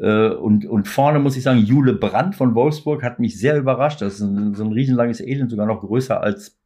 Äh, 0.00 0.28
und, 0.28 0.64
und 0.64 0.86
vorne 0.86 1.18
muss 1.18 1.36
ich 1.36 1.42
sagen, 1.42 1.58
Jule 1.58 1.94
Brandt 1.94 2.36
von 2.36 2.54
Wolfsburg 2.54 3.02
hat 3.02 3.18
mich 3.18 3.40
sehr 3.40 3.58
überrascht. 3.58 4.02
Das 4.02 4.14
ist 4.14 4.20
ein, 4.20 4.54
so 4.54 4.64
ein 4.64 4.72
riesenlanges 4.72 5.20
Elend, 5.20 5.50
sogar 5.50 5.66
noch 5.66 5.80
größer 5.80 6.20
als, 6.20 6.61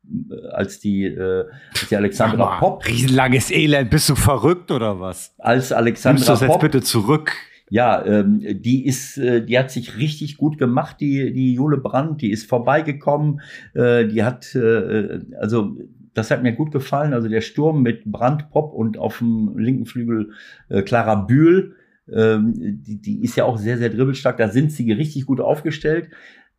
als, 0.53 0.81
die, 0.81 1.05
äh, 1.05 1.45
als 1.73 1.89
die 1.89 1.97
Alexandra 1.97 2.37
mal, 2.37 2.59
Popp. 2.59 2.87
Riesenlanges 2.87 3.51
Elend, 3.51 3.91
bist 3.91 4.09
du 4.09 4.15
verrückt 4.15 4.70
oder 4.70 5.01
was? 5.01 5.35
Als 5.39 5.73
Alexandra 5.73 6.15
Nimmst 6.15 6.28
du 6.28 6.33
das 6.33 6.41
jetzt 6.41 6.51
Popp. 6.51 6.61
bitte 6.61 6.83
zurück? 6.83 7.33
Ja, 7.69 8.05
ähm, 8.05 8.41
die 8.43 8.87
ist, 8.87 9.19
äh, 9.19 9.45
die 9.45 9.59
hat 9.59 9.70
sich 9.70 9.99
richtig 9.99 10.37
gut 10.37 10.57
gemacht, 10.57 11.01
die 11.01 11.33
die 11.33 11.55
Jule 11.55 11.78
Brandt, 11.78 12.23
die 12.23 12.31
ist 12.31 12.49
vorbeigekommen, 12.49 13.41
äh, 13.74 14.07
die 14.07 14.23
hat, 14.23 14.55
äh, 14.55 15.20
also 15.41 15.77
das 16.15 16.31
hat 16.31 16.43
mir 16.43 16.53
gut 16.53 16.70
gefallen. 16.70 17.12
Also 17.12 17.28
der 17.28 17.41
Sturm 17.41 17.83
mit 17.83 18.05
Brandt, 18.05 18.51
Pop 18.51 18.73
und 18.73 18.99
auf 18.99 19.19
dem 19.19 19.59
linken 19.59 19.85
Flügel 19.85 20.31
äh, 20.69 20.83
Clara 20.83 21.16
Bühl, 21.16 21.74
ähm, 22.12 22.55
die, 22.57 23.01
die 23.01 23.23
ist 23.23 23.37
ja 23.37 23.45
auch 23.45 23.59
sehr, 23.59 23.78
sehr 23.78 23.91
dribbelstark. 23.91 24.37
Da 24.37 24.49
sind 24.49 24.73
sie 24.73 24.91
richtig 24.93 25.27
gut 25.27 25.41
aufgestellt. 25.41 26.09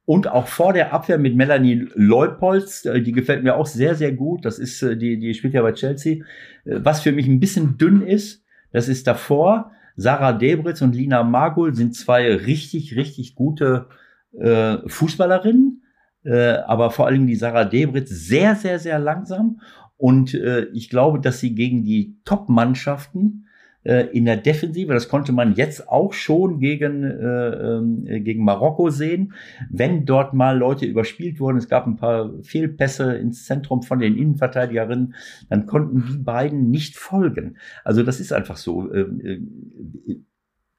Und 0.07 0.29
auch 0.29 0.47
vor 0.47 0.71
der 0.71 0.93
Abwehr 0.93 1.17
mit 1.17 1.35
Melanie 1.35 1.89
Leupolz, 1.93 2.85
äh, 2.85 3.01
die 3.01 3.11
gefällt 3.11 3.43
mir 3.43 3.57
auch 3.57 3.65
sehr, 3.65 3.93
sehr 3.93 4.13
gut. 4.13 4.45
Das 4.45 4.57
ist, 4.57 4.81
äh, 4.81 4.95
die, 4.95 5.19
die 5.19 5.33
spielt 5.33 5.53
ja 5.53 5.61
bei 5.61 5.73
Chelsea. 5.73 6.23
Äh, 6.63 6.79
was 6.81 7.01
für 7.01 7.11
mich 7.11 7.27
ein 7.27 7.41
bisschen 7.41 7.77
dünn 7.77 8.01
ist, 8.01 8.41
das 8.71 8.87
ist 8.87 9.05
davor. 9.05 9.71
Sarah 9.97 10.31
Debritz 10.31 10.81
und 10.81 10.95
Lina 10.95 11.23
Magul 11.23 11.75
sind 11.75 11.93
zwei 11.93 12.33
richtig, 12.33 12.95
richtig 12.95 13.35
gute 13.35 13.87
äh, 14.31 14.77
Fußballerinnen. 14.87 15.83
Äh, 16.23 16.51
aber 16.65 16.89
vor 16.91 17.07
allem 17.07 17.27
die 17.27 17.35
Sarah 17.35 17.65
Debritz 17.65 18.09
sehr, 18.09 18.55
sehr, 18.55 18.79
sehr 18.79 18.99
langsam. 18.99 19.59
Und 19.97 20.33
äh, 20.33 20.67
ich 20.71 20.89
glaube, 20.89 21.19
dass 21.19 21.41
sie 21.41 21.53
gegen 21.53 21.83
die 21.83 22.15
Top-Mannschaften 22.23 23.46
in 23.87 24.25
der 24.25 24.37
Defensive, 24.37 24.93
das 24.93 25.07
konnte 25.07 25.31
man 25.31 25.55
jetzt 25.55 25.87
auch 25.87 26.13
schon 26.13 26.59
gegen, 26.59 27.03
äh, 27.03 28.15
äh, 28.15 28.19
gegen 28.19 28.43
Marokko 28.43 28.89
sehen, 28.89 29.33
wenn 29.69 30.05
dort 30.05 30.33
mal 30.33 30.57
Leute 30.57 30.85
überspielt 30.85 31.39
wurden, 31.39 31.57
es 31.57 31.69
gab 31.69 31.87
ein 31.87 31.95
paar 31.95 32.33
Fehlpässe 32.43 33.15
ins 33.15 33.45
Zentrum 33.45 33.83
von 33.83 33.99
den 33.99 34.17
Innenverteidigerinnen, 34.17 35.15
dann 35.49 35.65
konnten 35.65 36.05
die 36.11 36.17
beiden 36.17 36.69
nicht 36.69 36.97
folgen. 36.97 37.57
Also 37.83 38.03
das 38.03 38.19
ist 38.19 38.33
einfach 38.33 38.57
so. 38.57 38.91
Äh, 38.91 39.01
äh, 39.01 39.41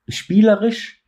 spielerisch 0.08 1.02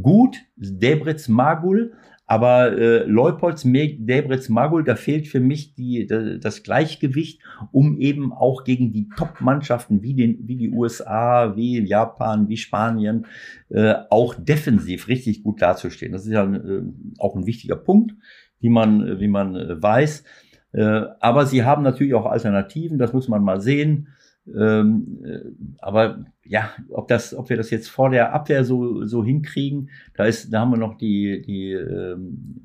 gut, 0.00 0.38
Debritz 0.56 1.28
Magul, 1.28 1.94
aber 2.30 2.78
äh, 2.78 3.02
Leupolds, 3.06 3.64
Debritz, 3.64 4.48
Magul, 4.48 4.84
da 4.84 4.94
fehlt 4.94 5.26
für 5.26 5.40
mich 5.40 5.74
die, 5.74 6.06
das 6.06 6.62
Gleichgewicht, 6.62 7.42
um 7.72 7.98
eben 7.98 8.32
auch 8.32 8.62
gegen 8.62 8.92
die 8.92 9.08
Top-Mannschaften 9.16 10.04
wie, 10.04 10.38
wie 10.40 10.54
die 10.54 10.70
USA, 10.70 11.56
wie 11.56 11.84
Japan, 11.84 12.48
wie 12.48 12.56
Spanien 12.56 13.26
äh, 13.68 13.94
auch 14.10 14.36
defensiv 14.38 15.08
richtig 15.08 15.42
gut 15.42 15.60
dazustehen. 15.60 16.12
Das 16.12 16.24
ist 16.24 16.30
ja 16.30 16.44
äh, 16.44 16.82
auch 17.18 17.34
ein 17.34 17.46
wichtiger 17.46 17.74
Punkt, 17.74 18.14
wie 18.60 18.70
man, 18.70 19.18
wie 19.18 19.26
man 19.26 19.56
äh, 19.56 19.82
weiß. 19.82 20.22
Äh, 20.70 21.02
aber 21.18 21.46
sie 21.46 21.64
haben 21.64 21.82
natürlich 21.82 22.14
auch 22.14 22.26
Alternativen, 22.26 22.98
das 22.98 23.12
muss 23.12 23.26
man 23.26 23.42
mal 23.42 23.60
sehen. 23.60 24.06
Ähm, 24.46 25.18
äh, 25.24 25.38
aber 25.78 26.24
ja, 26.44 26.70
ob 26.88 27.08
das, 27.08 27.34
ob 27.34 27.50
wir 27.50 27.56
das 27.56 27.70
jetzt 27.70 27.88
vor 27.88 28.10
der 28.10 28.32
Abwehr 28.32 28.64
so, 28.64 29.04
so 29.06 29.24
hinkriegen, 29.24 29.90
da 30.14 30.24
ist, 30.24 30.52
da 30.52 30.60
haben 30.60 30.72
wir 30.72 30.78
noch 30.78 30.96
die, 30.96 31.42
die 31.42 31.72
ähm, 31.72 32.60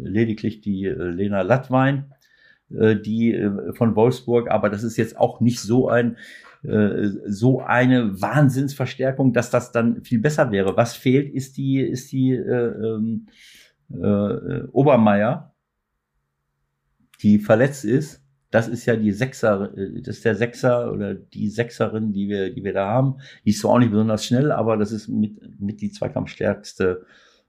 lediglich 0.00 0.60
die 0.60 0.84
äh, 0.84 0.92
Lena 0.92 1.42
Lattwein, 1.42 2.12
äh, 2.70 2.96
die 2.96 3.34
äh, 3.34 3.72
von 3.72 3.96
Wolfsburg, 3.96 4.50
aber 4.50 4.70
das 4.70 4.84
ist 4.84 4.96
jetzt 4.96 5.16
auch 5.18 5.40
nicht 5.40 5.60
so 5.60 5.88
ein 5.88 6.16
äh, 6.62 7.10
so 7.26 7.60
eine 7.60 8.20
Wahnsinnsverstärkung, 8.20 9.32
dass 9.32 9.50
das 9.50 9.72
dann 9.72 10.02
viel 10.02 10.20
besser 10.20 10.50
wäre. 10.50 10.76
Was 10.76 10.94
fehlt, 10.94 11.32
ist 11.34 11.56
die, 11.58 11.80
ist 11.80 12.10
die 12.12 12.32
äh, 12.32 12.40
ähm, 12.40 13.26
äh, 13.92 14.62
Obermeier, 14.72 15.54
die 17.22 17.38
verletzt 17.38 17.84
ist 17.84 18.23
das 18.54 18.68
ist 18.68 18.86
ja 18.86 18.94
die 18.94 19.10
Sechser, 19.10 19.76
äh, 19.76 20.00
das 20.00 20.16
ist 20.16 20.24
der 20.24 20.36
Sechser 20.36 20.92
oder 20.92 21.14
die 21.14 21.48
Sechserin, 21.48 22.12
die 22.12 22.28
wir, 22.28 22.54
die 22.54 22.62
wir 22.62 22.72
da 22.72 22.86
haben. 22.86 23.16
Die 23.44 23.50
ist 23.50 23.60
zwar 23.60 23.72
auch 23.72 23.78
nicht 23.80 23.90
besonders 23.90 24.24
schnell, 24.24 24.52
aber 24.52 24.76
das 24.76 24.92
ist 24.92 25.08
mit, 25.08 25.60
mit 25.60 25.80
die 25.80 25.90
zweikampfstärkste, 25.90 27.04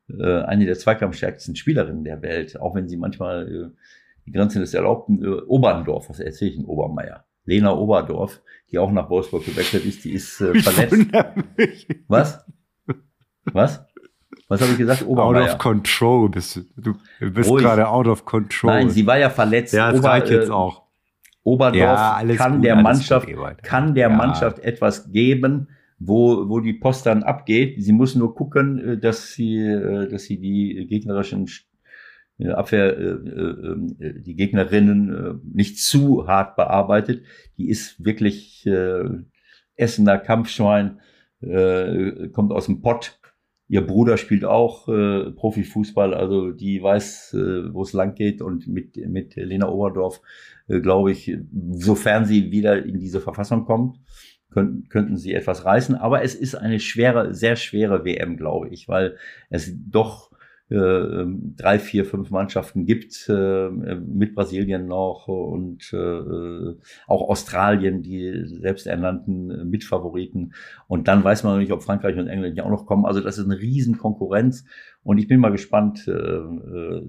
äh, 0.10 0.41
eine 0.41 0.65
der 0.65 0.80
zweikampfstärksten 0.80 1.56
Spielerinnen 1.56 2.03
der 2.03 2.23
Welt, 2.23 2.60
auch 2.60 2.73
wenn 2.73 2.88
sie 2.88 2.98
manchmal 2.98 3.48
äh, 3.48 3.77
die 4.26 4.32
Grenzen 4.32 4.61
des 4.61 4.73
Erlaubten, 4.73 5.23
äh, 5.23 5.27
Oberndorf, 5.27 6.10
was 6.10 6.19
erzähle 6.19 6.52
ich 6.52 6.57
in 6.57 6.65
Obermeier? 6.65 7.23
Lena 7.44 7.77
Oberdorf, 7.77 8.41
die 8.72 8.80
auch 8.80 8.91
nach 8.91 9.07
Wolfsburg 9.11 9.45
gewechselt 9.45 9.86
ist, 9.86 10.03
die 10.06 10.14
ist 10.14 10.41
äh, 10.41 10.60
verletzt. 10.60 11.07
Was? 12.07 12.44
Was? 13.53 13.86
Was 14.48 14.61
habe 14.61 14.72
ich 14.72 14.77
gesagt? 14.80 15.06
Obermeier. 15.06 15.44
Out 15.44 15.49
of 15.52 15.57
control 15.60 16.30
bist 16.30 16.56
du. 16.77 16.95
Du 17.19 17.32
bist 17.32 17.49
gerade 17.52 17.88
out 17.88 18.07
of 18.07 18.26
control. 18.26 18.72
Nein, 18.72 18.90
sie 18.90 19.06
war 19.06 19.19
ja 19.19 19.30
verletzt. 19.30 19.73
Ja, 19.73 19.91
das 19.91 19.99
Ober, 19.99 20.18
jetzt 20.18 20.49
äh, 20.49 20.52
auch. 20.52 20.85
Oberdorf 21.46 21.78
ja, 21.78 22.24
kann, 22.36 22.56
gut, 22.56 22.66
der 22.66 22.76
Mannschaft, 22.76 23.28
gut, 23.28 23.62
kann 23.62 23.94
der 23.94 24.10
ja. 24.10 24.16
Mannschaft 24.16 24.60
etwas 24.60 25.12
geben, 25.12 25.68
wo, 26.00 26.50
wo 26.50 26.60
die 26.60 26.74
Post 26.74 27.06
dann 27.06 27.22
abgeht. 27.22 27.76
Sie 27.78 27.94
muss 27.94 28.16
nur 28.16 28.34
gucken, 28.34 28.80
äh, 28.80 28.98
dass 28.98 29.34
sie, 29.34 29.60
äh, 29.60 30.10
dass 30.10 30.24
sie 30.24 30.40
die 30.40 30.88
gegnerischen 30.88 31.48
äh, 32.40 32.50
Abwehr, 32.50 32.98
ähm, 32.98 33.96
die 34.00 34.36
Gegnerinnen 34.36 35.40
nicht 35.54 35.78
zu 35.80 36.28
hart 36.28 36.56
bearbeitet. 36.56 37.24
Die 37.58 37.70
ist 37.70 38.04
wirklich 38.04 38.68
Essener 39.76 40.18
Kampfschwein, 40.18 41.00
kommt 42.34 42.52
aus 42.52 42.66
dem 42.66 42.82
Pott. 42.82 43.20
Ihr 43.68 43.86
Bruder 43.86 44.18
spielt 44.18 44.46
auch 44.46 44.88
äh, 44.88 45.32
Profifußball, 45.32 46.14
also 46.14 46.52
die 46.52 46.84
weiß, 46.84 47.34
äh, 47.34 47.74
wo 47.74 47.82
es 47.82 47.94
lang 47.94 48.14
geht 48.14 48.42
und 48.42 48.68
mit, 48.68 48.96
mit 48.98 49.36
Lena 49.36 49.70
Oberdorf 49.70 50.22
äh, 50.68 50.80
glaube 50.80 51.12
ich, 51.12 51.36
sofern 51.72 52.26
sie 52.26 52.52
wieder 52.52 52.84
in 52.84 53.00
diese 53.00 53.22
Verfassung 53.22 53.66
kommt, 53.66 54.00
könnten, 54.52 54.88
könnten 54.90 55.18
sie 55.18 55.34
etwas 55.34 55.66
reißen. 55.66 55.96
Aber 55.96 56.24
es 56.24 56.36
ist 56.36 56.56
eine 56.56 56.80
schwere, 56.80 57.34
sehr 57.34 57.56
schwere 57.56 58.06
WM, 58.06 58.38
glaube 58.38 58.70
ich, 58.70 58.88
weil 58.88 59.18
es 59.50 59.74
doch 59.90 60.32
äh, 60.70 61.26
drei, 61.56 61.78
vier, 61.80 62.06
fünf 62.06 62.32
Mannschaften 62.32 62.86
gibt, 62.86 63.30
äh, 63.30 63.70
mit 63.70 64.34
Brasilien 64.34 64.88
noch 64.88 65.28
und 65.28 65.94
äh, 65.94 66.76
auch 67.08 67.30
Australien, 67.30 68.02
die 68.02 68.44
selbsternannten 68.46 69.70
Mitfavoriten. 69.70 70.54
Und 70.88 71.08
dann 71.08 71.24
weiß 71.24 71.44
man 71.44 71.54
noch 71.54 71.60
nicht, 71.60 71.72
ob 71.72 71.84
Frankreich 71.84 72.18
und 72.18 72.28
England 72.28 72.58
ja 72.58 72.64
auch 72.64 72.72
noch 72.72 72.86
kommen. 72.86 73.06
Also 73.06 73.22
das 73.22 73.38
ist 73.38 73.46
eine 73.46 73.60
riesen 73.60 73.98
Konkurrenz. 73.98 74.66
Und 75.04 75.20
ich 75.20 75.28
bin 75.28 75.40
mal 75.40 75.52
gespannt, 75.52 76.08
äh, 76.08 76.12
äh, 76.12 77.02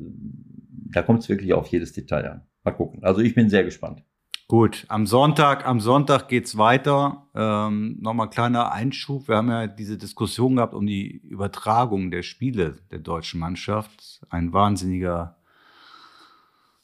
da 0.92 1.02
kommt 1.02 1.20
es 1.20 1.28
wirklich 1.28 1.54
auf 1.54 1.68
jedes 1.68 1.92
Detail 1.92 2.30
an. 2.30 2.42
Mal 2.62 2.72
gucken. 2.72 3.02
Also 3.02 3.20
ich 3.22 3.34
bin 3.34 3.48
sehr 3.48 3.64
gespannt. 3.64 4.02
Gut, 4.48 4.84
am 4.88 5.06
Sonntag, 5.06 5.66
am 5.66 5.80
Sonntag 5.80 6.28
geht's 6.28 6.56
weiter. 6.56 7.26
Ähm, 7.34 7.98
Nochmal 8.00 8.30
kleiner 8.30 8.70
Einschub. 8.70 9.26
Wir 9.26 9.36
haben 9.36 9.48
ja 9.48 9.66
diese 9.66 9.98
Diskussion 9.98 10.56
gehabt 10.56 10.72
um 10.72 10.86
die 10.86 11.16
Übertragung 11.24 12.12
der 12.12 12.22
Spiele 12.22 12.78
der 12.92 13.00
deutschen 13.00 13.40
Mannschaft. 13.40 14.20
Ein 14.30 14.52
wahnsinniger 14.52 15.36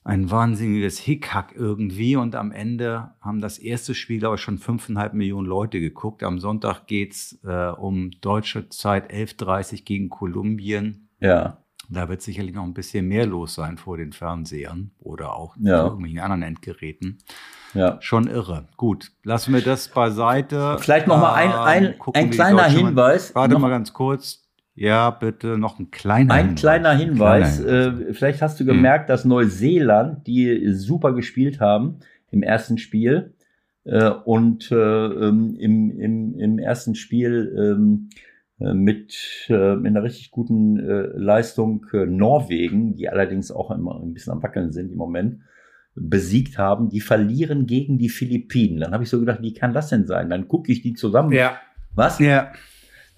ein 0.04 0.30
wahnsinniges 0.30 0.98
Hickhack 0.98 1.54
irgendwie 1.54 2.16
und 2.16 2.34
am 2.34 2.50
Ende 2.50 3.12
haben 3.20 3.40
das 3.40 3.58
erste 3.58 3.94
Spiel 3.94 4.26
aber 4.26 4.36
schon 4.36 4.58
fünfeinhalb 4.58 5.14
Millionen 5.14 5.46
Leute 5.46 5.78
geguckt. 5.78 6.24
Am 6.24 6.40
Sonntag 6.40 6.88
geht's 6.88 7.38
äh, 7.44 7.68
um 7.68 8.10
deutsche 8.20 8.68
Zeit 8.68 9.12
11.30 9.12 9.84
gegen 9.84 10.08
Kolumbien. 10.08 11.08
Ja. 11.20 11.61
Da 11.92 12.08
wird 12.08 12.22
sicherlich 12.22 12.54
noch 12.54 12.64
ein 12.64 12.74
bisschen 12.74 13.06
mehr 13.06 13.26
los 13.26 13.54
sein 13.54 13.76
vor 13.76 13.96
den 13.96 14.12
Fernsehern 14.12 14.90
oder 15.00 15.34
auch 15.34 15.56
Ja. 15.60 15.84
irgendwelchen 15.84 16.20
anderen 16.20 16.42
Endgeräten. 16.42 17.18
Ja. 17.74 17.96
Schon 18.00 18.26
irre. 18.28 18.68
Gut, 18.76 19.12
lassen 19.24 19.54
wir 19.54 19.62
das 19.62 19.88
beiseite. 19.88 20.76
Vielleicht 20.80 21.06
noch 21.06 21.18
mal 21.18 21.34
ein, 21.34 21.52
ein, 21.52 21.84
Ähm, 21.92 21.98
gucken, 21.98 22.20
ein 22.22 22.30
kleiner 22.30 22.64
Hinweis. 22.64 23.34
Warte 23.34 23.54
noch, 23.54 23.60
mal 23.60 23.70
ganz 23.70 23.92
kurz. 23.92 24.42
Ja, 24.74 25.10
bitte 25.10 25.58
noch 25.58 25.78
ein 25.78 25.90
kleiner 25.90 26.32
ein 26.34 26.46
Hinweis. 26.46 26.60
kleiner 26.60 26.92
Hinweis. 26.94 27.60
Kleiner 27.62 27.82
Hinweis. 27.82 28.08
Äh, 28.10 28.14
vielleicht 28.14 28.42
hast 28.42 28.58
du 28.60 28.64
gemerkt, 28.64 29.10
dass 29.10 29.24
Neuseeland, 29.24 30.26
die 30.26 30.72
super 30.72 31.12
gespielt 31.12 31.60
haben 31.60 31.98
im 32.30 32.42
ersten 32.42 32.78
Spiel, 32.78 33.34
äh, 33.84 34.08
und 34.10 34.70
äh, 34.70 34.76
ähm, 34.76 35.56
im, 35.58 35.90
im, 35.98 36.38
im 36.38 36.58
ersten 36.58 36.94
Spiel 36.94 37.54
ähm, 37.58 38.08
äh, 38.10 38.16
mit, 38.74 39.46
äh, 39.48 39.76
mit 39.76 39.86
einer 39.88 40.02
richtig 40.02 40.30
guten 40.30 40.78
äh, 40.78 41.06
Leistung 41.16 41.86
äh, 41.92 42.06
Norwegen, 42.06 42.94
die 42.94 43.08
allerdings 43.08 43.50
auch 43.50 43.70
immer 43.70 44.00
ein 44.02 44.12
bisschen 44.14 44.32
am 44.32 44.42
Wackeln 44.42 44.72
sind 44.72 44.92
im 44.92 44.98
Moment, 44.98 45.40
besiegt 45.94 46.58
haben, 46.58 46.88
die 46.88 47.00
verlieren 47.00 47.66
gegen 47.66 47.98
die 47.98 48.08
Philippinen. 48.08 48.80
Dann 48.80 48.92
habe 48.92 49.04
ich 49.04 49.10
so 49.10 49.20
gedacht, 49.20 49.42
wie 49.42 49.52
kann 49.52 49.74
das 49.74 49.88
denn 49.88 50.06
sein? 50.06 50.30
Dann 50.30 50.48
gucke 50.48 50.72
ich 50.72 50.80
die 50.82 50.94
zusammen. 50.94 51.32
Ja, 51.32 51.56
Was? 51.94 52.18
ja. 52.18 52.52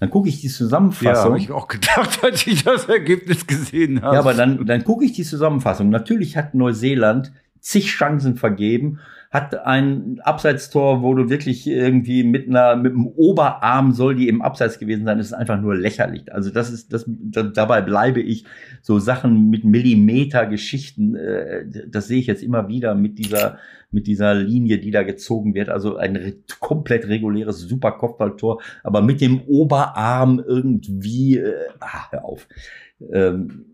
Dann 0.01 0.09
gucke 0.09 0.27
ich 0.27 0.41
die 0.41 0.47
Ja, 0.47 0.53
Zusammenfassung. 0.53 1.25
habe 1.31 1.37
ich 1.39 1.51
auch 1.51 1.69
gedacht, 1.69 2.19
als 2.23 2.45
ich 2.47 2.63
das 2.65 2.89
Ergebnis 2.89 3.47
gesehen 3.47 4.01
habe. 4.01 4.15
Ja, 4.15 4.19
aber 4.19 4.33
dann, 4.33 4.65
dann 4.65 4.83
gucke 4.83 5.05
ich 5.05 5.13
die 5.13 5.23
Zusammenfassung. 5.23 5.89
Natürlich 5.89 6.35
hat 6.35 6.53
Neuseeland 6.53 7.31
zig 7.61 7.87
Chancen 7.87 8.35
vergeben, 8.35 8.99
hat 9.35 9.65
ein 9.65 10.21
Abseitstor, 10.21 11.03
wo 11.03 11.13
du 11.13 11.29
wirklich 11.29 11.67
irgendwie 11.67 12.23
mit 12.23 12.47
einer, 12.47 12.77
mit 12.77 12.93
dem 12.93 13.05
Oberarm 13.05 13.91
soll 13.91 14.15
die 14.15 14.29
im 14.29 14.41
Abseits 14.41 14.79
gewesen 14.79 15.05
sein. 15.05 15.17
Das 15.17 15.27
ist 15.27 15.33
einfach 15.33 15.59
nur 15.59 15.75
lächerlich. 15.75 16.33
Also 16.33 16.51
das 16.51 16.71
ist, 16.71 16.93
das, 16.93 17.03
da, 17.07 17.43
dabei 17.43 17.81
bleibe 17.81 18.21
ich. 18.21 18.45
So 18.81 18.97
Sachen 18.97 19.49
mit 19.49 19.65
Millimeter 19.65 20.45
Geschichten, 20.45 21.15
äh, 21.15 21.65
das 21.89 22.07
sehe 22.07 22.19
ich 22.19 22.27
jetzt 22.27 22.43
immer 22.43 22.69
wieder 22.69 22.95
mit 22.95 23.19
dieser, 23.19 23.59
mit 23.91 24.07
dieser 24.07 24.33
Linie, 24.33 24.77
die 24.77 24.91
da 24.91 25.03
gezogen 25.03 25.53
wird. 25.53 25.67
Also 25.67 25.97
ein 25.97 26.15
re 26.15 26.35
komplett 26.61 27.09
reguläres 27.09 27.59
super 27.59 27.91
Kopfballtor, 27.91 28.61
aber 28.83 29.01
mit 29.01 29.19
dem 29.19 29.41
Oberarm 29.41 30.41
irgendwie, 30.45 31.39
äh, 31.39 31.67
ah, 31.81 32.09
hör 32.09 32.23
auf. 32.23 32.47
Ähm, 33.11 33.65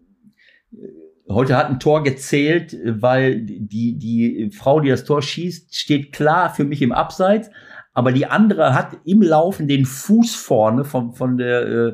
Heute 1.30 1.56
hat 1.56 1.70
ein 1.70 1.80
Tor 1.80 2.04
gezählt, 2.04 2.76
weil 2.84 3.42
die, 3.42 3.98
die 3.98 4.52
Frau, 4.52 4.80
die 4.80 4.90
das 4.90 5.04
Tor 5.04 5.22
schießt, 5.22 5.76
steht 5.76 6.12
klar 6.12 6.54
für 6.54 6.64
mich 6.64 6.82
im 6.82 6.92
Abseits, 6.92 7.50
aber 7.94 8.12
die 8.12 8.26
andere 8.26 8.74
hat 8.74 8.98
im 9.06 9.22
Laufen 9.22 9.68
den 9.68 9.86
Fuß 9.86 10.36
vorne 10.36 10.84
von, 10.84 11.14
von 11.14 11.38
der, 11.38 11.62
äh, 11.68 11.94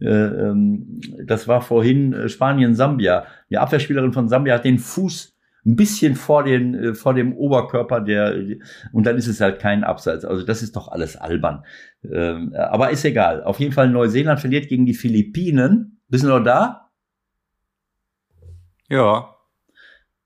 äh, 0.00 0.08
ähm, 0.08 1.00
das 1.24 1.48
war 1.48 1.62
vorhin 1.62 2.12
äh, 2.12 2.28
Spanien-Sambia. 2.28 3.26
Die 3.50 3.58
Abwehrspielerin 3.58 4.12
von 4.12 4.28
Sambia 4.28 4.54
hat 4.54 4.64
den 4.64 4.78
Fuß 4.78 5.34
ein 5.64 5.76
bisschen 5.76 6.14
vor, 6.14 6.44
den, 6.44 6.74
äh, 6.74 6.94
vor 6.94 7.14
dem 7.14 7.32
Oberkörper 7.34 8.00
der, 8.00 8.34
und 8.92 9.06
dann 9.06 9.16
ist 9.16 9.26
es 9.26 9.40
halt 9.40 9.58
kein 9.58 9.84
Abseits. 9.84 10.24
Also 10.24 10.44
das 10.44 10.62
ist 10.62 10.76
doch 10.76 10.88
alles 10.88 11.16
albern. 11.16 11.64
Ähm, 12.04 12.54
aber 12.54 12.90
ist 12.90 13.04
egal. 13.04 13.42
Auf 13.42 13.58
jeden 13.58 13.72
Fall 13.72 13.88
Neuseeland 13.88 14.40
verliert 14.40 14.68
gegen 14.68 14.86
die 14.86 14.94
Philippinen. 14.94 16.00
Bist 16.08 16.24
du 16.24 16.28
noch 16.28 16.42
da? 16.42 16.85
Ja. 18.88 19.34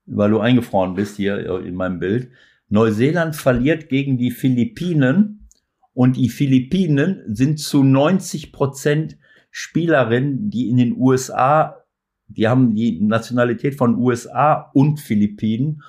weil 0.05 0.31
du 0.31 0.39
eingefroren 0.39 0.95
bist 0.95 1.17
hier 1.17 1.61
in 1.63 1.75
meinem 1.75 1.99
Bild. 1.99 2.29
Neuseeland 2.69 3.35
verliert 3.35 3.89
gegen 3.89 4.17
die 4.17 4.31
Philippinen 4.31 5.49
und 5.93 6.15
die 6.15 6.29
Philippinen 6.29 7.21
sind 7.27 7.59
zu 7.59 7.83
90 7.83 8.53
Prozent 8.53 9.17
Spielerinnen, 9.51 10.49
die 10.49 10.69
in 10.69 10.77
den 10.77 10.95
USA, 10.97 11.83
die 12.27 12.47
haben 12.47 12.73
die 12.73 13.01
Nationalität 13.01 13.75
von 13.75 13.95
USA 13.95 14.71
und 14.73 15.01
Philippinen 15.01 15.83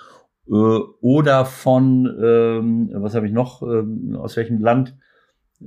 äh, 0.48 0.52
oder 0.52 1.44
von, 1.44 2.06
ähm, 2.20 2.90
was 2.94 3.14
habe 3.14 3.28
ich 3.28 3.32
noch, 3.32 3.62
ähm, 3.62 4.16
aus 4.16 4.36
welchem 4.36 4.60
Land? 4.60 4.96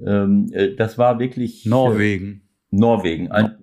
Ähm, 0.06 0.50
äh, 0.52 0.76
das 0.76 0.98
war 0.98 1.20
wirklich 1.20 1.66
Norwegen. 1.66 2.50
Norwegen. 2.72 3.32
Ein, 3.32 3.58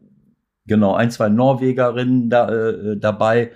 genau, 0.67 0.95
ein, 0.95 1.11
zwei 1.11 1.29
Norwegerinnen 1.29 2.31
da, 2.31 2.49
äh, 2.49 2.97
dabei. 2.97 3.53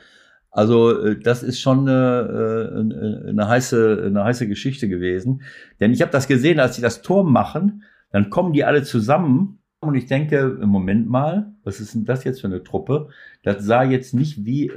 Also 0.50 0.98
äh, 0.98 1.18
das 1.18 1.42
ist 1.42 1.60
schon 1.60 1.88
eine, 1.88 2.72
äh, 2.74 3.28
eine, 3.28 3.48
heiße, 3.48 4.04
eine 4.06 4.24
heiße 4.24 4.48
Geschichte 4.48 4.88
gewesen. 4.88 5.42
Denn 5.80 5.92
ich 5.92 6.02
habe 6.02 6.12
das 6.12 6.28
gesehen, 6.28 6.60
als 6.60 6.76
sie 6.76 6.82
das 6.82 7.02
Tor 7.02 7.24
machen, 7.24 7.84
dann 8.10 8.30
kommen 8.30 8.52
die 8.52 8.64
alle 8.64 8.82
zusammen 8.82 9.58
und 9.80 9.94
ich 9.94 10.06
denke, 10.06 10.58
im 10.60 10.68
Moment 10.68 11.08
mal, 11.08 11.54
was 11.62 11.80
ist 11.80 11.94
denn 11.94 12.04
das 12.04 12.24
jetzt 12.24 12.40
für 12.40 12.46
eine 12.46 12.62
Truppe? 12.62 13.08
Das 13.42 13.64
sah 13.64 13.84
jetzt 13.84 14.14
nicht 14.14 14.44
wie, 14.44 14.72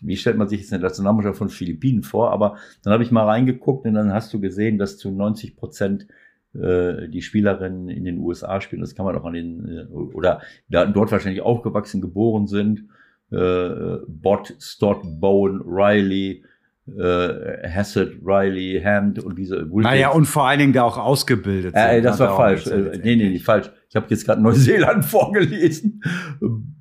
wie 0.00 0.16
stellt 0.16 0.36
man 0.36 0.48
sich 0.48 0.60
jetzt 0.60 0.72
eine 0.72 0.82
Nationalmannschaft 0.82 1.38
von 1.38 1.48
Philippinen 1.48 2.02
vor, 2.02 2.30
aber 2.30 2.56
dann 2.82 2.92
habe 2.92 3.02
ich 3.02 3.10
mal 3.10 3.24
reingeguckt 3.24 3.86
und 3.86 3.94
dann 3.94 4.12
hast 4.12 4.32
du 4.34 4.40
gesehen, 4.40 4.78
dass 4.78 4.98
zu 4.98 5.10
90 5.10 5.56
Prozent 5.56 6.06
äh, 6.08 6.14
die 6.52 7.22
Spielerinnen 7.22 7.88
in 7.88 8.04
den 8.04 8.18
USA 8.18 8.60
spielen. 8.60 8.80
Das 8.80 8.96
kann 8.96 9.06
man 9.06 9.16
auch 9.16 9.24
an 9.24 9.34
den, 9.34 9.68
äh, 9.68 9.92
oder 9.92 10.40
da, 10.68 10.84
dort 10.84 11.12
wahrscheinlich 11.12 11.42
aufgewachsen, 11.42 12.00
geboren 12.00 12.48
sind. 12.48 12.88
Äh, 13.30 13.98
Bott, 14.08 14.56
Stott, 14.58 15.02
Bowen, 15.20 15.60
Riley, 15.64 16.42
äh, 16.88 17.68
Hassett, 17.68 18.18
Riley, 18.24 18.82
Hand 18.82 19.22
und 19.22 19.38
diese 19.38 19.64
Naja, 19.70 20.10
und 20.10 20.24
vor 20.24 20.48
allen 20.48 20.58
Dingen 20.58 20.72
da 20.72 20.82
auch 20.82 20.98
ausgebildet 20.98 21.74
äh, 21.76 21.94
sind. 21.94 22.04
das 22.04 22.18
Hat 22.18 22.30
war 22.30 22.36
falsch. 22.36 22.66
Äh, 22.66 22.98
nee, 23.02 23.16
nee, 23.16 23.28
nicht 23.28 23.44
falsch. 23.44 23.70
Ich 23.88 23.94
habe 23.94 24.06
jetzt 24.08 24.24
gerade 24.24 24.42
Neuseeland 24.42 25.04
vorgelesen. 25.04 26.02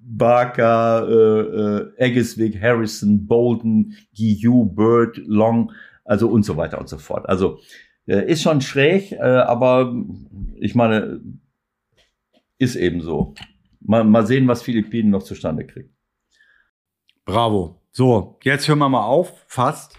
Barker, 0.01 1.07
äh, 1.07 2.03
äh, 2.03 2.07
Eggeswick, 2.07 2.59
Harrison, 2.59 3.27
Bolden, 3.27 3.95
Guillou, 4.17 4.65
Bird, 4.65 5.17
Long, 5.25 5.71
also 6.03 6.27
und 6.27 6.43
so 6.43 6.57
weiter 6.57 6.79
und 6.79 6.89
so 6.89 6.97
fort. 6.97 7.29
Also 7.29 7.57
äh, 7.57 7.61
ist 8.13 8.41
schon 8.41 8.61
schräg, 8.61 9.11
äh, 9.11 9.17
aber 9.17 9.93
ich 10.55 10.75
meine, 10.75 11.21
ist 12.57 12.75
eben 12.75 13.01
so. 13.01 13.33
Mal, 13.79 14.03
mal 14.03 14.25
sehen, 14.25 14.47
was 14.47 14.61
Philippinen 14.61 15.09
noch 15.09 15.23
zustande 15.23 15.65
kriegt. 15.65 15.93
Bravo. 17.25 17.81
So, 17.91 18.37
jetzt 18.43 18.67
hören 18.67 18.79
wir 18.79 18.89
mal 18.89 19.03
auf. 19.03 19.45
Fast. 19.47 19.97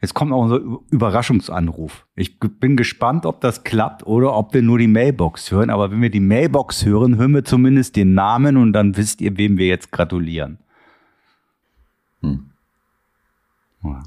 Jetzt 0.00 0.14
kommt 0.14 0.32
auch 0.32 0.42
unser 0.42 0.60
Überraschungsanruf. 0.90 2.06
Ich 2.16 2.40
bin 2.40 2.76
gespannt, 2.76 3.24
ob 3.24 3.40
das 3.40 3.62
klappt 3.62 4.04
oder 4.04 4.34
ob 4.34 4.52
wir 4.52 4.62
nur 4.62 4.78
die 4.78 4.88
Mailbox 4.88 5.52
hören. 5.52 5.70
Aber 5.70 5.92
wenn 5.92 6.02
wir 6.02 6.10
die 6.10 6.18
Mailbox 6.18 6.84
hören, 6.84 7.16
hören 7.16 7.34
wir 7.34 7.44
zumindest 7.44 7.94
den 7.94 8.14
Namen 8.14 8.56
und 8.56 8.72
dann 8.72 8.96
wisst 8.96 9.20
ihr, 9.20 9.36
wem 9.36 9.58
wir 9.58 9.68
jetzt 9.68 9.92
gratulieren. 9.92 10.58
Hm. 12.20 12.50
Ja. 13.84 14.02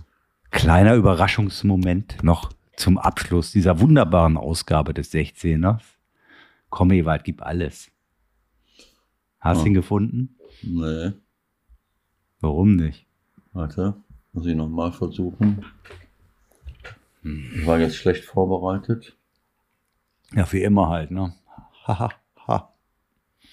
Kleiner 0.51 0.95
Überraschungsmoment 0.95 2.23
noch 2.23 2.51
zum 2.77 2.97
Abschluss 2.97 3.51
dieser 3.51 3.79
wunderbaren 3.79 4.37
Ausgabe 4.37 4.93
des 4.93 5.11
16ers. 5.13 5.81
Komm, 6.69 6.91
Ewald, 6.91 7.23
gib 7.23 7.41
alles. 7.41 7.91
Hast 9.39 9.59
du 9.61 9.65
Ja. 9.65 9.67
ihn 9.67 9.73
gefunden? 9.75 10.35
Nee, 10.61 11.13
Warum 12.41 12.75
nicht? 12.75 13.05
warte, 13.53 13.95
muss 14.33 14.45
ich 14.45 14.55
nochmal 14.55 14.91
versuchen. 14.91 15.63
Ich 17.23 17.65
war 17.65 17.79
jetzt 17.79 17.95
schlecht 17.95 18.23
vorbereitet. 18.25 19.15
Ja, 20.33 20.51
wie 20.51 20.61
immer 20.63 20.89
halt, 20.89 21.11
ne? 21.11 21.33
Haha, 21.87 22.11
ha. 22.47 22.73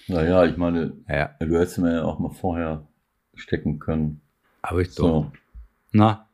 Naja, 0.07 0.45
ich 0.45 0.57
meine, 0.57 0.93
Ja, 1.07 1.27
du 1.39 1.57
hättest 1.57 1.77
mir 1.79 1.95
ja 1.95 2.03
auch 2.03 2.19
mal 2.19 2.29
vorher 2.29 2.85
stecken 3.35 3.79
können. 3.79 4.21
aber 4.61 4.79
ich 4.81 4.89
doch. 4.95 5.03
So, 5.03 5.31
Na, 5.91 6.27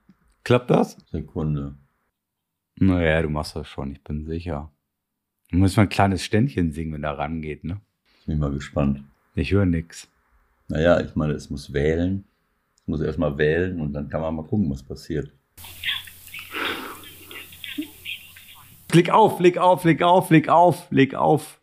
klappt 0.43 0.69
das? 0.71 0.97
Sekunde. 1.11 1.75
Naja, 2.81 3.21
du 3.21 3.29
machst 3.29 3.57
das 3.57 3.67
schon, 3.67 3.91
ich 3.91 4.01
bin 4.03 4.25
sicher. 4.25 4.71
Du 5.51 5.57
musst 5.57 5.75
mal 5.75 5.83
ein 5.83 5.89
kleines 5.89 6.23
Ständchen 6.23 6.71
singen, 6.71 6.93
wenn 6.93 7.03
er 7.03 7.17
rangeht, 7.17 7.65
ne? 7.65 7.81
Bin 8.25 8.35
ich 8.35 8.39
mal 8.39 8.51
gespannt. 8.51 9.03
Ich 9.35 9.51
höre 9.51 9.65
nix. 9.65 10.07
Naja, 10.69 11.01
ich 11.01 11.13
meine, 11.15 11.33
es 11.33 11.49
muss 11.49 11.73
wählen. 11.73 12.23
Es 12.75 12.87
muss 12.87 13.01
erstmal 13.01 13.37
wählen 13.37 13.81
und 13.81 13.91
dann 13.91 14.07
kann 14.07 14.21
man 14.21 14.35
mal 14.35 14.45
gucken, 14.45 14.69
was 14.69 14.81
passiert. 14.81 15.29
Leg 18.93 19.09
auf, 19.09 19.39
leg 19.39 19.57
auf, 19.57 19.83
leg 19.83 20.01
auf, 20.01 20.29
leg 20.29 20.47
auf, 20.47 20.87
leg 20.89 21.15
auf. 21.15 21.59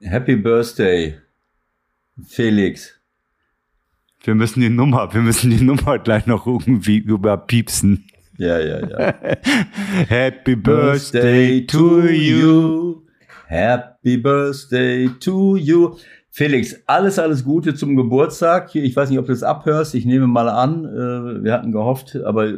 Happy 0.00 0.36
Birthday, 0.36 1.20
Felix. 2.26 3.00
Wir 4.26 4.34
müssen 4.34 4.58
die 4.60 4.70
Nummer, 4.70 5.14
wir 5.14 5.20
müssen 5.20 5.50
die 5.50 5.62
Nummer 5.62 6.00
gleich 6.00 6.26
noch 6.26 6.48
irgendwie 6.48 6.98
überpiepsen. 6.98 8.06
Ja, 8.38 8.58
ja, 8.58 8.84
ja. 8.84 9.14
Happy 10.08 10.56
Birthday 10.56 11.64
to 11.64 12.00
you. 12.00 13.02
Happy 13.46 14.16
Birthday 14.16 15.08
to 15.20 15.56
you. 15.56 15.96
Felix, 16.32 16.74
alles, 16.86 17.20
alles 17.20 17.44
Gute 17.44 17.76
zum 17.76 17.94
Geburtstag. 17.94 18.74
Ich 18.74 18.96
weiß 18.96 19.10
nicht, 19.10 19.20
ob 19.20 19.26
du 19.26 19.32
es 19.32 19.44
abhörst. 19.44 19.94
Ich 19.94 20.04
nehme 20.04 20.26
mal 20.26 20.48
an, 20.48 20.84
äh, 20.84 21.44
wir 21.44 21.52
hatten 21.52 21.70
gehofft, 21.70 22.16
aber 22.16 22.54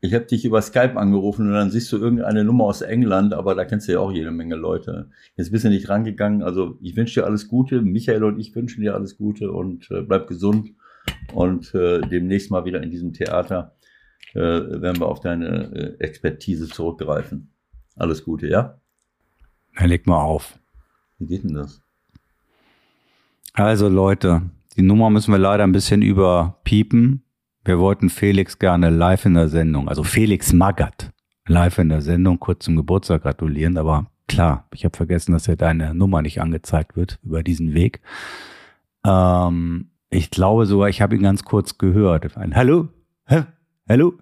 ich 0.00 0.14
habe 0.14 0.26
dich 0.26 0.44
über 0.44 0.62
Skype 0.62 0.96
angerufen 0.96 1.48
und 1.48 1.54
dann 1.54 1.70
siehst 1.70 1.90
du 1.90 1.98
irgendeine 1.98 2.44
Nummer 2.44 2.64
aus 2.64 2.82
England, 2.82 3.34
aber 3.34 3.54
da 3.54 3.64
kennst 3.64 3.88
du 3.88 3.92
ja 3.92 4.00
auch 4.00 4.12
jede 4.12 4.30
Menge 4.30 4.54
Leute. 4.54 5.10
Jetzt 5.36 5.50
bist 5.50 5.64
du 5.64 5.70
nicht 5.70 5.88
rangegangen. 5.88 6.42
Also 6.42 6.78
ich 6.80 6.96
wünsche 6.96 7.20
dir 7.20 7.26
alles 7.26 7.48
Gute. 7.48 7.82
Michael 7.82 8.22
und 8.22 8.38
ich 8.38 8.54
wünschen 8.54 8.82
dir 8.82 8.94
alles 8.94 9.16
Gute 9.16 9.50
und 9.50 9.90
äh, 9.90 10.02
bleib 10.02 10.28
gesund. 10.28 10.70
Und 11.32 11.74
äh, 11.74 12.00
demnächst 12.00 12.50
mal 12.50 12.64
wieder 12.64 12.82
in 12.82 12.90
diesem 12.90 13.12
Theater 13.12 13.76
äh, 14.34 14.40
werden 14.40 15.00
wir 15.00 15.06
auf 15.06 15.20
deine 15.20 15.72
äh, 15.74 16.04
Expertise 16.04 16.68
zurückgreifen. 16.68 17.50
Alles 17.96 18.24
Gute, 18.24 18.46
ja? 18.46 18.80
Dann 19.76 19.88
leg 19.88 20.06
mal 20.06 20.22
auf. 20.22 20.58
Wie 21.18 21.26
geht 21.26 21.42
denn 21.42 21.54
das? 21.54 21.82
Also 23.52 23.88
Leute, 23.88 24.42
die 24.76 24.82
Nummer 24.82 25.10
müssen 25.10 25.32
wir 25.32 25.38
leider 25.38 25.64
ein 25.64 25.72
bisschen 25.72 26.02
überpiepen. 26.02 27.24
Wir 27.64 27.78
wollten 27.78 28.08
Felix 28.08 28.58
gerne 28.58 28.90
live 28.90 29.26
in 29.26 29.34
der 29.34 29.48
Sendung, 29.48 29.88
also 29.88 30.02
Felix 30.02 30.52
Magath, 30.52 31.10
live 31.46 31.78
in 31.78 31.88
der 31.88 32.00
Sendung 32.00 32.38
kurz 32.38 32.64
zum 32.64 32.76
Geburtstag 32.76 33.22
gratulieren, 33.22 33.76
aber 33.76 34.06
klar, 34.26 34.66
ich 34.72 34.84
habe 34.84 34.96
vergessen, 34.96 35.32
dass 35.32 35.46
ja 35.46 35.56
deine 35.56 35.94
Nummer 35.94 36.22
nicht 36.22 36.40
angezeigt 36.40 36.96
wird 36.96 37.18
über 37.22 37.42
diesen 37.42 37.74
Weg. 37.74 38.00
Ähm, 39.04 39.90
ich 40.10 40.30
glaube 40.30 40.66
sogar, 40.66 40.88
ich 40.88 41.02
habe 41.02 41.16
ihn 41.16 41.22
ganz 41.22 41.44
kurz 41.44 41.76
gehört. 41.78 42.36
Ein 42.36 42.54
Hallo? 42.54 42.88
Hä? 43.26 43.44
Hallo? 43.88 44.14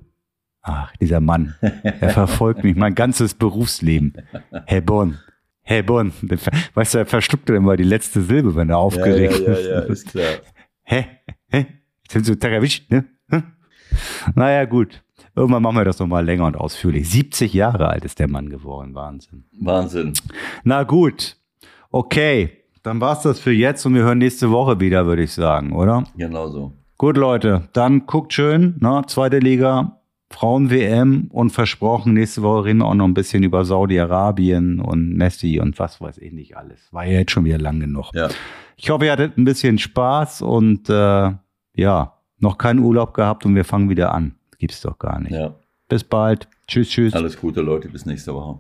Ach, 0.62 0.92
dieser 0.96 1.20
Mann, 1.20 1.54
er 1.60 2.10
verfolgt 2.10 2.64
mich 2.64 2.74
mein 2.74 2.96
ganzes 2.96 3.34
Berufsleben. 3.34 4.14
Herr 4.66 4.80
Bonn, 4.80 5.18
Herr 5.62 5.84
Bonn, 5.84 6.12
weißt 6.74 6.94
du, 6.94 6.98
er 6.98 7.06
verschluckt 7.06 7.48
immer 7.50 7.76
die 7.76 7.84
letzte 7.84 8.22
Silbe, 8.22 8.56
wenn 8.56 8.70
er 8.70 8.78
aufgeregt 8.78 9.38
ja, 9.40 9.52
ja, 9.52 9.58
ja, 9.60 9.68
ja, 9.68 9.80
ist 9.82 10.08
klar. 10.08 10.26
Hä? 10.82 11.06
Hä? 11.48 11.66
Jetzt 12.02 12.26
sind 12.26 12.42
sie 12.42 12.48
erwischt, 12.48 12.90
ne? 12.90 13.04
Naja, 14.34 14.64
gut. 14.64 15.02
Irgendwann 15.34 15.62
machen 15.62 15.76
wir 15.76 15.84
das 15.84 15.98
nochmal 15.98 16.24
länger 16.24 16.46
und 16.46 16.56
ausführlich. 16.56 17.08
70 17.10 17.52
Jahre 17.52 17.88
alt 17.88 18.04
ist 18.04 18.18
der 18.18 18.28
Mann 18.28 18.48
geworden. 18.48 18.94
Wahnsinn. 18.94 19.44
Wahnsinn. 19.60 20.14
Na 20.64 20.82
gut. 20.84 21.36
Okay. 21.90 22.52
Dann 22.82 23.00
war's 23.00 23.22
das 23.22 23.40
für 23.40 23.50
jetzt 23.50 23.84
und 23.84 23.94
wir 23.94 24.02
hören 24.04 24.18
nächste 24.18 24.50
Woche 24.50 24.78
wieder, 24.78 25.06
würde 25.06 25.24
ich 25.24 25.32
sagen, 25.32 25.72
oder? 25.72 26.04
Genau 26.16 26.48
so. 26.48 26.72
Gut, 26.96 27.16
Leute. 27.16 27.68
Dann 27.72 28.06
guckt 28.06 28.32
schön, 28.32 28.76
ne? 28.78 29.02
Zweite 29.08 29.40
Liga, 29.40 30.00
Frauen-WM 30.30 31.28
und 31.32 31.50
versprochen, 31.50 32.14
nächste 32.14 32.42
Woche 32.42 32.66
reden 32.66 32.78
wir 32.78 32.86
auch 32.86 32.94
noch 32.94 33.06
ein 33.06 33.14
bisschen 33.14 33.42
über 33.42 33.64
Saudi-Arabien 33.64 34.80
und 34.80 35.16
Messi 35.16 35.60
und 35.60 35.78
was 35.78 36.00
weiß 36.00 36.18
ich 36.18 36.32
nicht 36.32 36.56
alles. 36.56 36.92
War 36.92 37.04
ja 37.04 37.18
jetzt 37.18 37.32
schon 37.32 37.44
wieder 37.44 37.58
lang 37.58 37.80
genug. 37.80 38.10
Ja. 38.14 38.28
Ich 38.76 38.90
hoffe, 38.90 39.06
ihr 39.06 39.12
hattet 39.12 39.36
ein 39.36 39.44
bisschen 39.44 39.78
Spaß 39.78 40.42
und 40.42 40.88
äh, 40.88 41.32
ja, 41.74 42.15
noch 42.38 42.58
keinen 42.58 42.80
Urlaub 42.80 43.14
gehabt 43.14 43.44
und 43.46 43.54
wir 43.54 43.64
fangen 43.64 43.88
wieder 43.88 44.12
an. 44.12 44.34
Gibt's 44.58 44.80
doch 44.80 44.98
gar 44.98 45.20
nicht. 45.20 45.32
Ja. 45.32 45.54
Bis 45.88 46.04
bald. 46.04 46.48
Tschüss, 46.66 46.90
tschüss. 46.90 47.14
Alles 47.14 47.38
Gute, 47.38 47.60
Leute. 47.60 47.88
Bis 47.88 48.06
nächste 48.06 48.34
Woche. 48.34 48.58